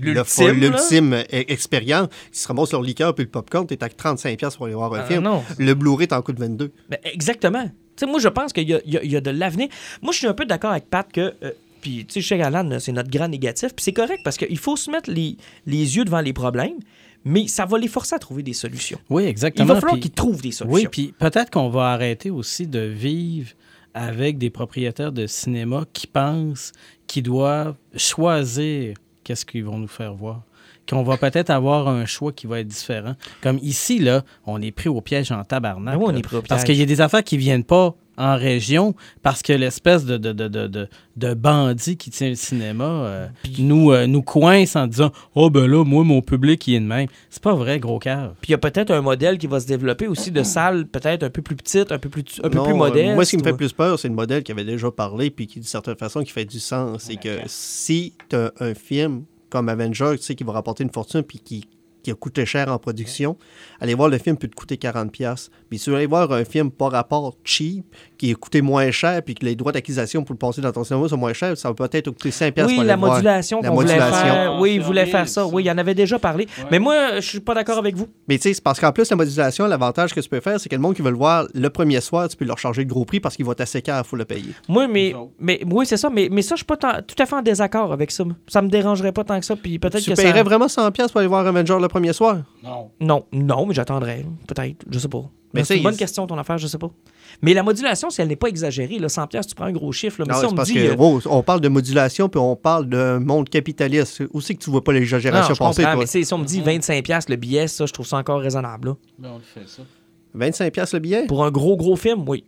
L'ultime, 0.00 1.12
euh, 1.14 1.22
expérience, 1.30 2.08
qui 2.32 2.38
se 2.40 2.48
ramasse 2.48 2.72
leur 2.72 2.82
liqueur 2.82 3.14
puis 3.14 3.24
le 3.24 3.30
popcorn, 3.30 3.66
t'es 3.66 3.82
à 3.82 3.88
35$ 3.88 4.56
pour 4.56 4.66
aller 4.66 4.74
voir 4.74 4.92
un 4.94 5.00
Ah, 5.00 5.04
film. 5.06 5.22
non. 5.22 5.42
Le 5.58 5.74
Blu-ray 5.74 6.08
t'en 6.08 6.20
coûte 6.22 6.38
22. 6.38 6.72
Ben, 6.88 6.98
exactement. 7.04 7.64
Tu 7.64 7.70
sais, 7.96 8.06
moi, 8.06 8.20
je 8.20 8.28
pense 8.28 8.52
qu'il 8.52 8.68
y 8.68 8.74
a, 8.74 8.80
il 8.84 8.92
y 8.92 8.96
a- 8.96 9.02
il 9.04 9.10
y 9.12 9.16
a 9.16 9.20
de 9.20 9.30
l'avenir. 9.30 9.68
Moi, 10.02 10.12
je 10.12 10.18
suis 10.18 10.26
un 10.26 10.34
peu 10.34 10.44
d'accord 10.46 10.70
avec 10.72 10.88
Pat 10.88 11.10
que. 11.10 11.34
euh, 11.42 11.50
puis, 11.80 12.04
tu 12.06 12.14
sais, 12.14 12.20
chez 12.20 12.42
Alan, 12.42 12.78
c'est 12.80 12.90
notre 12.92 13.10
grand 13.10 13.28
négatif. 13.28 13.72
Puis 13.74 13.84
c'est 13.84 13.92
correct 13.92 14.20
parce 14.24 14.36
qu'il 14.36 14.58
faut 14.58 14.76
se 14.76 14.90
mettre 14.90 15.10
les, 15.10 15.36
les 15.66 15.96
yeux 15.96 16.04
devant 16.04 16.20
les 16.20 16.32
problèmes, 16.32 16.78
mais 17.24 17.46
ça 17.46 17.66
va 17.66 17.78
les 17.78 17.86
forcer 17.86 18.16
à 18.16 18.18
trouver 18.18 18.42
des 18.42 18.52
solutions. 18.52 18.98
Oui, 19.10 19.24
Il 19.24 19.28
exactement. 19.28 19.74
va 19.74 19.80
falloir 19.80 20.00
qu'ils 20.00 20.10
trouvent 20.10 20.42
des 20.42 20.50
solutions. 20.50 20.74
Oui, 20.74 20.88
puis 20.90 21.14
peut-être 21.18 21.50
qu'on 21.50 21.68
va 21.68 21.92
arrêter 21.92 22.30
aussi 22.30 22.66
de 22.66 22.80
vivre 22.80 23.50
avec 23.98 24.38
des 24.38 24.48
propriétaires 24.48 25.10
de 25.10 25.26
cinéma 25.26 25.84
qui 25.92 26.06
pensent 26.06 26.72
qu'ils 27.08 27.24
doivent 27.24 27.74
choisir 27.96 28.96
qu'est-ce 29.24 29.44
qu'ils 29.44 29.64
vont 29.64 29.78
nous 29.78 29.88
faire 29.88 30.14
voir. 30.14 30.42
Qu'on 30.88 31.02
va 31.02 31.16
peut-être 31.16 31.50
avoir 31.50 31.88
un 31.88 32.06
choix 32.06 32.32
qui 32.32 32.46
va 32.46 32.60
être 32.60 32.68
différent. 32.68 33.14
Comme 33.42 33.58
ici, 33.62 33.98
là, 33.98 34.22
on 34.46 34.62
est 34.62 34.70
pris 34.70 34.88
au 34.88 35.00
piège 35.00 35.30
en 35.32 35.44
tabarnak. 35.44 35.98
Ben 35.98 36.00
oui, 36.00 36.10
on 36.14 36.16
est 36.16 36.22
pris 36.22 36.36
au 36.36 36.42
Parce 36.42 36.62
piège. 36.64 36.76
qu'il 36.76 36.80
y 36.80 36.82
a 36.82 36.86
des 36.86 37.00
affaires 37.00 37.22
qui 37.22 37.36
viennent 37.36 37.64
pas 37.64 37.94
en 38.16 38.36
région 38.36 38.96
parce 39.22 39.42
que 39.42 39.52
l'espèce 39.52 40.04
de, 40.04 40.16
de, 40.16 40.32
de, 40.32 40.48
de, 40.48 40.66
de, 40.66 40.88
de 41.16 41.34
bandit 41.34 41.96
qui 41.96 42.10
tient 42.10 42.30
le 42.30 42.34
cinéma 42.34 42.84
euh, 42.84 43.28
nous, 43.60 43.92
euh, 43.92 44.08
nous 44.08 44.22
coince 44.22 44.74
en 44.74 44.88
disant 44.88 45.12
«Oh 45.36 45.50
ben 45.50 45.68
là, 45.68 45.84
moi, 45.84 46.02
mon 46.02 46.20
public, 46.20 46.66
il 46.66 46.74
est 46.74 46.80
de 46.80 46.84
même.» 46.84 47.06
C'est 47.30 47.42
pas 47.42 47.54
vrai, 47.54 47.78
gros 47.78 48.00
cœur. 48.00 48.34
Puis 48.40 48.48
il 48.48 48.52
y 48.52 48.54
a 48.54 48.58
peut-être 48.58 48.90
un 48.90 49.02
modèle 49.02 49.38
qui 49.38 49.46
va 49.46 49.60
se 49.60 49.68
développer 49.68 50.08
aussi 50.08 50.32
de 50.32 50.42
salles 50.42 50.86
peut-être 50.86 51.22
un 51.22 51.30
peu 51.30 51.42
plus 51.42 51.54
petites, 51.54 51.92
un 51.92 51.98
peu 51.98 52.08
plus, 52.08 52.24
un 52.42 52.48
peu 52.48 52.60
plus 52.60 52.72
euh, 52.72 52.76
modestes. 52.76 53.14
Moi, 53.14 53.24
ce 53.24 53.30
qui 53.30 53.36
me 53.36 53.44
fait 53.44 53.52
plus 53.52 53.72
peur, 53.72 53.98
c'est 54.00 54.08
le 54.08 54.14
modèle 54.14 54.42
qui 54.42 54.50
avait 54.50 54.64
déjà 54.64 54.90
parlé, 54.90 55.30
puis 55.30 55.46
qui, 55.46 55.60
d'une 55.60 55.68
certaine 55.68 55.96
façon, 55.96 56.24
qui 56.24 56.32
fait 56.32 56.44
du 56.44 56.58
sens. 56.58 57.02
C'est 57.02 57.16
que 57.16 57.38
si 57.46 58.14
tu 58.28 58.34
as 58.34 58.50
un 58.58 58.74
film 58.74 59.24
comme 59.50 59.68
Avenger, 59.68 60.12
tu 60.16 60.22
sais, 60.22 60.34
qui 60.34 60.44
va 60.44 60.52
rapporter 60.52 60.84
une 60.84 60.92
fortune, 60.92 61.22
puis 61.22 61.38
qui, 61.38 61.68
qui 62.08 62.12
a 62.12 62.14
coûté 62.14 62.46
cher 62.46 62.68
en 62.72 62.78
production, 62.78 63.36
aller 63.80 63.94
voir 63.94 64.08
le 64.08 64.16
film 64.18 64.36
peut 64.38 64.48
te 64.48 64.54
coûter 64.54 64.76
40$. 64.76 65.48
Mais 65.70 65.76
si 65.76 65.84
tu 65.84 65.90
veux 65.90 65.96
aller 65.96 66.06
voir 66.06 66.32
un 66.32 66.44
film 66.44 66.70
par 66.70 66.90
rapport 66.92 67.34
cheap, 67.44 67.84
qui 68.16 68.32
a 68.32 68.34
coûté 68.34 68.62
moins 68.62 68.90
cher, 68.90 69.22
puis 69.22 69.34
que 69.34 69.44
les 69.44 69.54
droits 69.54 69.72
d'acquisition 69.72 70.24
pour 70.24 70.32
le 70.32 70.38
passer 70.38 70.60
dans 70.62 70.72
ton 70.72 70.84
cinéma 70.84 71.06
sont 71.08 71.16
moins 71.18 71.34
chers, 71.34 71.56
ça 71.58 71.68
va 71.68 71.74
peut-être 71.74 72.10
coûter 72.10 72.30
5$ 72.30 72.52
pour 72.52 72.66
Oui, 72.66 72.78
aller 72.78 72.86
la 72.88 72.96
modulation 72.96 73.60
La 73.60 73.68
qu'on 73.68 73.74
voulait 73.76 73.94
modulation. 73.98 74.24
faire. 74.24 74.56
Oui, 74.58 74.74
il 74.76 74.80
Ah, 74.80 74.86
voulait 74.86 75.04
c'est 75.04 75.10
faire 75.10 75.28
ça. 75.28 75.46
Oui, 75.46 75.64
il 75.64 75.70
en 75.70 75.78
avait 75.78 75.94
déjà 75.94 76.18
parlé. 76.18 76.48
Mais 76.70 76.78
moi, 76.78 77.16
je 77.20 77.28
suis 77.28 77.40
pas 77.40 77.54
d'accord 77.54 77.78
avec 77.78 77.94
vous. 77.94 78.08
Mais 78.26 78.36
tu 78.38 78.44
sais, 78.44 78.54
c'est 78.54 78.62
parce 78.64 78.80
qu'en 78.80 78.90
plus, 78.92 79.08
la 79.10 79.16
modulation, 79.16 79.66
l'avantage 79.66 80.14
que 80.14 80.20
tu 80.20 80.28
peux 80.28 80.40
faire, 80.40 80.58
c'est 80.58 80.68
que 80.68 80.74
le 80.74 80.80
monde 80.80 80.94
qui 80.94 81.02
veut 81.02 81.10
le 81.10 81.16
voir 81.16 81.46
le 81.54 81.68
premier 81.70 82.00
soir, 82.00 82.28
tu 82.28 82.36
peux 82.36 82.44
leur 82.46 82.58
charger 82.58 82.82
le 82.82 82.88
gros 82.88 83.04
prix 83.04 83.20
parce 83.20 83.36
qu'il 83.36 83.44
va 83.44 83.54
t'asséquer, 83.54 83.92
il 83.98 84.04
faut 84.06 84.16
le 84.16 84.24
payer. 84.24 84.52
Moi, 84.68 84.88
mais, 84.88 85.14
mais 85.38 85.60
oui, 85.70 85.84
c'est 85.86 85.96
ça. 85.96 86.08
Mais, 86.10 86.28
mais 86.30 86.42
ça, 86.42 86.54
je 86.54 86.60
suis 86.60 86.66
pas 86.66 86.76
tout 86.76 87.16
à 87.22 87.26
fait 87.26 87.34
en 87.36 87.42
désaccord 87.42 87.92
avec 87.92 88.10
ça. 88.10 88.24
Ça 88.48 88.62
me 88.62 88.68
dérangerait 88.68 89.12
pas 89.12 89.24
tant 89.24 89.38
que 89.38 89.44
ça. 89.46 89.56
Puis 89.56 89.78
peut-être 89.78 90.02
Tu 90.02 90.10
que 90.10 90.16
paierais 90.16 90.38
ça... 90.38 90.42
vraiment 90.44 90.66
100$ 90.66 91.08
pour 91.10 91.18
aller 91.18 91.26
voir 91.28 91.46
Avenger 91.46 91.76
le 91.80 91.88
premier 91.88 91.97
soir? 92.12 92.42
Non. 92.62 92.90
Non, 93.00 93.24
non, 93.32 93.66
mais 93.66 93.74
j'attendrais. 93.74 94.24
Peut-être. 94.46 94.84
Je 94.90 94.98
sais 94.98 95.08
pas. 95.08 95.24
Mais 95.54 95.64
c'est 95.64 95.76
une 95.78 95.82
bonne 95.82 95.96
question, 95.96 96.26
ton 96.26 96.36
affaire, 96.36 96.58
je 96.58 96.66
sais 96.66 96.76
pas. 96.78 96.90
Mais 97.40 97.54
la 97.54 97.62
modulation, 97.62 98.10
si 98.10 98.20
elle 98.20 98.28
n'est 98.28 98.36
pas 98.36 98.48
exagérée, 98.48 98.98
là, 98.98 99.08
100 99.08 99.26
pièces, 99.28 99.46
tu 99.46 99.54
prends 99.54 99.64
un 99.64 99.72
gros 99.72 99.92
chiffre. 99.92 100.20
Là, 100.20 100.26
mais 100.28 100.34
Non, 100.34 100.40
si 100.40 100.44
on 100.44 100.48
c'est 100.48 100.52
me 100.52 100.56
parce 100.56 100.68
dit... 100.68 100.74
que, 100.74 100.80
euh, 100.80 100.94
wow, 100.96 101.20
on 101.26 101.42
parle 101.42 101.60
de 101.62 101.68
modulation, 101.68 102.28
puis 102.28 102.38
on 102.38 102.54
parle 102.54 102.86
d'un 102.86 103.18
monde 103.18 103.48
capitaliste. 103.48 104.22
Aussi 104.32 104.56
que 104.56 104.62
tu 104.62 104.70
vois 104.70 104.84
pas 104.84 104.92
l'exagération 104.92 105.54
passer, 105.54 105.82
comprends, 105.82 105.92
toi? 105.94 106.00
mais 106.00 106.06
c'est- 106.06 106.22
si 106.24 106.34
on 106.34 106.38
me 106.38 106.44
dit 106.44 106.60
25 106.60 107.02
pièces 107.02 107.28
le 107.30 107.36
billet, 107.36 107.66
ça, 107.66 107.86
je 107.86 107.92
trouve 107.92 108.06
ça 108.06 108.18
encore 108.18 108.40
raisonnable. 108.40 108.88
là. 108.88 108.94
Ben, 109.18 109.30
on 109.32 109.36
le 109.38 109.42
fait 109.42 109.66
ça. 109.66 109.82
25$ 110.34 110.92
le 110.92 110.98
billet? 111.00 111.26
Pour 111.26 111.44
un 111.44 111.50
gros, 111.50 111.76
gros 111.76 111.96
film, 111.96 112.28
oui. 112.28 112.44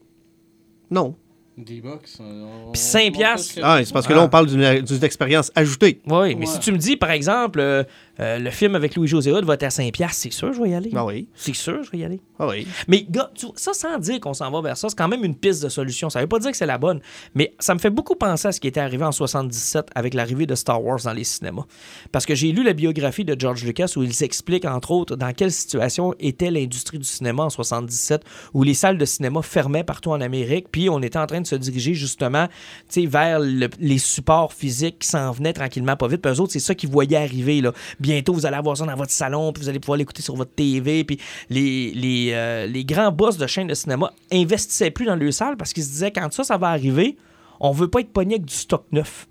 Non. 0.91 1.15
D-Box. 1.57 2.19
on- 2.21 2.73
Puis 2.73 2.81
cinq 2.81 3.13
on- 3.15 3.19
piastres. 3.19 3.55
on- 3.59 3.65
Ah, 3.65 3.85
c'est 3.85 3.93
parce 3.93 4.07
que 4.07 4.13
Ah. 4.13 4.17
là, 4.17 4.23
on 4.25 4.29
parle 4.29 4.47
d'une 4.47 4.81
d'une 4.83 5.05
expérience 5.05 5.51
ajoutée. 5.55 6.01
Oui, 6.07 6.35
mais 6.35 6.47
Ouais. 6.47 6.47
si 6.47 6.59
tu 6.61 6.73
me 6.73 6.79
dis, 6.79 6.97
par 6.97 7.11
exemple, 7.11 7.61
euh, 7.61 7.85
euh, 8.21 8.39
le 8.39 8.51
film 8.51 8.75
avec 8.75 8.95
Louis-José 8.97 9.33
Hood 9.33 9.45
va 9.45 9.55
être 9.55 9.63
à 9.63 9.71
5 9.71 9.93
pièces, 9.93 10.13
c'est 10.13 10.33
sûr, 10.33 10.53
je 10.53 10.61
vais 10.63 10.71
y 10.71 10.75
aller. 10.75 10.91
Ah 10.95 11.05
oui. 11.07 11.29
C'est 11.35 11.55
sûr, 11.55 11.83
je 11.83 11.91
vais 11.91 11.99
y 11.99 12.05
aller. 12.05 12.21
Ah 12.39 12.47
oui. 12.49 12.67
Mais 12.89 13.07
gars, 13.09 13.31
tu 13.35 13.47
vois, 13.47 13.55
ça 13.57 13.73
sans 13.73 13.99
dire 13.99 14.21
qu'on 14.21 14.35
s'en 14.35 14.51
va 14.51 14.61
vers 14.61 14.77
ça, 14.77 14.89
c'est 14.89 14.97
quand 14.99 15.09
même 15.09 15.25
une 15.25 15.35
piste 15.37 15.63
de 15.63 15.69
solution. 15.69 16.11
Ça 16.11 16.21
veut 16.21 16.27
pas 16.27 16.39
dire 16.39 16.51
que 16.51 16.57
c'est 16.57 16.67
la 16.67 16.79
bonne, 16.79 17.01
mais 17.35 17.55
ça 17.59 17.75
me 17.75 17.79
fait 17.79 17.91
beaucoup 17.91 18.15
penser 18.17 18.49
à 18.49 18.53
ce 18.53 18.61
qui 18.61 18.69
était 18.69 18.81
arrivé 18.81 19.05
en 19.05 19.13
77 19.13 19.87
avec 19.95 20.15
l'arrivée 20.15 20.47
de 20.47 20.55
Star 20.55 20.83
Wars 20.85 21.01
dans 21.05 21.13
les 21.13 21.25
cinémas. 21.25 21.65
Parce 22.13 22.27
que 22.27 22.35
j'ai 22.35 22.53
lu 22.53 22.63
la 22.63 22.73
biographie 22.73 23.25
de 23.25 23.35
George 23.39 23.65
Lucas 23.65 23.93
où 23.97 24.03
il 24.03 24.13
s'explique 24.15 24.65
entre 24.65 24.91
autres 24.91 25.17
dans 25.17 25.33
quelle 25.33 25.53
situation 25.53 26.15
était 26.19 26.51
l'industrie 26.51 26.99
du 26.99 27.05
cinéma 27.07 27.45
en 27.45 27.51
77 27.51 28.23
où 28.55 28.63
les 28.63 28.75
salles 28.75 28.99
de 28.99 29.05
cinéma 29.05 29.43
fermaient 29.43 29.85
partout 29.85 30.11
en 30.11 30.21
Amérique, 30.21 30.67
puis 30.71 30.89
on 30.91 31.01
était 31.03 31.19
en 31.19 31.27
train 31.27 31.41
de 31.41 31.47
se 31.47 31.55
diriger 31.57 31.95
justement, 31.95 32.49
vers 32.97 33.41
le- 33.41 33.69
les 33.79 33.99
supports 33.99 34.53
physiques 34.53 35.01
qui 35.01 35.09
s'en 35.09 35.31
venaient 35.33 35.53
tranquillement 35.53 35.97
pas 35.97 36.09
vite. 36.09 36.21
Puis 36.23 36.33
eux 36.33 36.41
autres, 36.41 36.53
c'est 36.53 36.59
ça 36.59 36.75
qu'ils 36.75 36.91
voyaient 36.91 37.17
arriver 37.17 37.61
là. 37.61 37.73
Bientôt 38.11 38.33
vous 38.33 38.45
allez 38.45 38.57
avoir 38.57 38.77
ça 38.77 38.85
dans 38.85 38.97
votre 38.97 39.13
salon, 39.13 39.53
puis 39.53 39.63
vous 39.63 39.69
allez 39.69 39.79
pouvoir 39.79 39.97
l'écouter 39.99 40.21
sur 40.21 40.35
votre 40.35 40.53
TV, 40.53 41.05
puis 41.05 41.19
les, 41.49 41.93
les, 41.93 42.31
euh, 42.33 42.67
les 42.67 42.85
grands 42.85 43.13
boss 43.13 43.37
de 43.37 43.47
chaînes 43.47 43.69
de 43.69 43.75
cinéma 43.75 44.13
investissaient 44.33 44.91
plus 44.91 45.07
dans 45.07 45.15
leur 45.15 45.33
salle 45.33 45.57
parce 45.57 45.73
qu'ils 45.73 45.85
se 45.85 45.91
disaient 45.91 46.11
quand 46.11 46.33
ça, 46.33 46.43
ça 46.43 46.57
va 46.59 46.69
arriver, 46.71 47.17
on 47.61 47.71
veut 47.71 47.87
pas 47.89 48.01
être 48.01 48.13
pogné 48.13 48.35
avec 48.35 48.47
du 48.47 48.55
stock 48.55 48.85
neuf. 48.91 49.29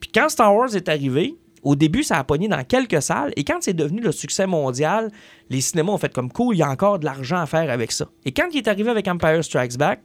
Puis 0.00 0.10
quand 0.14 0.28
Star 0.30 0.54
Wars 0.54 0.74
est 0.74 0.88
arrivé, 0.88 1.34
au 1.62 1.74
début, 1.76 2.02
ça 2.02 2.16
a 2.16 2.24
pogné 2.24 2.48
dans 2.48 2.64
quelques 2.64 3.02
salles, 3.02 3.32
et 3.36 3.44
quand 3.44 3.58
c'est 3.60 3.74
devenu 3.74 4.00
le 4.00 4.12
succès 4.12 4.46
mondial, 4.46 5.10
les 5.50 5.60
cinémas 5.60 5.92
ont 5.92 5.98
fait 5.98 6.12
comme 6.12 6.32
cool, 6.32 6.54
il 6.54 6.60
y 6.60 6.62
a 6.62 6.70
encore 6.70 6.98
de 7.00 7.04
l'argent 7.04 7.38
à 7.38 7.46
faire 7.46 7.68
avec 7.70 7.92
ça. 7.92 8.08
Et 8.24 8.32
quand 8.32 8.46
il 8.52 8.58
est 8.58 8.68
arrivé 8.68 8.88
avec 8.90 9.06
Empire 9.06 9.44
Strikes 9.44 9.76
Back, 9.76 10.00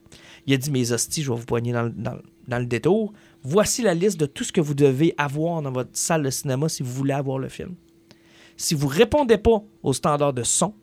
il 0.45 0.53
a 0.53 0.57
dit 0.57 0.71
Mes 0.71 0.91
hosties, 0.91 1.21
je 1.23 1.31
vais 1.31 1.37
vous 1.39 1.45
pogner 1.45 1.71
dans, 1.71 1.83
le- 1.83 1.91
dans 1.95 2.15
le- 2.15 2.23
dans 2.49 2.59
le 2.59 2.65
détour. 2.65 3.13
Voici 3.43 3.81
la 3.81 3.93
liste 3.93 4.19
de 4.19 4.25
tout 4.25 4.43
ce 4.43 4.51
que 4.51 4.59
vous 4.59 4.73
devez 4.73 5.13
avoir 5.17 5.61
dans 5.61 5.71
votre 5.71 5.91
salle 5.93 6.23
de 6.23 6.29
cinéma 6.29 6.67
si 6.67 6.83
vous 6.83 6.91
voulez 6.91 7.13
avoir 7.13 7.37
le 7.37 7.47
film. 7.47 7.75
Si 8.57 8.75
vous 8.75 8.87
répondez 8.87 9.37
pas 9.37 9.61
aux 9.81 9.93
standards 9.93 10.33
de 10.33 10.43
son, 10.43 10.73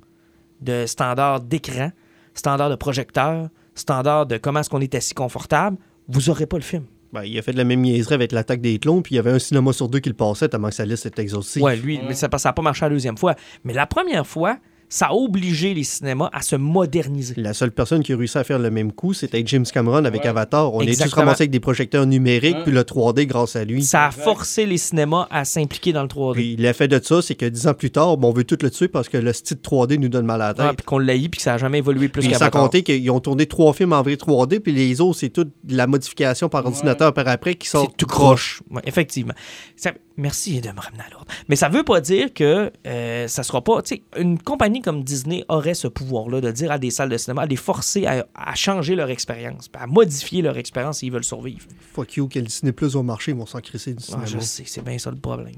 de 0.60 0.86
standards 0.86 1.40
d'écran, 1.40 1.92
standards 2.34 2.70
de 2.70 2.76
projecteur, 2.76 3.48
standards 3.74 4.26
de 4.26 4.36
comment 4.36 4.60
est-ce 4.60 4.70
qu'on 4.70 4.80
est 4.80 4.94
assis 4.94 5.14
confortable, 5.14 5.76
vous 6.08 6.22
n'aurez 6.28 6.46
pas 6.46 6.56
le 6.56 6.62
film. 6.62 6.84
Ben, 7.12 7.24
il 7.24 7.36
a 7.38 7.42
fait 7.42 7.52
de 7.52 7.58
la 7.58 7.64
même 7.64 7.80
niaiserie 7.80 8.14
avec 8.14 8.30
l'attaque 8.30 8.60
des 8.60 8.78
clones, 8.78 9.02
puis 9.02 9.14
il 9.14 9.16
y 9.16 9.18
avait 9.18 9.32
un 9.32 9.38
cinéma 9.38 9.72
sur 9.72 9.88
deux 9.88 9.98
qui 9.98 10.08
le 10.08 10.14
passait 10.14 10.48
tellement 10.48 10.68
que 10.68 10.74
sa 10.74 10.84
liste 10.84 11.06
était 11.06 11.22
exhaustive. 11.22 11.62
Ouais, 11.62 11.76
lui, 11.76 12.00
mais 12.06 12.14
ça 12.14 12.28
n'a 12.28 12.52
pas 12.52 12.62
marché 12.62 12.84
la 12.84 12.90
deuxième 12.90 13.18
fois. 13.18 13.34
Mais 13.64 13.72
la 13.72 13.86
première 13.86 14.26
fois, 14.26 14.58
ça 14.90 15.06
a 15.06 15.12
obligé 15.14 15.72
les 15.72 15.84
cinémas 15.84 16.28
à 16.32 16.42
se 16.42 16.56
moderniser. 16.56 17.34
La 17.38 17.54
seule 17.54 17.70
personne 17.70 18.02
qui 18.02 18.12
a 18.12 18.16
réussi 18.18 18.36
à 18.36 18.44
faire 18.44 18.58
le 18.58 18.70
même 18.70 18.92
coup, 18.92 19.14
c'était 19.14 19.42
James 19.46 19.64
Cameron 19.64 20.04
avec 20.04 20.22
Ouais. 20.22 20.28
Avatar. 20.28 20.74
On 20.74 20.80
est 20.82 20.86
tous 20.86 20.90
Exactement. 20.90 21.20
ramassés 21.26 21.42
avec 21.44 21.50
des 21.52 21.60
projecteurs 21.60 22.04
numériques, 22.06 22.56
Ouais. 22.56 22.62
puis 22.64 22.72
le 22.72 22.82
3D 22.84 23.26
grâce 23.26 23.56
à 23.56 23.64
lui. 23.64 23.82
Ça 23.82 24.04
a 24.04 24.08
Exact. 24.08 24.22
forcé 24.24 24.66
les 24.66 24.76
cinémas 24.78 25.26
à 25.30 25.44
s'impliquer 25.46 25.92
dans 25.94 26.02
le 26.02 26.08
3D. 26.08 26.34
Puis 26.34 26.56
l'effet 26.56 26.88
de 26.88 27.00
ça, 27.02 27.22
c'est 27.22 27.34
que 27.36 27.46
dix 27.46 27.66
ans 27.66 27.74
plus 27.74 27.90
tard, 27.90 28.16
ben, 28.18 28.28
on 28.28 28.32
veut 28.32 28.44
tout 28.44 28.58
le 28.60 28.70
tuer 28.70 28.88
parce 28.88 29.08
que 29.08 29.16
le 29.16 29.32
style 29.32 29.58
3D 29.58 29.96
nous 29.96 30.08
donne 30.08 30.26
mal 30.26 30.42
à 30.42 30.48
la 30.48 30.54
tête. 30.54 30.66
Ah, 30.68 30.74
puis 30.74 30.84
qu'on 30.84 30.98
l'a 30.98 31.14
eu, 31.16 31.28
puis 31.28 31.38
que 31.38 31.42
ça 31.42 31.52
n'a 31.52 31.58
jamais 31.58 31.78
évolué 31.78 32.08
plus 32.08 32.22
Puis 32.22 32.34
sans 32.34 32.50
compter 32.50 32.82
qu'ils 32.82 33.10
ont 33.10 33.20
tourné 33.20 33.46
trois 33.46 33.72
films 33.72 33.92
en 33.92 34.02
vrai 34.02 34.16
3D, 34.16 34.60
puis 34.60 34.72
les 34.72 35.00
autres, 35.00 35.20
c'est 35.20 35.30
toute 35.30 35.52
la 35.68 35.86
modification 35.86 36.48
par 36.48 36.66
ordinateur 36.66 37.14
par 37.14 37.28
après 37.28 37.54
qui 37.54 37.68
sort 37.68 37.86
C'est 37.90 37.96
tout 37.96 38.06
croche. 38.06 38.62
Ouais, 38.70 38.82
effectivement. 38.86 39.34
Ça- 39.76 39.92
merci 40.16 40.60
de 40.60 40.68
me 40.68 40.80
ramener 40.80 41.02
à 41.06 41.10
l'ordre. 41.12 41.26
Mais 41.48 41.56
ça 41.56 41.68
veut 41.68 41.84
pas 41.84 42.00
dire 42.00 42.34
que 42.34 42.70
euh, 42.86 43.28
ça 43.28 43.42
sera 43.42 43.62
pas. 43.62 43.80
Tu 43.82 43.96
sais, 43.96 44.02
une 44.20 44.38
compagnie 44.38 44.79
comme 44.82 45.02
Disney 45.04 45.44
aurait 45.48 45.74
ce 45.74 45.88
pouvoir-là 45.88 46.40
de 46.40 46.50
dire 46.50 46.70
à 46.72 46.78
des 46.78 46.90
salles 46.90 47.08
de 47.10 47.16
cinéma, 47.16 47.42
à 47.42 47.46
les 47.46 47.56
forcer 47.56 48.06
à, 48.06 48.26
à 48.34 48.54
changer 48.54 48.94
leur 48.94 49.10
expérience, 49.10 49.68
à 49.74 49.86
modifier 49.86 50.42
leur 50.42 50.56
expérience 50.58 50.98
s'ils 50.98 51.12
veulent 51.12 51.24
survivre. 51.24 51.66
Fuck 51.92 52.16
you, 52.16 52.28
quel 52.28 52.44
Disney 52.44 52.72
Plus 52.72 52.96
au 52.96 53.02
marché, 53.02 53.32
ils 53.32 53.36
vont 53.36 53.46
s'en 53.46 53.60
crisser 53.60 53.92
du 53.92 53.98
Ah, 54.00 54.06
cinéma. 54.06 54.26
je 54.26 54.38
sais, 54.40 54.64
c'est 54.66 54.84
bien 54.84 54.98
ça 54.98 55.10
le 55.10 55.16
problème. 55.16 55.54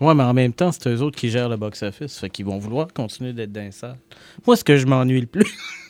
Ouais, 0.00 0.14
mais 0.14 0.24
en 0.24 0.34
même 0.34 0.52
temps, 0.52 0.72
c'est 0.72 0.88
eux 0.88 1.00
autres 1.02 1.16
qui 1.18 1.30
gèrent 1.30 1.48
le 1.48 1.56
box-office. 1.56 2.18
Fait 2.18 2.28
qu'ils 2.28 2.44
vont 2.44 2.58
vouloir 2.58 2.92
continuer 2.92 3.32
d'être 3.32 3.52
dans 3.52 3.60
les 3.62 3.70
salles. 3.70 3.96
Moi, 4.46 4.56
ce 4.56 4.64
que 4.64 4.76
je 4.76 4.86
m'ennuie 4.86 5.20
le 5.20 5.26
plus, 5.28 5.46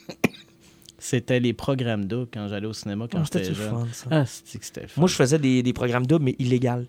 c'était 0.99 1.39
les 1.39 1.53
programmes 1.53 2.05
doubles 2.05 2.27
quand 2.33 2.47
j'allais 2.47 2.67
au 2.67 2.73
cinéma 2.73 3.07
quand 3.11 3.19
Ah, 3.19 3.23
j'étais 3.25 3.53
jeune. 3.53 3.69
fun, 3.71 3.87
ça? 3.91 4.07
Ah, 4.11 4.23
c'était 4.25 4.87
fun. 4.87 5.01
Moi, 5.01 5.07
je 5.09 5.15
faisais 5.15 5.39
des, 5.39 5.61
des 5.63 5.73
programmes 5.73 6.05
doubles, 6.05 6.25
mais 6.25 6.35
illégal. 6.39 6.87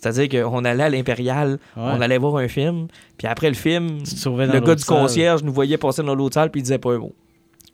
C'est-à-dire 0.00 0.44
qu'on 0.44 0.64
allait 0.64 0.84
à 0.84 0.88
l'Impérial, 0.90 1.58
Ouais. 1.76 1.82
on 1.82 2.00
allait 2.00 2.18
voir 2.18 2.36
un 2.36 2.48
film, 2.48 2.86
puis 3.16 3.26
après 3.26 3.48
le 3.48 3.54
film, 3.54 3.98
le 3.98 4.60
gars 4.60 4.74
du 4.74 4.82
salle. 4.82 4.98
concierge 4.98 5.42
nous 5.42 5.52
voyait 5.52 5.78
passer 5.78 6.02
dans 6.02 6.14
l'autre 6.14 6.34
salle, 6.34 6.50
puis 6.50 6.60
il 6.60 6.64
disait 6.64 6.78
pas 6.78 6.92
un 6.94 6.98
mot. 6.98 7.14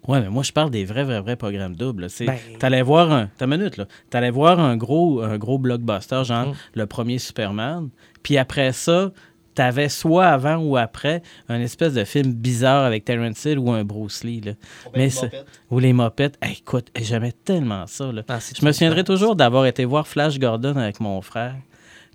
Ouais, 0.08 0.20
mais 0.20 0.28
moi, 0.28 0.42
je 0.42 0.52
parle 0.52 0.70
des 0.70 0.84
vrais, 0.84 1.04
vrais, 1.04 1.20
vrais 1.20 1.36
programmes 1.36 1.76
doubles. 1.76 2.08
Ben- 2.20 2.36
T'allais 2.58 2.82
voir 2.82 3.10
un... 3.10 3.30
T'as 3.38 3.46
une 3.46 3.56
minute, 3.56 3.78
là. 3.78 3.86
T'allais 4.10 4.30
voir 4.30 4.60
un 4.60 4.76
gros, 4.76 5.22
un 5.22 5.38
gros 5.38 5.58
blockbuster, 5.58 6.22
genre 6.24 6.48
Mhm. 6.48 6.54
le 6.74 6.86
premier 6.86 7.18
Superman. 7.18 7.88
Puis 8.22 8.36
après 8.36 8.72
ça, 8.72 9.12
t'avais 9.54 9.88
soit 9.88 10.26
avant 10.26 10.56
ou 10.56 10.76
après 10.76 11.22
un 11.48 11.58
espèce 11.60 11.94
de 11.94 12.04
film 12.04 12.32
bizarre 12.34 12.84
avec 12.84 13.04
Terrence 13.06 13.42
Hill 13.46 13.58
ou 13.58 13.70
un 13.70 13.82
Bruce 13.84 14.24
Lee, 14.24 14.42
là. 14.42 14.52
Mais 14.94 15.08
c'est- 15.08 15.30
Ou 15.70 15.78
les 15.78 15.92
mopettes. 15.94 16.36
Hey, 16.42 16.58
écoute, 16.60 16.88
j'aimais 17.00 17.32
tellement 17.44 17.86
ça, 17.86 18.12
là. 18.12 18.22
Ah, 18.28 18.38
Je 18.40 18.62
me 18.66 18.72
souviendrai 18.72 19.04
toujours 19.04 19.36
d'avoir 19.36 19.64
été 19.64 19.84
voir 19.86 20.06
Flash 20.06 20.38
Gordon 20.38 20.76
avec 20.76 21.00
mon 21.00 21.22
frère. 21.22 21.54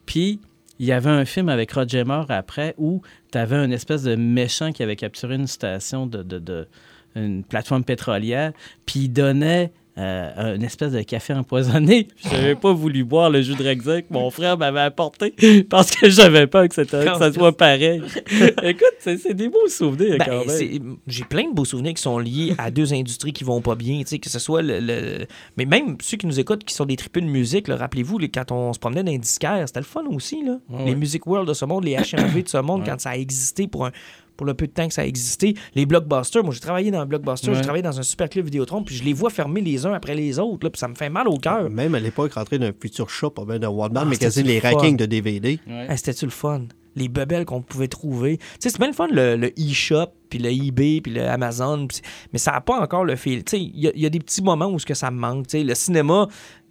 Puis, 0.10 0.40
il 0.80 0.88
y 0.88 0.92
avait 0.92 1.12
un 1.12 1.24
film 1.24 1.50
avec 1.50 1.72
Roger 1.72 2.04
Moore 2.04 2.26
après 2.30 2.74
où 2.80 3.04
tu 3.32 3.38
avais 3.38 3.58
un 3.58 3.70
espèce 3.70 4.02
de 4.02 4.16
méchant 4.16 4.72
qui 4.72 4.82
avait 4.82 4.96
capturé 4.96 5.36
une 5.36 5.46
station 5.46 6.08
de, 6.08 6.24
de- 6.24 6.40
de- 6.40 6.68
une 7.16 7.44
plateforme 7.44 7.84
pétrolière, 7.84 8.54
puis 8.88 9.02
il 9.02 9.10
donnait 9.10 9.72
euh, 10.00 10.56
une 10.56 10.64
espèce 10.64 10.94
de 10.94 11.02
café 11.02 11.34
empoisonné. 11.34 12.08
Je 12.24 12.30
n'avais 12.30 12.56
pas 12.56 12.72
voulu 12.74 13.04
boire 13.04 13.30
le 13.30 13.42
jus 13.42 13.56
de 13.56 13.64
Rexac 13.64 14.08
que 14.08 14.14
mon 14.14 14.30
frère 14.32 14.58
m'avait 14.58 14.80
apporté 14.80 15.34
parce 15.70 15.92
que 15.92 16.10
j'avais 16.10 16.48
peur 16.48 16.68
que, 16.70 16.82
que 16.82 16.88
ça 16.88 17.34
soit 17.34 17.56
pareil. 17.58 18.02
Écoute, 18.64 18.94
c'est 19.00 19.34
des 19.34 19.50
beaux 19.50 19.68
souvenirs 19.68 20.16
Ben, 20.20 20.26
quand 20.26 20.46
même. 20.46 20.98
J'ai 21.08 21.24
plein 21.26 21.50
de 21.50 21.54
beaux 21.54 21.66
souvenirs 21.66 21.94
qui 21.94 22.02
sont 22.02 22.18
liés 22.20 22.54
à 22.58 22.72
deux 22.72 22.94
industries 22.94 23.34
qui 23.34 23.44
vont 23.44 23.62
pas 23.62 23.76
bien, 23.76 24.04
que 24.04 24.30
ce 24.30 24.40
soit 24.40 24.62
le, 24.62 24.80
le- 24.80 25.26
Mais 25.58 25.66
même 25.66 25.98
ceux 26.02 26.18
qui 26.18 26.28
nous 26.28 26.40
écoutent, 26.40 26.64
qui 26.64 26.74
sont 26.74 26.86
des 26.86 26.96
tripes 26.96 27.20
de 27.20 27.26
musique, 27.26 27.68
rappelez-vous, 27.68 28.20
quand 28.34 28.52
on 28.52 28.74
se 28.74 28.80
promenait 28.80 29.04
dans 29.04 29.12
les 29.12 29.18
disquaires, 29.18 29.64
c'était 29.68 29.80
le 29.82 29.86
fun 29.86 30.04
aussi, 30.10 30.44
là. 30.46 30.58
Les. 30.86 30.96
Music 30.96 31.26
World 31.28 31.48
de 31.48 31.54
ce 31.54 31.66
monde, 31.66 31.86
les 31.86 31.96
HMV 31.96 32.44
de 32.44 32.48
ce 32.50 32.58
monde, 32.58 32.82
Ouais. 32.82 32.88
quand 32.90 33.00
ça 33.00 33.12
a 33.12 33.16
existé 33.18 33.68
pour 33.68 33.86
un 33.86 33.92
pour 34.40 34.46
le 34.46 34.54
peu 34.54 34.68
de 34.68 34.72
temps 34.72 34.88
que 34.88 34.94
ça 34.94 35.02
a 35.02 35.06
existé. 35.06 35.54
Les 35.76 35.86
blockbusters, 35.86 36.46
moi 36.46 36.54
j'ai 36.54 36.62
travaillé 36.62 36.92
dans 36.92 37.02
un 37.02 37.06
blockbuster, 37.06 37.50
Ouais. 37.50 37.56
j'ai 37.56 37.62
travaillé 37.62 37.82
dans 37.84 38.00
un 38.00 38.04
super 38.04 38.30
club 38.30 38.46
Vidéotron, 38.46 38.84
puis 38.86 38.96
je 38.96 39.04
les 39.04 39.12
vois 39.12 39.30
fermer 39.30 39.60
les 39.60 39.86
uns 39.86 39.92
après 39.92 40.16
les 40.16 40.40
autres, 40.40 40.66
là, 40.66 40.70
puis 40.70 40.80
ça 40.80 40.88
me 40.88 40.96
fait 40.96 41.10
mal 41.10 41.28
au 41.28 41.36
cœur. 41.36 41.70
Même 41.70 41.94
à 41.94 42.00
l'époque, 42.00 42.32
rentrer 42.36 42.58
dans 42.58 42.68
un 42.68 42.72
futur 42.82 43.10
shop, 43.10 43.34
dans 43.36 43.70
Walmart, 43.70 44.04
Ah, 44.04 44.06
magazine 44.06 44.30
c'était 44.46 44.48
les 44.48 44.60
fun? 44.62 44.70
rankings 44.72 44.96
de 44.96 45.06
DVD. 45.06 45.60
Ouais. 45.68 45.88
Hey, 45.90 45.98
C'était-tu 45.98 46.24
le 46.24 46.32
fun? 46.32 46.62
Les 46.96 47.10
bebelles 47.10 47.44
qu'on 47.44 47.62
pouvait 47.62 47.90
trouver. 47.90 48.38
Tu 48.38 48.46
sais, 48.60 48.70
c'est 48.70 48.78
bien 48.80 48.88
le 48.88 48.94
fun, 48.94 49.08
le, 49.12 49.52
e-shop, 49.60 50.08
puis 50.30 50.40
le 50.40 50.50
eBay, 50.52 51.02
puis 51.02 51.12
le 51.14 51.28
Amazon. 51.28 51.86
mais 52.32 52.40
ça 52.40 52.52
n'a 52.54 52.62
pas 52.62 52.80
encore 52.80 53.04
le 53.04 53.18
fil. 53.18 53.44
Tu 53.44 53.58
sais, 53.58 53.62
il 53.62 53.78
y, 53.78 53.88
a- 53.90 53.92
il 53.94 54.02
y 54.02 54.06
a 54.06 54.10
des 54.10 54.20
petits 54.20 54.42
moments 54.42 54.68
où 54.68 54.80
ce 54.80 54.86
que 54.86 54.94
ça 54.94 55.12
me 55.12 55.20
manque. 55.20 55.48
Tu 55.48 55.58
sais, 55.58 55.64
le 55.66 55.76
cinéma, 55.76 56.28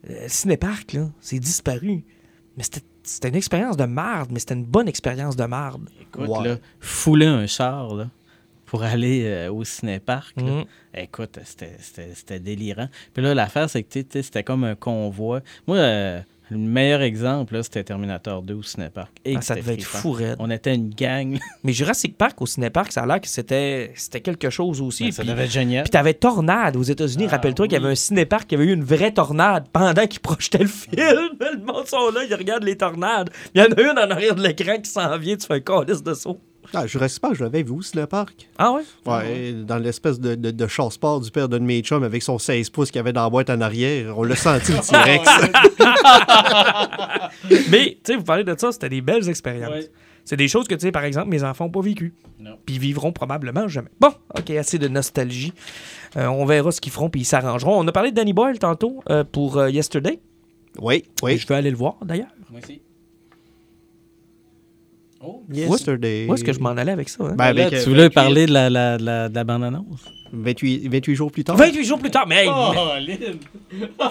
euh, 0.09 0.23
le 0.23 0.29
cinéparc, 0.29 0.95
là, 0.95 1.11
c'est 1.21 1.39
disparu. 1.39 2.05
Mais 2.57 2.65
c'était 2.65 2.81
c'était 3.09 3.29
une 3.29 3.35
expérience 3.37 3.77
de 3.77 3.85
marde, 3.85 4.31
mais 4.33 4.39
c'était 4.41 4.55
une 4.55 4.65
bonne 4.65 4.89
expérience 4.89 5.37
de 5.37 5.45
marde. 5.45 5.89
Écoute, 6.01 6.29
Ouais. 6.29 6.49
là, 6.49 6.57
fouler 6.81 7.27
un 7.27 7.47
char 7.47 7.95
là, 7.95 8.09
pour 8.67 8.83
aller 8.83 9.25
euh, 9.25 9.53
au 9.53 9.65
cinéparc, 9.65 10.37
là, 10.37 10.43
Mhm. 10.43 10.65
écoute, 10.95 11.39
c'était- 11.45 11.77
c'était 11.81 12.15
c'était 12.15 12.41
délirant. 12.41 12.89
Puis 13.15 13.23
là, 13.23 13.35
l'affaire, 13.35 13.69
c'est 13.71 13.83
que 13.83 13.93
tu 13.93 14.07
sais, 14.11 14.23
c'était 14.23 14.45
comme 14.45 14.65
un 14.65 14.75
convoi. 14.75 15.41
Moi, 15.67 15.77
euh, 15.79 16.21
Le 16.51 16.57
meilleur 16.59 17.03
exemple, 17.03 17.63
c'était 17.63 17.85
Terminator 17.85 18.43
2 18.43 18.55
au 18.55 18.63
Cinépark. 18.63 19.11
Et 19.25 19.37
Ah, 19.37 19.41
ça 19.43 19.55
devait 19.55 19.75
être 19.75 19.85
fou, 19.85 20.13
raide. 20.13 20.37
On 20.39 20.51
était 20.51 20.75
une 20.75 20.89
gang. 20.91 21.39
Mais 21.65 21.73
Jurassic 21.73 22.17
Park 22.17 22.41
au 22.41 22.47
Cinépark, 22.47 22.91
ça 22.93 23.03
a 23.03 23.07
l'air 23.07 23.21
que 23.21 23.29
c'était 23.29 23.93
quelque 24.23 24.49
chose 24.51 24.81
aussi. 24.81 25.13
ça 25.13 25.23
Puis- 25.23 25.31
devait 25.31 25.45
être 25.45 25.51
génial. 25.53 25.83
Puis 25.85 25.91
t'avais 25.91 26.15
Tornade 26.15 26.77
aux 26.77 26.83
États-Unis. 26.83 27.27
Ah, 27.29 27.33
Rappelle-toi 27.33 27.67
qu'il 27.67 27.75
y 27.79 27.81
avait 27.83 27.93
un 27.93 27.95
cinépark 27.95 28.47
qui 28.49 28.55
avait 28.55 28.65
eu 28.65 28.73
une 28.73 28.85
vraie 28.85 29.13
tornade 29.13 29.67
pendant 29.73 30.07
qu'ils 30.07 30.21
projetaient 30.21 30.59
le 30.59 30.67
film. 30.69 30.95
Le 30.97 31.65
monde 31.65 31.87
sont 31.87 32.11
là, 32.11 32.21
ils 32.29 32.35
regardent 32.35 32.65
les 32.65 32.77
tornades. 32.77 33.31
Il 33.55 33.61
y 33.61 33.65
en 33.65 33.69
a 33.71 33.81
une 33.81 33.99
en 33.99 34.11
arrière 34.11 34.35
de 34.35 34.43
l'écran 34.43 34.79
qui 34.79 34.91
s'en 34.91 35.17
vient, 35.19 35.37
tu 35.37 35.47
fais 35.47 35.55
un 35.55 35.61
calice 35.61 36.03
de 36.03 36.15
saut. 36.15 36.41
Ah, 36.75 36.87
Jurassic 36.87 37.21
Park, 37.23 37.35
je 37.37 37.45
l'avais 37.45 37.63
vu 37.63 37.73
aussi, 37.73 37.97
le 37.97 38.07
parc? 38.07 38.49
Ah 38.59 38.73
ouais? 38.73 38.83
Ouais, 39.07 39.53
dans 39.53 39.79
l'espèce 39.79 40.21
de, 40.21 40.35
de, 40.35 40.51
de 40.51 40.67
char-sport 40.67 41.21
du 41.21 41.31
père 41.31 41.49
de 41.49 41.59
mes 41.59 41.81
chums 41.81 42.03
avec 42.05 42.23
son 42.23 42.39
16 42.39 42.69
pouces 42.71 42.91
qu'il 42.91 43.01
avait 43.01 43.13
dans 43.15 43.23
la 43.25 43.31
boîte 43.31 43.49
en 43.51 43.61
arrière. 43.61 44.19
On 44.19 44.23
l'a 44.23 44.37
senti, 44.37 44.73
le 44.73 44.79
T-Rex. 44.81 45.29
Mais, 47.71 47.99
tu 48.05 48.13
sais, 48.13 48.17
vous 48.17 48.25
parlez 48.25 48.45
de 48.45 48.55
ça, 48.59 48.73
c'était 48.73 48.89
des 48.89 49.01
belles 49.01 49.29
expériences. 49.29 49.71
Ouais. 49.71 49.91
C'est 50.25 50.37
des 50.37 50.49
choses 50.49 50.69
que, 50.69 50.75
tu 50.75 50.83
sais, 50.83 50.93
par 50.93 51.05
exemple, 51.05 51.29
mes 51.29 51.43
enfants 51.43 51.65
n'ont 51.65 51.71
pas 51.71 51.81
vécues. 51.81 52.13
Non. 52.39 52.59
Puis 52.67 52.75
ils 52.77 52.81
vivront 52.81 53.13
probablement 53.13 53.67
jamais. 53.67 53.89
Bon, 53.99 54.11
OK, 54.39 54.51
assez 54.51 54.79
de 54.79 54.87
nostalgie. 54.89 55.55
Euh, 56.17 56.27
on 56.27 56.45
verra 56.45 56.71
ce 56.71 56.81
qu'ils 56.83 56.93
feront, 56.93 57.09
puis 57.09 57.23
ils 57.23 57.25
s'arrangeront. 57.25 57.81
On 57.83 57.89
a 57.89 57.93
parlé 57.93 58.11
de 58.11 58.17
Danny 58.17 58.35
Boyle 58.35 58.59
tantôt 58.59 59.03
euh, 59.09 59.25
pour 59.25 59.57
euh, 59.57 59.71
Yesterday. 59.71 60.21
oui, 60.81 61.05
oui. 61.23 61.39
Je 61.39 61.47
vais 61.47 61.55
aller 61.55 61.71
le 61.71 61.77
voir, 61.79 61.97
d'ailleurs. 62.05 62.29
Moi 62.51 62.61
aussi. 62.63 62.83
Oh. 65.21 65.43
Yesterday. 65.53 66.27
Où 66.29 66.35
est-ce 66.35 66.45
que 66.45 66.53
je 66.53 66.61
m'en 66.61 66.71
allais 66.71 66.93
avec 66.93 67.09
ça? 67.09 67.25
hein? 67.25 67.35
Ben, 67.37 67.47
avec, 67.47 67.73
Là, 67.73 67.79
euh, 67.79 67.83
tu 67.83 67.89
voulais 67.89 68.03
28 68.05 68.15
parler 68.15 68.47
de 68.47 68.53
la, 68.53 68.71
la, 68.71 68.97
la, 68.99 69.29
de 69.29 69.35
la 69.35 69.45
bande-annonce? 69.45 70.05
28, 70.33 70.89
28 70.89 71.15
jours 71.15 71.33
plus 71.33 71.43
tard. 71.45 71.57
28 71.57 71.85
jours 71.85 71.99
plus 71.99 72.11
tard, 72.11 72.27
mais 72.29 72.45
hey, 72.45 72.51
Oh, 72.53 72.73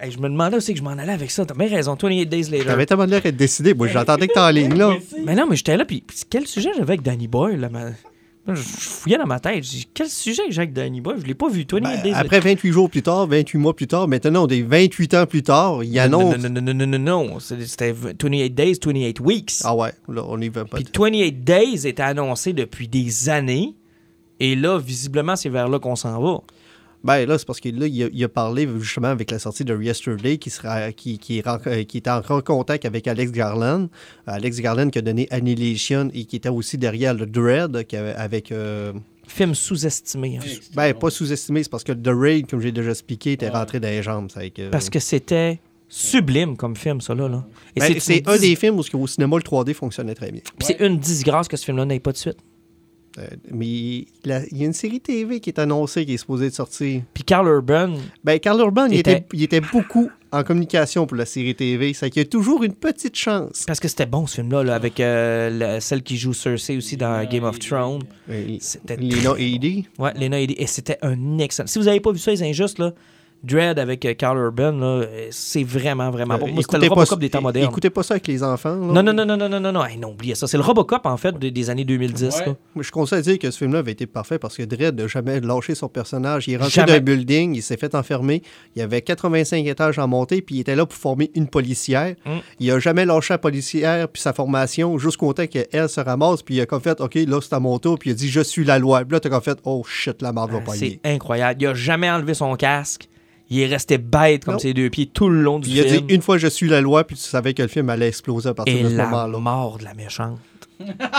Hey, 0.00 0.10
je 0.10 0.18
me 0.18 0.28
demandais 0.28 0.56
aussi 0.56 0.72
que 0.72 0.78
je 0.80 0.84
m'en 0.84 0.90
allais 0.90 1.12
avec 1.12 1.30
ça. 1.30 1.46
T'as 1.46 1.54
bien 1.54 1.68
raison. 1.68 1.92
28 1.92 2.26
Days 2.26 2.50
Later. 2.50 2.64
T'avais 2.66 2.84
tellement 2.86 3.04
l'air 3.04 3.22
d'être 3.22 3.36
décidé. 3.36 3.74
Moi, 3.74 3.86
j'entendais 3.86 4.26
que 4.26 4.32
t'es 4.34 4.40
en 4.40 4.50
ligne, 4.50 4.74
là. 4.74 4.96
Mais 5.24 5.36
non, 5.36 5.46
mais 5.48 5.54
j'étais 5.56 5.76
là. 5.76 5.84
Puis 5.84 6.02
quel 6.28 6.46
sujet 6.48 6.70
j'avais 6.74 6.94
avec 6.94 7.02
Danny 7.02 7.28
Boy? 7.28 7.56
Là, 7.56 7.68
ma- 7.68 7.90
Je 8.46 8.54
fouillais 8.54 9.16
dans 9.16 9.26
ma 9.26 9.40
tête. 9.40 9.64
Je 9.64 9.70
dis, 9.70 9.88
quel 9.94 10.08
sujet 10.08 10.42
j'ai 10.50 10.66
Danny 10.66 11.00
Boy? 11.00 11.16
Je 11.18 11.26
l'ai 11.26 11.34
pas 11.34 11.48
vu. 11.48 11.60
28 11.60 11.80
Ben, 11.80 12.02
Days 12.02 12.12
après 12.14 12.40
28 12.40 12.72
jours 12.72 12.90
plus 12.90 13.02
tard, 13.02 13.26
28 13.26 13.58
mois 13.58 13.74
plus 13.74 13.86
tard, 13.86 14.06
maintenant, 14.06 14.46
des 14.46 14.62
28 14.62 15.14
ans 15.14 15.26
plus 15.26 15.42
tard, 15.42 15.82
il 15.82 15.98
annonce. 15.98 16.36
Non, 16.36 16.48
non, 16.50 16.60
non, 16.60 16.74
non, 16.74 16.86
non, 16.86 16.98
non, 16.98 17.28
non. 17.28 17.40
C'était 17.40 17.92
28 17.92 18.50
Days, 18.50 18.78
28 18.84 19.20
Weeks. 19.20 19.52
Ah 19.64 19.74
ouais, 19.74 19.92
là, 20.08 20.22
on 20.28 20.38
y 20.40 20.48
va 20.50 20.64
pas. 20.66 20.76
Puis 20.76 20.86
28 20.94 21.44
Days 21.44 21.86
était 21.86 22.02
annoncé 22.02 22.52
depuis 22.52 22.86
des 22.86 23.28
années. 23.30 23.74
Et 24.40 24.56
là, 24.56 24.78
visiblement, 24.78 25.36
c'est 25.36 25.48
vers 25.48 25.68
là 25.68 25.78
qu'on 25.78 25.96
s'en 25.96 26.20
va. 26.20 26.40
Ben 27.04 27.26
là, 27.28 27.36
c'est 27.38 27.46
parce 27.46 27.60
que 27.60 27.68
là, 27.68 27.86
il 27.86 28.02
a, 28.02 28.08
il 28.12 28.24
a 28.24 28.28
parlé 28.28 28.66
justement 28.80 29.08
avec 29.08 29.30
la 29.30 29.38
sortie 29.38 29.64
de 29.64 29.80
Yesterday 29.80 30.38
qui, 30.38 30.48
sera, 30.50 30.90
qui, 30.90 31.20
euh, 31.46 31.76
était 31.78 32.10
encore 32.10 32.38
en 32.38 32.40
contact 32.40 32.86
avec 32.86 33.06
Alex 33.06 33.30
Garland. 33.30 33.88
Alex 34.26 34.58
Garland 34.60 34.88
qui 34.88 34.98
a 34.98 35.02
donné 35.02 35.28
Annihilation 35.30 36.10
et 36.14 36.24
qui 36.24 36.36
était 36.36 36.48
aussi 36.48 36.78
derrière 36.78 37.12
le 37.14 37.26
Dread 37.26 37.84
qui 37.86 37.96
avait- 37.96 38.14
avec. 38.14 38.50
euh, 38.52 38.92
Film 39.26 39.54
sous-estimé. 39.54 40.38
hein. 40.38 40.46
ben, 40.74 40.94
pas 40.94 41.10
sous-estimé, 41.10 41.62
c'est 41.62 41.70
parce 41.70 41.84
que 41.84 41.92
The 41.92 42.08
Raid, 42.08 42.46
comme 42.46 42.60
j'ai 42.60 42.72
déjà 42.72 42.90
expliqué, 42.90 43.32
était 43.32 43.48
rentré 43.48 43.80
dans 43.80 43.88
les 43.88 44.02
jambes. 44.02 44.28
que- 44.54 44.68
Parce 44.70 44.88
que 44.90 44.98
c'était 44.98 45.60
sublime 45.88 46.56
comme 46.56 46.74
film, 46.76 47.00
ça, 47.00 47.14
là. 47.14 47.28
là. 47.28 47.44
Et 47.76 47.80
Ben, 47.80 47.94
c'est 48.00 48.26
un 48.28 48.34
dis- 48.36 48.40
des 48.50 48.56
films 48.56 48.78
où 48.78 48.82
au 48.98 49.06
cinéma, 49.06 49.36
le 49.36 49.42
3D 49.42 49.74
fonctionnait 49.74 50.14
très 50.14 50.30
bien. 50.30 50.40
Puis 50.58 50.66
c'est 50.66 50.80
une 50.86 50.98
disgrâce 50.98 51.48
que 51.48 51.56
ce 51.56 51.64
film-là 51.64 51.84
n'ait 51.84 52.00
pas 52.00 52.12
de 52.12 52.16
suite. 52.16 52.36
Euh, 53.16 53.26
mais 53.52 53.66
il 53.66 54.08
y 54.24 54.62
a 54.62 54.66
une 54.66 54.72
série 54.72 55.00
TV 55.00 55.38
qui 55.38 55.50
est 55.50 55.60
annoncée, 55.60 56.04
qui 56.04 56.14
est 56.14 56.18
supposée 56.18 56.50
de 56.50 56.54
sortir. 56.54 57.02
Puis 57.14 57.22
Carl 57.22 57.46
Urban, 57.46 57.94
Ben, 58.24 58.40
Carl 58.40 58.58
Urban, 58.60 58.86
il 58.86 58.98
Était- 58.98 59.12
était, 59.18 59.26
il 59.34 59.42
était 59.44 59.60
beaucoup 59.60 60.10
en 60.32 60.42
communication 60.42 61.06
pour 61.06 61.16
la 61.16 61.24
série 61.26 61.54
TV. 61.54 61.92
C'est 61.94 62.10
qu'il 62.10 62.20
y 62.22 62.26
a 62.26 62.28
toujours 62.28 62.64
une 62.64 62.74
petite 62.74 63.14
chance. 63.16 63.62
parce 63.68 63.78
que 63.78 63.86
c'était 63.86 64.06
bon 64.06 64.26
ce 64.26 64.36
film-là, 64.36 64.64
là, 64.64 64.74
avec 64.74 64.98
euh, 64.98 65.48
la- 65.50 65.80
celle 65.80 66.02
qui 66.02 66.16
joue 66.16 66.32
Cersei 66.32 66.76
aussi 66.76 66.96
dans 66.96 67.24
Game 67.28 67.44
of 67.44 67.60
Thrones. 67.60 68.02
C'était 68.58 68.96
Lena 68.96 69.34
Headey. 69.38 69.84
Ouais, 69.98 70.12
Lena 70.14 70.40
Headey. 70.40 70.56
Et 70.58 70.66
c'était 70.66 70.98
un 71.02 71.38
excellent. 71.38 71.68
Si 71.68 71.78
vous 71.78 71.84
n'avez 71.84 72.00
pas 72.00 72.10
vu 72.10 72.18
ça, 72.18 72.32
les 72.32 72.42
injustes, 72.42 72.80
là, 72.80 72.92
Dread 73.44 73.78
avec 73.78 74.04
euh, 74.04 74.14
Carl 74.14 74.38
Urban, 74.38 74.80
euh, 74.82 75.06
c'est 75.30 75.62
vraiment, 75.64 76.10
vraiment 76.10 76.38
bon. 76.38 76.46
Euh, 76.46 76.60
c'était 76.62 76.78
le 76.78 76.84
écoutez 76.84 76.88
pas 76.88 76.94
Robocop 76.94 77.08
ça- 77.08 77.16
des 77.16 77.30
temps 77.30 77.42
modernes. 77.42 77.68
Écoutez 77.70 77.90
pas 77.90 78.02
ça 78.02 78.14
avec 78.14 78.26
les 78.26 78.42
enfants. 78.42 78.74
là. 78.74 79.02
Non, 79.02 79.02
non, 79.02 79.12
non, 79.12 79.24
non, 79.26 79.36
non, 79.36 79.48
non, 79.48 79.60
non, 79.60 79.72
non, 79.72 79.84
Hey, 79.84 79.98
non, 79.98 80.10
oubliez 80.10 80.34
ça. 80.34 80.46
C'est 80.46 80.56
le 80.56 80.62
Robocop, 80.62 81.04
en 81.06 81.16
fait, 81.16 81.38
de- 81.38 81.48
des 81.50 81.70
années 81.70 81.84
2010. 81.84 82.34
Ouais. 82.40 82.46
là. 82.46 82.54
Moi, 82.74 82.82
Je 82.84 82.90
conseille 82.90 83.18
à 83.18 83.22
dire 83.22 83.38
que 83.38 83.50
ce 83.50 83.58
film-là 83.58 83.80
avait 83.80 83.92
été 83.92 84.06
parfait 84.06 84.38
parce 84.38 84.56
que 84.56 84.62
Dredd 84.62 84.98
n'a 85.00 85.06
jamais 85.06 85.40
lâché 85.40 85.74
son 85.74 85.88
personnage. 85.88 86.48
Il 86.48 86.54
est 86.54 86.56
rentré 86.56 86.70
Jamais. 86.72 86.92
d'un 86.92 87.00
building, 87.00 87.54
il 87.54 87.62
s'est 87.62 87.76
fait 87.76 87.94
enfermer. 87.94 88.42
Il 88.74 88.80
y 88.80 88.82
avait 88.82 89.02
85 89.02 89.66
étages 89.66 89.98
en 89.98 90.08
montée, 90.08 90.40
puis 90.42 90.56
il 90.56 90.60
était 90.60 90.76
là 90.76 90.86
pour 90.86 90.96
former 90.98 91.30
une 91.34 91.46
policière. 91.48 92.14
Mm. 92.26 92.30
Il 92.60 92.70
a 92.70 92.78
jamais 92.78 93.04
lâché 93.04 93.34
la 93.34 93.38
policière 93.38 94.08
puis 94.08 94.22
sa 94.22 94.32
formation 94.32 94.98
jusqu'au 94.98 95.32
temps 95.32 95.46
qu'elle 95.46 95.88
se 95.88 96.00
ramasse. 96.00 96.42
Puis 96.42 96.56
il 96.56 96.60
a 96.60 96.66
comme 96.66 96.80
fait, 96.80 97.00
OK, 97.00 97.14
là, 97.14 97.40
c'est 97.42 97.52
à 97.54 97.60
mon 97.60 97.78
tour. 97.78 97.98
Puis 97.98 98.10
il 98.10 98.12
a 98.12 98.16
dit, 98.16 98.28
je 98.28 98.40
suis 98.40 98.64
la 98.64 98.78
loi. 98.78 99.00
Puis 99.04 99.12
là, 99.12 99.20
t'as 99.20 99.28
comme 99.28 99.42
fait, 99.42 99.58
oh 99.64 99.82
shit, 99.86 100.22
la 100.22 100.32
marde 100.32 100.50
va 100.50 100.58
Ah, 100.62 100.66
pas 100.66 100.72
C'est 100.74 101.00
incroyable. 101.04 101.62
Il 101.62 101.66
a 101.66 101.74
jamais 101.74 102.10
enlevé 102.10 102.34
son 102.34 102.54
casque. 102.56 103.08
Il 103.54 103.60
est 103.60 103.66
resté 103.66 103.98
bête 103.98 104.44
comme 104.44 104.54
Non. 104.54 104.58
ses 104.58 104.74
deux 104.74 104.90
pieds 104.90 105.06
tout 105.06 105.28
le 105.28 105.40
long 105.42 105.58
du 105.60 105.70
Il 105.70 105.80
a 105.80 105.84
film. 105.84 106.06
dit, 106.06 106.14
une 106.14 106.22
fois, 106.22 106.38
je 106.38 106.46
suis 106.48 106.68
la 106.68 106.80
loi. 106.80 107.04
Puis 107.04 107.16
tu 107.16 107.22
savais 107.22 107.54
que 107.54 107.62
le 107.62 107.68
film 107.68 107.88
allait 107.88 108.08
exploser 108.08 108.48
à 108.48 108.54
partir 108.54 108.74
Et 108.76 108.82
de 108.82 108.88
ce 108.88 108.94
la 108.96 109.06
moment-là. 109.06 109.38
mort 109.38 109.78
de 109.78 109.84
la 109.84 109.94
méchante, 109.94 110.38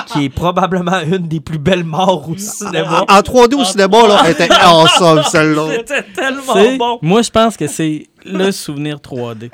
qui 0.07 0.25
est 0.25 0.29
probablement 0.29 0.99
une 1.01 1.27
des 1.27 1.39
plus 1.39 1.59
belles 1.59 1.83
morts 1.85 2.29
au 2.29 2.35
cinéma. 2.37 3.05
En 3.07 3.19
3D 3.21 3.53
au 3.55 3.63
cinéma, 3.63 4.07
là, 4.07 4.21
elle 4.25 4.31
était 4.31 4.51
awesome, 4.51 5.23
celle-là. 5.23 5.67
C'était 5.77 6.03
tellement 6.13 6.53
C'est- 6.53 6.77
bon. 6.77 6.99
Moi, 7.01 7.21
je 7.21 7.29
pense 7.29 7.55
que 7.55 7.67
c'est 7.67 8.07
le 8.25 8.51
souvenir 8.51 8.97
3D. 8.99 9.49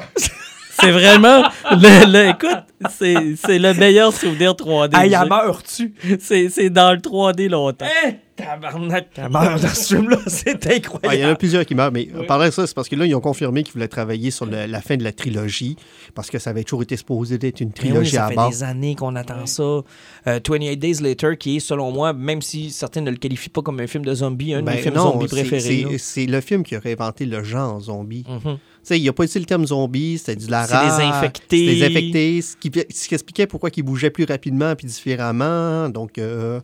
c'est 0.80 0.92
vraiment. 0.92 1.44
Le, 1.72 2.12
le- 2.12 2.30
écoute, 2.30 2.64
c'est 2.98 3.36
c'est 3.36 3.60
le 3.60 3.74
meilleur 3.76 4.12
souvenir 4.14 4.54
3D. 4.56 4.96
Hey, 4.98 5.10
que 5.12 5.16
elle 5.16 5.22
j'ai. 5.22 5.30
meurt-tu? 5.30 5.94
C'est 6.20 6.50
c'est 6.50 6.70
dans 6.72 6.92
le 6.94 6.98
3D 7.00 7.48
longtemps. 7.50 7.86
Hé! 8.06 8.16
Tabarnak, 8.46 9.08
elle 9.16 9.30
meurt 9.30 9.62
dans 9.62 9.68
ce 9.70 9.96
film-là. 9.96 10.18
C'est 10.28 10.66
Ah, 10.68 10.70
Il 10.74 10.74
y 10.74 10.74
en 10.74 10.74
a 10.74 10.76
incroyable. 10.78 11.38
plusieurs 11.38 11.66
qui 11.66 11.76
meurent, 11.76 11.92
mais 11.92 12.08
euh, 12.16 12.24
parlant 12.26 12.46
de 12.46 12.52
ça, 12.52 12.66
c'est 12.68 12.76
parce 12.76 12.88
que 12.90 12.96
là, 12.96 13.06
ils 13.06 13.16
ont 13.16 13.20
confirmé 13.22 13.64
qu'ils 13.64 13.74
voulaient 13.74 13.88
travailler 13.88 14.32
sur 14.32 14.46
le- 14.46 14.66
la 14.66 14.82
fin 14.82 14.98
de 14.98 15.04
la 15.04 15.12
trilogie, 15.12 15.76
parce 16.16 16.30
que 16.30 16.40
ça 16.40 16.50
avait 16.52 16.64
toujours 16.64 16.84
été 16.84 16.98
supposé 16.98 17.38
d'être 17.38 17.62
une 17.62 17.68
oui, 17.70 17.74
trilogie 17.74 18.12
ça 18.16 18.26
à 18.26 18.30
fait 18.30 18.50
des 18.50 18.64
années 18.64 18.96
qu'on 18.96 19.16
attend 19.16 19.46
ça. 19.46 19.64
Euh, 19.64 19.84
28 20.26 20.78
Days 20.78 21.02
Later, 21.02 21.38
qui 21.38 21.58
est, 21.58 21.60
selon 21.60 21.92
moi, 21.92 22.14
même 22.14 22.42
si 22.42 22.72
certains 22.72 23.02
ne 23.02 23.12
le 23.12 23.18
qualifient 23.18 23.50
pas 23.50 23.62
comme 23.62 23.80
un 23.80 23.88
film 23.88 24.06
de 24.06 24.14
zombie, 24.14 24.54
un 24.54 24.62
de 24.62 24.66
Ben 24.66 24.76
mes 24.76 24.82
films 24.82 24.96
non, 24.96 25.12
zombies 25.14 25.28
c'est- 25.30 25.44
préférés. 25.50 25.98
c'est- 25.98 26.26
le 26.26 26.42
film 26.42 26.64
qui 26.64 26.76
a 26.76 26.80
réinventé 26.80 27.26
le 27.26 27.44
genre 27.44 27.80
zombie. 27.82 28.24
Tu 28.24 28.32
Mhm. 28.50 28.58
sais, 28.84 28.98
il 28.98 29.02
n'y 29.04 29.10
a 29.10 29.14
pas 29.14 29.24
utilisé 29.24 29.40
le 29.40 29.46
terme 29.46 29.66
zombie, 29.68 30.18
c'était 30.18 30.36
du 30.36 30.48
lara. 30.48 30.90
C'est 30.90 30.98
des 30.98 31.04
infectés. 31.04 31.42
C'était 31.68 31.76
des 31.76 31.84
infectés, 31.86 32.42
ce 32.42 32.56
qui, 32.58 32.72
ce 32.94 33.08
qui 33.08 33.14
expliquait 33.14 33.48
pourquoi 33.48 33.70
ils 33.76 33.84
bougeaient 33.84 34.10
plus 34.10 34.26
rapidement 34.26 34.76
puis 34.76 34.88
différemment. 34.88 35.90
Donc, 35.90 36.18
euh, 36.18 36.60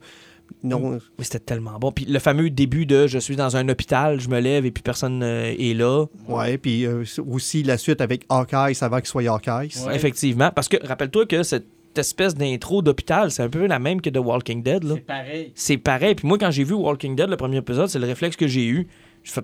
non. 0.64 1.00
Mais 1.18 1.24
c'était 1.24 1.40
tellement 1.40 1.78
bon. 1.80 1.92
Puis 1.92 2.06
le 2.06 2.20
fameux 2.20 2.50
début 2.50 2.86
de 2.86 3.08
je 3.08 3.20
suis 3.20 3.36
dans 3.36 3.56
un 3.56 3.68
hôpital, 3.70 4.20
je 4.20 4.30
me 4.30 4.40
lève 4.40 4.66
et 4.66 4.72
puis 4.72 4.84
personne 4.84 5.22
euh, 5.24 5.54
est 5.58 5.74
là. 5.74 6.06
Ouais, 6.28 6.58
puis 6.58 6.86
euh, 6.86 7.04
aussi 7.30 7.64
la 7.64 7.78
suite 7.78 8.02
avec 8.02 8.26
Hawkeye 8.30 8.74
avant 8.82 8.98
qu'il 8.98 9.08
soit 9.08 9.28
Hawkeye. 9.28 9.70
Ouais. 9.86 9.96
Effectivement. 9.96 10.52
Parce 10.54 10.68
que 10.68 10.78
rappelle-toi 10.86 11.26
que 11.26 11.44
cette 11.44 11.68
espèce 11.98 12.36
d'intro 12.36 12.82
d'hôpital, 12.82 13.32
c'est 13.32 13.44
un 13.44 13.50
peu 13.50 13.66
la 13.66 13.80
même 13.80 14.02
que 14.02 14.10
The 14.10 14.18
Walking 14.18 14.64
Dead. 14.64 14.84
C'est 14.88 15.02
pareil. 15.02 15.52
C'est 15.56 15.78
pareil. 15.78 16.16
Puis 16.16 16.28
moi, 16.28 16.38
quand 16.38 16.52
j'ai 16.52 16.64
vu 16.64 16.74
Walking 16.74 17.16
Dead, 17.16 17.30
le 17.30 17.38
premier 17.38 17.58
épisode, 17.58 17.88
c'est 17.88 18.00
le 18.00 18.08
réflexe 18.08 18.36
que 18.36 18.48
j'ai 18.48 18.66
eu. 18.66 18.88
J'ai 19.24 19.32
fait, 19.32 19.44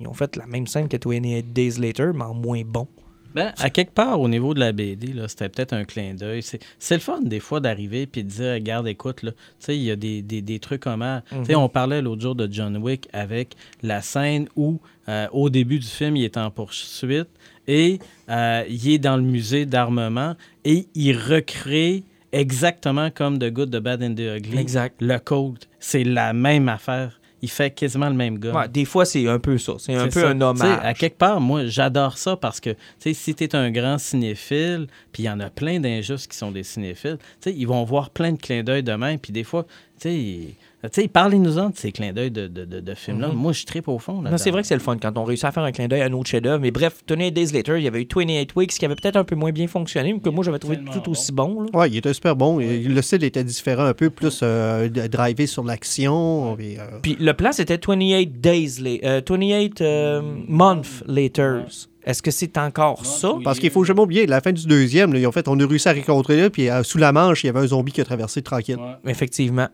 ils 0.00 0.06
ont 0.06 0.14
fait 0.14 0.36
la 0.36 0.46
même 0.46 0.66
scène 0.66 0.88
que 0.88 0.96
28 0.96 1.52
Days 1.52 1.78
Later, 1.78 2.12
mais 2.14 2.24
en 2.24 2.34
moins 2.34 2.62
bon. 2.64 2.88
Ben, 3.34 3.52
à 3.58 3.70
quelque 3.70 3.92
part, 3.92 4.20
au 4.20 4.28
niveau 4.28 4.54
de 4.54 4.60
la 4.60 4.72
BD, 4.72 5.14
c'était 5.28 5.48
peut-être 5.48 5.72
un 5.72 5.84
clin 5.84 6.14
d'œil. 6.14 6.42
C'est, 6.42 6.94
le 6.94 7.00
fun, 7.00 7.20
des 7.20 7.40
fois, 7.40 7.60
d'arriver 7.60 8.08
et 8.12 8.22
de 8.22 8.28
dire 8.28 8.54
Regarde, 8.54 8.88
écoute, 8.88 9.22
là, 9.22 9.32
tu 9.32 9.38
sais, 9.58 9.76
il 9.76 9.82
y 9.82 9.90
a 9.90 9.96
des, 9.96 10.22
des, 10.22 10.42
des 10.42 10.58
trucs. 10.58 10.84
Tu 10.84 11.44
sais, 11.44 11.54
on 11.54 11.68
parlait 11.68 12.00
l'autre 12.00 12.22
jour 12.22 12.34
de 12.34 12.48
John 12.50 12.76
Wick 12.78 13.08
avec 13.12 13.54
la 13.82 14.00
scène 14.00 14.48
où, 14.56 14.80
euh, 15.08 15.26
au 15.32 15.50
début 15.50 15.78
du 15.78 15.86
film, 15.86 16.16
il 16.16 16.24
est 16.24 16.36
en 16.36 16.50
poursuite 16.50 17.28
et 17.66 17.98
euh, 18.30 18.64
il 18.68 18.90
est 18.90 18.98
dans 18.98 19.16
le 19.16 19.22
musée 19.22 19.66
d'armement 19.66 20.34
et 20.64 20.88
il 20.94 21.16
recrée 21.16 22.04
exactement 22.32 23.10
comme 23.10 23.38
The 23.38 23.50
Good, 23.52 23.70
The 23.70 23.80
Bad 23.80 24.02
and 24.02 24.14
The 24.14 24.38
Ugly. 24.38 24.58
Exact. 24.58 24.96
Le 25.00 25.18
code. 25.18 25.64
C'est 25.78 26.04
la 26.04 26.32
même 26.32 26.68
affaire. 26.68 27.17
Il 27.42 27.50
fait 27.50 27.70
quasiment 27.70 28.08
le 28.08 28.14
même 28.14 28.38
gars. 28.38 28.52
Ouais, 28.52 28.68
des 28.68 28.84
fois, 28.84 29.04
c'est 29.04 29.26
un 29.28 29.38
peu 29.38 29.58
ça. 29.58 29.74
C'est 29.78 29.94
un 29.94 30.04
peu 30.04 30.20
ça. 30.20 30.28
un 30.28 30.40
hommage. 30.40 30.80
À 30.82 30.94
quelque 30.94 31.18
part, 31.18 31.40
moi, 31.40 31.66
j'adore 31.66 32.18
ça 32.18 32.36
parce 32.36 32.60
que 32.60 32.70
tu 32.70 32.78
sais, 32.98 33.14
si 33.14 33.34
tu 33.34 33.44
es 33.44 33.54
un 33.54 33.70
grand 33.70 33.98
cinéphile, 33.98 34.88
puis 35.12 35.22
il 35.22 35.26
y 35.26 35.30
en 35.30 35.40
a 35.40 35.50
plein 35.50 35.78
d'injustes 35.80 36.30
qui 36.30 36.36
sont 36.36 36.50
des 36.50 36.62
cinéphiles, 36.64 37.18
tu 37.40 37.50
sais, 37.50 37.56
ils 37.56 37.66
vont 37.66 37.84
voir 37.84 38.10
plein 38.10 38.32
de 38.32 38.38
clins 38.40 38.62
d'œil 38.62 38.82
demain, 38.82 39.18
puis 39.18 39.32
des 39.32 39.44
fois, 39.44 39.66
tu 40.00 40.08
sais, 40.08 40.54
sais, 40.92 41.08
parlez-nous-en 41.08 41.70
de 41.70 41.76
ces 41.76 41.90
clins 41.92 42.12
d'œil 42.12 42.30
de, 42.30 42.46
de, 42.46 42.64
de, 42.64 42.80
de 42.80 42.94
films-là. 42.94 43.28
Mhm. 43.28 43.34
Moi, 43.34 43.52
je 43.52 43.64
tripe 43.64 43.88
au 43.88 43.98
fond. 43.98 44.22
Non, 44.22 44.36
c'est 44.38 44.50
vrai 44.50 44.62
que 44.62 44.68
c'est 44.68 44.74
le 44.74 44.80
fun 44.80 44.96
quand 44.96 45.16
on 45.18 45.24
réussit 45.24 45.44
à 45.46 45.50
faire 45.52 45.64
un 45.64 45.72
clin 45.72 45.88
d'œil 45.88 46.02
à 46.02 46.06
un 46.06 46.12
autre 46.12 46.30
chef-d'œuvre. 46.30 46.60
Mais 46.60 46.70
bref, 46.70 47.02
28 47.08 47.32
Days 47.32 47.52
Later, 47.52 47.78
il 47.78 47.82
y 47.84 47.88
avait 47.88 48.02
eu 48.02 48.06
28 48.08 48.54
Weeks 48.56 48.70
qui 48.72 48.84
avait 48.84 48.94
peut-être 48.94 49.16
un 49.16 49.24
peu 49.24 49.34
moins 49.34 49.50
bien 49.50 49.66
fonctionné, 49.66 50.12
mais 50.12 50.20
que 50.20 50.28
moi 50.28 50.44
j'avais 50.44 50.58
trouvé 50.60 50.78
tout 50.92 51.10
aussi 51.10 51.32
bon. 51.32 51.66
Ouais, 51.74 51.88
il 51.90 51.96
était 51.96 52.14
super 52.14 52.36
bon. 52.36 52.58
Le 52.58 53.02
style 53.02 53.24
était 53.24 53.44
différent, 53.44 53.84
un 53.86 53.94
peu 53.94 54.10
plus 54.10 54.40
euh, 54.42 54.88
drivé 54.88 55.46
sur 55.46 55.64
l'action. 55.64 56.54
puis, 56.56 56.78
euh, 56.78 56.82
Puis 57.02 57.16
le 57.18 57.34
plan 57.34 57.50
c'était 57.52 57.78
28 57.84 58.40
Days 58.40 58.68
la- 58.80 59.08
euh, 59.08 59.20
28 59.28 59.80
euh, 59.80 60.22
Months 60.46 61.02
Later. 61.06 61.62
Est-ce 62.04 62.22
que 62.22 62.30
c'est 62.30 62.56
encore 62.56 63.04
ça? 63.04 63.32
Parce 63.44 63.58
qu'il 63.58 63.70
faut 63.70 63.84
jamais 63.84 64.00
oublier, 64.00 64.26
la 64.26 64.40
fin 64.40 64.52
du 64.52 64.66
deuxième, 64.66 65.12
là, 65.12 65.18
ils 65.18 65.26
ont 65.26 65.32
fait, 65.32 65.46
on 65.48 65.58
a 65.60 65.66
réussi 65.66 65.88
à 65.88 65.92
rencontrer 65.92 66.40
là, 66.40 66.48
puis 66.48 66.70
euh, 66.70 66.82
sous 66.82 66.96
la 66.96 67.12
manche, 67.12 67.44
il 67.44 67.48
y 67.48 67.50
avait 67.50 67.60
un 67.60 67.66
zombie 67.66 67.92
qui 67.92 68.00
a 68.00 68.04
traversé 68.04 68.40
tranquille. 68.40 68.78
Effectivement. 69.06 69.68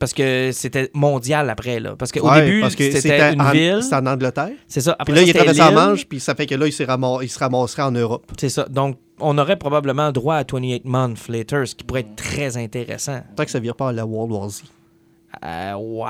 Parce 0.00 0.12
que 0.14 0.50
c'était 0.52 0.90
mondial 0.94 1.48
après, 1.50 1.78
là. 1.78 1.94
Parce 1.94 2.10
qu'au 2.10 2.28
Ouais, 2.28 2.42
début, 2.44 2.60
parce 2.62 2.74
que 2.74 2.90
c'était 2.90 3.32
une 3.34 3.40
en, 3.42 3.50
ville. 3.52 3.78
c'était 3.82 3.96
en 3.96 4.06
Angleterre. 4.06 4.50
C'est 4.66 4.80
ça. 4.80 4.96
Après 4.98 5.12
Puis 5.12 5.14
là, 5.14 5.20
ça, 5.20 5.26
il 5.26 5.30
est 5.30 5.34
traversé 5.34 5.58
la 5.60 5.66
l'île. 5.68 5.74
manche, 5.76 6.06
puis 6.08 6.18
ça 6.20 6.34
fait 6.34 6.46
que 6.46 6.54
là, 6.56 6.66
il, 6.66 6.70
il 6.70 7.28
se 7.30 7.38
ramasserait 7.38 7.82
en 7.82 7.92
Europe. 7.92 8.26
C'est 8.40 8.48
ça. 8.48 8.64
Donc, 8.68 8.98
on 9.20 9.36
aurait 9.38 9.58
probablement 9.58 10.10
droit 10.10 10.36
à 10.36 10.42
28 10.50 10.84
Months 10.86 11.28
Later, 11.28 11.66
ce 11.66 11.74
qui 11.76 11.84
pourrait 11.84 12.00
être 12.00 12.16
très 12.16 12.56
intéressant. 12.56 13.20
Tant 13.36 13.44
que 13.44 13.50
ça 13.50 13.60
vire 13.60 13.76
pas 13.76 13.90
à 13.90 13.92
la 13.92 14.06
World 14.06 14.32
War 14.32 14.48
Z. 14.48 14.62
Euh, 15.44 15.74
ouais. 15.74 16.08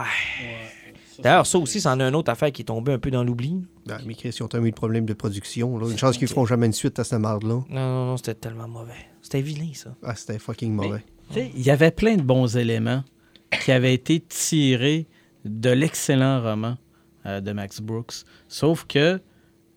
D'ailleurs, 1.19 1.45
ça 1.47 1.59
aussi, 1.59 1.81
c'en 1.81 2.01
est 2.01 2.05
une 2.05 2.15
autre 2.15 2.31
affaire 2.31 2.51
qui 2.53 2.63
est 2.63 2.67
tombée 2.67 2.93
un 2.93 2.99
peu 2.99 3.11
dans 3.11 3.25
l'oubli. 3.25 3.61
Ben, 3.87 3.99
mais 4.07 4.15
Chris, 4.15 4.35
ils 4.39 4.43
ont 4.43 4.65
eu 4.65 4.71
de 4.71 4.75
problèmes 4.75 5.05
de 5.05 5.13
production. 5.13 5.77
Là. 5.79 5.91
Une 5.91 5.99
chance 5.99 6.17
qu'ils 6.17 6.29
feront 6.29 6.47
jamais 6.47 6.67
une 6.67 6.73
suite 6.73 6.99
à 6.99 7.05
cette 7.05 7.19
marde-là. 7.19 7.55
Non, 7.55 7.65
non, 7.69 8.07
non, 8.07 8.17
c'était 8.17 8.35
tellement 8.35 8.69
mauvais. 8.69 8.93
C'était 9.21 9.43
vilain, 9.43 9.71
ça. 9.75 9.91
Ah, 10.03 10.15
c'était 10.15 10.39
fucking 10.39 10.73
mauvais. 10.73 11.05
Tu 11.31 11.35
sais, 11.41 11.51
Il 11.55 11.63
y 11.63 11.71
avait 11.71 11.91
plein 11.91 12.17
de 12.17 12.23
bons 12.23 12.57
éléments 12.57 13.03
qui 13.65 13.73
avaient 13.73 13.95
été 13.95 14.21
tirés 14.21 15.07
de 15.45 15.71
l'excellent 15.71 16.43
roman 16.43 16.77
euh, 17.27 17.41
de 17.41 17.53
Max 17.53 17.81
Brooks. 17.81 18.25
Sauf 18.49 18.85
que, 18.87 19.21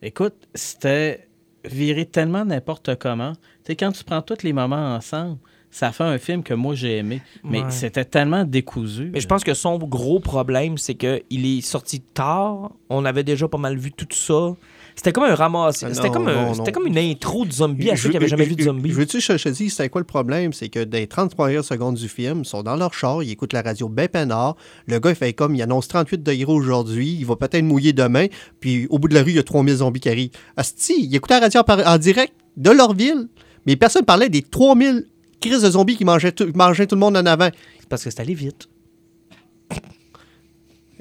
écoute, 0.01 0.47
c'était 0.53 1.27
viré 1.65 2.05
tellement 2.05 2.45
n'importe 2.45 2.95
comment. 2.99 3.33
Tu 3.33 3.39
sais, 3.67 3.75
quand 3.75 3.91
tu 3.91 4.03
prends 4.03 4.21
tous 4.21 4.43
les 4.43 4.53
moments 4.53 4.95
ensemble, 4.95 5.37
ça 5.71 5.91
fait 5.91 6.03
un 6.03 6.17
film 6.19 6.43
que 6.43 6.53
moi 6.53 6.75
j'ai 6.75 6.97
aimé. 6.97 7.21
Mais 7.43 7.61
Ouais. 7.63 7.71
c'était 7.71 8.05
tellement 8.05 8.43
décousu. 8.43 9.09
Mais 9.11 9.19
je 9.21 9.27
pense 9.27 9.43
que 9.43 9.53
son 9.55 9.77
gros 9.79 10.19
problème, 10.19 10.77
c'est 10.77 10.93
qu'il 10.95 11.21
est 11.31 11.61
sorti 11.61 12.01
tard. 12.01 12.71
On 12.89 13.05
avait 13.05 13.23
déjà 13.23 13.47
pas 13.47 13.57
mal 13.57 13.77
vu 13.77 13.91
tout 13.91 14.05
ça. 14.11 14.53
C'était 14.95 15.11
comme 15.11 15.23
un 15.23 15.33
ramassé. 15.35 15.87
Ah 15.89 15.93
C'était 15.93 16.09
comme, 16.09 16.27
un- 16.27 16.53
comme 16.71 16.85
une 16.87 16.97
intro 16.97 17.45
de 17.45 17.51
zombie 17.51 17.89
à 17.89 17.95
ceux 17.95 18.09
qui 18.09 18.13
n'avaient 18.13 18.27
jamais 18.27 18.45
vu 18.45 18.55
de 18.55 18.63
zombie. 18.63 18.89
Je 18.91 18.95
veux-tu 18.95 19.17
que 19.19 19.37
je 19.37 19.43
te 19.43 19.49
dise, 19.49 19.71
c'était 19.71 19.89
quoi 19.89 20.01
le 20.01 20.05
problème? 20.05 20.53
C'est 20.53 20.69
que 20.69 20.83
dans 20.83 20.97
les 20.97 21.07
30 21.07 21.33
premières 21.35 21.63
secondes 21.63 21.95
du 21.95 22.07
film, 22.07 22.39
ils 22.39 22.45
sont 22.45 22.61
dans 22.63 22.75
leur 22.75 22.93
char, 22.93 23.23
ils 23.23 23.31
écoutent 23.31 23.53
la 23.53 23.61
radio 23.63 23.89
ben 23.89 24.07
peinard. 24.07 24.55
Le 24.87 24.99
gars, 24.99 25.09
il 25.09 25.15
fait 25.15 25.33
comme, 25.33 25.55
il 25.55 25.61
annonce 25.61 25.87
38 25.87 26.21
degrés 26.21 26.45
aujourd'hui, 26.51 27.15
il 27.19 27.25
va 27.25 27.35
peut-être 27.35 27.63
mouiller 27.63 27.91
demain, 27.93 28.27
puis 28.59 28.87
au 28.89 28.99
bout 28.99 29.07
de 29.07 29.15
la 29.15 29.23
rue, 29.23 29.31
il 29.31 29.35
y 29.35 29.39
a 29.39 29.43
3000 29.43 29.75
zombies 29.77 29.99
qui 29.99 30.09
arrivent. 30.09 30.31
Asti, 30.57 30.93
il 31.05 31.15
écoutait 31.15 31.39
la 31.39 31.47
radio 31.47 31.61
en 31.67 31.97
direct 31.97 32.33
de 32.57 32.69
leur 32.69 32.93
ville, 32.93 33.27
mais 33.65 33.75
personne 33.75 34.05
parlait 34.05 34.29
des 34.29 34.41
3000 34.43 35.07
crises 35.41 35.61
de 35.63 35.71
zombies 35.71 35.97
qui 35.97 36.05
mangeaient 36.05 36.31
tout, 36.31 36.47
mangeaient 36.55 36.85
tout 36.87 36.95
le 36.95 36.99
monde 37.01 37.17
en 37.17 37.25
avant. 37.25 37.49
C'est 37.79 37.89
parce 37.89 38.03
que 38.03 38.09
c'est 38.11 38.19
allé 38.21 38.33
vite. 38.35 38.69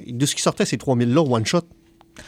De 0.05 0.25
ce 0.25 0.35
qui 0.35 0.41
sortait, 0.41 0.65
ces 0.65 0.77
3000-là, 0.77 1.21
one 1.21 1.45
shot. 1.45 1.61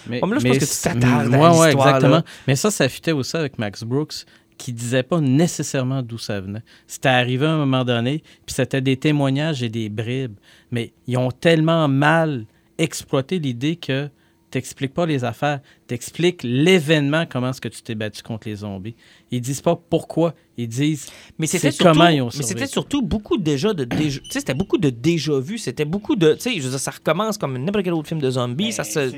Mais, 0.07 0.19
Oh, 0.21 0.27
mais 0.27 0.35
là, 0.35 0.39
je 0.41 0.47
pense 0.47 0.57
que 0.57 0.59
tu 0.65 0.71
ça- 0.71 0.93
t'attardes 0.93 1.33
à 1.33 1.37
Ouais, 1.37 1.37
ouais, 1.59 1.65
l'histoire, 1.67 1.87
exactement. 1.87 2.15
là. 2.17 2.23
Mais 2.47 2.55
ça, 2.55 2.71
ça 2.71 2.89
fitait 2.89 3.11
aussi 3.11 3.35
avec 3.37 3.57
Max 3.59 3.83
Brooks, 3.83 4.25
qui 4.57 4.71
disait 4.73 5.03
pas 5.03 5.19
nécessairement 5.19 6.01
d'où 6.01 6.17
ça 6.17 6.39
venait. 6.39 6.63
C'était 6.87 7.09
arrivé 7.09 7.45
à 7.45 7.51
un 7.51 7.57
moment 7.57 7.83
donné, 7.83 8.23
puis 8.45 8.55
c'était 8.55 8.81
des 8.81 8.97
témoignages 8.97 9.61
et 9.63 9.69
des 9.69 9.89
bribes. 9.89 10.37
Mais 10.71 10.93
ils 11.07 11.17
ont 11.17 11.29
tellement 11.31 11.87
mal 11.87 12.45
exploité 12.77 13.37
l'idée 13.39 13.75
que 13.75 14.09
t'expliques 14.51 14.93
pas 14.93 15.05
les 15.05 15.25
affaires, 15.25 15.59
t'expliques 15.87 16.41
l'événement, 16.43 17.25
comment 17.29 17.49
est-ce 17.49 17.59
que 17.59 17.67
tu 17.67 17.81
t'es 17.81 17.95
battu 17.95 18.23
contre 18.23 18.47
les 18.47 18.55
zombies. 18.57 18.95
Ils 19.35 19.41
disent 19.41 19.61
pas 19.61 19.75
pourquoi, 19.75 20.33
ils 20.57 20.67
disent 20.67 21.07
Mais 21.37 21.47
c'était 21.47 21.67
comment 21.83 22.07
ils 22.15 22.21
ont 22.21 22.25
mais 22.25 22.31
survécu. 22.31 22.47
c'était 22.53 22.67
surtout 22.67 23.01
beaucoup 23.01 23.37
déjà 23.37 23.73
de 23.73 23.83
déjà, 23.83 24.19
c'était 24.29 24.53
beaucoup 24.53 24.77
de 24.77 24.89
déjà 24.89 25.39
vu, 25.39 25.57
c'était 25.57 25.85
beaucoup 25.85 26.15
de, 26.15 26.33
tu 26.33 26.39
sais, 26.41 26.53
je 26.57 26.61
veux 26.63 26.69
dire, 26.69 26.79
ça 26.79 26.91
recommence 26.91 27.37
comme 27.37 27.57
n'importe 27.57 27.83
quel 27.83 27.93
autre 27.93 28.07
film 28.07 28.21
de 28.21 28.29
zombies, 28.29 28.71
ça 28.71 28.83
se, 28.83 29.09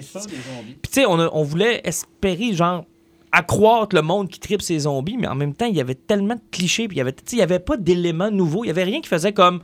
puis 0.81 0.91
tu 0.91 1.01
sais, 1.01 1.05
on, 1.05 1.19
a- 1.19 1.29
on 1.33 1.43
voulait 1.43 1.81
espérer 1.83 2.53
genre 2.53 2.85
accroître 3.31 3.95
le 3.95 4.01
monde 4.01 4.29
qui 4.29 4.39
tripe 4.39 4.61
ces 4.61 4.79
zombies, 4.79 5.17
mais 5.17 5.27
en 5.27 5.35
même 5.35 5.53
temps, 5.53 5.65
il 5.65 5.75
y 5.75 5.81
avait 5.81 5.95
tellement 5.95 6.35
de 6.35 6.41
clichés, 6.49 6.87
puis 6.87 6.95
il 6.95 6.99
y 6.99 7.01
avait, 7.01 7.11
tu 7.11 7.23
sais, 7.25 7.35
il 7.35 7.39
y 7.39 7.43
avait 7.43 7.59
pas 7.59 7.75
d'éléments 7.77 8.31
nouveaux, 8.31 8.63
il 8.63 8.67
y 8.67 8.71
avait 8.71 8.85
rien 8.85 9.01
qui 9.01 9.09
faisait 9.09 9.33
comme 9.33 9.61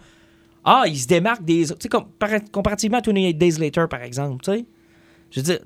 ah, 0.66 0.84
ils 0.88 0.98
se 1.00 1.08
démarquent 1.08 1.44
des, 1.46 1.66
tu 1.66 1.74
sais, 1.80 1.90
comme 1.90 2.06
par- 2.20 2.30
comparativement 2.52 2.98
à 3.00 3.02
28 3.06 3.34
Days 3.34 3.58
Later 3.60 3.86
par 3.90 4.02
exemple, 4.04 4.44
tu 4.44 4.52
sais, 4.52 4.66
je 5.32 5.40
veux 5.40 5.44
dire, 5.46 5.60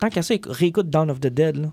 tant 0.00 0.08
qu'à 0.10 0.22
ça, 0.22 0.34
réécoute 0.48 0.90
Dawn 0.90 1.10
of 1.10 1.20
the 1.20 1.28
Dead 1.28 1.56
là, 1.56 1.72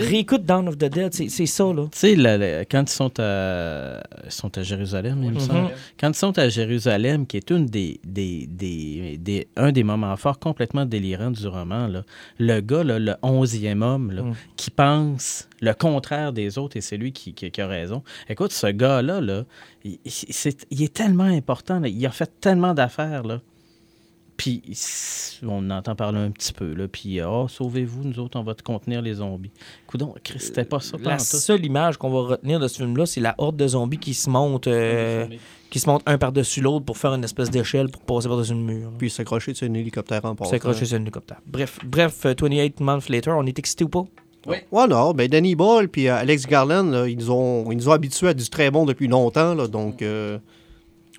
réécoute 0.00 0.44
Dawn 0.44 0.68
of 0.68 0.76
the 0.78 0.84
Dead, 0.86 1.12
c'est 1.12 1.46
ça 1.46 1.64
là. 1.72 1.84
Tu 1.92 1.98
sais, 1.98 2.66
quand 2.70 2.82
ils 2.82 2.88
sont 2.92 3.12
à, 3.20 4.02
sont 4.28 4.56
à 4.56 4.62
Jérusalem, 4.62 5.20
il 5.22 5.30
me 5.30 5.34
Mhm. 5.34 5.40
semble. 5.40 5.70
Quand 6.00 6.08
ils 6.10 6.14
sont 6.14 6.38
à 6.38 6.48
Jérusalem, 6.48 7.26
qui 7.26 7.36
est 7.36 7.50
une 7.50 7.66
des, 7.66 8.00
des, 8.04 8.46
des, 8.48 9.18
des- 9.18 9.48
un 9.56 9.72
des 9.72 9.82
moments 9.84 10.16
forts 10.16 10.38
complètement 10.38 10.86
délirants 10.86 11.30
du 11.30 11.46
roman, 11.46 11.86
là, 11.88 12.04
le 12.38 12.60
gars, 12.60 12.84
là, 12.84 12.98
le 12.98 13.14
onzième 13.22 13.82
homme, 13.82 14.10
là, 14.12 14.22
Mm. 14.22 14.34
qui 14.56 14.70
pense 14.70 15.48
le 15.60 15.72
contraire 15.74 16.32
des 16.32 16.58
autres 16.58 16.76
et 16.76 16.80
c'est 16.80 16.96
lui 16.96 17.12
qui, 17.12 17.34
qui- 17.34 17.50
qui 17.50 17.60
a 17.60 17.66
raison. 17.66 18.02
Écoute, 18.28 18.52
ce 18.52 18.66
gars-là, 18.68 19.20
là, 19.20 19.44
il, 19.84 19.98
est 20.04 20.92
tellement 20.94 21.24
important. 21.24 21.80
là. 21.80 21.88
Il 21.88 22.04
a 22.06 22.10
fait 22.10 22.30
tellement 22.40 22.72
d'affaires. 22.74 23.24
Là. 23.24 23.40
Puis 24.42 24.60
on 25.46 25.70
entend 25.70 25.94
parler 25.94 26.18
un 26.18 26.32
petit 26.32 26.52
peu. 26.52 26.74
Là, 26.74 26.88
puis, 26.88 27.22
oh, 27.22 27.46
sauvez-vous, 27.48 28.02
nous 28.02 28.18
autres, 28.18 28.36
on 28.40 28.42
va 28.42 28.56
te 28.56 28.62
contenir 28.64 29.00
les 29.00 29.14
zombies. 29.14 29.52
Coudon, 29.86 30.16
Chris, 30.24 30.40
c'était 30.40 30.64
pas 30.64 30.80
ça. 30.80 30.96
La 31.00 31.20
seule 31.20 31.64
image 31.64 31.96
qu'on 31.96 32.10
va 32.10 32.30
retenir 32.30 32.58
de 32.58 32.66
ce 32.66 32.78
film-là, 32.78 33.06
c'est 33.06 33.20
la 33.20 33.36
horde 33.38 33.56
de 33.56 33.68
zombies 33.68 33.98
qui 33.98 34.14
se 34.14 34.28
monte, 34.28 34.66
euh, 34.66 35.28
qui 35.70 35.78
se 35.78 35.88
monte 35.88 36.02
un 36.06 36.18
par-dessus 36.18 36.60
l'autre 36.60 36.84
pour 36.84 36.98
faire 36.98 37.14
une 37.14 37.22
espèce 37.22 37.50
d'échelle 37.50 37.88
pour 37.88 38.02
passer 38.02 38.26
par-dessus 38.26 38.54
le 38.54 38.58
mur. 38.58 38.90
là. 38.90 38.96
Puis 38.98 39.10
s'accrocher 39.10 39.54
sur 39.54 39.68
un 39.68 39.74
hélicoptère 39.74 40.24
en 40.24 40.34
passant. 40.34 40.50
s'accrocher 40.50 40.86
sur 40.86 40.98
un 40.98 41.02
hélicoptère. 41.02 41.38
Bref, 41.46 41.78
bref, 41.84 42.26
euh, 42.26 42.34
28 42.36 42.80
Months 42.80 43.08
Later, 43.10 43.34
on 43.36 43.46
est 43.46 43.56
excité 43.60 43.84
ou 43.84 43.90
pas? 43.90 44.04
Ouais, 44.44 44.66
non, 44.88 45.12
ben 45.12 45.28
Danny 45.28 45.54
Ball 45.54 45.88
puis 45.88 46.08
euh, 46.08 46.16
Alex 46.16 46.48
Garland, 46.48 46.90
là, 46.90 47.06
ils, 47.06 47.16
nous 47.16 47.30
ont, 47.30 47.70
ils 47.70 47.76
nous 47.76 47.88
ont 47.88 47.92
habitués 47.92 48.26
à 48.26 48.34
du 48.34 48.48
très 48.50 48.72
bon 48.72 48.86
depuis 48.86 49.06
longtemps, 49.06 49.54
là, 49.54 49.68
donc... 49.68 50.02
euh, 50.02 50.38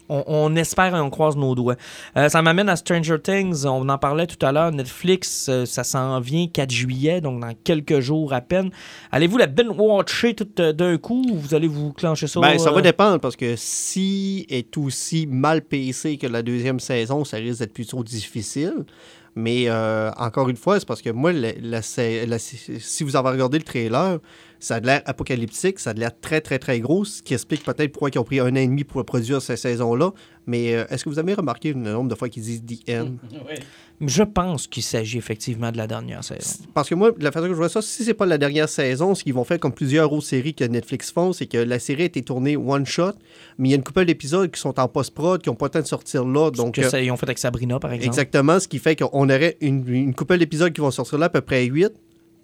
On, 0.09 0.23
on 0.27 0.55
espère 0.55 0.95
et 0.95 0.99
on 0.99 1.09
croise 1.09 1.35
nos 1.35 1.55
doigts. 1.55 1.75
Euh, 2.17 2.29
ça 2.29 2.41
m'amène 2.41 2.69
à 2.69 2.75
Stranger 2.75 3.17
Things. 3.21 3.65
On 3.65 3.87
en 3.89 3.97
parlait 3.97 4.27
tout 4.27 4.43
à 4.45 4.51
l'heure. 4.51 4.71
Netflix, 4.71 5.47
euh, 5.49 5.65
ça 5.65 5.83
s'en 5.83 6.19
vient 6.19 6.47
4 6.47 6.71
juillet, 6.71 7.21
donc 7.21 7.39
dans 7.39 7.53
quelques 7.63 7.99
jours 7.99 8.33
à 8.33 8.41
peine. 8.41 8.69
Allez-vous 9.11 9.37
la 9.37 9.47
binge-watcher 9.47 10.33
tout 10.35 10.47
euh, 10.59 10.73
d'un 10.73 10.97
coup 10.97 11.23
ou 11.31 11.37
vous 11.37 11.53
allez 11.55 11.67
vous 11.67 11.93
clencher 11.93 12.27
ça? 12.27 12.39
Ben, 12.39 12.57
ça 12.59 12.71
va 12.71 12.81
dépendre 12.81 13.19
parce 13.19 13.35
que 13.35 13.55
si 13.57 14.45
est 14.49 14.77
aussi 14.77 15.27
mal 15.27 15.61
pacé 15.61 16.17
que 16.17 16.27
la 16.27 16.41
deuxième 16.41 16.79
saison, 16.79 17.23
ça 17.23 17.37
risque 17.37 17.59
d'être 17.59 17.73
plutôt 17.73 18.03
difficile. 18.03 18.85
Mais 19.35 19.65
euh, 19.67 20.11
encore 20.17 20.49
une 20.49 20.57
fois, 20.57 20.79
c'est 20.79 20.87
parce 20.87 21.01
que 21.01 21.09
moi, 21.09 21.31
si 21.89 23.03
vous 23.03 23.15
avez 23.15 23.29
regardé 23.29 23.57
le 23.57 23.63
trailer, 23.63 24.19
ça 24.59 24.75
a 24.75 24.79
de 24.79 24.85
l'air 24.85 25.01
apocalyptique, 25.05 25.79
ça 25.79 25.89
a 25.89 25.93
de 25.93 25.99
l'air 25.99 26.11
très, 26.21 26.39
très, 26.39 26.59
très 26.59 26.79
gros, 26.79 27.03
ce 27.03 27.21
qui 27.21 27.33
explique 27.33 27.63
peut-être 27.63 27.91
pourquoi 27.91 28.09
ils 28.13 28.19
ont 28.19 28.23
pris 28.23 28.39
un 28.39 28.51
an 28.51 28.55
et 28.55 28.67
demi 28.67 28.83
pour 28.83 29.03
produire 29.03 29.41
cette 29.41 29.57
saison-là. 29.57 30.11
Mais 30.45 30.75
euh, 30.75 30.85
est-ce 30.89 31.03
que 31.03 31.09
vous 31.09 31.19
avez 31.19 31.33
remarqué 31.33 31.73
le 31.73 31.79
nombre 31.79 32.09
de 32.09 32.15
fois 32.15 32.29
qu'ils 32.29 32.43
disent 32.43 32.63
The? 32.63 32.95
Je 34.07 34.23
pense 34.23 34.67
qu'il 34.67 34.83
s'agit 34.83 35.17
effectivement 35.17 35.71
de 35.71 35.77
la 35.77 35.87
dernière 35.87 36.23
saison. 36.23 36.63
Parce 36.73 36.89
que 36.89 36.95
moi, 36.95 37.11
la 37.19 37.31
façon 37.31 37.45
que 37.45 37.53
je 37.53 37.57
vois 37.57 37.69
ça, 37.69 37.81
si 37.81 38.03
c'est 38.03 38.13
pas 38.13 38.25
la 38.25 38.37
dernière 38.37 38.69
saison, 38.69 39.15
ce 39.15 39.23
qu'ils 39.23 39.33
vont 39.33 39.43
faire 39.43 39.59
comme 39.59 39.73
plusieurs 39.73 40.11
autres 40.11 40.25
séries 40.25 40.53
que 40.53 40.63
Netflix 40.63 41.11
font, 41.11 41.33
c'est 41.33 41.45
que 41.45 41.57
la 41.57 41.79
série 41.79 42.03
a 42.03 42.05
été 42.05 42.21
tournée 42.21 42.57
one 42.57 42.85
shot, 42.85 43.13
mais 43.57 43.69
il 43.69 43.71
y 43.71 43.73
a 43.73 43.77
une 43.77 43.83
couple 43.83 44.05
d'épisodes 44.05 44.49
qui 44.51 44.59
sont 44.59 44.79
en 44.79 44.87
post-prod, 44.87 45.41
qui 45.41 45.49
n'ont 45.49 45.55
pas 45.55 45.67
le 45.67 45.71
temps 45.71 45.81
de 45.81 45.87
sortir 45.87 46.25
là. 46.25 46.51
Donc, 46.51 46.75
que 46.75 46.81
euh, 46.81 46.89
ça, 46.89 47.01
ils 47.01 47.11
ont 47.11 47.17
fait 47.17 47.25
avec 47.25 47.39
Sabrina, 47.39 47.79
par 47.79 47.91
exemple. 47.91 48.07
exactement, 48.07 48.59
ce 48.59 48.67
qui 48.67 48.79
fait 48.79 48.95
qu'on 48.95 49.29
aurait 49.29 49.57
une, 49.61 49.87
une 49.87 50.13
couple 50.13 50.37
d'épisodes 50.37 50.73
qui 50.73 50.81
vont 50.81 50.91
sortir 50.91 51.17
là, 51.17 51.27
à 51.27 51.29
peu 51.29 51.41
près 51.41 51.65
8, 51.65 51.91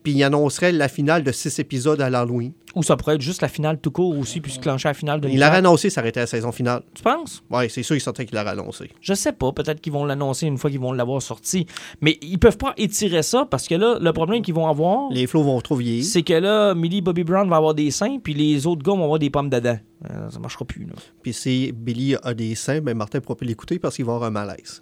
puis 0.04 0.14
ils 0.14 0.24
annonceraient 0.24 0.72
la 0.72 0.88
finale 0.88 1.24
de 1.24 1.32
6 1.32 1.60
épisodes 1.60 2.02
à 2.02 2.10
l'Halloween. 2.10 2.54
Ou 2.76 2.84
ça 2.84 2.96
pourrait 2.98 3.16
être 3.16 3.22
juste 3.22 3.42
la 3.42 3.48
finale 3.48 3.80
tout 3.80 3.92
court 3.92 4.18
aussi, 4.18 4.42
puis 4.42 4.52
se 4.52 4.60
clencher 4.60 4.88
à 4.88 4.92
la 4.92 4.94
finale 4.94 5.22
de 5.22 5.30
Il 5.30 5.40
l'a 5.40 5.52
annoncé, 5.54 5.90
ça 5.90 6.06
été 6.06 6.20
la 6.20 6.28
saison 6.28 6.52
finale. 6.52 6.84
Tu 6.94 7.02
penses? 7.04 7.44
Ouais, 7.50 7.70
c'est 7.70 7.84
sûr, 7.84 7.96
il 7.96 8.00
sortait 8.02 8.26
qu'il 8.26 8.36
l'a 8.36 8.48
annoncé. 8.50 8.90
Je 9.02 9.14
sais 9.14 9.32
pas. 9.34 9.52
Peut-être 9.52 9.82
qu'ils 9.82 9.94
vont 9.94 10.06
l'annoncer 10.06 10.48
une 10.48 10.58
fois 10.58 10.70
qu'ils 10.70 10.80
vont 10.80 10.92
l'avoir 10.92 11.22
sorti. 11.22 11.66
Mais 12.02 12.18
ils 12.22 12.38
peuvent 12.38 12.58
pas 12.58 12.74
étirer 12.78 13.24
ça 13.24 13.46
parce 13.50 13.68
que 13.68 13.76
là, 13.76 13.98
le 14.00 14.14
problème 14.14 14.42
qu'ils 14.42 14.54
vont 14.54 14.68
avoir, 14.68 15.12
Les 15.12 15.28
flots 15.28 15.44
vont 15.44 15.60
trop 15.62 15.76
vieillir. 15.76 16.04
c'est 16.04 16.24
que 16.24 16.34
là, 16.34 16.74
Millie 16.76 17.02
Bobby 17.02 17.24
Brown 17.24 17.50
va 17.50 17.58
avoir 17.58 17.74
des 17.74 17.92
seins, 17.92 18.20
puis 18.20 18.34
les 18.34 18.68
autres 18.68 18.84
gars 18.84 18.94
vont 18.94 19.04
avoir 19.04 19.20
des 19.20 19.30
pommes 19.30 19.50
dedans. 19.50 19.78
Euh, 20.10 20.30
ça 20.30 20.40
marchera 20.40 20.66
plus, 20.66 20.86
là. 20.86 20.94
Puis 21.22 21.34
si 21.34 21.72
Billy 21.74 22.16
a 22.24 22.34
des 22.34 22.56
seins, 22.56 22.80
ben 22.82 22.96
Martin 22.96 23.20
pourra 23.20 23.36
plus 23.36 23.48
l'écouter 23.48 23.80
parce 23.80 23.96
qu'il 23.96 24.06
va 24.06 24.14
avoir 24.16 24.30
un 24.30 24.32
malaise. 24.32 24.82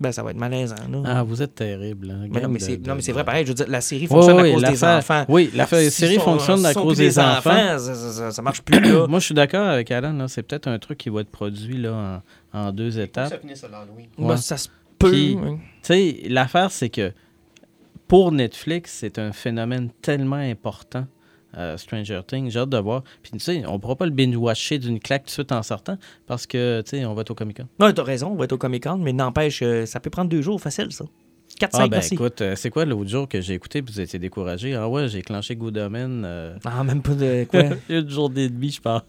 Ben, 0.00 0.12
ça 0.12 0.22
va 0.22 0.30
être 0.30 0.38
malaisant, 0.38 0.76
là. 0.90 1.02
Ah, 1.04 1.22
vous 1.22 1.42
êtes 1.42 1.54
terrible. 1.54 2.10
hein. 2.10 2.26
Mais 2.30 2.40
non, 2.40 2.48
mais 2.48 2.58
c'est, 2.58 2.78
de- 2.78 2.88
non, 2.88 2.94
mais 2.94 3.02
c'est 3.02 3.12
de- 3.12 3.14
vrai, 3.16 3.24
pareil. 3.24 3.44
Je 3.44 3.50
veux 3.50 3.54
dire, 3.54 3.66
la 3.68 3.82
série 3.82 4.06
fonctionne 4.06 4.38
à 4.38 4.50
cause 4.50 4.62
des 4.64 4.82
enfants. 4.84 5.24
Oui, 5.28 5.50
la 5.54 5.66
fa- 5.66 5.78
Si 5.82 5.90
série 5.90 6.14
sont- 6.14 6.20
fonctionne 6.22 6.64
à 6.64 6.72
cause 6.72 6.96
des 6.96 7.18
enfants. 7.18 7.50
ça, 7.78 7.78
ça- 7.78 7.94
ça- 8.12 8.30
ça 8.30 8.42
marche 8.42 8.62
plus, 8.62 8.80
là. 8.80 9.06
Moi, 9.08 9.18
je 9.18 9.24
suis 9.26 9.34
d'accord 9.34 9.66
avec 9.68 9.90
Alan. 9.90 10.12
là. 10.14 10.26
C'est 10.28 10.42
peut-être 10.42 10.68
un 10.68 10.78
truc 10.78 10.96
qui 10.98 11.10
va 11.10 11.20
être 11.20 11.28
produit 11.30 11.76
là, 11.76 12.22
en, 12.54 12.58
en 12.58 12.72
deux 12.72 12.98
étapes. 12.98 13.30
l'Halloween. 13.44 14.08
Ben, 14.18 14.36
ça 14.38 14.56
se 14.56 14.68
peut. 14.98 15.10
Oui. 15.10 15.36
Tu 15.36 15.58
sais, 15.82 16.16
l'affaire, 16.28 16.70
c'est 16.70 16.88
que 16.88 17.12
pour 18.08 18.32
Netflix, 18.32 18.96
c'est 19.00 19.18
un 19.18 19.32
phénomène 19.32 19.90
tellement 20.02 20.36
important, 20.36 21.06
euh, 21.56 21.76
Stranger 21.76 22.20
Things. 22.26 22.50
J'ai 22.50 22.58
hâte 22.60 22.68
de 22.70 22.78
voir. 22.78 23.02
Puis, 23.22 23.32
tu 23.32 23.38
sais, 23.40 23.62
on 23.66 23.78
pourra 23.78 23.96
pas 23.96 24.04
le 24.06 24.12
binge-watcher 24.12 24.78
d'une 24.78 25.00
claque 25.00 25.22
tout 25.22 25.26
de 25.26 25.30
suite 25.32 25.52
en 25.52 25.62
sortant 25.62 25.96
parce 26.26 26.46
que, 26.46 26.82
tu 26.82 26.90
sais, 26.90 27.04
on 27.04 27.14
va 27.14 27.22
être 27.22 27.30
au 27.30 27.34
Comic-Con. 27.34 27.66
Ouais, 27.78 27.92
t'as 27.92 28.02
raison, 28.02 28.28
on 28.28 28.36
va 28.36 28.44
être 28.44 28.52
au 28.52 28.58
Comic 28.58 28.84
Con, 28.84 28.96
mais 28.98 29.12
n'empêche, 29.12 29.60
euh, 29.62 29.86
ça 29.86 30.00
peut 30.00 30.10
prendre 30.10 30.30
deux 30.30 30.42
jours, 30.42 30.60
facile, 30.60 30.92
ça. 30.92 31.04
4-5, 31.60 31.68
Ah, 31.72 31.78
ben 31.80 31.88
merci. 31.96 32.14
écoute, 32.14 32.40
euh, 32.42 32.54
c'est 32.56 32.70
quoi 32.70 32.84
l'autre 32.84 33.10
jour 33.10 33.28
que 33.28 33.40
j'ai 33.40 33.54
écouté 33.54 33.82
puis 33.82 33.92
vous 33.92 34.00
étiez 34.00 34.18
découragé? 34.20 34.74
Ah 34.74 34.88
ouais, 34.88 35.08
j'ai 35.08 35.20
clenché 35.22 35.56
Good 35.56 35.76
Omen. 35.78 36.24
Ah, 36.64 36.84
même 36.84 37.02
pas 37.02 37.14
de 37.14 37.44
quoi. 37.44 37.62
une 37.88 38.08
journée 38.08 38.44
et 38.44 38.48
demie, 38.48 38.70
je 38.70 38.80
pense. 38.80 39.02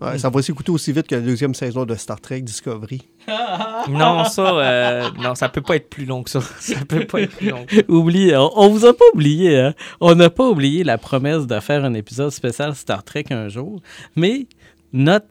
Ouais, 0.00 0.18
ça 0.18 0.28
va 0.28 0.42
s'écouter 0.42 0.70
aussi 0.72 0.92
vite 0.92 1.06
que 1.06 1.14
la 1.14 1.20
deuxième 1.20 1.54
saison 1.54 1.84
de 1.84 1.94
Star 1.94 2.20
Trek 2.20 2.40
Discovery. 2.40 3.02
non, 3.88 4.24
ça, 4.24 4.58
euh, 4.58 5.08
non, 5.22 5.34
ça 5.34 5.48
peut 5.48 5.60
pas 5.60 5.76
être 5.76 5.88
plus 5.88 6.04
long 6.04 6.22
que 6.22 6.30
ça. 6.30 6.40
Ça 6.58 6.84
peut 6.86 7.06
pas 7.06 7.20
être 7.22 7.36
plus 7.36 7.50
long. 7.50 7.64
Oublie, 7.88 8.34
on, 8.34 8.50
on 8.58 8.68
vous 8.68 8.84
a 8.84 8.92
pas 8.92 9.04
oublié, 9.14 9.58
hein? 9.58 9.74
On 10.00 10.14
n'a 10.14 10.30
pas 10.30 10.48
oublié 10.48 10.84
la 10.84 10.98
promesse 10.98 11.46
de 11.46 11.60
faire 11.60 11.84
un 11.84 11.94
épisode 11.94 12.30
spécial 12.30 12.74
Star 12.74 13.04
Trek 13.04 13.26
un 13.30 13.48
jour, 13.48 13.80
mais 14.16 14.46
notre 14.92 15.26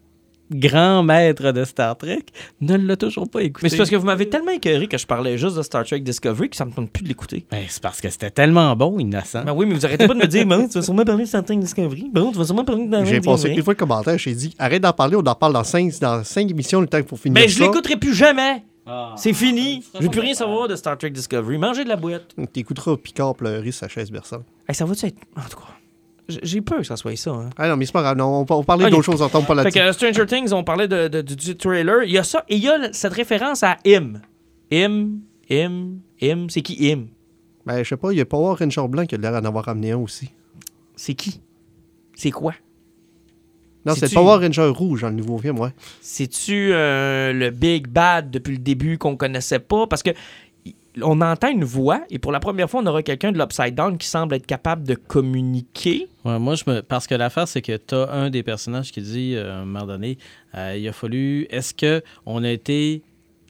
grand 0.54 1.04
maître 1.04 1.52
de 1.52 1.64
Star 1.64 1.98
Trek 1.98 2.24
ne 2.62 2.78
l'a 2.78 2.96
toujours 2.96 3.30
pas 3.30 3.42
écouté. 3.42 3.64
Mais 3.64 3.70
c'est 3.70 3.78
parce 3.78 3.90
que 3.90 3.96
vous 3.96 4.06
m'avez 4.06 4.30
tellement 4.30 4.52
écœuré 4.52 4.88
que 4.88 4.98
je 4.98 5.06
parlais 5.06 5.38
juste 5.38 5.58
de 5.58 5.62
Star 5.62 5.86
Trek 5.86 6.00
Discovery 6.00 6.50
que 6.50 6.56
ça 6.56 6.66
me 6.66 6.72
tente 6.72 6.90
plus 6.90 7.04
de 7.04 7.08
l'écouter. 7.10 7.46
Ben, 7.52 7.64
c'est 7.68 7.82
parce 7.82 8.02
que 8.02 8.10
c'était 8.10 8.32
tellement 8.32 8.76
bon, 8.76 9.00
innocent. 9.00 9.44
Ben 9.44 9.54
oui, 9.54 9.66
mais 9.66 9.76
vous 9.76 9.86
arrêtez 9.86 10.08
pas 10.08 10.14
de 10.14 10.20
me 10.20 10.28
dire, 10.28 10.46
bon, 10.46 10.68
tu 10.68 10.74
vas 10.74 10.82
sûrement 10.82 11.06
parler 11.06 11.24
de 11.24 11.30
Star 11.30 11.44
Trek 11.44 11.58
Discovery. 11.58 12.10
Bon, 12.12 12.32
tu 12.32 12.38
vas 12.38 12.46
sûrement 12.46 12.66
parler 12.66 12.86
de 12.86 12.90
Star 12.90 13.06
J'ai 13.06 13.22
Trek 13.22 13.32
passé 13.32 13.50
une 13.50 13.64
fois 13.64 13.74
le 13.74 13.78
commentaire, 13.80 14.18
j'ai 14.18 14.34
dit 14.34 14.56
arrête 14.60 14.82
d'en 14.82 14.94
parler, 14.94 15.16
on 15.16 15.26
en 15.26 15.36
parle 15.36 15.54
dans 15.54 15.64
cinq, 15.64 15.92
dans 16.00 16.24
cinq 16.24 16.50
émissions 16.50 16.82
le 16.82 16.88
temps 16.88 17.00
qu'il 17.00 17.08
faut 17.08 17.16
finir 17.16 17.36
Mais 17.36 17.48
Ben, 17.48 17.50
je 17.50 17.60
l'écouterai 17.60 17.98
plus 17.98 18.14
jamais. 18.14 18.64
Ah. 18.86 19.14
C'est 19.18 19.34
fini. 19.34 19.84
Je 19.96 20.04
veux 20.04 20.10
plus 20.10 20.20
rien 20.20 20.34
savoir 20.34 20.68
de 20.68 20.76
Star 20.76 20.98
Trek 20.98 21.12
Discovery. 21.12 21.58
Mangez 21.58 21.84
de 21.86 21.90
la 21.90 21.96
boîte. 21.96 22.36
T'écouteras 22.52 22.98
Picard 22.98 23.36
pleurer 23.36 23.72
sa 23.72 23.88
chaise 23.88 24.12
berçante. 24.12 24.44
Hey, 24.68 24.76
ça 24.76 24.86
va-tu 24.86 25.06
être. 25.06 25.16
En 25.38 25.50
tout 25.50 25.58
cas, 25.58 25.74
j'ai 26.28 26.62
peur 26.62 26.80
que 26.80 26.84
ça 26.86 26.96
soit 26.96 27.16
ça. 27.18 27.32
Hein. 27.32 27.50
Ah 27.58 27.68
non, 27.70 27.76
mais 27.78 27.86
c'est 27.86 27.92
pas 27.92 28.02
grave, 28.02 28.18
non, 28.18 28.46
on, 28.50 28.54
on 28.54 28.64
parlait 28.64 28.86
Ok. 28.86 28.92
d'autres 28.92 29.04
choses, 29.04 29.22
on 29.22 29.30
tombe 29.30 29.46
pas 29.46 29.56
Fait 29.56 29.64
là-dessus. 29.64 29.80
que 29.80 30.08
euh, 30.08 30.12
Stranger 30.12 30.26
Things, 30.26 30.54
on 30.54 30.64
parlait 30.64 30.88
de, 30.88 31.08
de- 31.08 31.22
du, 31.22 31.36
du 31.36 31.56
trailer. 31.58 32.04
Il 32.04 32.12
y 32.12 32.18
a 32.18 32.24
ça. 32.24 32.46
Et 32.50 32.56
il 32.56 32.64
y 32.64 32.70
a 32.70 32.92
cette 32.94 33.14
référence 33.14 33.64
à 33.64 33.78
Im. 33.86 34.14
Im, 34.72 35.18
Im, 35.52 35.96
Im. 36.22 36.48
C'est 36.50 36.62
qui 36.62 36.92
Im? 36.92 37.08
Ben, 37.66 37.84
je 37.84 37.90
sais 37.90 37.98
pas, 37.98 38.12
il 38.12 38.18
y 38.18 38.22
a 38.22 38.26
Power 38.26 38.56
Ranger 38.60 38.88
blanc 38.88 39.06
qui 39.06 39.16
a 39.16 39.18
l'air 39.18 39.32
d'en 39.42 39.48
avoir 39.48 39.66
ramené 39.66 39.92
un 39.92 39.98
aussi. 39.98 40.30
C'est 40.96 41.14
qui? 41.14 41.42
C'est 42.16 42.32
quoi? 42.32 42.54
Non, 43.86 43.94
c'est 43.96 44.10
le 44.10 44.14
Power 44.14 44.46
Ranger 44.46 44.68
rouge 44.74 45.02
dans 45.02 45.10
le 45.10 45.16
nouveau 45.16 45.38
film, 45.38 45.60
ouais. 45.60 45.72
C'est-tu 46.00 46.72
euh, 46.74 47.34
le 47.34 47.50
Big 47.50 47.88
Bad 47.88 48.32
depuis 48.32 48.54
le 48.54 48.58
début 48.60 48.98
qu'on 48.98 49.18
connaissait 49.18 49.60
pas? 49.60 49.88
Parce 49.88 50.02
que 50.04 50.12
on 51.02 51.22
entend 51.22 51.50
une 51.50 51.64
voix 51.64 52.02
et 52.10 52.20
pour 52.20 52.32
la 52.32 52.40
première 52.40 52.70
fois, 52.70 52.82
on 52.82 52.86
aura 52.86 53.02
quelqu'un 53.04 53.32
de 53.32 53.38
l'Upside 53.40 53.74
Down 53.76 53.98
qui 53.98 54.08
semble 54.08 54.36
être 54.36 54.46
capable 54.46 54.84
de 54.88 54.96
communiquer. 54.96 56.08
Ouais, 56.26 56.40
moi, 56.40 56.56
je 56.56 56.64
me... 56.68 56.82
parce 56.82 57.08
que 57.08 57.16
l'affaire, 57.16 57.48
c'est 57.48 57.62
que 57.62 57.76
tu 57.78 57.96
as 57.96 58.12
un 58.12 58.30
des 58.30 58.44
personnages 58.44 58.92
qui 58.92 59.02
dit, 59.02 59.34
euh, 59.36 59.52
à 59.52 59.56
un 59.58 59.66
moment 59.66 59.86
donné, 59.86 60.18
euh, 60.56 60.76
il 60.78 60.88
a 60.88 60.94
fallu. 60.94 61.48
Est-ce 61.50 61.74
qu'on 61.74 62.44
a 62.44 62.50
été. 62.52 63.02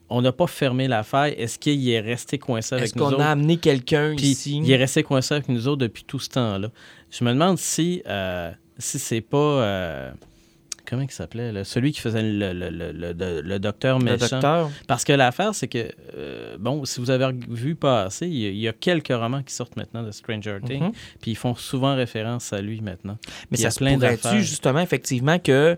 On 0.09 0.21
n'a 0.21 0.31
pas 0.31 0.47
fermé 0.47 0.87
l'affaire. 0.87 1.33
Est-ce 1.37 1.57
qu'il 1.57 1.89
est 1.89 1.99
resté 1.99 2.37
coincé 2.37 2.75
avec 2.75 2.85
Est-ce 2.85 2.97
nous 2.97 3.03
qu'on 3.05 3.11
autres? 3.13 3.21
a 3.21 3.31
amené 3.31 3.57
quelqu'un 3.57 4.13
Puis 4.15 4.27
ici? 4.27 4.61
il 4.63 4.69
est 4.71 4.75
resté 4.77 5.01
coincé 5.01 5.33
avec 5.33 5.49
nous 5.49 5.67
autres 5.67 5.81
depuis 5.81 6.03
tout 6.03 6.19
ce 6.19 6.29
temps-là. 6.29 6.69
Je 7.09 7.23
me 7.25 7.31
demande 7.31 7.57
si, 7.57 8.03
euh, 8.07 8.51
si 8.77 8.99
c'est 8.99 9.21
pas. 9.21 9.37
euh, 9.37 10.11
comment 10.87 11.01
il 11.01 11.11
s'appelait 11.11 11.51
là? 11.51 11.63
Celui 11.63 11.91
qui 11.91 11.99
faisait 12.01 12.21
le, 12.21 12.53
le- 12.53 12.69
le- 12.69 13.41
le- 13.41 13.59
docteur 13.59 13.99
le 13.99 14.05
méchant. 14.05 14.27
docteur? 14.29 14.69
Parce 14.87 15.03
que 15.03 15.13
l'affaire, 15.13 15.55
c'est 15.55 15.67
que, 15.67 15.87
euh, 16.17 16.57
bon, 16.59 16.85
si 16.85 16.99
vous 16.99 17.09
avez 17.11 17.29
vu 17.49 17.75
passer, 17.75 18.27
il 18.27 18.33
y, 18.37 18.45
a, 18.45 18.49
il 18.49 18.57
y 18.57 18.67
a 18.67 18.73
quelques 18.73 19.07
romans 19.13 19.43
qui 19.43 19.53
sortent 19.53 19.77
maintenant 19.77 20.03
de 20.03 20.11
Stranger 20.11 20.57
Things, 20.65 20.81
Mhm. 20.83 20.91
puis 21.21 21.31
ils 21.31 21.37
font 21.37 21.55
souvent 21.55 21.95
référence 21.95 22.53
à 22.53 22.61
lui 22.61 22.81
maintenant. 22.81 23.17
Mais 23.51 23.57
Il 23.57 23.61
y 23.61 23.65
a 23.65 23.69
ça 23.69 23.75
se 23.75 23.79
plein 23.79 23.93
pourrait-tu 23.95 24.39
justement, 24.41 24.79
effectivement, 24.81 25.39
que 25.39 25.77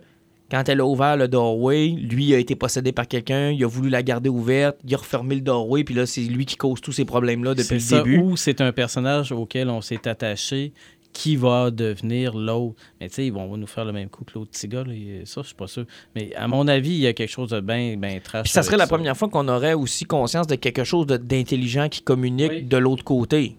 quand 0.51 0.69
elle 0.69 0.79
a 0.79 0.85
ouvert 0.85 1.17
le 1.17 1.27
doorway, 1.27 1.87
lui 1.87 2.35
a 2.35 2.37
été 2.37 2.55
possédé 2.55 2.91
par 2.91 3.07
quelqu'un, 3.07 3.49
il 3.49 3.63
a 3.63 3.67
voulu 3.67 3.89
la 3.89 4.03
garder 4.03 4.29
ouverte, 4.29 4.77
il 4.85 4.93
a 4.93 4.97
refermé 4.97 5.33
le 5.33 5.41
doorway, 5.41 5.83
puis 5.83 5.95
là, 5.95 6.05
c'est 6.05 6.21
lui 6.21 6.45
qui 6.45 6.55
cause 6.55 6.81
tous 6.81 6.91
ces 6.91 7.03
problèmes-là 7.03 7.55
depuis 7.55 7.73
le 7.73 7.79
ça, 7.79 7.97
début. 7.97 8.19
Ou 8.19 8.37
c'est 8.37 8.61
un 8.61 8.71
personnage 8.71 9.31
auquel 9.31 9.69
on 9.71 9.81
s'est 9.81 10.07
attaché 10.07 10.71
qui 11.15 11.37
va 11.37 11.71
devenir 11.71 12.35
l'autre. 12.35 12.75
Mais 12.99 13.07
tu 13.07 13.15
sais, 13.15 13.25
ils 13.27 13.31
vont 13.33 13.55
nous 13.55 13.65
faire 13.67 13.85
le 13.85 13.93
même 13.93 14.09
coup 14.09 14.25
que 14.25 14.33
l'autre 14.35 14.51
petit 14.51 14.67
gars. 14.67 14.83
là, 14.83 14.93
Ça, 15.23 15.41
je 15.41 15.47
suis 15.47 15.55
pas 15.55 15.65
sûr. 15.67 15.85
Mais 16.13 16.35
à 16.35 16.47
mon 16.49 16.67
avis, 16.67 16.89
il 16.91 16.97
y 16.99 17.07
a 17.07 17.13
quelque 17.13 17.29
chose 17.31 17.49
de 17.51 17.61
bien 17.61 17.95
ben 17.97 18.19
trash. 18.19 18.43
Puis 18.43 18.51
ça 18.51 18.63
serait 18.63 18.75
la 18.77 18.85
première 18.85 19.15
fois 19.15 19.29
qu'on 19.29 19.47
aurait 19.47 19.73
aussi 19.73 20.03
conscience 20.03 20.45
de 20.45 20.55
quelque 20.55 20.83
chose 20.83 21.07
d'intelligent 21.07 21.87
qui 21.87 22.01
communique 22.01 22.51
Oui. 22.51 22.63
de 22.63 22.77
l'autre 22.77 23.05
côté. 23.05 23.55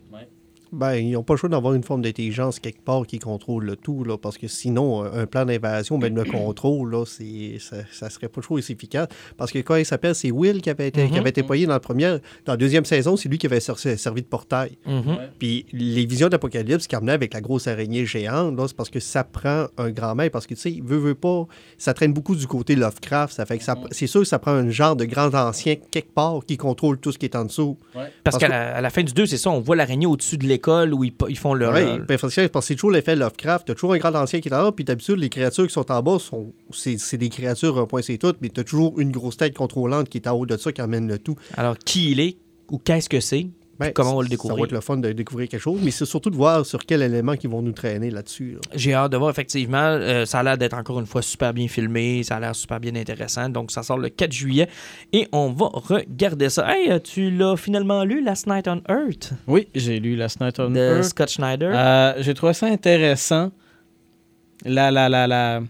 Ben, 0.72 0.94
ils 0.94 1.12
n'ont 1.12 1.22
pas 1.22 1.34
le 1.34 1.38
choix 1.38 1.48
d'avoir 1.48 1.74
une 1.74 1.82
forme 1.82 2.02
d'intelligence 2.02 2.58
quelque 2.58 2.80
part 2.82 3.06
qui 3.06 3.18
contrôle 3.18 3.64
le 3.64 3.76
tout, 3.76 4.04
là, 4.04 4.18
parce 4.18 4.36
que 4.36 4.48
sinon, 4.48 5.04
un 5.04 5.26
plan 5.26 5.44
d'invasion, 5.44 5.98
ben, 5.98 6.14
le 6.14 6.24
contrôle, 6.30 6.90
là, 6.90 7.04
c'est, 7.06 7.58
ça, 7.60 7.76
ça 7.92 8.10
serait 8.10 8.28
pas 8.28 8.40
trop 8.40 8.56
aussi 8.58 8.72
efficace. 8.72 9.08
Parce 9.36 9.52
que 9.52 9.58
quand 9.60 9.76
il 9.76 9.86
s'appelle, 9.86 10.14
c'est 10.14 10.30
Will 10.30 10.60
qui 10.60 10.70
avait 10.70 10.88
été, 10.88 11.08
qui 11.08 11.18
avait 11.18 11.30
été 11.30 11.42
payé 11.42 11.66
dans 11.66 11.72
la 11.72 11.80
première, 11.80 12.18
dans 12.44 12.52
la 12.54 12.56
deuxième 12.56 12.84
saison, 12.84 13.16
c'est 13.16 13.28
lui 13.28 13.38
qui 13.38 13.46
avait 13.46 13.60
ser- 13.60 13.96
servi 13.96 14.22
de 14.22 14.26
portail. 14.26 14.76
Mhm. 14.86 15.18
Puis 15.38 15.66
les 15.72 16.04
visions 16.06 16.28
d'Apocalypse 16.28 16.86
qui 16.86 16.96
amenaient 16.96 17.12
avec 17.12 17.32
la 17.34 17.40
grosse 17.40 17.66
araignée 17.68 18.04
géante, 18.06 18.56
là, 18.56 18.64
c'est 18.66 18.76
parce 18.76 18.90
que 18.90 19.00
ça 19.00 19.24
prend 19.24 19.66
un 19.78 19.90
grand 19.90 20.14
maître. 20.14 20.32
Parce 20.32 20.46
que, 20.46 20.54
tu 20.54 20.60
sais, 20.60 20.80
veut, 20.84 20.98
veut 20.98 21.14
pas, 21.14 21.46
ça 21.78 21.94
traîne 21.94 22.12
beaucoup 22.12 22.34
du 22.34 22.46
côté 22.46 22.74
Lovecraft. 22.76 23.34
Ça 23.34 23.46
fait 23.46 23.58
que 23.58 23.64
ça, 23.64 23.76
c'est 23.92 24.06
sûr 24.06 24.20
que 24.22 24.26
ça 24.26 24.38
prend 24.38 24.52
un 24.52 24.70
genre 24.70 24.96
de 24.96 25.04
grand 25.04 25.32
ancien 25.34 25.76
quelque 25.90 26.12
part 26.12 26.40
qui 26.46 26.56
contrôle 26.56 26.98
tout 26.98 27.12
ce 27.12 27.18
qui 27.18 27.26
est 27.26 27.36
en 27.36 27.44
dessous. 27.44 27.76
Parce, 27.92 28.08
Parce 28.24 28.38
qu'à 28.38 28.46
que- 28.48 28.82
la, 28.82 28.90
fin 28.90 29.02
du 29.02 29.12
2, 29.12 29.26
c'est 29.26 29.36
ça, 29.38 29.50
on 29.50 29.60
voit 29.60 29.76
l'araignée 29.76 30.06
au-dessus 30.06 30.38
de 30.38 30.46
où 30.92 31.04
ils, 31.04 31.38
font 31.38 31.54
leur... 31.54 31.74
Oui, 31.74 31.98
ben, 32.07 32.18
parce 32.18 32.34
que 32.34 32.48
c'est 32.61 32.74
toujours 32.74 32.90
l'effet 32.90 33.16
Lovecraft. 33.16 33.66
Tu 33.66 33.72
as 33.72 33.74
toujours 33.74 33.94
un 33.94 33.98
grand 33.98 34.14
ancien 34.14 34.40
qui 34.40 34.48
est 34.48 34.54
en 34.54 34.62
bas, 34.62 34.72
puis 34.72 34.84
d'habitude, 34.84 35.16
les 35.16 35.28
créatures 35.28 35.66
qui 35.66 35.72
sont 35.72 35.90
en 35.90 36.02
bas, 36.02 36.18
sont, 36.18 36.52
c'est, 36.72 37.16
des 37.16 37.28
créatures, 37.28 37.78
un 37.78 37.86
point 37.86 38.02
c'est 38.02 38.18
tout, 38.18 38.34
mais 38.40 38.48
tu 38.48 38.61
as 38.61 38.64
toujours 38.64 38.98
une 39.00 39.11
grosse 39.11 39.36
tête 39.36 39.54
contrôlante 39.54 40.09
qui 40.09 40.18
est 40.18 40.28
en 40.28 40.32
haut 40.32 40.46
de 40.46 40.57
ça, 40.57 40.72
qui 40.72 40.80
amène 40.80 41.09
le 41.09 41.18
tout. 41.18 41.36
Alors, 41.57 41.78
qui 41.78 42.12
il 42.12 42.20
est 42.20 42.38
ou 42.70 42.78
qu'est-ce 42.78 43.09
que 43.09 43.20
c'est? 43.20 43.48
Ben, 43.79 43.93
Comment 43.93 44.12
on 44.12 44.16
va 44.16 44.22
le 44.22 44.27
Ça 44.27 44.31
découvrir? 44.31 44.59
va 44.59 44.64
être 44.64 44.72
le 44.72 44.81
fun 44.81 44.97
de 44.97 45.12
découvrir 45.12 45.49
quelque 45.49 45.61
chose, 45.61 45.81
mais 45.83 45.91
c'est 45.91 46.05
surtout 46.07 46.31
de 46.31 46.37
voir 46.37 46.64
sur 46.64 46.85
quel 46.87 47.03
élément 47.03 47.35
ils 47.43 47.49
vont 47.51 47.61
nous 47.62 47.72
traîner 47.72 48.11
là-dessus. 48.11 48.53
là. 48.53 48.59
J'ai 48.74 48.95
hâte 48.95 49.12
de 49.12 49.16
voir, 49.16 49.31
effectivement. 49.31 49.77
Euh, 49.79 50.24
ça 50.24 50.39
a 50.39 50.43
l'air 50.43 50.57
d'être 50.59 50.74
encore 50.74 50.99
une 51.01 51.07
fois 51.07 51.20
super 51.22 51.53
bien 51.53 51.68
filmé. 51.68 52.22
Ça 52.22 52.37
a 52.37 52.41
l'air 52.41 52.55
super 52.57 52.81
bien 52.81 52.95
intéressant. 52.95 53.49
Donc, 53.49 53.70
ça 53.70 53.83
sort 53.83 53.99
le 53.99 54.09
4 54.09 54.33
juillet 54.33 54.68
et 55.12 55.29
on 55.33 55.51
va 55.51 55.66
regarder 55.72 56.49
ça. 56.49 56.66
Hey, 56.74 57.01
tu 57.03 57.31
l'as 57.31 57.57
finalement 57.57 58.05
lu, 58.05 58.22
Last 58.22 58.47
Night 58.47 58.66
on 58.68 58.81
Earth, 58.89 59.33
Oui, 59.47 59.68
j'ai 59.74 60.01
lu 60.01 60.16
Last 60.16 60.41
Night 60.41 60.59
on 60.59 60.70
de 60.70 60.79
Earth. 60.79 61.05
Scott 61.05 61.29
Schneider. 61.31 61.72
Euh, 61.74 62.14
j'ai 62.18 62.35
trouvé 62.35 62.53
ça 62.55 62.66
intéressant. 62.66 63.51
La, 64.64 64.91
la, 64.91 65.09
la, 65.09 65.27
la... 65.27 65.61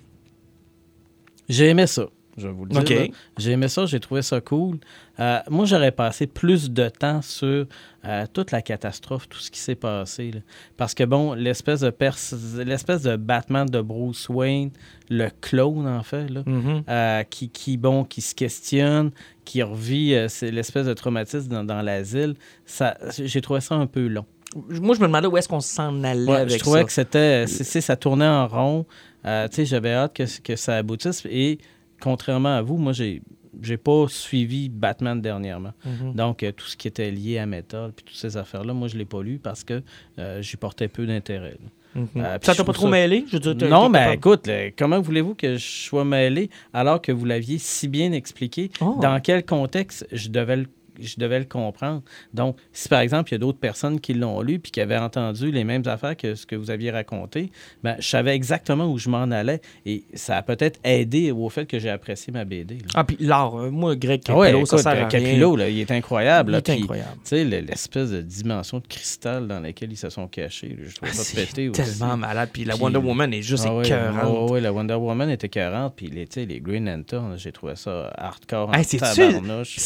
J'ai 1.48 1.68
aimé 1.68 1.86
ça, 1.86 2.06
je 2.36 2.46
vais 2.48 2.52
vous 2.52 2.64
le 2.66 2.70
dire. 2.82 3.08
J'ai 3.38 3.50
aimé 3.52 3.68
ça, 3.68 3.86
j'ai 3.86 4.00
trouvé 4.00 4.22
ça 4.22 4.40
cool. 4.40 4.78
Euh, 5.18 5.38
moi, 5.48 5.64
j'aurais 5.64 5.92
passé 5.92 6.26
plus 6.26 6.70
de 6.70 6.88
temps 6.88 7.22
sur 7.22 7.66
euh, 8.04 8.24
toute 8.32 8.50
la 8.50 8.60
catastrophe, 8.62 9.28
tout 9.28 9.38
ce 9.38 9.50
qui 9.50 9.58
s'est 9.58 9.74
passé. 9.74 10.30
là. 10.32 10.40
Parce 10.76 10.94
que, 10.94 11.04
bon, 11.04 11.32
l'espèce 11.32 11.80
de, 11.80 11.90
pers- 11.90 12.16
l'espèce 12.64 13.02
de 13.02 13.16
Batman 13.16 13.66
de 13.66 13.80
Bruce 13.80 14.28
Wayne, 14.28 14.70
le 15.08 15.28
clone, 15.40 15.86
en 15.86 16.02
fait, 16.02 16.28
là, 16.28 16.42
Mhm. 16.46 16.82
euh, 16.88 17.22
qui, 17.24 17.48
qui, 17.48 17.76
bon, 17.76 18.04
qui 18.04 18.20
se 18.20 18.34
questionne, 18.34 19.10
qui 19.44 19.62
revit 19.62 20.10
l'espèce 20.42 20.86
de 20.86 20.92
traumatisme 20.94 21.48
dans, 21.48 21.64
dans 21.64 21.80
l'asile, 21.82 22.34
ça, 22.64 22.96
j'ai 23.18 23.40
trouvé 23.40 23.60
ça 23.60 23.74
un 23.76 23.86
peu 23.86 24.06
long. 24.06 24.26
Moi, 24.68 24.94
je 24.94 25.00
me 25.00 25.06
demandais 25.06 25.26
où 25.26 25.36
est-ce 25.36 25.48
qu'on 25.48 25.60
s'en 25.60 26.02
allait 26.04 26.30
Ouais, 26.30 26.36
avec 26.38 26.52
je 26.54 26.58
trouvais 26.58 26.80
ça. 26.80 26.84
que 26.84 26.92
c'était, 26.92 27.46
ça 27.46 27.96
tournait 27.96 28.26
en 28.26 28.46
rond. 28.46 28.86
Tu 29.24 29.30
sais, 29.50 29.64
j'avais 29.66 29.92
hâte 29.92 30.14
que, 30.14 30.22
que 30.40 30.56
ça 30.56 30.76
aboutisse. 30.76 31.24
Et 31.28 31.58
contrairement 32.00 32.56
à 32.56 32.62
vous, 32.62 32.76
moi, 32.76 32.92
j'ai, 32.92 33.22
j'ai 33.62 33.76
pas 33.76 34.06
suivi 34.08 34.68
Batman 34.68 35.20
dernièrement. 35.20 35.72
Mhm. 35.84 36.14
Donc, 36.14 36.42
euh, 36.42 36.52
tout 36.52 36.66
ce 36.66 36.76
qui 36.76 36.88
était 36.88 37.10
lié 37.10 37.38
à 37.38 37.46
Metal, 37.46 37.92
puis 37.94 38.04
toutes 38.04 38.16
ces 38.16 38.36
affaires-là, 38.36 38.72
moi, 38.74 38.88
je 38.88 38.96
l'ai 38.96 39.04
pas 39.04 39.22
lu 39.22 39.38
parce 39.42 39.64
que 39.64 39.82
euh, 40.18 40.42
j'y 40.42 40.56
portais 40.56 40.88
peu 40.88 41.06
d'intérêt. 41.06 41.56
Euh, 41.96 42.02
puis 42.38 42.44
ça 42.46 42.54
t'a 42.54 42.62
pas 42.62 42.74
trop 42.74 42.84
ça- 42.86 42.90
mêlé? 42.90 43.24
Je 43.26 43.38
veux 43.38 43.54
dire, 43.54 43.68
Non, 43.70 43.88
mais 43.88 43.98
capable- 44.00 44.16
écoute, 44.16 44.46
là, 44.48 44.70
comment 44.76 45.00
voulez-vous 45.00 45.34
que 45.34 45.56
je 45.56 45.64
sois 45.66 46.04
mêlé 46.04 46.50
alors 46.74 47.00
que 47.00 47.10
vous 47.10 47.24
l'aviez 47.24 47.56
si 47.56 47.88
bien 47.88 48.12
expliqué? 48.12 48.70
Oh. 48.82 48.98
dans 49.00 49.18
quel 49.20 49.46
contexte 49.46 50.06
je 50.12 50.28
devais 50.28 50.56
le 50.56 50.66
je 51.00 51.14
devais 51.18 51.38
le 51.38 51.44
comprendre. 51.44 52.02
Donc, 52.34 52.56
si 52.72 52.88
par 52.88 53.00
exemple, 53.00 53.30
il 53.30 53.34
y 53.34 53.36
a 53.36 53.38
d'autres 53.38 53.58
personnes 53.58 54.00
qui 54.00 54.14
l'ont 54.14 54.40
lu 54.40 54.58
puis 54.58 54.70
qui 54.72 54.80
avaient 54.80 54.96
entendu 54.98 55.50
les 55.50 55.64
mêmes 55.64 55.82
affaires 55.86 56.16
que 56.16 56.34
ce 56.34 56.46
que 56.46 56.56
vous 56.56 56.70
aviez 56.70 56.90
raconté, 56.90 57.50
ben, 57.82 57.96
je 57.98 58.06
savais 58.08 58.34
exactement 58.34 58.90
où 58.90 58.98
je 58.98 59.08
m'en 59.08 59.22
allais 59.30 59.60
et 59.84 60.04
ça 60.14 60.36
a 60.38 60.42
peut-être 60.42 60.78
aidé 60.84 61.30
au 61.30 61.48
fait 61.48 61.66
que 61.66 61.78
j'ai 61.78 61.90
apprécié 61.90 62.32
ma 62.32 62.44
BD. 62.44 62.76
là. 62.76 62.84
Ah, 62.94 63.04
puis 63.04 63.16
l'art. 63.20 63.54
euh, 63.56 63.70
Moi, 63.70 63.96
Greg 63.96 64.22
Ah 64.28 64.36
ouais, 64.36 64.64
ça 64.66 64.78
sert 64.78 64.92
à 65.04 65.08
rien. 65.08 65.56
Là, 65.56 65.68
il 65.68 65.80
est 65.80 65.90
incroyable. 65.90 66.52
Il 66.52 66.56
est 66.56 66.70
incroyable. 66.70 67.10
Tu 67.24 67.28
sais, 67.30 67.44
le- 67.44 67.60
l'espèce 67.60 68.10
de 68.10 68.20
dimension 68.22 68.78
de 68.78 68.86
cristal 68.86 69.46
dans 69.48 69.60
laquelle 69.60 69.90
ils 69.92 69.96
se 69.96 70.10
sont 70.10 70.26
cachés, 70.28 70.76
je 70.86 70.94
trouve 70.94 71.08
Ah, 71.12 71.14
ça 71.14 71.34
pété 71.34 71.68
aussi. 71.68 71.82
tellement 71.82 72.16
malade. 72.16 72.50
Puis 72.52 72.64
la 72.64 72.76
Wonder 72.76 72.98
Woman 72.98 73.32
est 73.34 73.42
juste 73.42 73.64
Ah 73.66 73.74
ouais, 73.74 73.84
écœurante. 73.86 74.50
ouais, 74.50 74.60
la 74.60 74.72
Wonder 74.72 74.94
Woman 74.94 75.30
était 75.30 75.46
écœurante, 75.46 75.94
puis 75.96 76.06
les, 76.08 76.26
les 76.46 76.60
Green 76.60 76.86
Lantern, 76.86 77.36
j'ai 77.38 77.52
trouvé 77.52 77.76
ça 77.76 78.12
hardcore 78.16 78.74
Hey, 78.74 78.84
c'est-tu- 78.84 78.98
tabarnouche. 79.04 79.76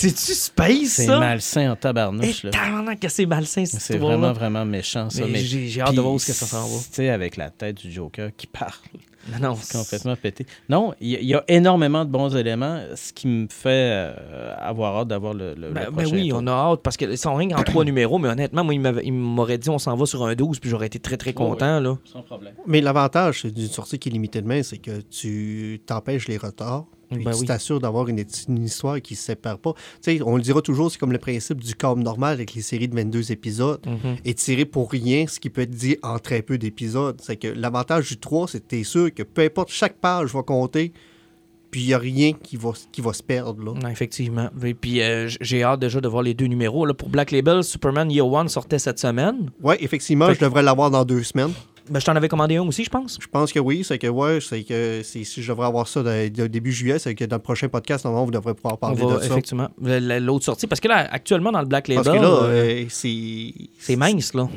C'est 1.07 1.19
malsain 1.19 1.71
en 1.71 1.75
Et 1.75 1.79
tabarnouche. 1.79 2.45
là. 2.45 2.51
tabarnak 2.51 3.01
que 3.01 3.09
c'est 3.09 3.27
malsain, 3.27 3.65
C'est 3.67 3.99
vraiment, 3.99 4.33
vraiment 4.33 4.65
méchant, 4.65 5.11
ça. 5.11 5.23
Mais 5.25 5.33
Mais, 5.33 5.39
j'ai- 5.41 5.81
hâte 5.81 5.89
puis, 5.89 5.97
de 5.97 6.01
voir 6.01 6.15
où 6.15 6.17
est-ce 6.17 6.27
que 6.27 6.33
ça 6.33 6.47
s'en 6.47 6.67
va. 6.67 6.77
Tu 6.79 6.85
sais, 6.93 7.09
avec 7.11 7.37
la 7.37 7.51
tête 7.51 7.77
du 7.77 7.91
Joker 7.93 8.31
qui 8.37 8.47
parle. 8.47 8.73
Non, 9.41 9.55
C'est 9.61 9.77
complètement 9.79 10.17
pété. 10.17 10.47
Non, 10.71 10.95
il 10.99 11.11
y, 11.11 11.17
a- 11.17 11.21
il 11.21 11.27
y 11.29 11.35
a 11.35 11.45
énormément 11.47 12.07
de 12.07 12.11
bons 12.11 12.35
éléments, 12.35 12.81
ce 12.97 13.13
qui 13.13 13.27
me 13.29 13.47
fait 13.51 13.69
euh, 13.93 14.55
avoir 14.59 14.97
hâte 14.97 15.09
d'avoir 15.09 15.35
le, 15.35 15.55
le, 15.55 15.69
le 15.69 15.75
Ben, 15.75 15.89
ben 15.93 16.07
oui, 16.11 16.31
tour. 16.31 16.41
on 16.43 16.47
a 16.47 16.51
hâte 16.53 16.81
parce 16.83 16.97
que 16.97 17.15
sont 17.17 17.35
ring 17.35 17.53
en 17.55 17.63
trois 17.63 17.85
numéros, 17.85 18.19
mais 18.19 18.31
honnêtement, 18.31 18.65
moi, 18.65 18.73
il 18.75 19.13
m'aurait 19.13 19.59
dit 19.59 19.69
on 19.69 19.79
s'en 19.79 19.95
va 19.95 20.07
sur 20.07 20.25
un 20.25 20.35
12, 20.35 20.59
puis 20.59 20.71
j'aurais 20.71 20.87
été 20.87 20.99
très 20.99 21.19
très 21.19 21.35
content. 21.35 21.81
Là. 21.81 21.99
Sans 22.07 22.23
problème. 22.23 22.55
Mais 22.67 22.81
l'avantage 22.81 23.45
d'une 23.45 23.69
sortie 23.69 23.99
qui 23.99 24.09
est 24.09 24.13
limitée 24.13 24.41
de 24.41 24.47
main, 24.49 24.63
c'est 24.63 24.79
que 24.79 25.03
tu 25.03 25.83
t'empêches 25.85 26.27
les 26.27 26.39
retards. 26.39 26.87
Puis 27.11 27.25
Ben 27.25 27.33
tu 27.33 27.41
oui. 27.41 27.47
t'assures 27.47 27.81
d'avoir 27.81 28.09
une, 28.09 28.25
une 28.49 28.65
histoire 28.65 29.01
qui 29.01 29.15
ne 29.15 29.17
se 29.19 29.25
sépare 29.25 29.59
pas. 29.59 29.73
Tu 30.03 30.17
sais, 30.19 30.23
on 30.25 30.37
le 30.37 30.43
dira 30.43 30.63
toujours, 30.63 30.91
c'est 30.91 30.99
comme 30.99 31.13
le 31.13 31.19
principe 31.19 31.61
du 31.61 31.75
câble 31.75 32.03
normal 32.03 32.35
avec 32.35 32.55
les 32.55 32.63
séries 32.63 32.89
de 32.89 32.95
22 32.95 33.33
épisodes. 33.33 33.81
Mhm. 33.87 34.17
Étiré 34.25 34.65
pour 34.65 34.91
rien, 34.91 35.27
ce 35.27 35.41
qui 35.41 35.51
peut 35.51 35.63
être 35.63 35.71
dit 35.71 35.97
en 36.03 36.19
très 36.19 36.43
peu 36.43 36.57
d'épisodes. 36.59 37.21
C'est 37.23 37.37
que 37.37 37.49
l'avantage 37.49 38.09
du 38.09 38.17
3, 38.19 38.49
c'est 38.49 38.61
que 38.61 38.69
tu 38.69 38.81
es 38.81 38.85
sûr 38.85 39.13
que 39.13 39.23
peu 39.23 39.43
importe, 39.43 39.71
chaque 39.71 39.97
page 39.97 40.33
va 40.33 40.43
compter, 40.43 40.93
puis 41.71 41.83
il 41.83 41.87
n'y 41.87 41.95
a 41.95 41.99
rien 41.99 42.33
qui 42.33 42.57
va, 42.57 42.71
qui 42.91 43.01
va 43.01 43.13
se 43.13 43.23
perdre. 43.23 43.63
Là. 43.65 43.75
Non, 43.81 43.89
effectivement. 43.89 44.49
Et 44.65 44.75
puis 44.75 45.01
euh, 45.03 45.29
j'ai 45.41 45.63
hâte 45.63 45.79
déjà 45.81 46.01
de 46.01 46.09
voir 46.09 46.23
les 46.25 46.35
deux 46.35 46.47
numéros. 46.47 46.85
Là, 46.85 46.95
pour 46.95 47.09
Black 47.09 47.31
Label, 47.31 47.63
Superman 47.63 48.11
Year 48.11 48.27
One 48.27 48.49
sortait 48.49 48.81
cette 48.81 48.99
semaine. 48.99 49.51
Oui, 49.63 49.77
effectivement, 49.79 50.27
Fait 50.29 50.35
je 50.35 50.41
devrais 50.41 50.63
l'avoir 50.65 50.91
dans 50.91 51.05
deux 51.05 51.23
semaines. 51.23 51.53
Ben, 51.91 51.99
je 51.99 52.05
t'en 52.05 52.15
avais 52.15 52.29
commandé 52.29 52.57
un 52.57 52.63
aussi, 52.63 52.85
je 52.85 52.91
pense. 52.91 53.19
Je 53.21 53.27
pense 53.27 53.53
que 53.53 53.59
oui, 53.59 53.83
c'est 53.85 53.99
que 53.99 54.07
ouais, 54.07 54.39
c'est 54.41 54.63
que 54.63 55.03
si 55.03 55.25
je 55.25 55.49
devrais 55.51 55.67
avoir 55.67 55.89
ça 55.89 56.03
de- 56.03 56.29
de 56.29 56.47
début 56.47 56.73
juillet, 56.73 56.99
c'est 57.01 57.15
que 57.17 57.25
dans 57.25 57.37
le 57.37 57.43
prochain 57.43 57.69
podcast, 57.69 58.05
normalement, 58.05 58.27
vous 58.27 58.31
devrez 58.31 58.55
pouvoir 58.55 58.79
parler 58.79 59.03
va, 59.05 59.15
de 59.17 59.21
ça. 59.21 59.27
effectivement. 59.27 59.69
Le- 59.83 59.99
le- 59.99 60.19
L'autre 60.21 60.45
sortie. 60.45 60.67
Parce 60.69 60.81
que 60.81 60.89
là, 60.89 61.09
actuellement, 61.11 61.51
dans 61.53 61.61
le 61.61 61.67
Black 61.67 61.89
Label, 61.89 62.05
Parce 62.05 62.17
que 62.17 62.23
là, 62.23 62.29
euh, 62.29 62.83
euh, 62.83 62.85
c'est. 62.89 63.53
c'est 63.81 63.97
mince, 63.97 64.35
là. 64.35 64.49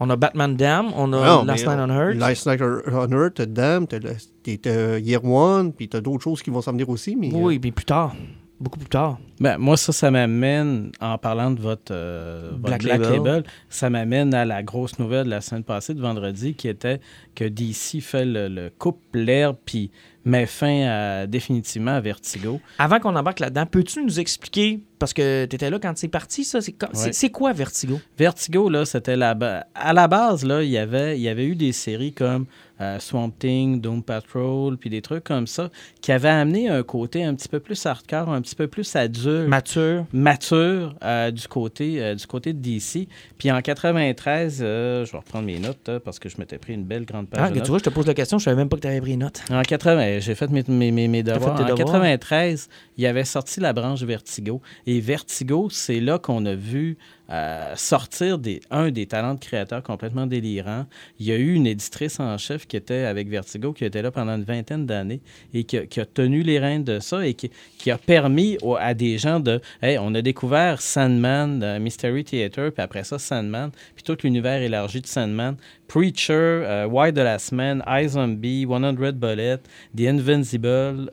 On 0.00 0.08
a 0.10 0.16
Batman 0.16 0.56
Dam, 0.56 0.86
on 0.96 1.12
a 1.12 1.26
Non, 1.26 1.44
Last 1.44 1.66
Night 1.66 1.78
on 1.78 1.88
Earth. 1.90 2.16
Last 2.16 2.46
Night 2.46 2.60
on 2.62 3.12
Earth, 3.12 3.40
Dam, 3.42 3.86
t'as 3.86 4.98
Year 4.98 5.24
One, 5.24 5.72
puis 5.72 5.88
t'as 5.88 6.00
d'autres 6.00 6.24
choses 6.24 6.42
qui 6.42 6.50
vont 6.50 6.62
s'en 6.62 6.72
venir 6.72 6.88
aussi. 6.88 7.14
Mais, 7.14 7.30
Oui, 7.32 7.58
puis 7.58 7.70
plus 7.70 7.84
tard. 7.84 8.14
Beaucoup 8.62 8.78
plus 8.78 8.88
tard. 8.88 9.18
Ben, 9.40 9.58
moi, 9.58 9.76
ça, 9.76 9.92
ça 9.92 10.10
m'amène, 10.12 10.92
en 11.00 11.18
parlant 11.18 11.50
de 11.50 11.60
votre, 11.60 11.90
euh, 11.92 12.50
votre 12.52 12.62
Black 12.62 12.82
Black, 12.84 13.00
Label. 13.00 13.16
Label. 13.16 13.44
ça 13.68 13.90
m'amène 13.90 14.32
à 14.34 14.44
la 14.44 14.62
grosse 14.62 15.00
nouvelle 15.00 15.24
de 15.24 15.30
la 15.30 15.40
semaine 15.40 15.64
passée, 15.64 15.94
de 15.94 16.00
vendredi, 16.00 16.54
qui 16.54 16.68
était 16.68 17.00
que 17.34 17.44
DC 17.44 18.00
fait 18.00 18.24
le, 18.24 18.46
le 18.48 18.70
coupe 18.70 19.00
l'herbe 19.14 19.56
puis 19.64 19.90
met 20.24 20.46
fin 20.46 20.86
à- 20.86 21.26
définitivement 21.26 21.90
à 21.90 22.00
Vertigo. 22.00 22.60
Avant 22.78 23.00
qu'on 23.00 23.16
embarque 23.16 23.40
là-dedans, 23.40 23.66
peux-tu 23.66 24.04
nous 24.04 24.20
expliquer, 24.20 24.80
parce 25.02 25.12
que 25.14 25.46
tu 25.46 25.56
étais 25.56 25.68
là 25.68 25.80
quand 25.80 25.92
c'est 25.96 26.06
parti, 26.06 26.44
ça, 26.44 26.60
c'est 26.60 26.72
co- 26.72 26.86
c'est 26.92 27.06
Ouais. 27.06 27.12
c'est 27.12 27.30
quoi 27.30 27.52
Vertigo? 27.52 28.00
Vertigo, 28.16 28.68
là, 28.68 28.84
c'était 28.84 29.16
la 29.16 29.34
ba- 29.34 29.66
À 29.74 29.92
la 29.92 30.06
base, 30.06 30.44
là, 30.44 30.62
il 30.62 30.70
y 30.70 30.78
avait, 30.78 31.18
il 31.18 31.22
y 31.22 31.28
avait 31.28 31.44
eu 31.46 31.56
des 31.56 31.72
séries 31.72 32.12
comme 32.12 32.46
euh, 32.80 32.98
Swamp 32.98 33.30
Thing, 33.38 33.80
Doom 33.80 34.02
Patrol, 34.02 34.76
puis 34.76 34.90
des 34.90 35.02
trucs 35.02 35.22
comme 35.22 35.46
ça, 35.46 35.70
qui 36.00 36.10
avaient 36.10 36.28
amené 36.28 36.68
un 36.68 36.82
côté 36.82 37.22
un 37.22 37.32
petit 37.34 37.48
peu 37.48 37.60
plus 37.60 37.84
hardcore, 37.86 38.28
un 38.30 38.40
petit 38.42 38.56
peu 38.56 38.66
plus 38.66 38.96
adulte. 38.96 39.48
Mature. 39.48 40.04
mature 40.12 40.94
euh, 41.04 41.30
du, 41.30 41.46
côté, 41.46 42.02
euh, 42.02 42.14
du 42.16 42.26
côté 42.26 42.52
de 42.52 42.58
DC. 42.58 43.06
Puis 43.38 43.52
en 43.52 43.60
93, 43.60 44.60
euh, 44.62 45.04
je 45.04 45.12
vais 45.12 45.18
reprendre 45.18 45.46
mes 45.46 45.58
notes 45.60 45.86
là, 45.86 46.00
parce 46.00 46.18
que 46.18 46.28
je 46.28 46.36
m'étais 46.38 46.58
pris 46.58 46.74
une 46.74 46.82
belle 46.84 47.04
grande 47.04 47.28
page 47.28 47.40
Ah, 47.40 47.48
de 47.48 47.50
que 47.50 47.54
tu 47.54 47.58
notes. 47.60 47.68
vois, 47.68 47.78
je 47.78 47.84
te 47.84 47.90
pose 47.90 48.06
la 48.06 48.14
question, 48.14 48.38
je 48.38 48.44
savais 48.44 48.56
même 48.56 48.68
pas 48.68 48.76
que 48.76 48.82
tu 48.82 48.88
avais 48.88 49.00
pris 49.00 49.12
une 49.12 49.20
note. 49.20 49.42
En 49.50 49.62
80, 49.62 50.18
j'ai 50.18 50.34
fait 50.34 50.50
mes, 50.50 50.64
mes, 50.66 50.90
mes, 50.90 51.06
mes 51.08 51.18
fait 51.18 51.22
devoirs. 51.24 51.54
En 51.54 51.58
devoirs? 51.64 51.76
93, 51.76 52.68
il 52.96 53.04
y 53.04 53.06
avait 53.06 53.24
sorti 53.24 53.60
la 53.60 53.72
branche 53.72 54.02
Vertigo. 54.02 54.60
Et 54.86 54.91
Vertigo, 55.00 55.68
c'est 55.70 56.00
là 56.00 56.18
qu'on 56.18 56.44
a 56.46 56.54
vu 56.54 56.96
euh, 57.30 57.72
sortir 57.76 58.38
des, 58.38 58.60
un 58.70 58.90
des 58.90 59.06
talents 59.06 59.34
de 59.34 59.40
créateurs 59.40 59.82
complètement 59.82 60.26
délirants. 60.26 60.84
Il 61.18 61.26
y 61.26 61.32
a 61.32 61.36
eu 61.36 61.54
une 61.54 61.66
éditrice 61.66 62.20
en 62.20 62.36
chef 62.36 62.66
qui 62.66 62.76
était 62.76 63.04
avec 63.04 63.28
Vertigo, 63.28 63.72
qui 63.72 63.84
était 63.84 64.02
là 64.02 64.10
pendant 64.10 64.34
une 64.36 64.44
vingtaine 64.44 64.84
d'années 64.84 65.20
et 65.54 65.64
qui 65.64 65.78
a, 65.78 66.04
tenu 66.04 66.42
les 66.42 66.58
rênes 66.58 66.84
de 66.84 66.98
ça 66.98 67.26
et 67.26 67.34
qui, 67.34 67.90
a 67.90 67.96
permis 67.96 68.58
au- 68.60 68.76
à 68.76 68.92
des 68.92 69.16
gens 69.18 69.40
de... 69.40 69.60
Hey, 69.80 69.96
on 69.98 70.14
a 70.14 70.20
découvert 70.20 70.82
Sandman, 70.82 71.62
euh, 71.62 71.78
Mystery 71.78 72.24
Theater, 72.24 72.70
puis 72.72 72.82
après 72.82 73.04
ça, 73.04 73.18
Sandman, 73.18 73.70
puis 73.94 74.04
tout 74.04 74.16
l'univers 74.24 74.60
élargi 74.60 75.00
de 75.00 75.06
Sandman. 75.06 75.56
Preacher, 75.88 76.32
euh, 76.32 76.86
Why 76.86 77.12
the 77.12 77.18
Last 77.18 77.52
Man, 77.52 77.82
iZombie, 77.86 78.66
100 78.66 79.12
Bullet, 79.14 79.58
The 79.96 80.06
Invincible, 80.06 81.08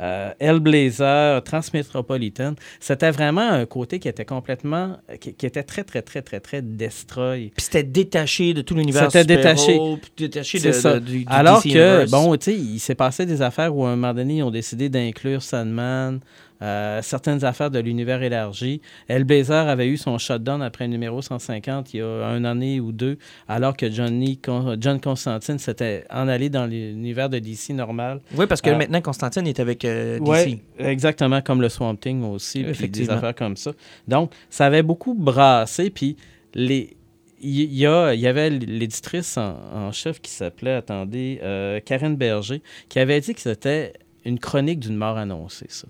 euh, 0.00 0.30
Hellblazer, 0.40 1.42
Transmetropolitan. 1.44 2.54
C'était 2.80 3.10
vraiment 3.10 3.48
un 3.50 3.66
côté 3.66 3.98
qui 3.98 4.08
était 4.08 4.24
complètement, 4.24 4.96
qui, 5.20 5.34
qui 5.34 5.46
était 5.46 5.62
très, 5.62 5.84
très, 5.84 6.02
très, 6.02 6.22
très, 6.22 6.40
très 6.40 6.62
destroy. 6.62 7.50
Puis 7.56 7.64
c'était 7.64 7.82
détaché 7.82 8.54
de 8.54 8.62
tout 8.62 8.74
l'univers 8.74 9.10
C'était 9.10 9.24
puis 9.24 9.36
détaché 9.36 10.58
de, 10.58 10.62
C'est 10.62 10.72
ça. 10.72 10.94
de- 10.94 10.98
du, 11.00 11.18
du 11.20 11.24
Alors 11.28 11.62
DC 11.62 11.72
que, 11.72 11.78
Universe. 11.78 12.10
bon, 12.10 12.36
tu 12.36 12.44
sais, 12.52 12.56
il 12.56 12.78
s'est 12.78 12.94
passé 12.94 13.26
des 13.26 13.42
affaires 13.42 13.74
où 13.76 13.84
à 13.84 13.90
un 13.90 13.96
moment 13.96 14.14
donné, 14.14 14.36
ils 14.38 14.42
ont 14.42 14.50
décidé 14.50 14.88
d'inclure 14.88 15.42
Sandman, 15.42 16.20
euh, 16.62 17.00
certaines 17.02 17.44
affaires 17.44 17.70
de 17.70 17.78
l'univers 17.78 18.22
élargi. 18.22 18.80
Hellblazer 19.08 19.68
avait 19.68 19.88
eu 19.88 19.96
son 19.96 20.18
shutdown 20.18 20.62
après 20.62 20.84
le 20.86 20.90
numéro 20.90 21.22
150 21.22 21.94
il 21.94 21.98
y 21.98 22.00
a 22.02 22.06
un 22.26 22.44
année 22.44 22.80
ou 22.80 22.92
deux, 22.92 23.18
alors 23.48 23.76
que 23.76 23.90
Johnny 23.90 24.36
Con- 24.38 24.76
John 24.80 25.00
Constantine 25.00 25.58
s'était 25.58 26.04
en 26.10 26.28
allé 26.28 26.50
dans 26.50 26.66
l'univers 26.66 27.28
de 27.30 27.38
DC 27.38 27.70
normal. 27.70 28.20
Oui, 28.36 28.46
parce 28.46 28.60
que 28.60 28.70
Ah. 28.70 28.76
maintenant, 28.76 29.00
Constantine 29.00 29.46
est 29.46 29.60
avec 29.60 29.84
euh, 29.84 30.18
DC. 30.18 30.28
Ouais, 30.28 30.60
exactement 30.78 31.40
comme 31.40 31.62
le 31.62 31.68
Swamp 31.68 31.96
Thing 31.96 32.22
aussi, 32.24 32.64
puis 32.64 32.88
des 32.88 33.08
affaires 33.10 33.34
comme 33.34 33.56
ça. 33.56 33.72
Donc, 34.08 34.32
ça 34.50 34.66
avait 34.66 34.82
beaucoup 34.82 35.14
brassé, 35.14 35.90
puis 35.90 36.16
les... 36.54 36.96
Il 37.42 37.72
y, 37.72 37.86
a, 37.86 38.12
il 38.12 38.20
y 38.20 38.26
avait 38.26 38.50
l'éditrice 38.50 39.38
en, 39.38 39.56
en 39.72 39.92
chef 39.92 40.20
qui 40.20 40.30
s'appelait, 40.30 40.74
attendez, 40.74 41.40
euh, 41.42 41.80
Karen 41.82 42.14
Berger, 42.14 42.60
qui 42.90 42.98
avait 42.98 43.18
dit 43.22 43.32
que 43.34 43.40
c'était 43.40 43.94
une 44.26 44.38
chronique 44.38 44.78
d'une 44.80 44.96
mort 44.96 45.16
annoncée, 45.16 45.64
ça. 45.70 45.88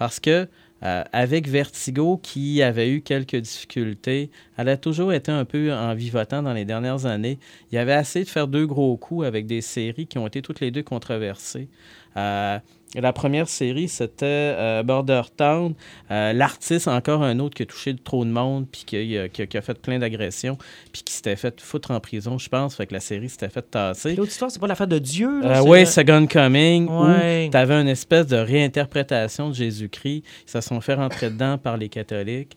Parce 0.00 0.18
que 0.18 0.48
euh, 0.82 1.04
avec 1.12 1.46
Vertigo, 1.46 2.18
qui 2.22 2.62
avait 2.62 2.90
eu 2.90 3.02
quelques 3.02 3.36
difficultés, 3.36 4.30
elle 4.56 4.70
a 4.70 4.78
toujours 4.78 5.12
été 5.12 5.30
un 5.30 5.44
peu 5.44 5.74
en 5.74 5.94
vivotant 5.94 6.42
dans 6.42 6.54
les 6.54 6.64
dernières 6.64 7.04
années. 7.04 7.38
Il 7.70 7.74
y 7.74 7.78
avait 7.78 8.00
essayé 8.00 8.24
de 8.24 8.30
faire 8.30 8.48
deux 8.48 8.66
gros 8.66 8.96
coups 8.96 9.26
avec 9.26 9.44
des 9.44 9.60
séries 9.60 10.06
qui 10.06 10.16
ont 10.16 10.26
été 10.26 10.40
toutes 10.40 10.60
les 10.60 10.70
deux 10.70 10.82
controversées. 10.82 11.68
Euh, 12.16 12.58
la 12.96 13.12
première 13.12 13.48
série, 13.48 13.86
c'était 13.88 14.24
euh, 14.26 14.82
Border 14.82 15.22
Town. 15.36 15.74
Euh, 16.10 16.32
L'artiste, 16.32 16.88
encore 16.88 17.22
un 17.22 17.38
autre 17.38 17.54
qui 17.54 17.62
a 17.62 17.66
touché 17.66 17.94
trop 17.94 18.24
de 18.24 18.30
monde, 18.30 18.66
puis 18.70 18.82
qui, 18.84 19.16
a- 19.16 19.28
qui 19.28 19.42
a- 19.42 19.46
qui 19.46 19.56
a 19.56 19.62
fait 19.62 19.78
plein 19.80 20.00
d'agressions, 20.00 20.58
puis 20.92 21.02
qui 21.04 21.12
s'était 21.14 21.36
fait 21.36 21.60
foutre 21.60 21.92
en 21.92 22.00
prison, 22.00 22.36
je 22.38 22.48
pense. 22.48 22.74
Fait 22.74 22.86
que 22.88 22.92
la 22.94 22.98
série 22.98 23.28
s'était 23.28 23.48
fait 23.48 23.62
tasser. 23.70 24.16
L'autre 24.16 24.32
histoire, 24.32 24.50
c'est 24.50 24.58
pas 24.58 24.66
l'affaire 24.66 24.88
de 24.88 24.98
Dieu. 24.98 25.40
Euh, 25.44 25.62
oui, 25.64 25.86
Second 25.86 26.26
Coming, 26.26 26.88
Ouais. 26.88 27.46
où 27.46 27.50
tu 27.52 27.56
avais 27.56 27.74
une 27.80 27.86
espèce 27.86 28.26
de 28.26 28.36
réinterprétation 28.38 29.50
de 29.50 29.54
Jésus-Christ. 29.54 30.24
Ils 30.48 30.50
se 30.50 30.60
sont 30.60 30.80
fait 30.80 30.94
rentrer 30.94 31.30
dedans 31.30 31.58
par 31.58 31.76
les 31.76 31.88
catholiques. 31.88 32.56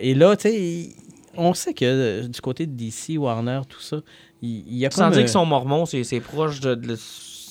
Et 0.00 0.14
là, 0.14 0.34
tu 0.36 0.48
sais, 0.50 0.88
on 1.36 1.54
sait 1.54 1.72
que 1.72 2.26
du 2.26 2.40
côté 2.40 2.66
de 2.66 2.72
DC, 2.72 3.16
Warner, 3.16 3.60
tout 3.68 3.80
ça, 3.80 3.98
il 4.42 4.64
il 4.66 4.76
y 4.76 4.86
a 4.86 4.90
Sans 4.90 5.04
comme, 5.04 5.12
dire 5.12 5.20
qu'ils 5.22 5.28
sont 5.30 5.46
mormons, 5.46 5.86
c'est 5.86 6.02
c'est 6.04 6.20
proche 6.20 6.58
de. 6.60 6.74
de- 6.74 6.96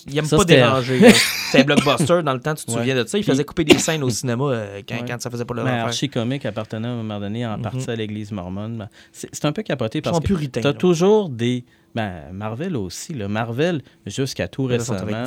Ils 0.08 0.18
aiment 0.18 0.26
Ça, 0.26 0.38
pas 0.38 0.46
déranger. 0.46 1.12
C'était 1.14 1.60
un 1.62 1.64
blockbuster 1.66 2.24
dans 2.24 2.34
le 2.34 2.40
temps, 2.40 2.56
tu 2.56 2.66
te 2.66 2.72
Ouais. 2.72 2.78
souviens 2.78 2.96
de 2.96 3.08
ça. 3.08 3.18
Ils 3.18 3.22
Puis- 3.24 3.32
faisaient 3.32 3.44
couper 3.44 3.64
des 3.64 3.78
scènes 3.78 4.04
au 4.04 4.10
cinéma 4.10 4.44
euh, 4.46 4.82
quand, 4.88 4.96
Ouais. 4.96 5.06
quand 5.08 5.22
ça 5.22 5.30
faisait 5.30 5.46
pas 5.46 5.54
leur 5.54 5.66
Mais. 5.66 5.72
Archie 5.72 6.10
Comics 6.10 6.46
appartenait 6.46 6.88
à 6.88 6.92
un 6.92 6.96
moment 6.98 7.20
donné 7.20 7.46
en 7.46 7.60
partie 7.60 7.90
à 7.90 7.96
l'Église 7.96 8.32
mormone. 8.32 8.78
Ben, 8.78 8.90
C'est 9.12 9.46
un 9.46 9.52
peu 9.52 9.64
capoté 9.64 10.02
parce 10.02 10.20
que 10.20 10.46
tu 10.60 10.68
as 10.68 10.74
toujours 10.74 11.30
des. 11.30 11.66
Ben, 11.94 12.32
Marvel 12.32 12.78
aussi. 12.78 13.14
Là. 13.14 13.28
Marvel, 13.28 13.82
jusqu'à 14.06 14.48
tout 14.48 14.64
récemment, 14.66 15.26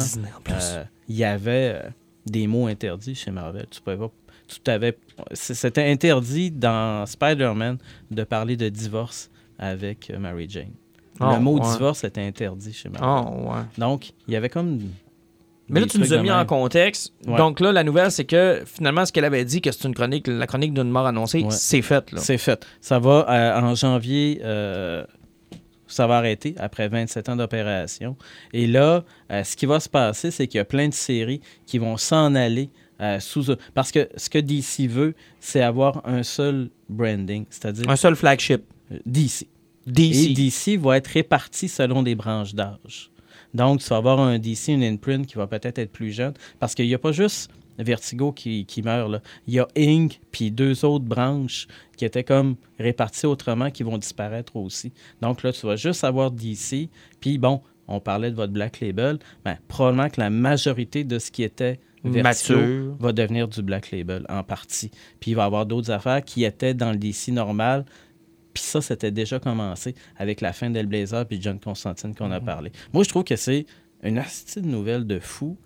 euh, 0.50 0.84
il 1.08 1.16
y 1.16 1.24
avait 1.24 1.74
euh, 1.84 1.88
des 2.26 2.46
mots 2.46 2.66
interdits 2.68 3.14
chez 3.14 3.30
Marvel. 3.30 3.66
Tu 3.70 3.80
pouvais 3.82 3.98
pas. 3.98 4.10
Tu 4.48 4.60
t'avais. 4.60 4.96
c- 5.32 5.54
C'était 5.54 5.90
interdit 5.90 6.50
dans 6.50 7.04
Spider-Man 7.06 7.76
de 8.10 8.24
parler 8.24 8.56
de 8.56 8.68
divorce 8.70 9.30
avec 9.58 10.10
Mary 10.18 10.46
Jane. 10.48 10.72
Ah, 11.20 11.34
Le 11.36 11.40
mot 11.40 11.58
ouais. 11.58 11.72
divorce 11.72 12.04
était 12.04 12.22
interdit 12.22 12.72
chez 12.72 12.88
Marvel. 12.88 13.08
Ah, 13.08 13.30
ouais. 13.58 13.62
Donc, 13.78 14.12
il 14.26 14.34
y 14.34 14.36
avait 14.36 14.48
comme. 14.48 14.80
Mais 15.68 15.80
là, 15.80 15.86
tu 15.86 15.98
nous 15.98 16.12
as 16.12 16.18
mis 16.18 16.28
même. 16.28 16.38
en 16.38 16.44
contexte. 16.44 17.14
Ouais. 17.26 17.36
Donc 17.38 17.58
là, 17.60 17.72
la 17.72 17.84
nouvelle, 17.84 18.10
c'est 18.10 18.26
que 18.26 18.62
finalement, 18.66 19.06
ce 19.06 19.12
qu'elle 19.12 19.24
avait 19.24 19.44
dit, 19.46 19.62
que 19.62 19.72
c'est 19.72 19.88
une 19.88 19.94
chronique, 19.94 20.26
la 20.26 20.46
chronique 20.46 20.74
d'une 20.74 20.90
mort 20.90 21.06
annoncée, 21.06 21.44
c'est 21.50 21.80
fait. 21.82 22.04
C'est 22.16 22.36
fait. 22.38 22.66
Ça 22.82 22.98
va 22.98 23.26
euh, 23.30 23.60
en 23.60 23.74
janvier. 23.74 24.40
euh, 24.44 25.04
ça 25.86 26.06
va 26.06 26.16
arrêter 26.18 26.54
après 26.58 26.88
27 26.88 27.28
ans 27.28 27.36
d'opération. 27.36 28.16
Et 28.52 28.66
là, 28.66 29.04
euh, 29.30 29.44
ce 29.44 29.54
qui 29.56 29.64
va 29.66 29.80
se 29.80 29.88
passer, 29.88 30.30
c'est 30.30 30.46
qu'il 30.48 30.58
y 30.58 30.60
a 30.60 30.64
plein 30.64 30.88
de 30.88 30.94
séries 30.94 31.40
qui 31.66 31.78
vont 31.78 31.96
s'en 31.96 32.34
aller 32.34 32.70
euh, 33.00 33.20
sous. 33.20 33.54
Parce 33.74 33.92
que 33.92 34.08
ce 34.16 34.28
que 34.28 34.38
DC 34.38 34.88
veut, 34.90 35.14
c'est 35.40 35.62
avoir 35.62 36.02
un 36.06 36.22
seul 36.22 36.70
branding, 36.88 37.44
c'est-à-dire 37.50 37.88
Un 37.88 37.96
seul 37.96 38.16
flagship. 38.16 38.64
DC. 39.06 39.46
DC. 39.86 40.30
Et 40.30 40.34
DC 40.34 40.80
va 40.80 40.96
être 40.96 41.08
réparti 41.08 41.68
selon 41.68 42.02
des 42.02 42.14
branches 42.14 42.54
d'âge. 42.54 43.10
Donc, 43.52 43.80
tu 43.80 43.88
vas 43.88 43.96
avoir 43.96 44.20
un 44.20 44.38
DC, 44.38 44.68
une 44.68 44.82
imprint 44.82 45.26
qui 45.26 45.36
va 45.36 45.46
peut-être 45.46 45.78
être 45.78 45.92
plus 45.92 46.12
jeune. 46.12 46.34
Parce 46.58 46.74
qu'il 46.74 46.86
n'y 46.86 46.94
a 46.94 46.98
pas 46.98 47.12
juste 47.12 47.50
Vertigo 47.78 48.32
qui, 48.32 48.66
qui 48.66 48.82
meurt. 48.82 49.10
Là. 49.10 49.20
Il 49.46 49.54
y 49.54 49.58
a 49.58 49.66
Inc. 49.76 50.20
puis 50.30 50.50
deux 50.50 50.84
autres 50.84 51.04
branches 51.04 51.66
qui 51.96 52.04
étaient 52.04 52.24
comme 52.24 52.56
réparties 52.78 53.26
autrement 53.26 53.70
qui 53.70 53.82
vont 53.82 53.98
disparaître 53.98 54.56
aussi. 54.56 54.92
Donc 55.20 55.42
là, 55.42 55.52
tu 55.52 55.66
vas 55.66 55.76
juste 55.76 56.04
avoir 56.04 56.30
DC. 56.30 56.88
Puis 57.20 57.38
bon, 57.38 57.62
on 57.88 58.00
parlait 58.00 58.30
de 58.30 58.36
votre 58.36 58.52
Black 58.52 58.80
Label, 58.80 59.18
ben, 59.44 59.56
probablement 59.68 60.08
que 60.08 60.20
la 60.20 60.30
majorité 60.30 61.04
de 61.04 61.18
ce 61.18 61.30
qui 61.30 61.42
était 61.42 61.80
Vertigo 62.04 62.58
Mature. 62.58 62.96
va 63.00 63.12
devenir 63.12 63.48
du 63.48 63.62
Black 63.62 63.90
Label 63.90 64.26
en 64.28 64.42
partie. 64.42 64.90
Puis 65.20 65.32
il 65.32 65.34
va 65.34 65.42
y 65.42 65.46
avoir 65.46 65.66
d'autres 65.66 65.90
affaires 65.90 66.22
qui 66.22 66.44
étaient 66.44 66.74
dans 66.74 66.92
le 66.92 66.98
DC 66.98 67.28
normal. 67.28 67.84
Puis 68.54 68.62
ça, 68.62 68.80
c'était 68.80 69.10
déjà 69.10 69.40
commencé 69.40 69.94
avec 70.16 70.40
la 70.40 70.52
fin 70.52 70.70
d'Elblazer 70.70 71.26
puis 71.26 71.42
John 71.42 71.58
Constantine 71.58 72.14
qu'on 72.14 72.30
a 72.30 72.40
parlé. 72.40 72.70
Moi, 72.92 73.02
je 73.02 73.08
trouve 73.08 73.24
que 73.24 73.36
c'est 73.36 73.66
une 74.02 74.18
astuce 74.18 74.62
de 74.62 74.68
nouvelle 74.68 75.06
de 75.06 75.18
fou 75.18 75.58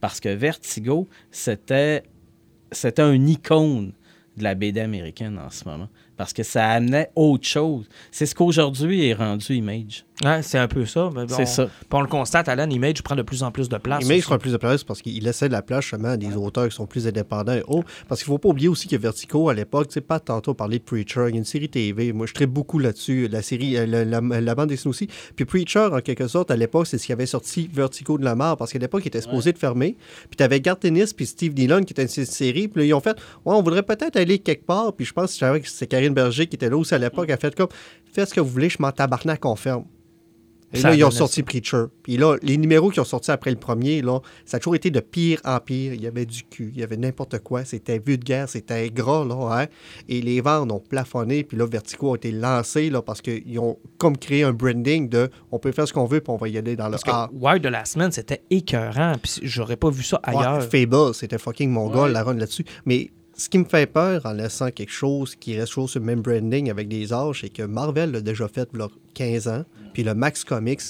parce 0.00 0.20
que 0.20 0.28
Vertigo, 0.28 1.08
c'était 1.30 2.04
c'était 2.70 3.02
un 3.02 3.26
icône 3.26 3.92
de 4.36 4.44
la 4.44 4.54
BD 4.54 4.80
américaine 4.80 5.38
en 5.38 5.50
ce 5.50 5.64
moment. 5.68 5.88
Parce 6.16 6.32
que 6.32 6.42
ça 6.42 6.68
amenait 6.70 7.10
autre 7.14 7.46
chose. 7.46 7.88
C'est 8.10 8.26
ce 8.26 8.34
qu'aujourd'hui 8.34 9.06
est 9.06 9.14
rendu 9.14 9.54
Image. 9.54 10.04
Ouais, 10.24 10.42
c'est 10.42 10.58
un 10.58 10.66
peu 10.66 10.84
ça. 10.84 11.10
mais 11.14 11.22
on- 11.32 11.46
ça. 11.46 11.68
on 11.92 12.00
le 12.00 12.08
constate, 12.08 12.48
Alan, 12.48 12.68
Image 12.68 13.02
prend 13.02 13.14
de 13.14 13.22
plus 13.22 13.44
en 13.44 13.52
plus 13.52 13.68
de 13.68 13.78
place. 13.78 14.04
Mais 14.04 14.14
aussi. 14.14 14.22
je 14.22 14.26
prends 14.26 14.38
plus 14.38 14.50
de 14.50 14.56
place 14.56 14.82
parce 14.82 15.00
qu'il 15.00 15.22
laissait 15.22 15.46
de 15.46 15.52
la 15.52 15.62
place 15.62 15.82
justement 15.84 16.08
à 16.08 16.16
des 16.16 16.34
auteurs 16.34 16.68
qui 16.68 16.74
sont 16.74 16.86
plus 16.86 17.06
indépendants 17.06 17.52
et 17.54 17.62
autres. 17.68 17.86
Parce 18.08 18.22
qu'il 18.22 18.32
ne 18.32 18.34
faut 18.34 18.38
pas 18.38 18.48
oublier 18.48 18.66
aussi 18.68 18.88
que 18.88 18.96
Vertigo, 18.96 19.48
à 19.48 19.54
l'époque, 19.54 19.86
tu 19.88 19.94
sais, 19.94 20.00
pas 20.00 20.18
tantôt 20.18 20.54
parler 20.54 20.80
de 20.80 20.84
Preacher, 20.84 21.26
il 21.28 21.34
y 21.34 21.34
a 21.34 21.38
une 21.38 21.44
série 21.44 21.68
TV. 21.68 22.12
Moi, 22.12 22.26
je 22.26 22.34
traite 22.34 22.50
beaucoup 22.50 22.80
là-dessus, 22.80 23.28
la 23.28 23.42
série, 23.42 23.76
euh, 23.76 23.86
la, 23.86 24.04
la- 24.04 24.40
la 24.40 24.54
bande 24.56 24.70
dessinée 24.70 24.90
aussi. 24.90 25.08
Puis 25.36 25.44
Preacher, 25.44 25.88
en 25.92 26.00
quelque 26.00 26.26
sorte, 26.26 26.50
à 26.50 26.56
l'époque, 26.56 26.88
c'est 26.88 26.98
ce 26.98 27.06
qui 27.06 27.12
avait 27.12 27.26
sorti 27.26 27.70
Vertigo 27.72 28.18
de 28.18 28.24
la 28.24 28.34
mort 28.34 28.56
parce 28.56 28.72
qu'à 28.72 28.80
l'époque, 28.80 29.02
il 29.04 29.08
était 29.08 29.20
supposé 29.20 29.52
de 29.52 29.58
fermer. 29.58 29.96
Puis 30.28 30.36
tu 30.36 30.42
avais 30.42 30.60
Garth 30.60 30.84
Ennis 30.84 31.12
puis 31.14 31.26
Steve 31.26 31.54
Dillon 31.54 31.84
qui 31.84 31.92
était 31.92 32.02
une 32.02 32.08
série. 32.26 32.66
Puis 32.66 32.80
là, 32.82 32.86
ils 32.88 32.94
ont 32.94 33.00
fait, 33.00 33.16
ouais, 33.44 33.54
on 33.54 33.62
voudrait 33.62 33.84
peut-être 33.84 34.16
aller 34.16 34.40
quelque 34.40 34.66
part. 34.66 34.92
Puis 34.94 35.06
je 35.06 35.12
pense 35.12 35.38
que 35.38 35.60
c'est 35.68 35.86
Karine 35.86 36.12
Berger 36.12 36.48
qui 36.48 36.56
était 36.56 36.68
là 36.70 36.76
aussi 36.76 36.92
à 36.92 36.98
l'époque. 36.98 37.26
Elle 37.28 37.34
a 37.34 37.38
fait 37.38 37.54
comme, 37.54 37.68
faites 38.12 38.28
ce 38.30 38.34
que 38.34 38.40
vous 38.40 38.48
voulez, 38.50 38.68
je 38.68 38.78
m'en 38.80 38.90
tabarnak, 38.90 39.44
on 39.44 39.54
ferme. 39.54 39.84
Et 40.72 40.80
Ça 40.80 40.90
là, 40.90 40.94
ils 40.94 41.04
ont 41.04 41.10
sorti 41.10 41.36
ça. 41.36 41.42
Preacher. 41.42 41.84
Puis 42.02 42.16
là, 42.16 42.36
les 42.42 42.56
numéros 42.58 42.90
qui 42.90 43.00
ont 43.00 43.04
sorti 43.04 43.30
après 43.30 43.50
le 43.50 43.56
premier, 43.56 44.02
là, 44.02 44.20
ça 44.44 44.58
a 44.58 44.60
toujours 44.60 44.74
été 44.74 44.90
de 44.90 45.00
pire 45.00 45.40
en 45.44 45.58
pire. 45.60 45.94
Il 45.94 46.02
y 46.02 46.06
avait 46.06 46.26
du 46.26 46.42
cul, 46.44 46.70
il 46.74 46.80
y 46.80 46.82
avait 46.82 46.96
n'importe 46.96 47.38
quoi. 47.38 47.64
C'était 47.64 47.98
vulgaire, 47.98 48.48
c'était 48.48 48.90
gras, 48.90 49.24
là, 49.24 49.62
hein. 49.62 49.66
Et 50.08 50.20
les 50.20 50.40
ventes 50.40 50.70
ont 50.70 50.80
plafonné. 50.80 51.44
Puis 51.44 51.56
là, 51.56 51.66
Vertigo 51.66 52.12
a 52.12 52.16
été 52.16 52.30
lancé, 52.32 52.90
là, 52.90 53.00
parce 53.00 53.22
qu'ils 53.22 53.58
ont 53.58 53.78
comme 53.96 54.16
créé 54.18 54.42
un 54.42 54.52
branding 54.52 55.08
de 55.08 55.30
on 55.50 55.58
peut 55.58 55.72
faire 55.72 55.88
ce 55.88 55.92
qu'on 55.92 56.06
veut, 56.06 56.20
puis 56.20 56.32
on 56.32 56.36
va 56.36 56.48
y 56.48 56.58
aller 56.58 56.76
dans 56.76 56.88
le 56.88 56.96
art. 57.06 57.30
Wild 57.32 57.62
de 57.62 57.68
la 57.68 57.84
semaine, 57.84 58.12
c'était 58.12 58.42
écœurant. 58.50 59.14
Puis 59.22 59.40
j'aurais 59.42 59.76
pas 59.76 59.90
vu 59.90 60.02
ça 60.02 60.20
ailleurs. 60.22 60.58
Ouais, 60.70 60.86
Fable, 60.86 61.14
c'était 61.14 61.38
fucking 61.38 61.70
mongol, 61.70 62.12
la 62.12 62.22
run 62.22 62.34
là-dessus. 62.34 62.64
Mais 62.84 63.10
ce 63.38 63.48
qui 63.48 63.56
me 63.58 63.64
fait 63.64 63.86
peur 63.86 64.20
en 64.26 64.32
laissant 64.32 64.70
quelque 64.70 64.92
chose 64.92 65.34
qui 65.36 65.56
reste 65.58 65.72
toujours 65.72 65.88
sur 65.88 66.00
le 66.00 66.06
même 66.06 66.20
branding 66.20 66.70
avec 66.70 66.88
des 66.88 67.12
âges, 67.12 67.40
c'est 67.42 67.48
que 67.48 67.62
Marvel 67.62 68.10
l'a 68.10 68.20
déjà 68.20 68.48
fait 68.48 68.68
il 68.74 68.78
y 68.80 68.82
a 68.82 68.88
15 69.14 69.48
ans, 69.48 69.64
puis 69.94 70.02
le 70.02 70.12
Max 70.14 70.44
Comics 70.44 70.80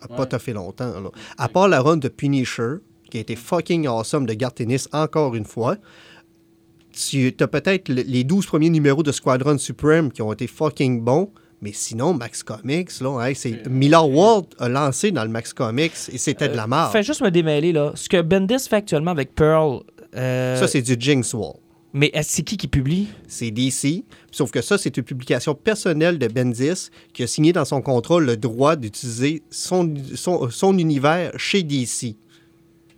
a 0.00 0.08
pas 0.08 0.26
tout 0.26 0.38
fait 0.38 0.52
longtemps. 0.54 1.00
là. 1.00 1.10
À 1.36 1.48
part 1.48 1.68
la 1.68 1.80
run 1.80 1.98
de 1.98 2.08
Punisher, 2.08 2.76
qui 3.10 3.18
a 3.18 3.20
été 3.20 3.36
fucking 3.36 3.86
awesome 3.86 4.26
de 4.26 4.34
Garth 4.34 4.60
Ennis 4.60 4.86
encore 4.92 5.34
une 5.34 5.44
fois, 5.44 5.76
tu 6.92 7.34
as 7.40 7.46
peut-être 7.48 7.88
le- 7.88 8.02
les 8.02 8.24
12 8.24 8.46
premiers 8.46 8.70
numéros 8.70 9.02
de 9.02 9.12
Squadron 9.12 9.58
Supreme 9.58 10.10
qui 10.10 10.22
ont 10.22 10.32
été 10.32 10.46
fucking 10.46 11.00
bons, 11.02 11.30
mais 11.60 11.72
sinon, 11.72 12.14
Max 12.14 12.42
Comics, 12.42 13.00
là, 13.00 13.20
hey, 13.26 13.34
c'est 13.34 13.66
Miller 13.68 14.08
World 14.08 14.46
a 14.58 14.68
lancé 14.68 15.10
dans 15.10 15.24
le 15.24 15.30
Max 15.30 15.52
Comics 15.52 15.92
et 16.12 16.18
c'était 16.18 16.48
de 16.48 16.56
la 16.56 16.66
merde. 16.66 16.92
Fais 16.92 17.02
juste 17.02 17.20
me 17.20 17.30
démêler, 17.30 17.72
là. 17.72 17.92
Ce 17.94 18.08
que 18.08 18.20
Bendis 18.22 18.68
fait 18.68 18.76
actuellement 18.76 19.10
avec 19.10 19.34
Pearl. 19.34 19.80
euh, 20.16 20.56
Ça, 20.56 20.66
c'est 20.68 20.82
du 20.82 20.96
Jinx 20.98 21.34
Wall. 21.34 21.54
Mais 21.92 22.10
c'est 22.22 22.42
qui 22.42 22.56
qui 22.56 22.68
publie? 22.68 23.08
C'est 23.26 23.50
DC. 23.50 24.04
Sauf 24.30 24.50
que 24.50 24.60
ça, 24.60 24.76
c'est 24.76 24.96
une 24.96 25.04
publication 25.04 25.54
personnelle 25.54 26.18
de 26.18 26.28
Bendis 26.28 26.90
qui 27.14 27.22
a 27.22 27.26
signé 27.26 27.52
dans 27.52 27.64
son 27.64 27.80
contrat 27.80 28.20
le 28.20 28.36
droit 28.36 28.76
d'utiliser 28.76 29.42
son, 29.50 29.94
son, 30.14 30.50
son 30.50 30.76
univers 30.76 31.32
chez 31.38 31.62
DC. 31.62 32.16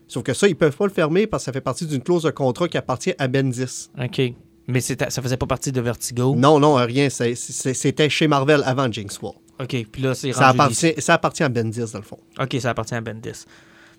Sauf 0.09 0.25
que 0.25 0.35
ça, 0.35 0.49
ils 0.49 0.57
peuvent 0.57 0.77
pas 0.77 0.87
le 0.87 0.93
fermer 0.93 1.29
parce 1.29 1.45
que 1.45 1.47
ça 1.47 1.53
fait 1.53 1.61
partie 1.61 1.87
d'une 1.87 2.03
clause 2.03 2.25
de 2.25 2.31
contrat 2.31 2.69
qui 2.69 2.77
appartient 2.77 3.15
à 3.17 3.29
Bendis. 3.29 3.91
OK. 3.97 4.35
Mais 4.67 4.81
ça 4.81 5.23
faisait 5.23 5.37
pas 5.37 5.47
partie 5.47 5.73
de 5.73 5.81
Vertigo? 5.81 6.35
Non, 6.37 6.59
non, 6.59 6.75
rien. 6.75 7.09
C'était 7.11 8.09
chez 8.09 8.27
Marvel 8.29 8.63
avant 8.65 8.91
Jinx 8.91 9.21
Wall. 9.21 9.35
OK. 9.61 9.87
Puis 9.91 10.03
là, 10.03 10.15
c'est 10.15 10.33
Ça 10.33 10.49
appartient, 10.49 10.95
ça 10.99 11.15
appartient 11.15 11.43
à 11.43 11.49
Bendis, 11.49 11.93
dans 11.93 11.99
le 11.99 12.05
fond. 12.05 12.19
OK, 12.41 12.57
ça 12.61 12.71
appartient 12.71 12.95
à 12.95 13.01
Bendis. 13.01 13.45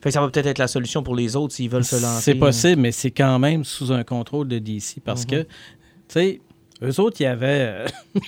Fait 0.01 0.09
que 0.09 0.13
ça 0.13 0.21
va 0.21 0.29
peut-être 0.29 0.47
être 0.47 0.57
la 0.57 0.67
solution 0.67 1.03
pour 1.03 1.15
les 1.15 1.35
autres 1.35 1.53
s'ils 1.53 1.69
veulent 1.69 1.83
se 1.85 1.95
lancer. 2.01 2.21
C'est 2.23 2.35
possible, 2.35 2.81
mais 2.81 2.91
c'est 2.91 3.11
quand 3.11 3.37
même 3.39 3.63
sous 3.63 3.91
un 3.91 4.03
contrôle 4.03 4.47
de 4.47 4.57
DC 4.59 4.95
parce 5.05 5.25
que, 5.25 5.43
tu 5.43 5.47
sais, 6.09 6.41
eux 6.81 6.99
autres, 6.99 7.17
il 7.21 7.23
y 7.23 7.27
avait. 7.27 7.85
euh, 7.85 7.87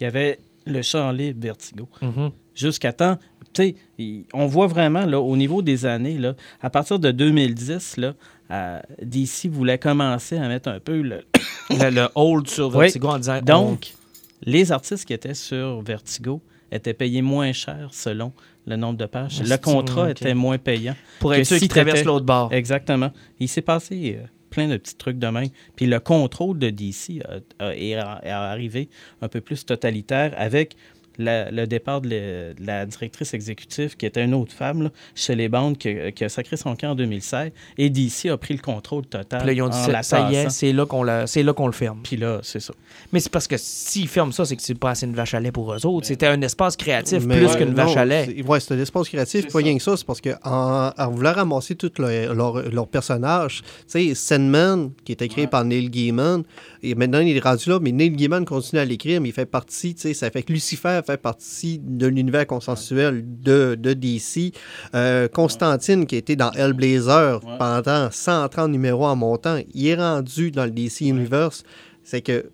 Il 0.00 0.04
y 0.04 0.06
avait 0.06 0.38
le 0.66 0.82
champ 0.82 1.10
libre 1.10 1.40
Vertigo. 1.40 1.88
Mhm. 2.02 2.30
Jusqu'à 2.54 2.92
temps. 2.92 3.18
Tu 3.54 3.74
sais, 3.98 4.24
on 4.34 4.46
voit 4.46 4.66
vraiment, 4.66 5.06
là, 5.06 5.18
au 5.20 5.36
niveau 5.36 5.62
des 5.62 5.86
années, 5.86 6.18
là, 6.18 6.34
à 6.60 6.68
partir 6.68 6.98
de 6.98 7.10
2010, 7.10 7.96
là, 7.96 8.14
euh, 8.50 8.80
DC 9.00 9.46
voulait 9.50 9.78
commencer 9.78 10.36
à 10.36 10.46
mettre 10.48 10.68
un 10.68 10.80
peu 10.80 11.00
le. 11.00 11.22
le, 11.70 11.90
le 11.90 12.08
hold 12.14 12.48
sur 12.48 12.68
Oui. 12.74 12.82
Vertigo 12.84 13.08
en 13.08 13.18
disant. 13.18 13.40
Donc, 13.40 13.94
les 14.42 14.70
artistes 14.72 15.06
qui 15.06 15.14
étaient 15.14 15.32
sur 15.34 15.80
Vertigo 15.80 16.42
étaient 16.70 16.92
payés 16.94 17.22
moins 17.22 17.52
cher 17.52 17.88
selon 17.92 18.32
le 18.66 18.76
nombre 18.76 18.98
de 18.98 19.06
pages. 19.06 19.40
Ah, 19.40 19.48
Le 19.48 19.56
contrat 19.58 20.10
était 20.10 20.34
moins 20.34 20.58
payant. 20.58 20.94
pour 21.20 21.34
être 21.34 21.44
sûr 21.46 21.56
si 21.56 21.60
qu'ils 21.60 21.68
traversent 21.68 22.04
l'autre 22.04 22.26
bord. 22.26 22.52
Exactement. 22.52 23.10
Il 23.38 23.48
s'est 23.48 23.62
passé 23.62 24.18
euh, 24.20 24.26
plein 24.50 24.68
de 24.68 24.76
petits 24.76 24.96
trucs 24.96 25.18
de 25.18 25.26
même. 25.28 25.48
Puis 25.76 25.86
le 25.86 26.00
contrôle 26.00 26.58
de 26.58 26.70
DC 26.70 27.22
est 27.60 27.94
arrivé 27.94 28.88
un 29.22 29.28
peu 29.28 29.40
plus 29.40 29.64
totalitaire 29.64 30.34
avec 30.36 30.76
la- 31.18 31.50
le 31.50 31.66
départ 31.66 32.00
de, 32.00 32.08
le- 32.08 32.54
de 32.54 32.66
la 32.66 32.86
directrice 32.86 33.34
exécutive, 33.34 33.96
qui 33.96 34.06
était 34.06 34.24
une 34.24 34.34
autre 34.34 34.52
femme 34.52 34.82
là, 34.84 34.90
chez 35.14 35.34
les 35.34 35.48
bandes, 35.48 35.78
qui, 35.78 35.88
a- 35.88 36.12
qui 36.12 36.24
a 36.24 36.28
sacré 36.28 36.56
son 36.56 36.74
camp 36.76 36.90
en 36.90 36.94
2016. 36.94 37.50
Et 37.78 37.90
DC 37.90 38.28
a 38.30 38.36
pris 38.36 38.54
le 38.54 38.60
contrôle 38.60 39.06
total. 39.06 39.40
Puis 39.40 39.46
là, 39.48 39.52
ils 39.52 39.62
ont 39.62 39.68
dit 39.68 39.78
ça, 40.02 40.30
y 40.30 40.34
est, 40.36 40.50
c'est 40.50 40.72
là 40.72 40.86
qu'on 40.86 41.02
la- 41.02 41.26
c'est 41.26 41.42
là 41.42 41.52
qu'on 41.52 41.66
le 41.66 41.72
ferme. 41.72 42.00
Puis 42.02 42.16
là, 42.16 42.40
c'est 42.42 42.60
ça. 42.60 42.74
Mais 43.12 43.20
c'est 43.20 43.30
parce 43.32 43.46
que 43.46 43.56
s'ils 43.58 44.08
ferment 44.08 44.32
ça, 44.32 44.44
c'est 44.44 44.56
que 44.56 44.62
c'est 44.62 44.74
pas 44.74 44.90
assez 44.90 45.06
une 45.06 45.14
vache 45.14 45.34
à 45.34 45.40
lait 45.40 45.52
pour 45.52 45.72
eux 45.72 45.86
autres. 45.86 46.06
C'était 46.06 46.26
un 46.26 46.40
espace 46.42 46.76
créatif 46.76 47.24
Mais, 47.24 47.38
plus 47.38 47.56
qu'une 47.56 47.74
vache 47.74 47.96
à 47.96 48.04
lait. 48.04 48.26
c'est- 48.26 48.42
Ouais, 48.46 48.60
c'est 48.60 48.74
un 48.74 48.78
espace 48.80 49.08
créatif, 49.08 49.40
C'est 49.42 49.46
pas 49.52 49.58
ça. 49.60 49.64
rien 49.64 49.76
que 49.76 49.82
ça. 49.82 49.96
C'est 49.96 50.06
parce 50.06 50.20
qu'en 50.20 50.92
en 50.96 51.10
voulant 51.10 51.32
ramasser 51.32 51.74
tous 51.74 51.92
leurs 51.98 52.34
leur, 52.34 52.62
leur 52.70 52.86
personnages, 52.88 53.62
tu 53.90 54.08
sais, 54.08 54.14
Sandman, 54.14 54.90
qui 55.04 55.12
était 55.12 55.28
créé 55.28 55.46
par 55.46 55.64
Neil 55.64 55.88
Gaiman, 55.90 56.42
et 56.82 56.94
maintenant 56.94 57.20
il 57.20 57.36
est 57.36 57.40
rendu 57.40 57.68
là, 57.70 57.78
mais 57.80 57.92
Neil 57.92 58.10
Gaiman 58.10 58.44
continue 58.44 58.80
à 58.80 58.84
l'écrire, 58.84 59.20
mais 59.20 59.28
il 59.30 59.32
fait 59.32 59.46
partie, 59.46 59.94
tu 59.94 60.02
sais, 60.02 60.14
ça 60.14 60.30
fait 60.30 60.42
que 60.42 60.52
Lucifer 60.52 61.00
fait 61.06 61.16
partie 61.16 61.78
de 61.82 62.06
l'univers 62.06 62.46
consensuel 62.46 63.24
de, 63.40 63.76
de 63.78 63.92
DC. 63.92 64.52
Euh, 64.94 65.28
Constantine, 65.28 66.06
qui 66.06 66.16
était 66.16 66.36
dans 66.36 66.50
Hellblazer 66.52 67.40
pendant 67.58 68.10
130 68.10 68.70
numéros 68.70 69.06
en 69.06 69.16
montant, 69.16 69.58
il 69.74 69.86
est 69.86 69.94
rendu 69.94 70.50
dans 70.50 70.64
le 70.64 70.70
DC 70.70 71.02
Universe. 71.02 71.62
C'est 72.02 72.22
que. 72.22 72.50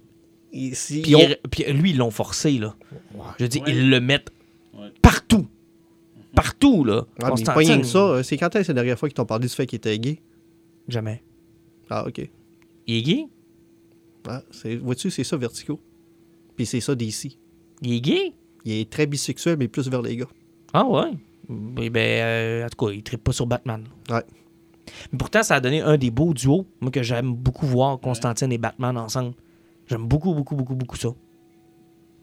Puis, 1.03 1.15
ont- 1.17 1.21
il- 1.21 1.39
puis 1.51 1.65
lui, 1.73 1.91
ils 1.91 1.97
l'ont 1.97 2.11
forcé, 2.11 2.53
là. 2.59 2.75
Je 3.39 3.47
dis, 3.47 3.63
ils 3.67 3.89
le 3.89 4.01
mettent 4.01 4.31
partout. 5.01 5.47
Partout, 6.35 6.85
là. 6.85 7.05
Ah, 7.07 7.07
mais 7.15 7.23
pas 7.25 7.29
Constantine. 7.31 7.69
rien 7.73 7.81
que 7.81 7.87
ça. 7.87 7.99
euh, 7.99 8.23
C'est 8.23 8.37
quand 8.39 8.55
est-ce 8.57 8.69
la 8.69 8.75
dernière 8.75 8.99
fois 8.99 9.09
qu'ils 9.09 9.15
t'ont 9.15 9.27
parlé 9.27 9.47
du 9.49 9.53
fait 9.55 9.67
qu'il 9.67 9.77
était 9.79 9.99
gay? 9.99 10.21
Jamais. 10.89 11.23
Ah, 11.91 12.07
OK. 12.07 12.21
Il 12.87 12.97
est 12.97 13.03
gay? 13.03 13.27
Ah, 14.27 14.43
c'est- 14.51 14.77
Vois-tu, 14.77 15.11
c'est 15.11 15.25
ça, 15.25 15.37
Vertigo. 15.37 15.81
Puis 16.57 16.67
c'est 16.67 16.81
ça, 16.81 16.95
DC. 16.95 17.39
Il 17.83 17.93
est 17.95 18.01
gay? 18.01 18.33
Il 18.65 18.73
est 18.73 18.91
très 18.91 19.07
bisexuel, 19.07 19.57
mais 19.59 19.69
plus 19.69 19.89
vers 19.89 20.03
les 20.03 20.17
gars. 20.17 20.29
Ah 20.73 20.85
ouais? 20.87 21.13
Ben, 21.49 21.97
euh, 21.97 22.67
en 22.67 22.69
tout 22.69 22.87
cas, 22.87 22.93
il 22.93 22.99
ne 22.99 23.17
pas 23.17 23.33
sur 23.33 23.47
Batman. 23.47 23.85
Ouais. 24.09 24.23
Mais 25.13 25.19
pourtant, 25.19 25.43
ça 25.43 25.57
a 25.57 25.61
donné 25.61 25.81
un 25.81 25.97
des 25.97 26.11
beaux 26.11 26.33
duos, 26.35 26.67
moi, 26.81 26.91
que 26.91 27.03
j'aime 27.03 27.35
beaucoup 27.35 27.67
voir, 27.67 27.99
Constantine 28.01 28.53
et 28.53 28.59
Batman 28.59 28.97
ensemble. 28.97 29.35
J'aime 29.87 30.07
beaucoup, 30.07 30.35
beaucoup, 30.35 30.55
beaucoup, 30.55 30.75
beaucoup 30.75 30.97
ça. 30.97 31.09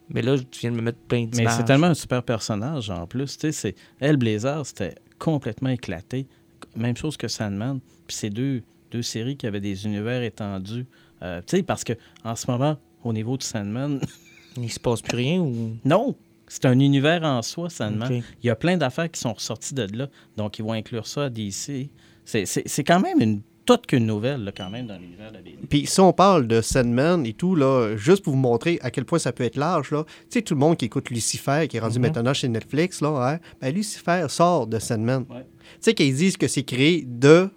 Mais 0.10 0.22
là, 0.22 0.38
tu 0.38 0.62
viens 0.62 0.72
de 0.72 0.76
me 0.76 0.82
mettre 0.82 0.98
plein 1.00 1.22
Mais 1.22 1.28
d'images. 1.28 1.54
c'est 1.58 1.64
tellement 1.66 1.88
un 1.88 1.94
super 1.94 2.24
personnage 2.24 2.90
en 2.90 3.06
plus. 3.06 3.38
Tu 3.38 3.48
sais, 3.48 3.52
c'est 3.52 3.76
Hellblazer, 4.00 4.66
c'était 4.66 4.96
complètement 5.20 5.70
éclaté. 5.70 6.28
Même 6.76 6.98
chose 6.98 7.16
que 7.16 7.28
Sandman. 7.28 7.80
Puis 8.08 8.18
c'est 8.18 8.30
deux, 8.30 8.64
deux 8.92 9.04
séries 9.04 9.38
qui 9.38 9.46
avaient 9.46 9.60
des 9.62 9.86
univers 9.86 10.24
étendus. 10.24 10.88
Euh, 11.22 11.42
tu 11.46 11.58
sais, 11.58 11.64
parce 11.64 11.84
que 11.84 11.94
en 12.24 12.36
ce 12.36 12.50
moment, 12.50 12.78
au 13.04 13.14
niveau 13.14 13.38
de 13.38 13.44
Sandman, 13.44 14.00
Il 14.58 14.72
se 14.72 14.80
passe 14.80 15.02
plus 15.02 15.16
rien 15.18 15.40
ou... 15.40 15.78
non, 15.86 16.16
c'est 16.50 16.66
un 16.66 16.78
univers 16.80 17.24
en 17.24 17.42
soi, 17.42 17.70
Sandman. 17.70 18.22
Il 18.44 18.48
y 18.48 18.50
a 18.50 18.56
plein 18.56 18.76
d'affaires 18.76 19.10
qui 19.10 19.22
sont 19.22 19.32
ressorties 19.34 19.74
de 19.74 19.88
là. 19.96 20.10
Donc, 20.36 20.60
ils 20.60 20.66
vont 20.66 20.74
inclure 20.74 21.08
ça 21.08 21.24
à 21.26 21.30
DC. 21.30 21.90
C'est- 22.26 22.46
C'est 22.46 22.68
c'est 22.68 22.84
quand 22.84 23.00
même 23.00 23.22
une 23.22 23.42
toute 23.66 23.86
qu'une 23.86 24.08
nouvelle, 24.08 24.44
là, 24.44 24.52
quand 24.52 24.70
même, 24.72 24.88
dans 24.88 24.98
l'univers 24.98 25.30
de 25.30 25.36
la 25.38 25.42
BD. 25.44 25.58
Puis 25.70 25.86
si 25.86 26.00
on 26.00 26.12
parle 26.12 26.48
de 26.48 26.60
Sandman 26.60 27.24
et 27.26 27.34
tout, 27.34 27.54
là, 27.56 27.96
juste 27.98 28.24
pour 28.24 28.34
vous 28.34 28.40
montrer 28.40 28.80
à 28.82 28.90
quel 28.90 29.06
point 29.06 29.20
ça 29.20 29.32
peut 29.32 29.44
être 29.44 29.58
large, 29.58 29.92
là, 29.92 30.06
tu 30.06 30.12
sais, 30.32 30.42
tout 30.42 30.56
le 30.56 30.60
monde 30.60 30.76
qui 30.76 30.86
écoute 30.86 31.12
Lucifer, 31.12 31.68
qui 31.70 31.78
est 31.78 31.80
rendu 31.80 32.00
Mhm. 32.00 32.06
maintenant 32.08 32.34
chez 32.34 32.48
Netflix, 32.50 33.00
là, 33.02 33.10
hein, 33.34 33.40
ben, 33.62 33.72
Lucifer 33.74 34.26
sort 34.28 34.66
de 34.66 34.80
Sandman. 34.80 35.24
Ouais. 35.30 35.46
Tu 35.60 35.68
sais 35.82 35.94
qu'ils 35.94 36.16
disent 36.16 36.36
que 36.36 36.48
c'est 36.48 36.64
créé 36.64 37.04
de 37.08 37.48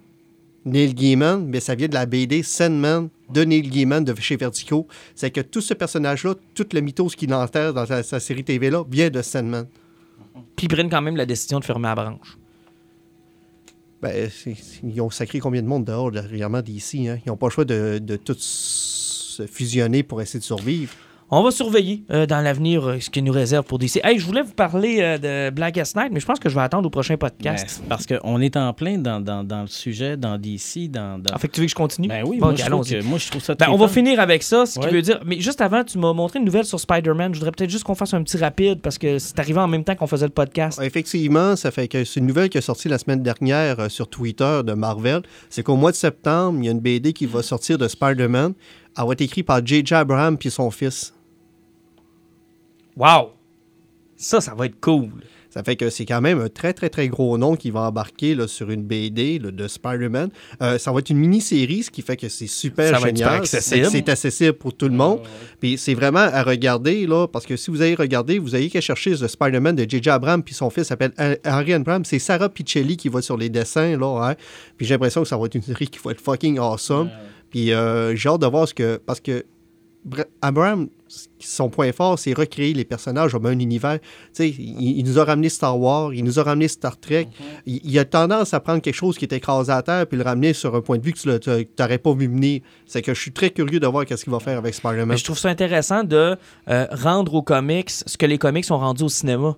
Neil 0.65 0.93
Gaiman, 0.93 1.45
mais 1.47 1.59
ça 1.59 1.73
vient 1.75 1.87
de 1.87 1.93
la 1.95 2.05
BD 2.05 2.43
Sandman 2.43 3.09
de 3.33 3.43
Neil 3.43 3.69
Gaiman 3.69 4.03
de 4.03 4.15
chez 4.19 4.37
Vertigo. 4.37 4.87
C'est 5.15 5.31
que 5.31 5.41
tout 5.41 5.61
ce 5.61 5.73
personnage-là, 5.73 6.35
toute 6.53 6.73
le 6.73 6.81
mythos 6.81 7.09
qu'il 7.09 7.33
enterre 7.33 7.73
dans 7.73 7.85
sa, 7.85 8.03
sa 8.03 8.19
série 8.19 8.43
TV-là, 8.43 8.83
vient 8.89 9.09
de 9.09 9.21
Sandman. 9.21 9.67
Puis 10.55 10.65
ils 10.65 10.69
prennent 10.69 10.89
quand 10.89 11.01
même 11.01 11.17
la 11.17 11.25
décision 11.25 11.59
de 11.59 11.65
fermer 11.65 11.87
la 11.87 11.95
branche. 11.95 12.37
Ben, 14.01 14.29
ils 14.83 15.01
ont 15.01 15.09
sacré 15.09 15.39
combien 15.39 15.61
de 15.61 15.67
monde 15.67 15.85
dehors 15.85 16.11
dernièrement 16.11 16.61
d'ici. 16.61 17.07
Hein? 17.07 17.19
Ils 17.25 17.29
n'ont 17.29 17.37
pas 17.37 17.47
le 17.47 17.51
choix 17.51 17.65
de, 17.65 17.99
de 17.99 18.15
tout 18.17 18.35
se 18.37 19.47
fusionner 19.47 20.03
pour 20.03 20.21
essayer 20.21 20.39
de 20.39 20.43
survivre. 20.43 20.93
On 21.31 21.41
va 21.41 21.49
surveiller 21.51 22.03
euh, 22.11 22.25
dans 22.27 22.41
l'avenir 22.41 22.87
euh, 22.87 22.99
ce 22.99 23.09
qu'il 23.09 23.23
nous 23.23 23.31
réserve 23.33 23.65
pour 23.65 23.79
DC. 23.79 23.99
Hey, 24.03 24.19
je 24.19 24.25
voulais 24.25 24.43
vous 24.43 24.53
parler 24.53 24.97
euh, 25.01 25.17
de 25.49 25.55
Blackest 25.55 25.95
Night, 25.95 26.09
mais 26.11 26.19
je 26.19 26.25
pense 26.27 26.39
que 26.39 26.47
je 26.47 26.53
vais 26.53 26.61
attendre 26.61 26.85
au 26.85 26.89
prochain 26.91 27.15
Ben, 27.15 27.29
podcast. 27.29 27.65
c'est 27.67 27.85
parce 27.87 28.05
qu'on 28.05 28.39
est 28.39 28.55
en 28.55 28.71
plein 28.73 28.99
dans, 28.99 29.19
dans, 29.19 29.43
dans 29.43 29.61
le 29.61 29.67
sujet, 29.67 30.15
dans 30.15 30.37
DC, 30.37 30.91
dans... 30.91 31.17
dans... 31.19 31.33
En 31.33 31.39
fait, 31.39 31.47
tu 31.47 31.61
veux 31.61 31.65
que 31.65 31.71
je 31.71 31.75
continue? 31.75 32.07
Ben 32.07 32.23
oui, 32.27 32.37
Bon, 32.37 32.47
moi, 32.47 32.55
je 32.55 32.65
trouve 32.65 32.87
que- 32.87 33.03
moi, 33.03 33.17
je 33.17 33.29
trouve 33.31 33.41
ça 33.41 33.55
Ben, 33.55 33.65
très 33.65 33.73
on 33.73 33.77
va 33.77 33.87
finir 33.87 34.19
avec 34.19 34.43
ça, 34.43 34.65
ce 34.67 34.77
qui 34.79 34.85
Ouais. 34.85 34.91
veut 34.91 35.01
dire. 35.01 35.21
Mais 35.25 35.39
juste 35.39 35.61
avant, 35.61 35.83
tu 35.83 35.97
m'as 35.97 36.13
montré 36.13 36.37
une 36.37 36.45
nouvelle 36.45 36.65
sur 36.65 36.79
Spider-Man. 36.79 37.33
Je 37.33 37.39
voudrais 37.39 37.51
peut-être 37.51 37.69
juste 37.71 37.83
qu'on 37.85 37.95
fasse 37.95 38.13
un 38.13 38.21
petit 38.21 38.37
rapide 38.37 38.81
parce 38.81 38.99
que 38.99 39.17
c'est 39.17 39.39
arrivé 39.39 39.59
en 39.59 39.67
même 39.67 39.83
temps 39.83 39.95
qu'on 39.95 40.07
faisait 40.07 40.27
le 40.27 40.31
podcast. 40.33 40.79
Effectivement, 40.83 41.55
ça 41.55 41.71
fait 41.71 41.87
que 41.87 42.03
c'est 42.03 42.19
une 42.19 42.27
nouvelle 42.27 42.49
qui 42.49 42.59
est 42.59 42.61
sortie 42.61 42.89
la 42.89 42.99
semaine 42.99 43.23
dernière 43.23 43.79
euh, 43.79 43.89
sur 43.89 44.07
Twitter 44.07 44.61
de 44.63 44.73
Marvel. 44.73 45.21
C'est 45.49 45.63
qu'au 45.63 45.77
mois 45.77 45.89
de 45.91 45.95
septembre, 45.95 46.59
il 46.61 46.65
y 46.65 46.67
a 46.67 46.71
une 46.71 46.79
BD 46.79 47.11
qui 47.13 47.25
va 47.25 47.41
sortir 47.41 47.77
de 47.79 47.87
Spider-Man. 47.87 48.53
Elle 48.97 49.05
va 49.05 49.13
être 49.13 49.21
écrite 49.21 49.45
par 49.45 49.65
J.J. 49.65 49.93
Abraham 49.95 50.37
puis 50.37 50.51
son 50.51 50.69
fils. 50.71 51.13
Wow! 52.95 53.31
Ça, 54.15 54.39
ça 54.39 54.53
va 54.53 54.67
être 54.67 54.79
cool. 54.79 55.09
Ça 55.49 55.63
fait 55.63 55.75
que 55.75 55.91
c'est 55.91 56.05
quand 56.05 56.21
même 56.21 56.41
un 56.41 56.49
très, 56.49 56.73
très, 56.73 56.89
très 56.89 57.07
gros 57.07 57.37
nom 57.37 57.55
qui 57.55 57.69
va 57.69 57.81
embarquer 57.81 58.33
là, 58.33 58.47
sur 58.47 58.71
une 58.71 58.81
BD 58.81 59.37
là, 59.37 59.51
de 59.51 59.67
Spider-Man. 59.67 60.29
Euh, 60.63 60.79
ça 60.79 60.91
va 60.91 60.97
être 60.97 61.11
une 61.11 61.19
mini-série, 61.19 61.83
ce 61.83 61.91
qui 61.91 62.01
fait 62.01 62.17
que 62.17 62.27
c'est 62.27 62.47
super 62.47 62.87
Ça 62.95 62.99
va 62.99 63.09
être 63.09 63.17
génial. 63.17 63.45
C'est 63.45 64.09
accessible 64.09 64.53
pour 64.53 64.73
tout 64.75 64.87
le 64.87 64.95
monde. 64.95 65.19
Puis 65.59 65.77
c'est 65.77 65.93
vraiment 65.93 66.21
à 66.21 66.41
regarder, 66.41 67.05
là, 67.05 67.27
parce 67.27 67.45
que 67.45 67.55
si 67.55 67.69
vous 67.69 67.83
allez 67.83 67.93
regarder, 67.93 68.39
vous 68.39 68.55
avez 68.55 68.67
qu'à 68.69 68.81
chercher 68.81 69.11
le 69.15 69.27
Spider-Man 69.27 69.75
de 69.75 69.87
J.J. 69.87 70.09
Abrams, 70.09 70.41
puis 70.41 70.55
son 70.55 70.71
fils 70.71 70.87
s'appelle 70.87 71.13
Harry 71.43 71.73
Abrams. 71.73 72.03
C'est 72.05 72.17
Sarah 72.19 72.49
Piccelli 72.49 72.97
qui 72.97 73.09
va 73.09 73.21
sur 73.21 73.37
les 73.37 73.49
dessins, 73.49 73.95
là. 73.95 74.29
hein. 74.31 74.35
Puis 74.75 74.87
j'ai 74.87 74.95
l'impression 74.95 75.21
que 75.21 75.27
ça 75.27 75.37
va 75.37 75.45
être 75.45 75.55
une 75.55 75.61
série 75.61 75.87
qui 75.87 75.99
va 76.03 76.11
être 76.11 76.21
fucking 76.21 76.57
awesome. 76.57 77.11
Puis 77.53 77.71
euh, 77.71 78.15
j'ai 78.15 78.27
hâte 78.29 78.41
de 78.41 78.47
voir 78.47 78.67
ce 78.67 78.73
que. 78.73 78.97
Parce 79.05 79.19
que 79.21 79.45
Bra- 80.03 80.25
Abrams, 80.41 80.89
son 81.39 81.69
point 81.69 81.93
fort, 81.93 82.19
c'est 82.19 82.33
recréer 82.33 82.73
les 82.73 82.83
personnages 82.83 83.31
dans 83.31 83.45
un 83.47 83.57
univers. 83.57 83.99
Tu 84.01 84.07
sais, 84.33 84.49
il, 84.49 84.97
il 84.99 85.05
nous 85.05 85.17
a 85.17 85.23
ramené 85.23 85.47
Star 85.47 85.79
Wars, 85.79 86.13
il 86.13 86.25
nous 86.25 86.39
a 86.39 86.43
ramené 86.43 86.67
Star 86.67 86.99
Trek. 86.99 87.27
il, 87.65 87.79
il 87.85 87.97
a 87.99 88.03
tendance 88.03 88.53
à 88.53 88.59
prendre 88.59 88.81
quelque 88.81 88.95
chose 88.95 89.17
qui 89.17 89.23
est 89.23 89.31
écrasé 89.31 89.71
à 89.71 89.81
terre 89.81 90.05
puis 90.05 90.17
le 90.17 90.25
ramener 90.25 90.51
sur 90.51 90.75
un 90.75 90.81
point 90.81 90.97
de 90.97 91.03
vue 91.05 91.13
que 91.13 91.37
tu 91.37 91.69
n'aurais 91.79 91.97
pas 91.99 92.13
vu 92.13 92.27
venir. 92.27 92.59
C'est 92.85 93.01
que 93.01 93.13
je 93.13 93.21
suis 93.21 93.31
très 93.31 93.49
curieux 93.51 93.79
de 93.79 93.87
voir 93.87 94.05
qu'est-ce 94.05 94.25
qu'il 94.25 94.33
va 94.33 94.41
faire 94.41 94.57
avec 94.57 94.73
Spider-Man. 94.73 95.07
Mais 95.07 95.17
je 95.17 95.23
trouve 95.23 95.37
ça 95.39 95.47
intéressant 95.47 96.03
de 96.03 96.35
euh, 96.67 96.87
rendre 96.91 97.33
aux 97.35 97.43
comics 97.43 97.89
ce 97.89 98.17
que 98.17 98.25
les 98.25 98.37
comics 98.37 98.69
ont 98.71 98.79
rendu 98.79 99.03
au 99.03 99.09
cinéma. 99.09 99.55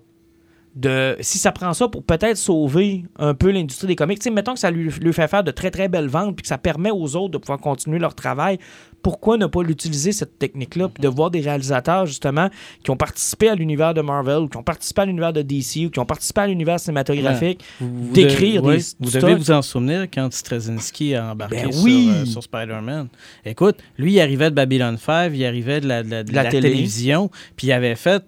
De, 0.78 1.16
si 1.20 1.38
ça 1.38 1.52
prend 1.52 1.72
ça 1.72 1.88
pour 1.88 2.02
peut-être 2.02 2.36
sauver 2.36 3.04
un 3.18 3.32
peu 3.32 3.50
l'industrie 3.50 3.86
des 3.86 3.96
comics, 3.96 4.20
mettons 4.30 4.52
que 4.52 4.60
ça 4.60 4.70
lui, 4.70 4.90
lui 5.00 5.12
fait 5.14 5.26
faire 5.26 5.42
de 5.42 5.50
très 5.50 5.70
très 5.70 5.88
belles 5.88 6.08
ventes 6.08 6.36
puis 6.36 6.42
que 6.42 6.48
ça 6.48 6.58
permet 6.58 6.90
aux 6.90 7.16
autres 7.16 7.30
de 7.30 7.38
pouvoir 7.38 7.58
continuer 7.58 7.98
leur 7.98 8.14
travail, 8.14 8.58
pourquoi 9.00 9.38
ne 9.38 9.46
pas 9.46 9.62
l'utiliser 9.62 10.12
cette 10.12 10.38
technique-là 10.38 10.88
puis 10.88 11.00
de 11.00 11.08
voir 11.08 11.30
des 11.30 11.40
réalisateurs 11.40 12.04
justement 12.04 12.50
qui 12.84 12.90
ont 12.90 12.96
participé 12.98 13.48
à 13.48 13.54
l'univers 13.54 13.94
de 13.94 14.02
Marvel 14.02 14.38
ou 14.40 14.48
qui 14.48 14.58
ont 14.58 14.62
participé 14.62 15.00
à 15.00 15.06
l'univers 15.06 15.32
de 15.32 15.40
DC 15.40 15.86
ou 15.86 15.90
qui 15.90 15.98
ont 15.98 16.04
participé 16.04 16.42
à 16.42 16.46
l'univers 16.46 16.78
cinématographique 16.78 17.64
Vous 17.80 18.12
d'écrire 18.12 18.60
des 18.60 18.68
ouais, 18.68 18.78
Vous 19.00 19.08
stocks. 19.08 19.22
devez 19.22 19.34
vous 19.34 19.50
en 19.52 19.62
souvenir 19.62 20.02
quand 20.12 20.30
Straczynski 20.30 21.14
a 21.14 21.32
embarqué 21.32 21.62
Ben 21.62 21.72
sur, 21.72 21.86
euh, 21.88 22.24
sur 22.26 22.42
Spider-Man. 22.42 23.08
Écoute, 23.46 23.76
lui, 23.96 24.12
il 24.12 24.20
arrivait 24.20 24.50
de 24.50 24.54
Babylon 24.54 24.96
5, 24.98 25.32
il 25.34 25.44
arrivait 25.46 25.80
de 25.80 25.88
la, 25.88 26.02
de 26.02 26.10
la- 26.10 26.22
de 26.22 26.32
La 26.34 26.42
la 26.42 26.50
télé. 26.50 26.68
télévision, 26.70 27.30
puis 27.56 27.68
il 27.68 27.72
avait 27.72 27.94
fait 27.94 28.22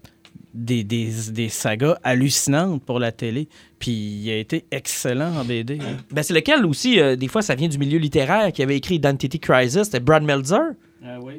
des, 0.55 0.83
des, 0.85 1.09
des 1.31 1.49
sagas 1.49 1.99
hallucinantes 2.03 2.83
pour 2.85 2.99
la 2.99 3.13
télé. 3.13 3.49
Puis 3.79 3.91
il 3.93 4.31
a 4.31 4.37
été 4.37 4.65
excellent 4.71 5.37
en 5.37 5.45
BD. 5.45 5.79
hein. 5.81 5.97
Ben, 6.11 6.23
c'est 6.23 6.35
lequel 6.35 6.65
aussi, 6.67 6.99
euh, 7.01 7.17
des 7.17 7.29
fois 7.29 7.43
ça 7.43 7.55
vient 7.55 7.69
du 7.69 7.79
milieu 7.79 7.99
littéraire 7.99 8.53
qui 8.53 8.63
avait 8.63 8.77
écrit 8.77 8.97
Identity 8.97 9.39
Crisis, 9.39 9.85
c'était 9.85 10.01
Brad 10.01 10.23
Meltzer. 10.25 10.59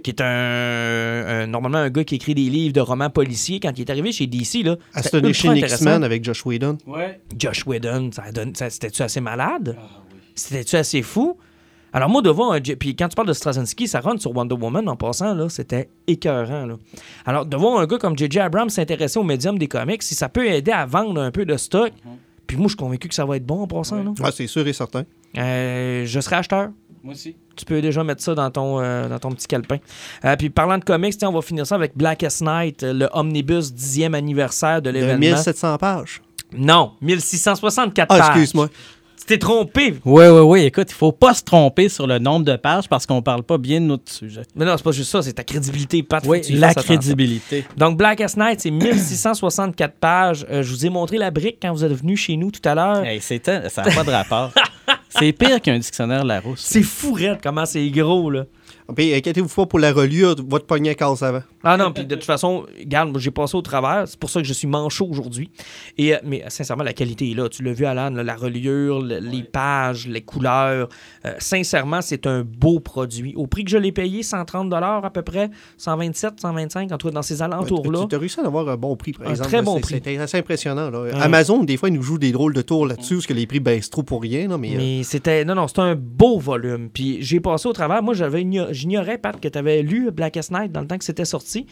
qui 0.04 0.12
est 0.12 0.22
un, 0.22 0.26
un- 0.26 1.48
normalement 1.48 1.80
un 1.80 1.90
gars 1.90 2.04
qui 2.06 2.16
écrit 2.16 2.34
des 2.34 2.50
livres 2.50 2.74
de 2.74 2.80
romans 2.80 3.10
policiers. 3.10 3.60
Quand 3.60 3.74
il 3.78 3.82
est 3.82 3.90
arrivé 3.90 4.12
chez 4.14 4.26
DC, 4.26 4.64
là, 4.64 4.78
c'était 4.96 5.18
ultra 5.20 5.52
intéressant. 5.52 5.76
X-Men 5.76 6.04
avec 6.06 6.24
Josh 6.24 6.46
Whedon. 6.46 6.78
Ouais. 6.88 7.20
Josh 7.38 7.66
Whedon, 7.68 8.10
ça 8.14 8.32
donne- 8.32 8.56
ça- 8.56 8.70
c'était-tu 8.70 9.02
assez 9.02 9.20
malade? 9.20 9.76
C'était-tu 10.36 10.78
assez 10.78 11.02
fou? 11.02 11.36
Alors 11.94 12.10
moi, 12.10 12.22
de 12.22 12.30
voir 12.30 12.52
un... 12.52 12.60
J- 12.64 12.76
Puis 12.76 12.96
quand 12.96 13.08
tu 13.08 13.16
parles 13.16 13.28
de 13.28 13.34
Straczynski, 13.34 13.88
ça 13.88 14.00
rentre 14.00 14.22
sur 14.22 14.36
Wonder 14.36 14.56
Woman 14.56 14.88
en 14.90 14.96
passant, 14.96 15.34
là, 15.34 15.50
c'était 15.50 15.90
écœurant. 16.08 16.66
Là. 16.66 16.76
Alors 17.26 17.46
de 17.46 17.58
voir 17.58 17.80
un 17.80 17.86
gars 17.86 17.98
comme 17.98 18.18
J.J. 18.18 18.40
Abrams 18.40 18.70
s'intéresser 18.70 19.18
au 19.20 19.24
médium 19.24 19.58
des 19.58 19.68
comics, 19.68 20.04
si 20.04 20.16
ça 20.16 20.30
peut 20.30 20.46
aider 20.48 20.72
à 20.72 20.86
vendre 20.86 21.22
un 21.22 21.32
peu 21.32 21.46
de 21.46 21.58
stock, 21.58 21.92
puis 22.48 22.58
moi, 22.58 22.66
je 22.66 22.70
suis 22.70 22.78
convaincu 22.78 23.08
que 23.08 23.14
ça 23.16 23.26
va 23.26 23.38
être 23.38 23.46
bon 23.46 23.62
en 23.64 23.68
passant. 23.68 24.04
là. 24.04 24.12
Ouais, 24.20 24.32
c'est 24.32 24.48
sûr 24.48 24.68
et 24.68 24.74
certain. 24.74 25.04
Euh, 25.38 26.04
je 26.06 26.20
serai 26.20 26.38
acheteur. 26.38 26.70
Moi 27.04 27.14
aussi. 27.14 27.36
Tu 27.56 27.64
peux 27.66 27.82
déjà 27.82 28.04
mettre 28.04 28.22
ça 28.24 28.36
dans 28.36 28.50
ton, 28.52 28.80
euh, 28.82 29.08
dans 29.08 29.20
ton 29.20 29.32
petit 29.32 29.48
calepin. 29.48 29.78
Euh, 30.26 30.36
puis 30.36 30.50
parlant 30.50 30.78
de 30.78 30.84
comics, 30.84 31.18
tiens, 31.18 31.30
on 31.30 31.34
va 31.34 31.42
finir 31.42 31.66
ça 31.68 31.76
avec 31.76 31.96
Blackest 31.96 32.42
Night, 32.42 32.84
le 32.84 33.08
omnibus 33.14 33.72
10e 33.74 34.14
anniversaire 34.16 34.82
de 34.82 34.90
De 34.90 34.96
l'événement. 34.96 35.20
1700 35.20 35.78
pages. 35.78 36.22
Non, 36.58 36.94
1664 37.02 38.08
Ah, 38.12 38.18
pages. 38.18 38.28
excuse-moi. 38.30 38.70
T'es 39.30 39.38
trompé. 39.38 39.94
Oui, 40.06 40.26
oui, 40.26 40.40
oui. 40.40 40.62
Écoute, 40.62 40.88
il 40.90 40.96
faut 40.96 41.12
pas 41.12 41.36
se 41.36 41.44
tromper 41.44 41.88
sur 41.88 42.08
le 42.08 42.18
nombre 42.18 42.46
de 42.46 42.56
pages 42.56 42.90
parce 42.90 43.06
qu'on 43.06 43.22
parle 43.22 43.44
pas 43.44 43.60
bien 43.60 43.80
de 43.80 43.86
notre 43.86 44.12
sujet. 44.12 44.42
Mais 44.56 44.66
non, 44.66 44.76
c'est 44.76 44.84
pas 44.84 44.92
juste 44.92 45.12
ça, 45.12 45.22
c'est 45.22 45.34
ta 45.34 45.44
crédibilité, 45.44 46.02
Pat. 46.02 46.26
Oui, 46.26 46.42
la 46.50 46.74
crédibilité. 46.74 47.64
Donc, 47.78 47.96
Blackest 47.96 48.38
Night, 48.38 48.60
c'est 48.60 48.72
1664 48.72 49.94
pages. 50.00 50.48
Euh, 50.50 50.64
je 50.64 50.72
vous 50.72 50.84
ai 50.84 50.90
montré 50.90 51.20
la 51.20 51.30
brique 51.30 51.60
quand 51.62 51.72
vous 51.72 51.86
êtes 51.86 51.92
venu 51.92 52.18
chez 52.18 52.38
nous 52.38 52.50
tout 52.50 52.68
à 52.68 52.74
l'heure. 52.74 53.06
Hey, 53.06 53.22
ça 53.22 53.36
n'a 53.38 53.70
pas 53.70 54.04
de 54.04 54.10
rapport. 54.10 54.52
C'est 55.10 55.32
pire 55.32 55.62
qu'un 55.62 55.78
dictionnaire 55.78 56.24
Larousse. 56.24 56.62
C'est 56.62 56.84
fou, 56.84 57.14
raide, 57.14 57.40
comment 57.42 57.66
c'est 57.66 57.88
gros, 57.90 58.30
là. 58.30 58.46
Puis 58.96 59.14
inquiétez-vous 59.14 59.48
pas 59.54 59.66
pour 59.66 59.80
la 59.80 59.92
reliure, 59.94 60.36
votre 60.48 60.66
poignet 60.66 60.96
casse 60.96 61.22
avant. 61.24 61.42
Ah 61.64 61.76
non, 61.78 61.92
puis 61.92 62.06
de 62.06 62.16
toute 62.16 62.24
façon, 62.24 62.66
regarde, 62.80 63.10
moi, 63.12 63.20
j'ai 63.20 63.32
passé 63.32 63.56
au 63.58 63.62
travers. 63.62 64.08
C'est 64.08 64.18
pour 64.20 64.30
ça 64.30 64.42
que 64.42 64.48
je 64.48 64.54
suis 64.54 64.68
manchot 64.68 65.08
aujourd'hui. 65.10 65.52
Et, 65.98 66.16
euh, 66.16 66.18
mais 66.24 66.44
sincèrement, 66.48 66.84
la 66.84 66.94
qualité 66.94 67.30
est 67.32 67.34
là. 67.36 67.50
Tu 67.50 67.64
l'as 67.64 67.74
vu, 67.74 67.86
Alan, 67.86 68.10
là, 68.10 68.24
la 68.24 68.36
reliure, 68.36 69.02
le- 69.02 69.20
les 69.20 69.44
pages, 69.44 70.08
les 70.08 70.22
couleurs. 70.22 70.88
Euh, 71.26 71.34
sincèrement, 71.40 72.02
c'est 72.02 72.28
un 72.28 72.44
beau 72.44 72.80
produit. 72.80 73.34
Au 73.36 73.46
prix 73.48 73.66
que 73.66 73.72
je 73.72 73.78
l'ai 73.78 73.92
payé, 73.92 74.24
130 74.24 74.74
à 74.74 75.10
peu 75.10 75.22
près, 75.22 75.50
127, 75.78 76.40
125, 76.40 76.92
en 76.92 76.98
tout 76.98 77.08
cas 77.08 77.14
dans 77.14 77.22
ces 77.22 77.42
alentours-là. 77.42 78.06
Tu 78.10 78.16
as 78.16 78.20
réussi 78.20 78.40
à 78.40 78.46
avoir 78.46 78.68
un 78.70 78.78
bon 78.78 78.96
prix, 78.96 79.12
par 79.14 79.28
Un 79.28 79.32
exemple. 79.32 79.50
très 79.50 79.62
bon 79.62 79.76
C'est- 79.76 79.82
prix. 79.82 79.94
C'était 79.96 80.18
assez 80.18 80.38
impressionnant. 80.38 80.90
là. 80.90 81.06
Amazon, 81.22 81.64
des 81.64 81.78
fois, 81.78 81.90
ils 81.90 81.96
nous 81.96 82.02
jouent 82.04 82.18
des 82.18 82.32
drôles 82.32 82.54
de 82.54 82.62
tours 82.62 82.86
là-dessus, 82.88 83.16
parce 83.16 83.28
que 83.28 83.34
les 83.34 83.46
prix 83.48 83.60
baissent 83.60 83.90
trop 83.90 84.04
pour 84.04 84.22
rien. 84.22 84.48
là, 84.48 84.58
mais, 84.58 84.76
euh, 84.76 85.04
c'était. 85.04 85.44
Non, 85.44 85.56
non, 85.56 85.68
c'était 85.68 85.82
un 85.82 85.96
beau 85.96 86.40
volume. 86.40 86.90
Puis 86.90 87.18
j'ai 87.22 87.40
passé 87.40 87.68
au 87.68 87.74
travers. 87.74 88.02
Moi, 88.04 88.14
j'avais 88.14 88.44
igno- 88.44 88.72
j'ignorais, 88.80 89.18
Pat, 89.18 89.40
que 89.40 89.48
tu 89.48 89.58
avais 89.58 89.82
lu 89.84 90.10
Blackest 90.12 90.52
Night 90.52 90.72
dans 90.72 90.82
le 90.82 90.88
temps 90.88 90.98
que 90.98 91.04
c'était 91.06 91.26
sorti. 91.26 91.66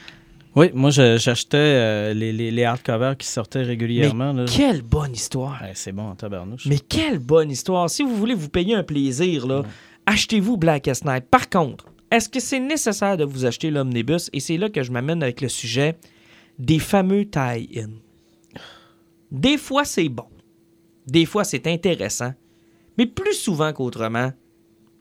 Oui, 0.55 0.71
moi, 0.73 0.89
j'achetais 0.89 1.57
euh, 1.57 2.13
les, 2.13 2.33
les, 2.33 2.49
les 2.51 2.63
hardcovers 2.63 3.15
qui 3.17 3.27
sortaient 3.27 3.61
régulièrement. 3.61 4.33
là. 4.33 4.45
Quelle 4.45 4.81
bonne 4.81 5.13
histoire. 5.13 5.61
Ouais, 5.61 5.71
c'est 5.75 5.91
bon 5.91 6.15
tabarnouche. 6.15 6.65
Mais 6.65 6.79
quelle 6.79 7.19
bonne 7.19 7.51
histoire. 7.51 7.89
Si 7.89 8.01
vous 8.03 8.15
voulez 8.15 8.33
vous 8.33 8.49
payer 8.49 8.73
un 8.75 8.83
plaisir, 8.83 9.45
là, 9.45 9.63
achetez-vous 10.07 10.57
Blackest 10.57 11.05
Night. 11.05 11.25
Par 11.29 11.49
contre, 11.49 11.85
est-ce 12.09 12.27
que 12.27 12.39
c'est 12.39 12.59
nécessaire 12.59 13.17
de 13.17 13.23
vous 13.23 13.45
acheter 13.45 13.69
l'omnibus? 13.69 14.29
Et 14.33 14.39
c'est 14.39 14.57
là 14.57 14.69
que 14.69 14.81
je 14.81 14.91
m'amène 14.91 15.21
avec 15.21 15.41
le 15.41 15.49
sujet 15.49 15.95
des 16.57 16.79
fameux 16.79 17.25
tie-in. 17.25 17.89
Des 19.31 19.57
fois, 19.57 19.85
c'est 19.85 20.09
bon. 20.09 20.25
Des 21.05 21.25
fois, 21.25 21.43
c'est 21.43 21.67
intéressant. 21.67 22.33
Mais 22.97 23.05
plus 23.05 23.33
souvent 23.35 23.71
qu'autrement, 23.73 24.31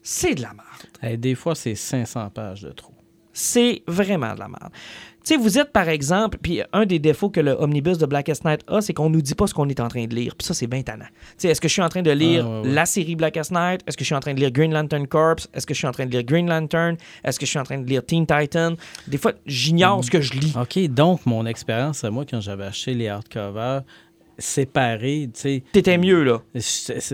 c'est 0.08 0.34
de 0.36 0.42
la 0.42 0.52
merde. 0.54 0.66
Hey, 1.02 1.18
des 1.18 1.34
fois, 1.34 1.54
c'est 1.54 1.74
500 1.74 2.30
pages 2.30 2.62
de 2.62 2.70
trop. 2.70 2.92
c'est 3.32 3.82
vraiment 3.86 4.32
de 4.34 4.38
la 4.38 4.48
merde. 4.48 4.70
Tu 5.24 5.34
sais, 5.34 5.40
vous 5.40 5.58
êtes 5.58 5.72
par 5.72 5.88
exemple, 5.88 6.38
puis 6.40 6.62
un 6.72 6.86
des 6.86 7.00
défauts 7.00 7.28
que 7.30 7.40
le 7.40 7.50
omnibus 7.50 7.98
de 7.98 8.06
Blackest 8.06 8.44
Night 8.44 8.60
a, 8.68 8.80
c'est 8.80 8.94
qu'on 8.94 9.10
nous 9.10 9.20
dit 9.20 9.34
pas 9.34 9.48
ce 9.48 9.54
qu'on 9.54 9.68
est 9.68 9.80
en 9.80 9.88
train 9.88 10.06
de 10.06 10.14
lire. 10.14 10.36
Puis 10.38 10.46
ça, 10.46 10.54
c'est 10.54 10.68
bien 10.68 10.82
tannant. 10.82 11.04
Tu 11.04 11.34
sais, 11.38 11.48
est-ce 11.48 11.60
que 11.60 11.66
je 11.66 11.72
suis 11.72 11.82
en 11.82 11.88
train 11.88 12.02
de 12.02 12.12
lire 12.12 12.46
Ah, 12.46 12.60
ouais, 12.62 12.68
ouais. 12.68 12.72
la 12.74 12.86
série 12.86 13.16
Blackest 13.16 13.50
Night? 13.50 13.80
Est-ce 13.88 13.96
que 13.96 14.04
je 14.04 14.06
suis 14.06 14.14
en 14.14 14.20
train 14.20 14.34
de 14.34 14.38
lire 14.40 14.52
Green 14.52 14.72
Lantern 14.72 15.06
Corps? 15.08 15.34
Est-ce 15.52 15.66
que 15.66 15.74
je 15.74 15.78
suis 15.78 15.88
en 15.88 15.90
train 15.90 16.06
de 16.06 16.12
lire 16.12 16.22
Green 16.22 16.48
Lantern? 16.48 16.96
Est-ce 17.24 17.40
que 17.40 17.44
je 17.44 17.50
suis 17.50 17.58
en 17.58 17.64
train 17.64 17.78
de 17.78 17.86
lire 17.88 18.06
Teen 18.06 18.24
Titan? 18.24 18.74
Des 19.08 19.18
fois, 19.18 19.32
j'ignore 19.46 20.04
ce 20.04 20.10
que 20.12 20.20
je 20.20 20.32
lis. 20.34 20.54
OK, 20.56 20.78
donc 20.94 21.26
mon 21.26 21.44
expérience 21.44 22.04
à 22.04 22.10
moi, 22.12 22.24
quand 22.24 22.40
j'avais 22.40 22.64
acheté 22.64 22.94
les 22.94 23.08
hardcovers 23.08 23.82
séparés, 24.38 25.28
tu 25.34 25.40
sais, 25.40 25.62
T'étais 25.72 25.98
mieux, 25.98 26.22
là. 26.24 26.42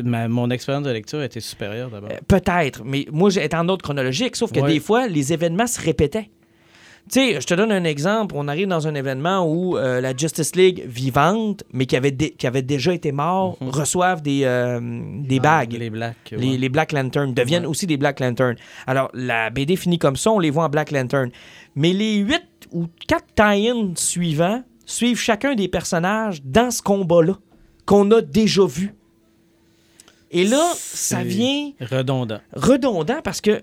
ma- 0.04 0.28
mon 0.28 0.50
expérience 0.50 0.84
de 0.84 0.90
lecture 0.90 1.22
était 1.22 1.40
supérieure 1.40 1.90
d'abord. 1.90 2.10
Euh, 2.10 2.16
Peut-être, 2.26 2.82
mais 2.84 3.06
moi, 3.12 3.30
j'étais 3.30 3.56
en 3.56 3.68
ordre 3.68 3.82
chronologique, 3.82 4.36
sauf 4.36 4.52
que 4.52 4.60
Ouais. 4.60 4.72
des 4.74 4.80
fois, 4.80 5.06
les 5.08 5.32
événements 5.32 5.66
se 5.66 5.80
répétaient. 5.80 6.30
Tu 7.12 7.18
sais, 7.18 7.40
je 7.40 7.46
te 7.48 7.54
donne 7.54 7.72
un 7.72 7.82
exemple. 7.82 8.36
On 8.38 8.46
arrive 8.46 8.68
dans 8.68 8.86
un 8.86 8.94
événement 8.94 9.44
où 9.44 9.76
euh, 9.76 10.00
la 10.00 10.16
Justice 10.16 10.54
League 10.54 10.84
vivante, 10.86 11.64
mais 11.72 11.86
qui 11.86 11.96
avait, 11.96 12.12
qui 12.12 12.46
avait 12.46 12.62
déjà 12.62 12.94
été 12.94 13.10
mort, 13.10 13.56
reçoivent 13.60 14.22
des, 14.22 14.42
euh, 14.44 14.78
des 15.24 15.40
bagues. 15.40 15.72
Ah, 15.74 15.78
Les 15.78 15.90
blacks. 15.90 16.16
Les, 16.30 16.50
ouais. 16.50 16.56
les 16.58 16.68
Black 16.68 16.92
Lantern 16.92 17.34
deviennent 17.34 17.64
Ouais. 17.64 17.68
aussi 17.68 17.88
des 17.88 17.96
Black 17.96 18.20
Lantern. 18.20 18.54
Alors, 18.86 19.10
la 19.14 19.50
BD 19.50 19.74
finit 19.74 19.98
comme 19.98 20.14
ça, 20.14 20.30
on 20.30 20.38
les 20.38 20.50
voit 20.50 20.64
en 20.64 20.68
Black 20.68 20.92
Lantern. 20.92 21.30
Mais 21.74 21.92
les 21.92 22.18
huit 22.18 22.44
ou 22.70 22.86
quatre 23.08 23.26
tie-ins 23.34 23.94
suivants 23.96 24.62
suivre 24.93 25.18
chacun 25.18 25.55
des 25.55 25.68
personnages 25.68 26.43
dans 26.45 26.70
ce 26.70 26.82
combat-là 26.82 27.38
qu'on 27.86 28.11
a 28.11 28.20
déjà 28.20 28.64
vu. 28.66 28.95
Et 30.30 30.45
là, 30.45 30.72
ça 30.76 31.22
vient 31.24 31.72
Redondant. 31.80 32.40
redondant 32.53 33.20
parce 33.22 33.40
que 33.40 33.62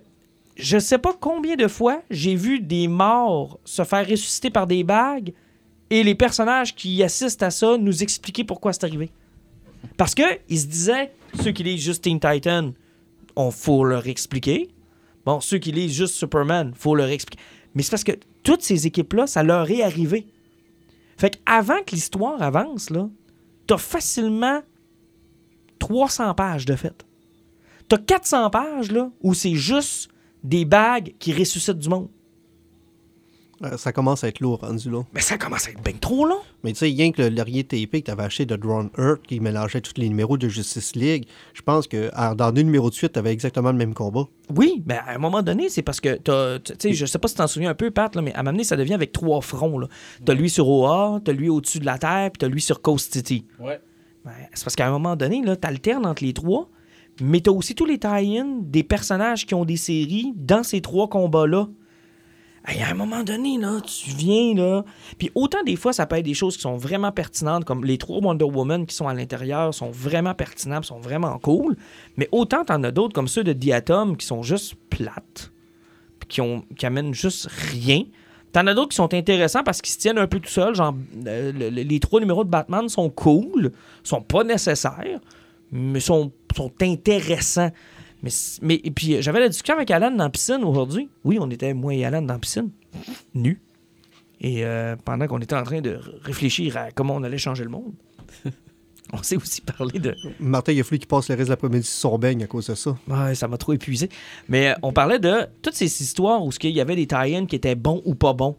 je 0.56 0.78
sais 0.78 0.98
pas 0.98 1.16
combien 1.20 1.56
de 1.56 1.68
fois 1.68 2.02
j'ai 2.10 2.36
vu 2.36 2.60
des 2.60 2.88
morts 2.88 3.60
se 3.64 3.84
faire 3.84 4.08
ressusciter 4.08 4.50
par 4.50 4.68
des 4.68 4.84
bagues 4.84 5.34
et 5.90 6.04
les 6.04 6.16
personnages 6.16 6.76
qui 6.76 7.02
assistent 7.02 7.44
à 7.44 7.50
ça 7.50 7.78
nous 7.78 8.04
expliquer 8.04 8.44
pourquoi 8.44 8.74
c'est 8.74 8.84
arrivé. 8.84 9.10
Parce 9.98 10.14
que 10.14 10.24
ils 10.50 10.60
se 10.60 10.68
disaient, 10.68 11.12
ceux 11.42 11.52
qui 11.52 11.64
lisent 11.64 11.82
juste 11.84 12.04
Teen 12.04 12.20
Titan, 12.20 12.74
on 13.36 13.50
faut 13.52 13.84
leur 13.84 14.06
expliquer. 14.08 14.70
Bon, 15.26 15.40
ceux 15.40 15.58
qui 15.58 15.72
lisent 15.72 15.94
juste 15.94 16.16
Superman, 16.16 16.74
faut 16.76 16.94
leur 16.94 17.10
expliquer. 17.10 17.42
Mais 17.74 17.82
c'est 17.84 17.92
parce 17.92 18.04
que 18.04 18.18
toutes 18.44 18.62
ces 18.62 18.86
équipes-là, 18.86 19.26
ça 19.26 19.42
leur 19.42 19.70
est 19.72 19.82
arrivé. 19.82 20.28
Fait 21.20 21.41
qu'avant 21.43 21.84
que 21.86 21.95
l'histoire 21.95 22.41
avance, 22.41 22.89
là, 22.91 23.09
t'as 23.67 23.78
facilement 23.78 24.61
300 25.80 26.34
pages 26.34 26.65
de 26.65 26.78
fait. 26.78 27.05
T'as 27.89 27.97
400 27.97 28.49
pages, 28.49 28.89
là, 28.89 29.11
où 29.20 29.34
c'est 29.34 29.55
juste 29.55 30.09
des 30.45 30.63
bagues 30.63 31.13
qui 31.20 31.34
ressuscitent 31.34 31.80
du 31.80 31.89
monde. 31.89 32.07
Euh, 33.64 33.76
ça 33.78 33.91
commence 33.91 34.24
à 34.24 34.30
être 34.30 34.39
lourd 34.39 34.60
rendu 34.62 34.89
là. 34.89 35.01
Mais 35.14 35.20
ça 35.22 35.38
commence 35.38 35.68
à 35.68 35.72
être 35.72 35.84
bien 35.84 35.93
trop 35.99 36.26
long. 36.26 36.39
Mais 36.64 36.72
tu 36.72 36.80
sais, 36.80 36.86
rien 36.86 37.12
que 37.12 37.22
le 37.24 37.30
laurier 37.30 37.64
TP 37.66 37.99
que 37.99 38.05
tu 38.05 38.12
avais 38.12 38.24
acheté 38.24 38.45
de 38.45 38.55
Drone 38.55 38.89
Earth 38.97 39.22
qui 39.28 39.39
mélangeait 39.41 39.82
tous 39.82 39.93
les 39.97 40.07
numéros 40.07 40.38
de 40.38 40.47
Justice 40.47 40.95
League, 40.95 41.26
je 41.53 41.62
pense 41.62 41.88
que 41.88 42.10
à- 42.14 42.36
dans 42.36 42.51
deux 42.53 42.62
numéros 42.62 42.89
de 42.89 42.95
suite, 42.95 43.14
tu 43.14 43.20
avais 43.20 43.34
exactement 43.34 43.72
le 43.72 43.78
même 43.78 43.93
combat. 43.93 44.24
Oui, 44.55 44.82
mais 44.86 44.95
à 44.97 45.12
un 45.16 45.18
moment 45.18 45.41
donné, 45.41 45.68
c'est 45.70 45.82
parce 45.82 45.99
que 45.99 46.16
t'as. 46.16 46.60
Tu 46.60 46.74
sais, 46.80 46.93
je 46.93 47.05
sais 47.05 47.20
pas 47.20 47.28
si 47.28 47.36
t'en 47.36 47.47
souviens 47.47 47.72
un 47.72 47.76
peu, 47.76 47.91
Pat, 47.91 48.16
là, 48.16 48.22
mais 48.22 48.34
à 48.34 48.43
m'amener, 48.43 48.64
ça 48.64 48.78
devient 48.78 48.93
avec 48.93 49.12
trois 49.12 49.41
fronts. 49.41 49.78
là. 49.80 49.88
T'as 50.26 50.34
lui 50.34 50.49
sur 50.49 50.68
OA, 50.70 51.20
t'as 51.26 51.34
lui 51.34 51.49
au-dessus 51.49 51.80
de 51.80 51.86
la 51.86 51.97
Terre, 51.97 52.32
puis 52.32 52.39
t'as 52.39 52.47
lui 52.47 52.62
sur 52.62 52.82
Coast 52.82 53.14
City. 53.14 53.45
Ouais. 53.60 53.80
Ben, 54.26 54.32
c'est 54.53 54.64
parce 54.64 54.76
qu'à 54.76 54.88
un 54.88 54.91
moment 54.91 55.16
donné, 55.16 55.41
là, 55.43 55.55
t'alternes 55.55 56.05
entre 56.05 56.24
les 56.24 56.34
trois, 56.34 56.70
mais 57.22 57.41
t'as 57.41 57.51
aussi 57.51 57.76
tous 57.76 57.86
les 57.86 57.97
tie-ins 57.99 58.60
des 58.62 58.84
personnages 58.84 59.45
qui 59.45 59.53
ont 59.53 59.66
des 59.66 59.78
séries 59.78 60.34
dans 60.36 60.64
ces 60.64 60.80
trois 60.82 61.10
combats-là. 61.10 61.68
Hey, 62.72 62.84
à 62.84 62.89
un 62.89 62.93
moment 62.93 63.24
donné, 63.24 63.57
là, 63.57 63.80
tu 63.82 64.11
viens, 64.11 64.53
là. 64.53 64.86
Puis 65.17 65.32
autant 65.34 65.63
des 65.63 65.76
fois, 65.76 65.91
ça 65.91 66.05
peut 66.05 66.17
être 66.17 66.26
des 66.26 66.36
choses 66.36 66.55
qui 66.55 66.61
sont 66.61 66.78
vraiment 66.78 67.11
pertinentes, 67.11 67.65
comme 67.65 67.84
les 67.84 67.97
trois 67.97 68.20
Wonder 68.20 68.45
Woman 68.45 68.86
qui 68.86 68.93
sont 68.95 69.07
à 69.07 69.13
l'intérieur 69.15 69.74
sont 69.74 69.89
vraiment 69.89 70.36
pertinents, 70.36 70.84
sont 70.84 70.99
vraiment 70.99 71.39
cool. 71.39 71.76
Mais 72.15 72.30
autant 72.32 72.63
t'en 72.63 72.84
as 72.84 72.91
d'autres, 72.91 73.13
comme 73.13 73.28
ceux 73.28 73.43
de 73.43 73.53
Diatom, 73.53 74.15
qui 74.15 74.26
sont 74.28 74.43
juste 74.43 74.76
plates, 74.91 75.51
qui, 76.28 76.41
ont, 76.41 76.63
qui 76.78 76.86
amènent 76.86 77.13
juste 77.13 77.47
rien. 77.47 78.03
T'en 78.51 78.67
as 78.67 78.74
d'autres 78.76 78.89
qui 78.89 78.97
sont 78.97 79.13
intéressants 79.15 79.63
parce 79.63 79.82
qu'ils 79.82 79.93
se 79.93 79.97
tiennent 79.99 80.17
un 80.20 80.28
peu 80.28 80.39
tout 80.39 80.49
seuls. 80.49 80.76
Genre, 80.76 80.93
euh, 81.26 81.51
le- 81.51 81.70
le- 81.72 81.82
les 81.82 81.99
trois 81.99 82.20
numéros 82.20 82.43
de 82.43 82.49
Batman 82.49 82.88
sont 82.88 83.09
cool, 83.09 83.72
sont 84.03 84.22
pas 84.22 84.43
nécessaires, 84.43 85.20
mais 85.72 85.99
sont, 85.99 86.32
sont 86.55 86.72
intéressants. 86.82 87.72
Mais, 88.24 88.30
mais 88.61 88.82
et 88.84 88.91
puis, 88.91 89.15
euh, 89.15 89.22
j'avais 89.22 89.39
la 89.39 89.49
discussion 89.49 89.76
avec 89.76 89.89
Alan 89.91 90.11
dans 90.11 90.24
la 90.26 90.30
piscine 90.30 90.63
aujourd'hui. 90.63 91.09
Oui, 91.24 91.38
on 91.39 91.49
était, 91.49 91.74
moi 91.74 91.93
et 91.93 92.03
Alan, 92.05 92.22
dans 92.22 92.34
la 92.34 92.39
piscine, 92.39 92.70
nus. 93.34 93.61
Et 94.41 94.63
euh, 94.65 94.95
pendant 95.03 95.28
qu'on 95.28 95.39
était 95.39 95.55
en 95.55 95.63
train 95.63 95.82
de 95.82 95.99
réfléchir 96.24 96.78
à 96.78 96.91
comment 96.91 97.15
on 97.15 97.24
allait 97.24 97.38
changer 97.38 97.63
le 97.63 97.70
monde, 97.70 97.93
on 99.13 99.22
s'est 99.24 99.36
aussi 99.38 99.61
parlé 99.61 99.99
de. 99.99 100.15
Martin, 100.39 100.72
il 100.72 100.80
a 100.80 100.84
fallu 100.84 100.99
qu'il 100.99 101.07
passe 101.07 101.30
le 101.30 101.36
reste 101.36 101.47
de 101.47 101.53
l'après-midi 101.53 101.86
sur 101.86 102.11
son 102.11 102.17
beigne 102.20 102.43
à 102.43 102.47
cause 102.47 102.67
de 102.67 102.76
ça. 102.76 102.97
Ouais, 103.07 103.36
ça 103.36 103.47
m'a 103.47 103.57
trop 103.57 103.74
épuisé. 103.74 104.09
Mais 104.47 104.70
euh, 104.70 104.74
on 104.82 104.93
parlait 104.93 105.20
de 105.20 105.47
toutes 105.61 105.74
ces 105.76 106.01
histoires 106.01 106.43
où 106.45 106.51
il 106.63 106.70
y 106.72 106.80
avait 106.82 106.95
des 106.95 107.07
tie 107.07 107.45
qui 107.47 107.55
étaient 107.55 107.76
bons 107.76 108.01
ou 108.05 108.15
pas 108.15 108.34
bons. 108.34 108.55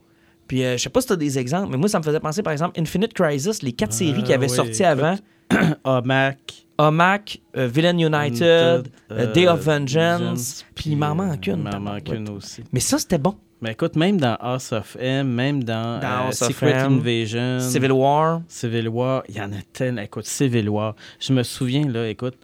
Puis 0.48 0.64
euh, 0.64 0.76
je 0.76 0.82
sais 0.82 0.90
pas 0.90 1.00
si 1.00 1.06
tu 1.06 1.12
as 1.12 1.16
des 1.16 1.38
exemples, 1.38 1.70
mais 1.70 1.76
moi, 1.78 1.88
ça 1.88 1.98
me 1.98 2.04
faisait 2.04 2.20
penser, 2.20 2.42
par 2.42 2.52
exemple, 2.52 2.78
Infinite 2.80 3.14
Crisis, 3.14 3.62
les 3.62 3.72
quatre 3.72 3.92
séries 3.92 4.24
qui 4.24 4.32
Ah 4.32 4.36
avaient 4.36 4.50
oui, 4.50 4.56
sorti 4.56 4.70
écoute. 4.82 4.84
avant. 4.86 5.16
Omac. 5.84 6.66
Omac, 6.78 7.40
euh, 7.56 7.66
Villain 7.66 7.98
United, 7.98 8.88
euh, 9.12 9.32
Day 9.34 9.46
of 9.46 9.60
Vengeance, 9.60 10.64
puis 10.74 10.90
il 10.90 10.96
m'en 10.96 11.14
manque 11.14 11.46
une. 11.46 11.58
Il 11.58 11.62
m'en 11.64 11.78
manque 11.80 12.04
tabarouette. 12.04 12.28
une 12.28 12.28
aussi. 12.30 12.62
Mais 12.72 12.80
ça, 12.80 12.98
c'était 12.98 13.18
bon. 13.18 13.36
Mais 13.60 13.72
écoute, 13.72 13.96
même 13.96 14.18
dans 14.18 14.36
House 14.40 14.72
of 14.72 14.96
M, 14.98 15.28
même 15.28 15.62
dans, 15.62 16.00
euh, 16.02 16.30
Secret 16.32 16.70
M, 16.72 16.94
Invasion, 16.94 17.60
Civil 17.60 17.92
War. 17.92 18.40
Civil 18.48 18.88
War, 18.88 19.22
il 19.28 19.34
y 19.36 19.40
en 19.42 19.52
a 19.52 19.60
tellement. 19.74 20.00
Écoute, 20.00 20.24
Civil 20.24 20.70
War, 20.70 20.94
je 21.18 21.34
me 21.34 21.42
souviens, 21.42 21.86
là, 21.86 22.08
écoute, 22.08 22.38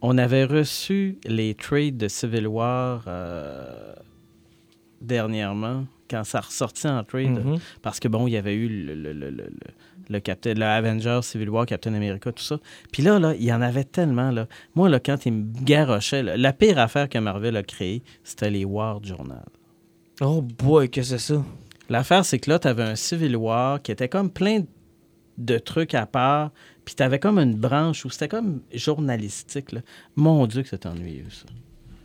on 0.00 0.16
avait 0.16 0.44
reçu 0.46 1.18
les 1.26 1.54
trades 1.54 1.98
de 1.98 2.08
Civil 2.08 2.46
War 2.46 3.02
euh, 3.06 3.92
dernièrement, 5.02 5.84
quand 6.10 6.24
ça 6.24 6.40
ressortit 6.40 6.86
en 6.88 7.04
trade, 7.04 7.44
Mhm. 7.44 7.58
parce 7.82 8.00
que, 8.00 8.08
bon, 8.08 8.26
il 8.26 8.32
y 8.32 8.36
avait 8.36 8.54
eu 8.54 8.68
le, 8.68 8.94
le, 8.94 9.12
le, 9.12 9.30
le, 9.30 9.44
le- 10.08 10.20
Captain, 10.20 10.54
le 10.54 10.64
Avengers, 10.64 11.20
Civil 11.22 11.50
War, 11.50 11.66
Captain 11.66 11.94
America, 11.94 12.30
tout 12.32 12.42
ça. 12.42 12.58
Puis 12.92 13.02
là, 13.02 13.18
là, 13.18 13.34
il 13.34 13.44
y 13.44 13.52
en 13.52 13.62
avait 13.62 13.84
tellement, 13.84 14.30
là. 14.30 14.46
Moi, 14.74 14.88
là, 14.88 15.00
quand 15.00 15.26
il 15.26 15.32
me 15.32 15.44
garochait, 15.64 16.22
là, 16.22 16.36
la 16.36 16.52
pire 16.52 16.78
affaire 16.78 17.08
que 17.08 17.18
Marvel 17.18 17.56
a 17.56 17.62
créée, 17.62 18.02
c'était 18.22 18.50
les 18.50 18.64
War 18.64 19.02
Journal. 19.02 19.44
Oh 20.20 20.40
boy, 20.42 20.90
que 20.90 21.02
c'est 21.02 21.18
ça. 21.18 21.42
L'affaire, 21.88 22.24
c'est 22.24 22.38
que 22.38 22.50
là, 22.50 22.58
tu 22.58 22.68
avais 22.68 22.82
un 22.84 22.96
Civil 22.96 23.36
War 23.36 23.82
qui 23.82 23.92
était 23.92 24.08
comme 24.08 24.30
plein 24.30 24.62
de 25.36 25.58
trucs 25.58 25.94
à 25.94 26.06
part, 26.06 26.52
puis 26.84 26.94
tu 26.94 27.02
avais 27.02 27.18
comme 27.18 27.38
une 27.38 27.54
branche 27.56 28.04
où 28.04 28.10
c'était 28.10 28.28
comme 28.28 28.60
journalistique. 28.72 29.72
là. 29.72 29.80
Mon 30.16 30.46
Dieu, 30.46 30.62
que 30.62 30.68
c'est 30.68 30.86
ennuyeux, 30.86 31.26
ça. 31.30 31.46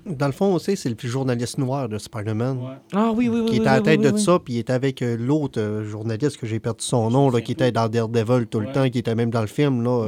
Dans 0.05 0.25
le 0.27 0.31
fond, 0.31 0.53
aussi, 0.53 0.75
c'est 0.77 0.89
le 0.89 0.95
plus 0.95 1.07
journaliste 1.09 1.57
noir 1.57 1.87
de 1.89 1.97
Spider-Man. 1.97 2.57
Ah 2.93 3.11
oui, 3.15 3.27
oui, 3.29 3.39
oui. 3.41 3.45
Qui 3.45 3.51
oui, 3.53 3.57
était 3.59 3.67
à 3.67 3.75
la 3.75 3.81
tête 3.81 3.99
oui, 3.99 4.05
de 4.11 4.11
oui. 4.15 4.21
ça, 4.21 4.39
puis 4.39 4.53
il 4.55 4.57
était 4.59 4.73
avec 4.73 5.01
euh, 5.01 5.15
l'autre 5.19 5.59
euh, 5.59 5.83
journaliste 5.83 6.37
que 6.37 6.47
j'ai 6.47 6.59
perdu 6.59 6.83
son 6.83 7.09
nom, 7.09 7.29
là, 7.29 7.41
qui 7.41 7.51
était 7.51 7.71
dans 7.71 7.87
Daredevil 7.89 8.47
tout 8.47 8.59
le 8.59 8.71
temps, 8.71 8.89
qui 8.89 8.99
était 8.99 9.15
même 9.15 9.29
dans 9.29 9.41
le 9.41 9.47
film. 9.47 9.83
Là, 9.83 10.05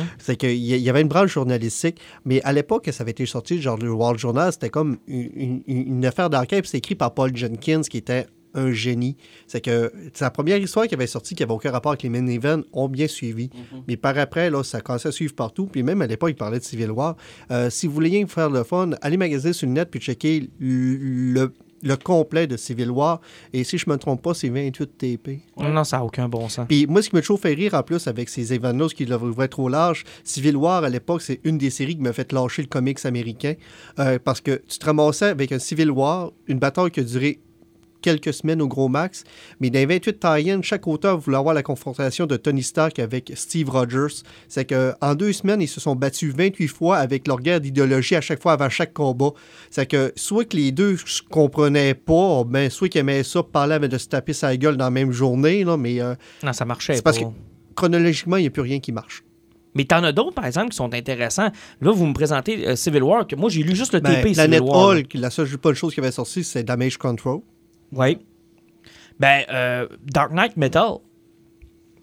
Mhm. 0.00 0.06
C'est 0.18 0.36
qu'il 0.36 0.50
y 0.56 0.78
y 0.78 0.90
avait 0.90 1.00
une 1.02 1.08
branche 1.08 1.32
journalistique, 1.32 1.98
mais 2.24 2.40
à 2.42 2.52
l'époque, 2.52 2.84
que 2.84 2.92
ça 2.92 3.02
avait 3.02 3.10
été 3.12 3.26
sorti, 3.26 3.60
genre 3.60 3.76
le 3.78 3.90
Wall 3.92 4.18
Journal, 4.18 4.52
c'était 4.52 4.70
comme 4.70 4.98
une, 5.06 5.62
une- 5.66 5.86
une 5.88 6.06
affaire 6.06 6.30
d'enquête, 6.30 6.60
puis 6.62 6.68
c'était 6.68 6.78
écrit 6.78 6.94
par 6.94 7.14
Paul 7.14 7.34
Jenkins, 7.36 7.82
qui 7.82 7.96
était 7.98 8.26
un 8.54 8.72
génie. 8.72 9.16
C'est 9.46 9.60
que 9.60 9.92
c'est 10.14 10.24
la 10.24 10.30
première 10.30 10.58
histoire 10.58 10.86
qui 10.86 10.94
avait 10.94 11.06
sorti, 11.06 11.34
qui 11.34 11.42
avait 11.42 11.52
aucun 11.52 11.70
rapport 11.70 11.92
avec 11.92 12.02
les 12.02 12.08
main 12.08 12.26
events, 12.26 12.62
ont 12.72 12.88
bien 12.88 13.06
suivi. 13.06 13.50
Mais 13.88 13.96
par 13.96 14.16
après, 14.18 14.50
là, 14.50 14.62
ça 14.62 14.80
commençait 14.80 15.08
à 15.08 15.12
suivre 15.12 15.34
partout. 15.34 15.66
Puis 15.66 15.82
même 15.82 16.02
à 16.02 16.06
l'époque, 16.06 16.30
il 16.30 16.36
parlait 16.36 16.58
de 16.58 16.64
Civil 16.64 16.90
War. 16.90 17.16
Euh, 17.50 17.70
si 17.70 17.86
vous 17.86 17.94
voulez 17.94 18.24
faire 18.26 18.50
le 18.50 18.64
fun, 18.64 18.90
allez 19.02 19.16
magasiner 19.16 19.52
sur 19.52 19.66
le 19.66 19.74
net 19.74 19.90
puis 19.90 20.00
checker 20.00 20.50
le, 20.58 21.52
le 21.82 21.96
complet 21.96 22.46
de 22.46 22.56
Civil 22.56 22.90
War. 22.90 23.20
Et 23.52 23.64
si 23.64 23.78
je 23.78 23.88
me 23.88 23.96
trompe 23.96 24.22
pas, 24.22 24.34
c'est 24.34 24.48
28 24.48 24.98
TP. 24.98 25.40
Non, 25.56 25.84
ça 25.84 25.98
n'a 25.98 26.04
aucun 26.04 26.28
bon 26.28 26.48
sens. 26.48 26.66
Puis 26.68 26.86
moi, 26.86 27.02
ce 27.02 27.10
qui 27.10 27.16
m'a 27.16 27.20
toujours 27.20 27.40
fait 27.40 27.54
rire 27.54 27.74
en 27.74 27.82
plus 27.82 28.06
avec 28.06 28.28
ces 28.28 28.52
événements 28.52 28.88
qui 28.88 29.06
l'ouvraient 29.06 29.48
trop 29.48 29.68
large, 29.68 30.04
Civil 30.24 30.56
War 30.56 30.84
à 30.84 30.88
l'époque, 30.88 31.22
c'est 31.22 31.40
une 31.44 31.58
des 31.58 31.70
séries 31.70 31.96
qui 31.96 32.02
m'a 32.02 32.12
fait 32.12 32.32
lâcher 32.32 32.62
le 32.62 32.68
comics 32.68 33.04
américain. 33.04 33.54
Euh, 33.98 34.18
parce 34.22 34.40
que 34.40 34.62
tu 34.68 34.78
te 34.78 34.86
ramassais 34.86 35.26
avec 35.26 35.52
un 35.52 35.58
Civil 35.58 35.90
War, 35.90 36.32
une 36.46 36.58
bataille 36.58 36.90
qui 36.90 37.00
a 37.00 37.04
duré 37.04 37.40
quelques 38.00 38.32
semaines 38.32 38.62
au 38.62 38.68
gros 38.68 38.88
max, 38.88 39.24
mais 39.60 39.70
dans 39.70 39.78
les 39.78 39.86
28 39.86 40.20
tie 40.20 40.62
chaque 40.62 40.86
auteur 40.86 41.18
voulait 41.18 41.36
avoir 41.36 41.54
la 41.54 41.62
confrontation 41.62 42.26
de 42.26 42.36
Tony 42.36 42.62
Stark 42.62 42.98
avec 42.98 43.32
Steve 43.34 43.70
Rogers. 43.70 44.22
C'est 44.48 44.64
qu'en 44.64 45.14
deux 45.14 45.32
semaines, 45.32 45.62
ils 45.62 45.68
se 45.68 45.80
sont 45.80 45.94
battus 45.96 46.34
28 46.34 46.68
fois 46.68 46.98
avec 46.98 47.26
leur 47.26 47.40
guerre 47.40 47.60
d'idéologie 47.60 48.16
à 48.16 48.20
chaque 48.20 48.42
fois 48.42 48.52
avant 48.52 48.68
chaque 48.68 48.92
combat. 48.92 49.30
C'est 49.70 49.86
que 49.86 50.12
soit 50.16 50.44
que 50.44 50.56
les 50.56 50.72
deux 50.72 50.96
se 50.96 51.22
comprenaient 51.22 51.94
pas, 51.94 52.44
ben, 52.44 52.70
soit 52.70 52.88
qu'ils 52.88 53.00
aimaient 53.00 53.22
ça, 53.22 53.42
parler 53.42 53.74
avec 53.74 53.90
de 53.90 53.98
se 53.98 54.08
taper 54.08 54.32
sa 54.32 54.56
gueule 54.56 54.76
dans 54.76 54.84
la 54.84 54.90
même 54.90 55.12
journée, 55.12 55.64
là, 55.64 55.76
mais 55.76 56.00
euh, 56.00 56.14
Non, 56.42 56.52
ça 56.52 56.64
marchait 56.64 56.96
c'est 56.96 57.02
pas. 57.02 57.12
parce 57.12 57.22
que 57.22 57.30
chronologiquement, 57.74 58.36
il 58.36 58.42
n'y 58.42 58.48
a 58.48 58.50
plus 58.50 58.62
rien 58.62 58.80
qui 58.80 58.92
marche. 58.92 59.24
Mais 59.74 59.84
t'en 59.84 60.02
as 60.02 60.12
d'autres, 60.12 60.34
par 60.34 60.46
exemple, 60.46 60.70
qui 60.70 60.76
sont 60.76 60.92
intéressants. 60.94 61.50
Là, 61.80 61.92
vous 61.92 62.06
me 62.06 62.12
présentez 62.12 62.66
euh, 62.66 62.76
Civil 62.76 63.02
War, 63.02 63.26
que 63.26 63.36
moi, 63.36 63.50
j'ai 63.50 63.62
lu 63.62 63.76
juste 63.76 63.94
le 63.94 64.00
Ben, 64.00 64.22
TP 64.22 64.34
Civil 64.34 64.60
War. 64.60 64.88
Hulk, 64.88 65.14
la 65.14 65.30
seule 65.30 65.46
chose 65.74 65.94
qui 65.94 66.00
avait 66.00 66.10
sorti, 66.10 66.42
c'est 66.42 66.64
Damage 66.64 66.96
Control. 66.96 67.40
Oui. 67.92 68.18
Ben, 69.18 69.42
euh, 69.50 69.86
Dark 70.02 70.32
Knight 70.32 70.56
Metal. 70.56 70.98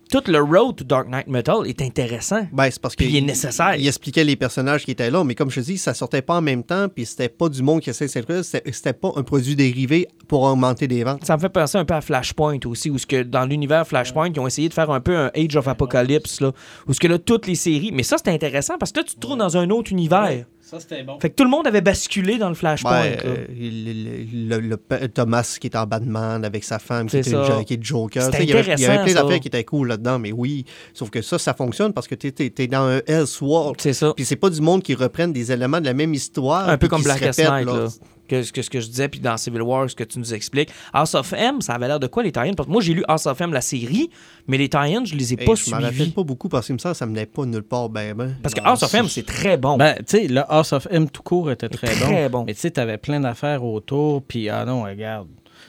Tout 0.10 0.24
le 0.28 0.40
road 0.40 0.78
to 0.78 0.86
Dark 0.86 1.10
Knight 1.10 1.28
Metal 1.28 1.68
est 1.68 1.82
intéressant. 1.82 2.48
Ben, 2.54 2.70
c'est 2.72 2.82
parce 2.82 2.96
Puis 2.96 3.08
que 3.08 3.12
il 3.12 3.18
est 3.18 3.22
nécessaire. 3.22 3.76
Il 3.76 3.86
expliquait 3.86 4.24
les 4.24 4.38
personnages 4.38 4.86
qui 4.86 4.92
étaient 4.92 5.12
là, 5.12 5.24
mais 5.26 5.36
comme 5.36 5.50
je 5.50 5.60
dis, 5.60 5.78
ça 5.78 5.94
sortait 5.94 6.22
pas 6.22 6.36
en 6.38 6.42
même 6.42 6.64
temps, 6.64 6.88
puis 6.88 7.06
c'était 7.06 7.28
pas 7.28 7.50
du 7.50 7.62
monde 7.62 7.82
qui 7.82 7.90
essayait 7.90 8.08
de 8.08 8.42
c'était 8.42 8.72
c'était 8.72 8.94
pas 8.94 9.12
un 9.18 9.24
produit 9.24 9.56
dérivé 9.56 10.08
pour 10.30 10.44
augmenter 10.44 10.88
des 10.88 11.04
ventes. 11.04 11.26
Ça 11.26 11.36
me 11.36 11.42
fait 11.42 11.50
penser 11.50 11.78
un 11.78 11.84
peu 11.84 11.94
à 11.94 12.00
Flashpoint 12.00 12.60
aussi, 12.66 12.90
où 12.90 12.98
ce 12.98 13.06
que 13.06 13.22
dans 13.24 13.46
l'univers 13.46 13.86
Flashpoint, 13.86 14.30
ils 14.34 14.40
ont 14.40 14.48
essayé 14.48 14.70
de 14.70 14.74
faire 14.74 14.92
un 14.92 15.02
peu 15.02 15.18
un 15.18 15.32
Age 15.36 15.58
of 15.58 15.68
Apocalypse, 15.68 16.40
là, 16.40 16.54
où 16.88 16.94
ce 16.94 17.02
que 17.02 17.08
là, 17.08 17.20
toutes 17.20 17.48
les 17.48 17.56
séries. 17.56 17.92
Mais 17.92 18.04
ça, 18.04 18.18
c'était 18.18 18.32
intéressant 18.32 18.78
parce 18.78 18.94
que 18.94 19.00
là, 19.00 19.04
tu 19.04 19.16
te 19.16 19.20
trouves 19.20 19.38
dans 19.38 19.58
un 19.58 19.70
autre 19.72 19.92
univers. 19.92 20.46
Ça, 20.70 20.82
c'était 20.82 21.02
bon. 21.02 21.18
Fait 21.22 21.30
que 21.30 21.36
tout 21.36 21.46
le 21.46 21.50
monde 21.50 21.66
avait 21.66 21.80
basculé 21.80 22.38
dans 22.38 22.50
le 22.50 22.56
Flashpoint. 22.56 22.92
Ben, 22.92 23.12
là. 23.16 23.22
euh, 23.26 23.46
le, 23.58 24.60
le- 24.60 24.60
le- 24.60 24.78
le- 25.00 25.08
Thomas 25.08 25.58
qui 25.62 25.68
est 25.68 25.76
en 25.78 25.86
Batman 25.86 26.44
avec 26.44 26.66
sa 26.66 26.78
femme 26.78 27.08
qui 27.08 27.16
est, 27.18 27.28
une- 27.32 27.64
qui 27.64 27.76
est 27.76 27.82
Joker. 27.82 28.30
Il 28.42 28.50
y 28.50 28.52
avait, 28.52 28.74
il 28.74 28.80
y 28.82 28.86
avait 28.86 29.04
plein 29.06 29.14
d'affaires 29.24 29.40
qui 29.40 29.48
étaient 29.48 29.64
cool 29.64 29.88
là-dedans, 29.88 30.20
mais 30.20 30.34
oui. 30.34 30.66
Sauf 30.94 31.10
que 31.10 31.22
ça, 31.22 31.40
ça 31.40 31.54
fonctionne 31.54 31.94
parce 31.94 32.08
que 32.08 32.16
tu 32.16 32.34
es, 32.38 32.68
dans 32.68 32.82
un 32.84 33.00
Elseworld. 33.08 33.80
C'est 33.80 33.94
ça. 33.94 34.12
Puis 34.14 34.26
c'est 34.26 34.36
pas 34.36 34.50
du 34.50 34.60
monde 34.60 34.84
qui 34.84 34.94
reprennent 34.94 35.32
des 35.32 35.54
éléments 35.54 35.80
de 35.80 35.86
la 35.86 35.94
même 35.94 36.14
histoire. 36.14 36.68
Un 36.68 36.78
peu 36.78 36.90
comme 36.90 37.02
qui 37.02 37.08
se 37.08 38.00
Que 38.28 38.44
ce 38.44 38.52
que, 38.52 38.62
ce 38.62 38.70
que 38.70 38.80
je 38.82 38.88
disais, 38.88 39.08
puis 39.08 39.20
dans 39.20 39.38
Civil 39.38 39.62
War, 39.62 39.90
ce 39.90 39.96
que 39.96 40.04
tu 40.04 40.20
nous 40.20 40.34
expliques. 40.34 40.70
House 40.94 41.16
of 41.16 41.32
M, 41.34 41.62
ça 41.62 41.76
avait 41.76 41.88
l'air 41.88 42.00
de 42.00 42.08
quoi 42.08 42.24
les 42.24 42.32
tie 42.32 42.52
Parce 42.56 42.68
que 42.68 42.72
moi, 42.72 42.82
j'ai 42.82 42.94
lu 42.94 43.04
House 43.08 43.26
of 43.26 43.40
M, 43.40 43.54
la 43.54 43.62
série, 43.62 44.10
mais 44.48 44.58
les 44.58 44.70
tie 44.70 44.78
je 45.06 45.16
les 45.16 45.34
ai 45.34 45.40
Hey, 45.40 45.46
pas 45.46 45.56
je 45.56 45.70
m'en 45.70 45.78
rappelle 45.78 45.94
suivis. 45.96 46.12
pas 46.12 46.24
beaucoup 46.24 46.50
parce 46.50 46.68
que 46.68 46.74
me 46.74 46.78
semble 46.78 46.94
que 46.94 46.98
ça 46.98 47.06
menait 47.06 47.26
pas 47.26 47.46
nulle 47.46 47.64
part 47.64 47.90
ben 47.90 48.14
ben. 48.16 48.36
Parce 48.44 48.54
que 48.54 48.62
House 48.62 48.84
of 48.84 48.94
M, 48.94 49.08
c'est 49.08 49.26
très 49.26 49.58
bon. 49.58 49.78
Ben, 49.78 49.96
tu 49.98 50.04
sais, 50.08 50.28
le 50.28 50.42
House 50.52 50.74
of 50.74 50.88
M 50.92 51.10
tout 51.10 51.22
court 51.24 51.52
était 51.52 51.70
très, 51.70 51.88
très 51.88 52.30
bon. 52.30 52.40
bon. 52.40 52.46
Mais 52.46 52.54
tu 52.54 52.62
sais, 52.62 52.72
t'avais 52.72 52.98
plein 52.98 53.20
d'affaires 53.20 53.64
autour, 53.64 54.22
puis 54.24 54.50
ah 54.50 54.66
non, 54.66 54.84
regarde. 54.84 55.28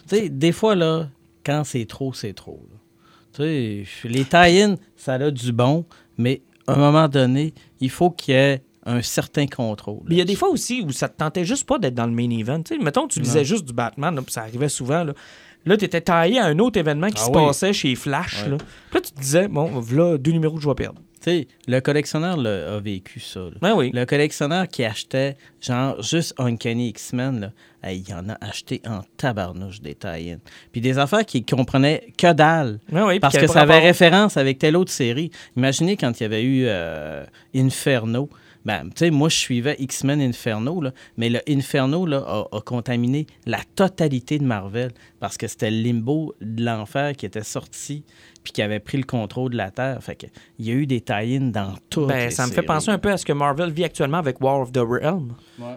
Tu 0.09 0.17
sais, 0.17 0.29
des 0.29 0.53
fois, 0.53 0.75
là, 0.75 1.09
quand 1.45 1.63
c'est 1.65 1.87
trop, 1.87 2.13
c'est 2.13 2.33
trop. 2.33 2.61
là. 2.71 2.77
Tu 3.35 3.85
sais, 4.03 4.09
les 4.09 4.25
tie 4.25 4.77
ça 4.97 5.15
a 5.15 5.31
du 5.31 5.53
bon, 5.53 5.85
mais 6.17 6.43
à 6.67 6.73
un 6.73 6.77
moment 6.77 7.09
donné, 7.09 7.55
il 7.81 7.91
faut 7.91 8.11
qu'il 8.11 8.35
y 8.35 8.37
ait 8.37 8.63
un 8.87 9.03
certain 9.03 9.47
contrôle. 9.47 10.05
Il 10.11 10.17
y 10.17 10.21
a 10.21 10.25
des 10.25 10.35
fois 10.37 10.49
aussi 10.49 10.83
où 10.83 10.93
ça 10.93 11.09
te 11.09 11.17
tentait 11.17 11.45
juste 11.45 11.67
pas 11.67 11.79
d'être 11.79 11.95
dans 11.95 12.07
le 12.07 12.13
main 12.13 12.31
event. 12.31 12.63
Tu 12.63 12.77
sais, 12.77 12.83
mettons, 12.83 13.07
tu 13.09 13.21
lisais 13.21 13.45
juste 13.45 13.65
du 13.65 13.73
Batman, 13.73 14.15
là, 14.15 14.23
ça 14.29 14.43
arrivait 14.43 14.69
souvent. 14.69 15.05
Là, 15.05 15.13
là 15.67 15.77
tu 15.77 15.85
étais 15.85 16.01
taillé 16.01 16.39
à 16.39 16.47
un 16.47 16.59
autre 16.59 16.79
événement 16.79 17.09
qui 17.09 17.21
Ah 17.23 17.27
se 17.27 17.31
oui. 17.31 17.47
passait 17.47 17.73
chez 17.73 17.95
Flash. 17.95 18.43
Ouais. 18.45 18.51
Là. 18.51 18.57
Puis 18.57 18.95
là, 18.95 19.01
tu 19.01 19.13
te 19.13 19.21
disais, 19.21 19.49
bon, 19.49 19.71
voilà 19.81 20.17
deux 20.19 20.33
numéros 20.33 20.57
que 20.57 20.63
je 20.63 20.69
vais 20.69 20.75
perdre. 20.75 21.01
Le 21.67 21.81
collectionneur 21.81 22.37
là, 22.37 22.77
a 22.77 22.81
vécu 22.81 23.21
ça. 23.21 23.41
Ben 23.61 23.75
oui. 23.75 23.91
Le 23.93 24.07
collectionneur 24.07 24.67
qui 24.69 24.85
achetait, 24.85 25.37
genre, 25.61 26.01
juste 26.01 26.35
Uncanny 26.39 26.89
X-Men, 26.89 27.53
hey, 27.83 28.03
il 28.07 28.15
en 28.15 28.29
a 28.31 28.39
acheté 28.41 28.81
en 28.87 29.01
tabarnouche 29.17 29.81
des 29.81 29.95
tie 29.95 30.37
Puis 30.73 30.81
des 30.81 30.99
affaires 30.99 31.27
qui 31.27 31.45
comprenaient 31.45 32.13
que 32.17 32.33
dalle. 32.33 32.79
Ben 32.91 33.07
oui, 33.07 33.21
Parce 33.21 33.35
qu'il 33.37 33.47
que 33.47 33.53
ça 33.53 33.61
avait 33.61 33.75
rapport. 33.75 33.87
référence 33.89 34.37
avec 34.37 34.59
telle 34.59 34.77
autre 34.77 34.93
série. 34.93 35.31
Imaginez 35.57 35.97
quand 35.97 36.19
il 36.19 36.23
y 36.23 36.27
avait 36.27 36.43
eu 36.43 36.65
euh, 36.67 37.25
Inferno. 37.55 38.29
Ben, 38.65 38.85
tu 38.85 38.93
sais, 38.97 39.11
moi, 39.11 39.29
je 39.29 39.37
suivais 39.37 39.77
X-Men 39.79 40.21
Inferno, 40.21 40.81
là, 40.81 40.93
mais 41.17 41.29
le 41.31 41.41
Inferno 41.49 42.07
là, 42.07 42.19
a, 42.27 42.57
a 42.57 42.61
contaminé 42.61 43.27
la 43.47 43.61
totalité 43.77 44.39
de 44.39 44.45
Marvel 44.45 44.93
parce 45.21 45.37
que 45.37 45.47
c'était 45.47 45.71
le 45.71 45.81
limbo 45.81 46.35
de 46.41 46.65
l'enfer 46.65 47.15
qui 47.17 47.27
était 47.27 47.45
sorti 47.45 48.05
puis 48.43 48.53
qui 48.53 48.63
avait 48.63 48.81
pris 48.81 48.99
le 48.99 49.05
contrôle 49.05 49.51
de 49.51 49.57
la 49.57 49.71
Terre. 49.71 50.03
Fait 50.03 50.17
que, 50.17 50.27
il 50.59 50.67
y 50.67 50.71
a 50.71 50.75
eu 50.75 50.87
des 50.87 51.01
tie 51.01 51.39
dans 51.41 51.75
tout. 51.91 52.07
Ben, 52.07 52.31
ça 52.31 52.47
me 52.47 52.53
fait 52.53 52.63
penser 52.63 52.91
un 52.91 52.99
peu 52.99 53.11
à 53.11 53.17
ce 53.17 53.25
que 53.25 53.33
Marvel 53.33 53.71
vit 53.71 53.85
actuellement 53.85 54.19
avec 54.19 54.41
War 54.41 54.61
of 54.61 54.73
the 54.73 54.79
Realm. 54.79 55.35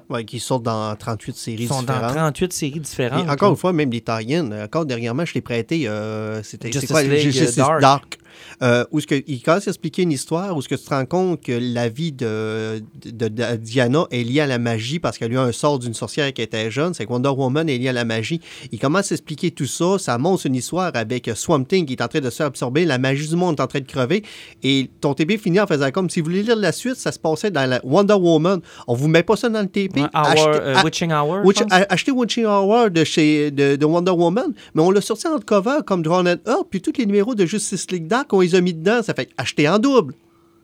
Ouais, 0.09 0.25
qui 0.25 0.39
sortent 0.39 0.63
dans 0.63 0.95
38 0.95 1.35
séries 1.35 1.63
Ils 1.63 1.67
sont 1.67 1.83
dans 1.83 1.93
différentes. 1.93 2.15
38 2.15 2.53
séries 2.53 2.79
différentes. 2.79 3.25
Et 3.25 3.29
encore 3.29 3.51
une 3.51 3.57
fois, 3.57 3.73
même 3.73 3.91
les 3.91 4.01
tie-in, 4.01 4.51
euh, 4.51 4.65
encore 4.65 4.85
dernièrement, 4.85 5.25
je 5.25 5.33
l'ai 5.33 5.41
prêté, 5.41 5.87
euh, 5.87 6.43
c'était 6.43 6.71
Justice 6.71 6.91
quoi, 6.91 7.03
League, 7.03 7.31
Justice 7.31 7.57
euh, 7.57 7.61
Dark. 7.61 7.81
Dark. 7.81 8.17
Euh, 8.61 8.85
où 8.91 8.99
ce 8.99 9.07
que, 9.07 9.23
il 9.27 9.41
commence 9.41 9.67
à 9.67 9.71
expliquer 9.71 10.03
une 10.03 10.11
histoire 10.11 10.55
où 10.55 10.61
ce 10.61 10.67
que 10.69 10.75
tu 10.75 10.83
te 10.83 10.89
rends 10.89 11.05
compte 11.05 11.41
que 11.41 11.51
la 11.51 11.89
vie 11.89 12.11
de, 12.11 12.81
de, 13.05 13.27
de 13.27 13.55
Diana 13.57 14.05
est 14.11 14.23
liée 14.23 14.41
à 14.41 14.47
la 14.47 14.59
magie 14.59 14.99
parce 14.99 15.17
qu'elle 15.17 15.31
a 15.31 15.35
eu 15.35 15.37
un 15.37 15.51
sort 15.51 15.79
d'une 15.79 15.93
sorcière 15.93 16.31
qui 16.33 16.41
était 16.41 16.69
jeune, 16.71 16.93
c'est 16.93 17.05
que 17.05 17.11
Wonder 17.11 17.29
Woman 17.29 17.67
est 17.69 17.77
liée 17.77 17.89
à 17.89 17.93
la 17.93 18.05
magie. 18.05 18.39
Il 18.71 18.79
commence 18.79 19.11
à 19.11 19.15
expliquer 19.15 19.51
tout 19.51 19.65
ça, 19.65 19.97
ça 19.99 20.17
montre 20.17 20.45
une 20.45 20.55
histoire 20.55 20.91
avec 20.93 21.29
Swamp 21.35 21.63
Thing 21.65 21.85
qui 21.85 21.93
est 21.93 22.01
en 22.01 22.07
train 22.07 22.19
de 22.19 22.29
se 22.29 22.35
faire 22.37 22.45
absorber, 22.47 22.85
la 22.85 22.97
magie 22.97 23.27
du 23.27 23.35
monde 23.35 23.57
est 23.57 23.61
en 23.61 23.67
train 23.67 23.79
de 23.79 23.85
crever, 23.87 24.23
et 24.63 24.89
ton 25.01 25.13
TP 25.13 25.37
finit 25.37 25.59
en 25.59 25.67
faisant 25.67 25.91
comme 25.91 26.09
si 26.09 26.19
vous 26.19 26.25
voulez 26.25 26.43
lire 26.43 26.55
la 26.55 26.71
suite, 26.71 26.95
ça 26.95 27.11
se 27.11 27.19
passait 27.19 27.51
dans 27.51 27.67
la 27.69 27.79
Wonder 27.83 28.13
Woman. 28.15 28.59
On 28.87 28.93
vous 28.93 29.07
met 29.07 29.23
pas 29.23 29.35
ça 29.35 29.49
dans 29.49 29.61
le 29.61 29.67
TP. 29.67 29.99
Achetez- 30.13 30.59
euh, 30.61 30.81
Witching 30.83 31.11
Hour. 31.11 31.45
Witch- 31.45 32.11
Witching 32.11 32.45
Hour 32.45 32.89
de, 32.91 33.03
chez, 33.03 33.51
de, 33.51 33.75
de 33.75 33.85
Wonder 33.85 34.11
Woman, 34.11 34.53
mais 34.73 34.81
on 34.81 34.91
l'a 34.91 35.01
sorti 35.01 35.27
en 35.27 35.39
cover 35.39 35.79
comme 35.85 36.01
Drawn 36.03 36.27
and 36.27 36.49
Up, 36.49 36.67
puis 36.69 36.81
tous 36.81 36.93
les 36.97 37.05
numéros 37.05 37.33
de 37.35 37.45
Justice 37.45 37.89
League 37.91 38.07
Dark, 38.07 38.20
on 38.31 38.41
les 38.41 38.55
a 38.55 38.61
mis 38.61 38.73
dedans, 38.73 39.01
ça 39.03 39.13
fait 39.13 39.29
acheter 39.37 39.67
en 39.67 39.79
double. 39.79 40.13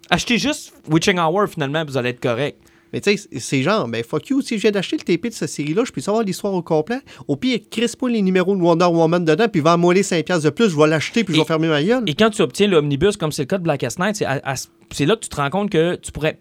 Achetez 0.10 0.38
juste 0.38 0.74
Witching 0.90 1.20
Hour, 1.20 1.48
finalement, 1.48 1.84
vous 1.86 1.98
allez 1.98 2.10
être 2.10 2.22
correct. 2.22 2.58
Mais 2.94 3.02
tu 3.02 3.18
sais, 3.18 3.28
c'est 3.40 3.64
genre, 3.64 3.86
ben 3.90 4.02
fuck 4.02 4.30
you, 4.30 4.42
si 4.42 4.56
je 4.56 4.62
viens 4.62 4.72
d'acheter 4.72 4.96
le 4.96 5.04
TP 5.04 5.28
de 5.28 5.34
cette 5.34 5.50
série-là, 5.50 5.84
je 5.86 5.92
peux 5.92 6.00
savoir 6.00 6.24
l'histoire 6.24 6.54
au 6.54 6.62
complet. 6.62 7.00
Au 7.28 7.36
pire, 7.36 7.60
crisse 7.70 7.98
pas 7.98 8.08
les 8.08 8.22
numéros 8.22 8.56
de 8.56 8.62
Wonder 8.62 8.86
Woman 8.86 9.26
dedans, 9.26 9.50
puis 9.50 9.60
vends-moi 9.60 9.94
les 9.94 10.04
5$ 10.04 10.24
piastres 10.24 10.46
de 10.46 10.50
plus, 10.52 10.70
je 10.70 10.78
vais 10.78 10.88
l'acheter, 10.88 11.26
puis 11.26 11.34
je 11.34 11.40
vais 11.42 11.46
fermer 11.46 11.68
ma 11.68 11.84
gueule. 11.84 12.04
Et 12.08 12.14
quand 12.14 12.30
tu 12.30 12.42
obtiens 12.42 12.68
l'omnibus, 12.68 13.18
comme 13.18 13.34
c'est 13.34 13.42
le 13.42 13.48
cas 13.48 13.58
de 13.58 13.64
Blackest 13.64 14.00
Night, 14.00 14.16
c'est 14.16 15.06
là 15.06 15.16
que 15.18 15.22
tu 15.22 15.28
te 15.28 15.36
rends 15.36 15.50
compte 15.50 15.70
que 15.70 15.96
tu 15.96 16.14
pourrais. 16.14 16.40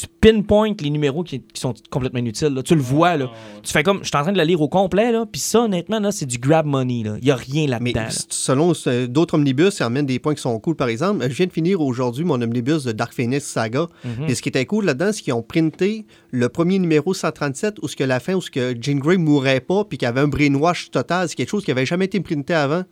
Tu 0.00 0.06
pinpoint 0.20 0.72
les 0.80 0.90
numéros 0.90 1.24
qui, 1.24 1.40
qui 1.40 1.60
sont 1.60 1.74
complètement 1.90 2.20
inutiles. 2.20 2.54
là. 2.54 2.62
Tu 2.62 2.76
le 2.76 2.80
vois, 2.80 3.16
là. 3.16 3.30
Tu 3.64 3.72
fais 3.72 3.82
comme. 3.82 3.98
Je 4.02 4.08
suis 4.08 4.16
en 4.16 4.22
train 4.22 4.30
de 4.32 4.38
le 4.38 4.44
lire 4.44 4.60
au 4.60 4.68
complet, 4.68 5.10
là. 5.10 5.26
Puis 5.30 5.40
ça, 5.40 5.62
honnêtement, 5.62 5.98
là, 5.98 6.12
c'est 6.12 6.24
du 6.26 6.38
grab 6.38 6.66
money, 6.66 7.02
là. 7.04 7.16
Il 7.20 7.24
n'y 7.24 7.30
a 7.32 7.34
rien 7.36 7.66
Mais 7.80 7.92
là-dedans. 7.92 8.00
là. 8.02 8.08
selon 8.28 8.72
euh, 8.86 9.06
d'autres 9.08 9.34
omnibus, 9.34 9.70
ça 9.70 9.86
amène 9.86 10.06
des 10.06 10.20
points 10.20 10.36
qui 10.36 10.42
sont 10.42 10.56
cool. 10.60 10.76
Par 10.76 10.88
exemple, 10.88 11.24
je 11.28 11.34
viens 11.34 11.46
de 11.46 11.52
finir 11.52 11.80
aujourd'hui 11.80 12.24
mon 12.24 12.40
omnibus 12.40 12.84
de 12.84 12.92
Dark 12.92 13.12
Phoenix 13.12 13.44
Saga. 13.44 13.88
Mhm. 14.04 14.26
Et 14.28 14.34
ce 14.36 14.42
qui 14.42 14.48
était 14.50 14.66
cool 14.66 14.84
là-dedans, 14.84 15.10
c'est 15.12 15.22
qu'ils 15.22 15.32
ont 15.32 15.42
printé 15.42 16.06
le 16.30 16.48
premier 16.48 16.78
numéro 16.78 17.12
137 17.12 17.78
où 17.82 17.88
ce 17.88 17.96
que 17.96 18.04
la 18.04 18.20
fin, 18.20 18.34
où 18.34 18.40
ce 18.40 18.52
que 18.52 18.76
Jean 18.80 18.98
Grey 19.00 19.16
mourrait 19.16 19.60
pas, 19.60 19.84
puis 19.84 19.98
qu'il 19.98 20.06
y 20.06 20.08
avait 20.08 20.20
un 20.20 20.28
brainwash 20.28 20.92
total. 20.92 21.28
C'est 21.28 21.34
quelque 21.34 21.50
chose 21.50 21.64
qui 21.64 21.72
avait 21.72 21.86
jamais 21.86 22.04
été 22.04 22.20
printé 22.20 22.54
avant. 22.54 22.84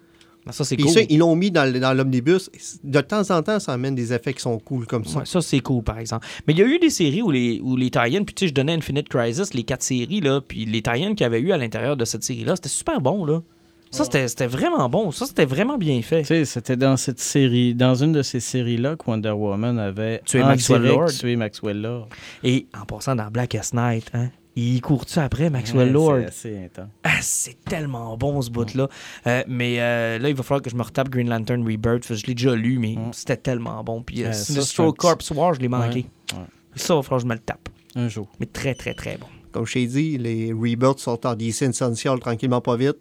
Ah, 0.47 0.53
Ça, 0.53 0.65
c'est 0.65 0.77
Puis 0.77 0.85
cool. 0.85 0.95
ça, 0.95 1.01
ils 1.09 1.19
l'ont 1.19 1.35
mis 1.35 1.51
dans, 1.51 1.65
l'omnibus. 1.97 2.51
De 2.85 3.01
temps 3.01 3.31
en 3.31 3.43
temps, 3.43 3.59
ça 3.59 3.73
amène 3.73 3.95
des 3.95 4.13
effets 4.13 4.33
qui 4.33 4.41
sont 4.43 4.59
cool 4.59 4.87
comme 4.87 5.05
ça. 5.05 5.19
Ouais, 5.19 5.27
ça, 5.27 5.41
c'est 5.41 5.61
cool, 5.61 5.83
par 5.83 5.99
exemple. 5.99 6.27
Mais 6.47 6.53
il 6.53 6.59
y 6.59 6.63
a 6.63 6.67
eu 6.67 6.79
des 6.79 6.91
séries 6.91 7.23
où 7.23 7.31
les, 7.31 7.61
où 7.63 7.77
les 7.77 7.91
tie 7.91 8.21
puis 8.25 8.35
tu 8.35 8.45
sais, 8.45 8.49
je 8.49 8.55
donnais 8.55 8.75
Infinite 8.75 9.09
Crisis, 9.09 9.55
les 9.55 9.65
quatre 9.65 9.83
séries, 9.83 10.21
là, 10.21 10.41
puis 10.41 10.65
les 10.65 10.83
tie 10.83 10.93
qu'il 10.93 11.21
y 11.21 11.25
avait 11.25 11.41
eu 11.41 11.53
à 11.53 11.57
l'intérieur 11.57 11.97
de 11.97 12.05
cette 12.05 12.23
série-là, 12.23 12.57
c'était 12.57 12.69
super 12.69 13.01
bon, 13.01 13.25
là. 13.25 13.43
Ça, 13.91 14.05
c'était 14.05 14.29
c'était 14.29 14.47
vraiment 14.47 14.89
bon. 14.89 15.11
Ça, 15.11 15.27
c'était 15.27 15.45
vraiment 15.45 15.79
bien 15.79 16.03
fait. 16.03 16.23
Tu 16.23 16.27
sais, 16.27 16.45
c'était 16.45 16.77
dans 16.77 16.97
cette 16.97 17.21
série, 17.21 17.75
dans 17.75 17.95
une 17.95 18.13
de 18.13 18.23
ces 18.23 18.41
séries-là 18.41 18.97
que 18.97 19.09
Wonder 19.09 19.31
Woman 19.31 19.79
avait 19.79 20.21
Tué 20.27 20.43
Maxwell 20.43 20.83
Lord. 20.83 21.13
tué 21.13 21.37
Maxwell 21.37 21.81
Lord. 21.81 22.09
Et 22.43 22.67
en 22.79 22.85
passant 22.85 23.15
dans 23.15 23.31
Blackest 23.31 23.75
Night, 23.75 24.11
hein, 24.13 24.29
il 24.57 24.81
court-tu 24.81 25.19
après 25.19 25.51
Maxwell 25.51 25.87
Ouais, 25.89 25.93
Lord? 25.93 26.21
C'est. 26.33 26.71
Ah, 27.05 27.11
c'est 27.21 27.63
tellement 27.65 28.17
bon 28.17 28.41
ce 28.43 28.51
bout-là. 28.51 28.89
Euh, 29.27 29.43
mais 29.47 29.77
euh, 29.81 30.19
là, 30.19 30.29
il 30.31 30.35
va 30.35 30.43
falloir 30.43 30.63
que 30.63 30.71
je 30.71 30.77
me 30.77 30.83
retape 30.83 31.09
Green 31.11 31.29
Lantern 31.29 31.63
Rebirth. 31.63 32.15
Je 32.15 32.27
l'ai 32.27 32.35
déjà 32.35 32.55
lu, 32.55 32.79
mais 32.79 32.95
Mm. 32.97 33.13
c'était 33.13 33.37
tellement 33.37 33.83
bon. 33.85 34.03
Puis 34.03 34.25
euh, 34.25 34.33
ça, 34.33 34.45
Sinestro 34.45 34.93
Corps 34.93 35.19
War, 35.35 35.55
je 35.55 35.61
l'ai 35.61 35.69
manqué. 35.69 36.07
Ouais, 36.33 36.39
ouais. 36.39 36.45
Ça, 36.75 36.95
il 36.95 36.97
va 36.97 37.03
falloir 37.03 37.19
que 37.21 37.23
je 37.25 37.29
me 37.29 37.35
le 37.35 37.41
tape. 37.41 37.69
Un 37.95 38.09
jour. 38.09 38.29
Mais 38.41 38.47
très, 38.47 38.75
très, 38.75 38.95
très 38.95 39.17
bon. 39.19 39.27
Comme 39.53 39.67
je 39.67 39.75
t'ai 39.75 39.87
dit, 39.87 40.19
les 40.19 40.53
Rebirths 40.53 40.99
sont 41.01 41.27
en 41.27 41.35
DC 41.35 41.63
Essential 41.63 42.19
tranquillement 42.19 42.61
pas 42.61 42.77
vite. 42.77 42.97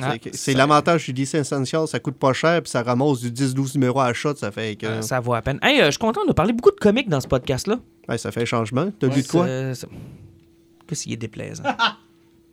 Ah, 0.00 0.14
C'est 0.32 0.54
l'avantage 0.54 1.06
du 1.06 1.12
DC 1.12 1.34
Essential, 1.34 1.88
ça 1.88 1.98
coûte 1.98 2.16
pas 2.18 2.32
cher, 2.32 2.62
puis 2.62 2.70
ça 2.70 2.84
ramasse 2.84 3.18
du 3.20 3.32
10-12 3.32 3.74
numéros 3.74 3.98
à 4.00 4.12
shot, 4.12 4.36
ça 4.36 4.52
fait 4.52 4.76
que 4.76 4.86
Euh, 4.86 5.02
ça 5.02 5.18
vaut 5.18 5.34
à 5.34 5.42
peine. 5.42 5.58
Hey, 5.60 5.80
euh, 5.80 5.86
je 5.86 5.90
suis 5.92 5.98
content, 5.98 6.20
on 6.24 6.30
a 6.30 6.34
parlé 6.34 6.52
beaucoup 6.52 6.70
de 6.70 6.76
comics 6.76 7.08
dans 7.08 7.20
ce 7.20 7.26
podcast-là. 7.26 7.80
ouais, 8.08 8.16
ça 8.16 8.30
fait 8.30 8.42
un 8.42 8.44
changement. 8.44 8.90
T'as 9.00 9.08
Ouais, 9.08 9.14
vu 9.14 9.22
de 9.22 9.26
quoi? 9.26 9.46
Gosse, 10.88 11.06
il 11.06 11.12
est 11.12 11.16
déplaisant. 11.16 11.64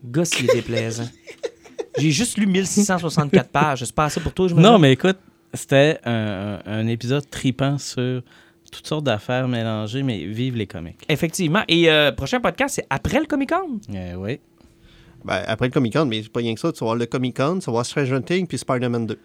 Gosse, 0.03 0.39
il 0.39 0.49
est 0.49 0.55
déplaisant. 0.55 1.07
J'ai 1.97 2.11
juste 2.11 2.37
lu 2.37 2.45
1664 2.45 3.49
pages. 3.49 3.85
C'est 3.85 3.95
pas 3.95 4.05
assez 4.05 4.19
pour 4.19 4.33
toi, 4.33 4.47
je 4.47 4.55
me 4.55 4.61
Non, 4.61 4.77
mais 4.77 4.91
écoute, 4.91 5.17
c'était 5.53 5.99
un, 6.03 6.87
épisode 6.87 7.29
tripant 7.29 7.77
sur 7.77 8.21
toutes 8.71 8.87
sortes 8.87 9.05
d'affaires 9.05 9.47
mélangées, 9.47 10.03
mais 10.03 10.25
vive 10.25 10.57
les 10.57 10.67
comics. 10.67 10.97
Effectivement. 11.07 11.63
Et 11.69 11.89
euh, 11.89 12.11
prochain 12.11 12.41
podcast, 12.41 12.75
c'est 12.75 12.87
après 12.89 13.19
le 13.19 13.25
Comic-Con. 13.25 13.79
Euh, 13.93 14.15
oui. 14.15 14.39
Ben, 15.23 15.41
après 15.47 15.67
le 15.67 15.71
Comic-Con, 15.71 16.05
mais 16.05 16.23
c'est 16.23 16.31
pas 16.31 16.41
rien 16.41 16.53
que 16.53 16.59
ça. 16.59 16.73
Tu 16.73 16.79
vas 16.79 16.87
voir 16.87 16.95
le 16.97 17.05
Comic-Con, 17.05 17.59
tu 17.59 17.65
vas 17.67 17.71
voir 17.71 17.85
Stranger 17.85 18.21
Things, 18.21 18.47
puis 18.47 18.57
Spider-Man 18.57 19.05
2. 19.07 19.19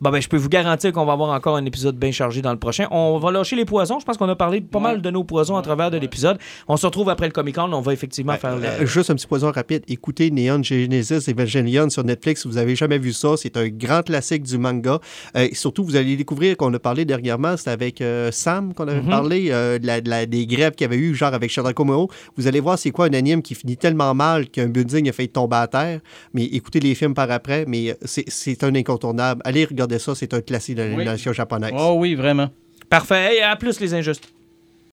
Bon, 0.00 0.10
ben, 0.10 0.20
je 0.20 0.28
peux 0.28 0.36
vous 0.36 0.48
garantir 0.48 0.92
qu'on 0.92 1.06
va 1.06 1.12
avoir 1.14 1.30
encore 1.30 1.56
un 1.56 1.64
épisode 1.64 1.96
bien 1.96 2.10
chargé 2.10 2.42
dans 2.42 2.52
le 2.52 2.58
prochain. 2.58 2.86
On 2.90 3.16
va 3.18 3.30
lâcher 3.30 3.56
les 3.56 3.64
poisons. 3.64 4.00
Je 4.00 4.04
pense 4.04 4.16
qu'on 4.18 4.28
a 4.28 4.34
parlé 4.36 4.60
pas 4.60 4.80
mal 4.80 5.00
de 5.00 5.10
nos 5.10 5.24
poisons 5.24 5.56
à 5.56 5.62
travers 5.62 5.90
de 5.90 5.96
l'épisode. 5.96 6.36
On 6.68 6.76
se 6.76 6.84
retrouve 6.84 7.08
après 7.08 7.26
le 7.26 7.32
Comic-Con. 7.32 7.72
On 7.72 7.80
va 7.80 7.92
effectivement 7.92 8.34
faire 8.34 8.56
le... 8.56 8.64
Euh, 8.66 8.86
juste 8.86 9.08
un 9.10 9.14
petit 9.14 9.26
poison 9.26 9.50
rapide. 9.50 9.82
Écoutez 9.88 10.30
Neon 10.30 10.62
Genesis 10.62 11.30
Evangelion 11.30 11.88
sur 11.88 12.04
Netflix 12.04 12.42
si 12.42 12.48
vous 12.48 12.58
avez 12.58 12.74
jamais 12.76 12.98
vu 12.98 13.12
ça. 13.12 13.36
C'est 13.38 13.56
un 13.56 13.68
grand 13.68 14.02
classique 14.02 14.42
du 14.42 14.58
manga. 14.58 14.98
Euh, 15.36 15.48
et 15.50 15.54
surtout, 15.54 15.84
vous 15.84 15.96
allez 15.96 16.16
découvrir 16.16 16.56
qu'on 16.56 16.74
a 16.74 16.78
parlé 16.78 17.04
dernièrement. 17.04 17.56
C'était 17.56 17.70
avec 17.70 18.00
euh, 18.00 18.30
Sam 18.32 18.74
qu'on 18.74 18.88
avait 18.88 19.00
Mhm. 19.00 19.08
parlé 19.08 19.46
euh, 19.52 19.78
de 19.78 19.86
la- 19.86 20.00
de 20.00 20.10
la- 20.10 20.26
des 20.26 20.46
grèves 20.46 20.72
qu'il 20.72 20.84
y 20.86 20.88
avait 20.92 20.98
eu, 20.98 21.14
genre 21.14 21.32
avec 21.32 21.50
Shadow 21.50 21.72
Komuro. 21.72 22.10
Vous 22.36 22.46
allez 22.46 22.60
voir 22.60 22.78
c'est 22.78 22.90
quoi 22.90 23.06
un 23.06 23.12
anime 23.14 23.40
qui 23.42 23.54
finit 23.54 23.76
tellement 23.76 24.12
mal 24.12 24.48
qu'un 24.50 24.66
building 24.66 25.08
a 25.08 25.12
fait 25.12 25.28
tomber 25.28 25.56
à 25.56 25.66
terre. 25.68 26.00
Mais 26.34 26.44
écoutez 26.44 26.80
les 26.80 26.94
films 26.96 27.14
par 27.14 27.30
après. 27.30 27.64
Mais 27.68 27.96
c'est- 28.04 28.28
c'est 28.28 28.62
un 28.64 28.74
incontournable. 28.74 29.40
Allez 29.44 29.64
regarder 29.64 29.93
ça. 29.98 30.14
C'est 30.14 30.34
un 30.34 30.40
classique 30.40 30.76
de 30.76 30.82
l'animation 30.82 31.32
japonaise. 31.32 31.72
Oh 31.76 31.94
oui, 31.98 32.14
vraiment. 32.14 32.50
Parfait. 32.88 33.34
Hey, 33.34 33.40
à 33.40 33.56
plus, 33.56 33.80
les 33.80 33.94
injustes. 33.94 34.33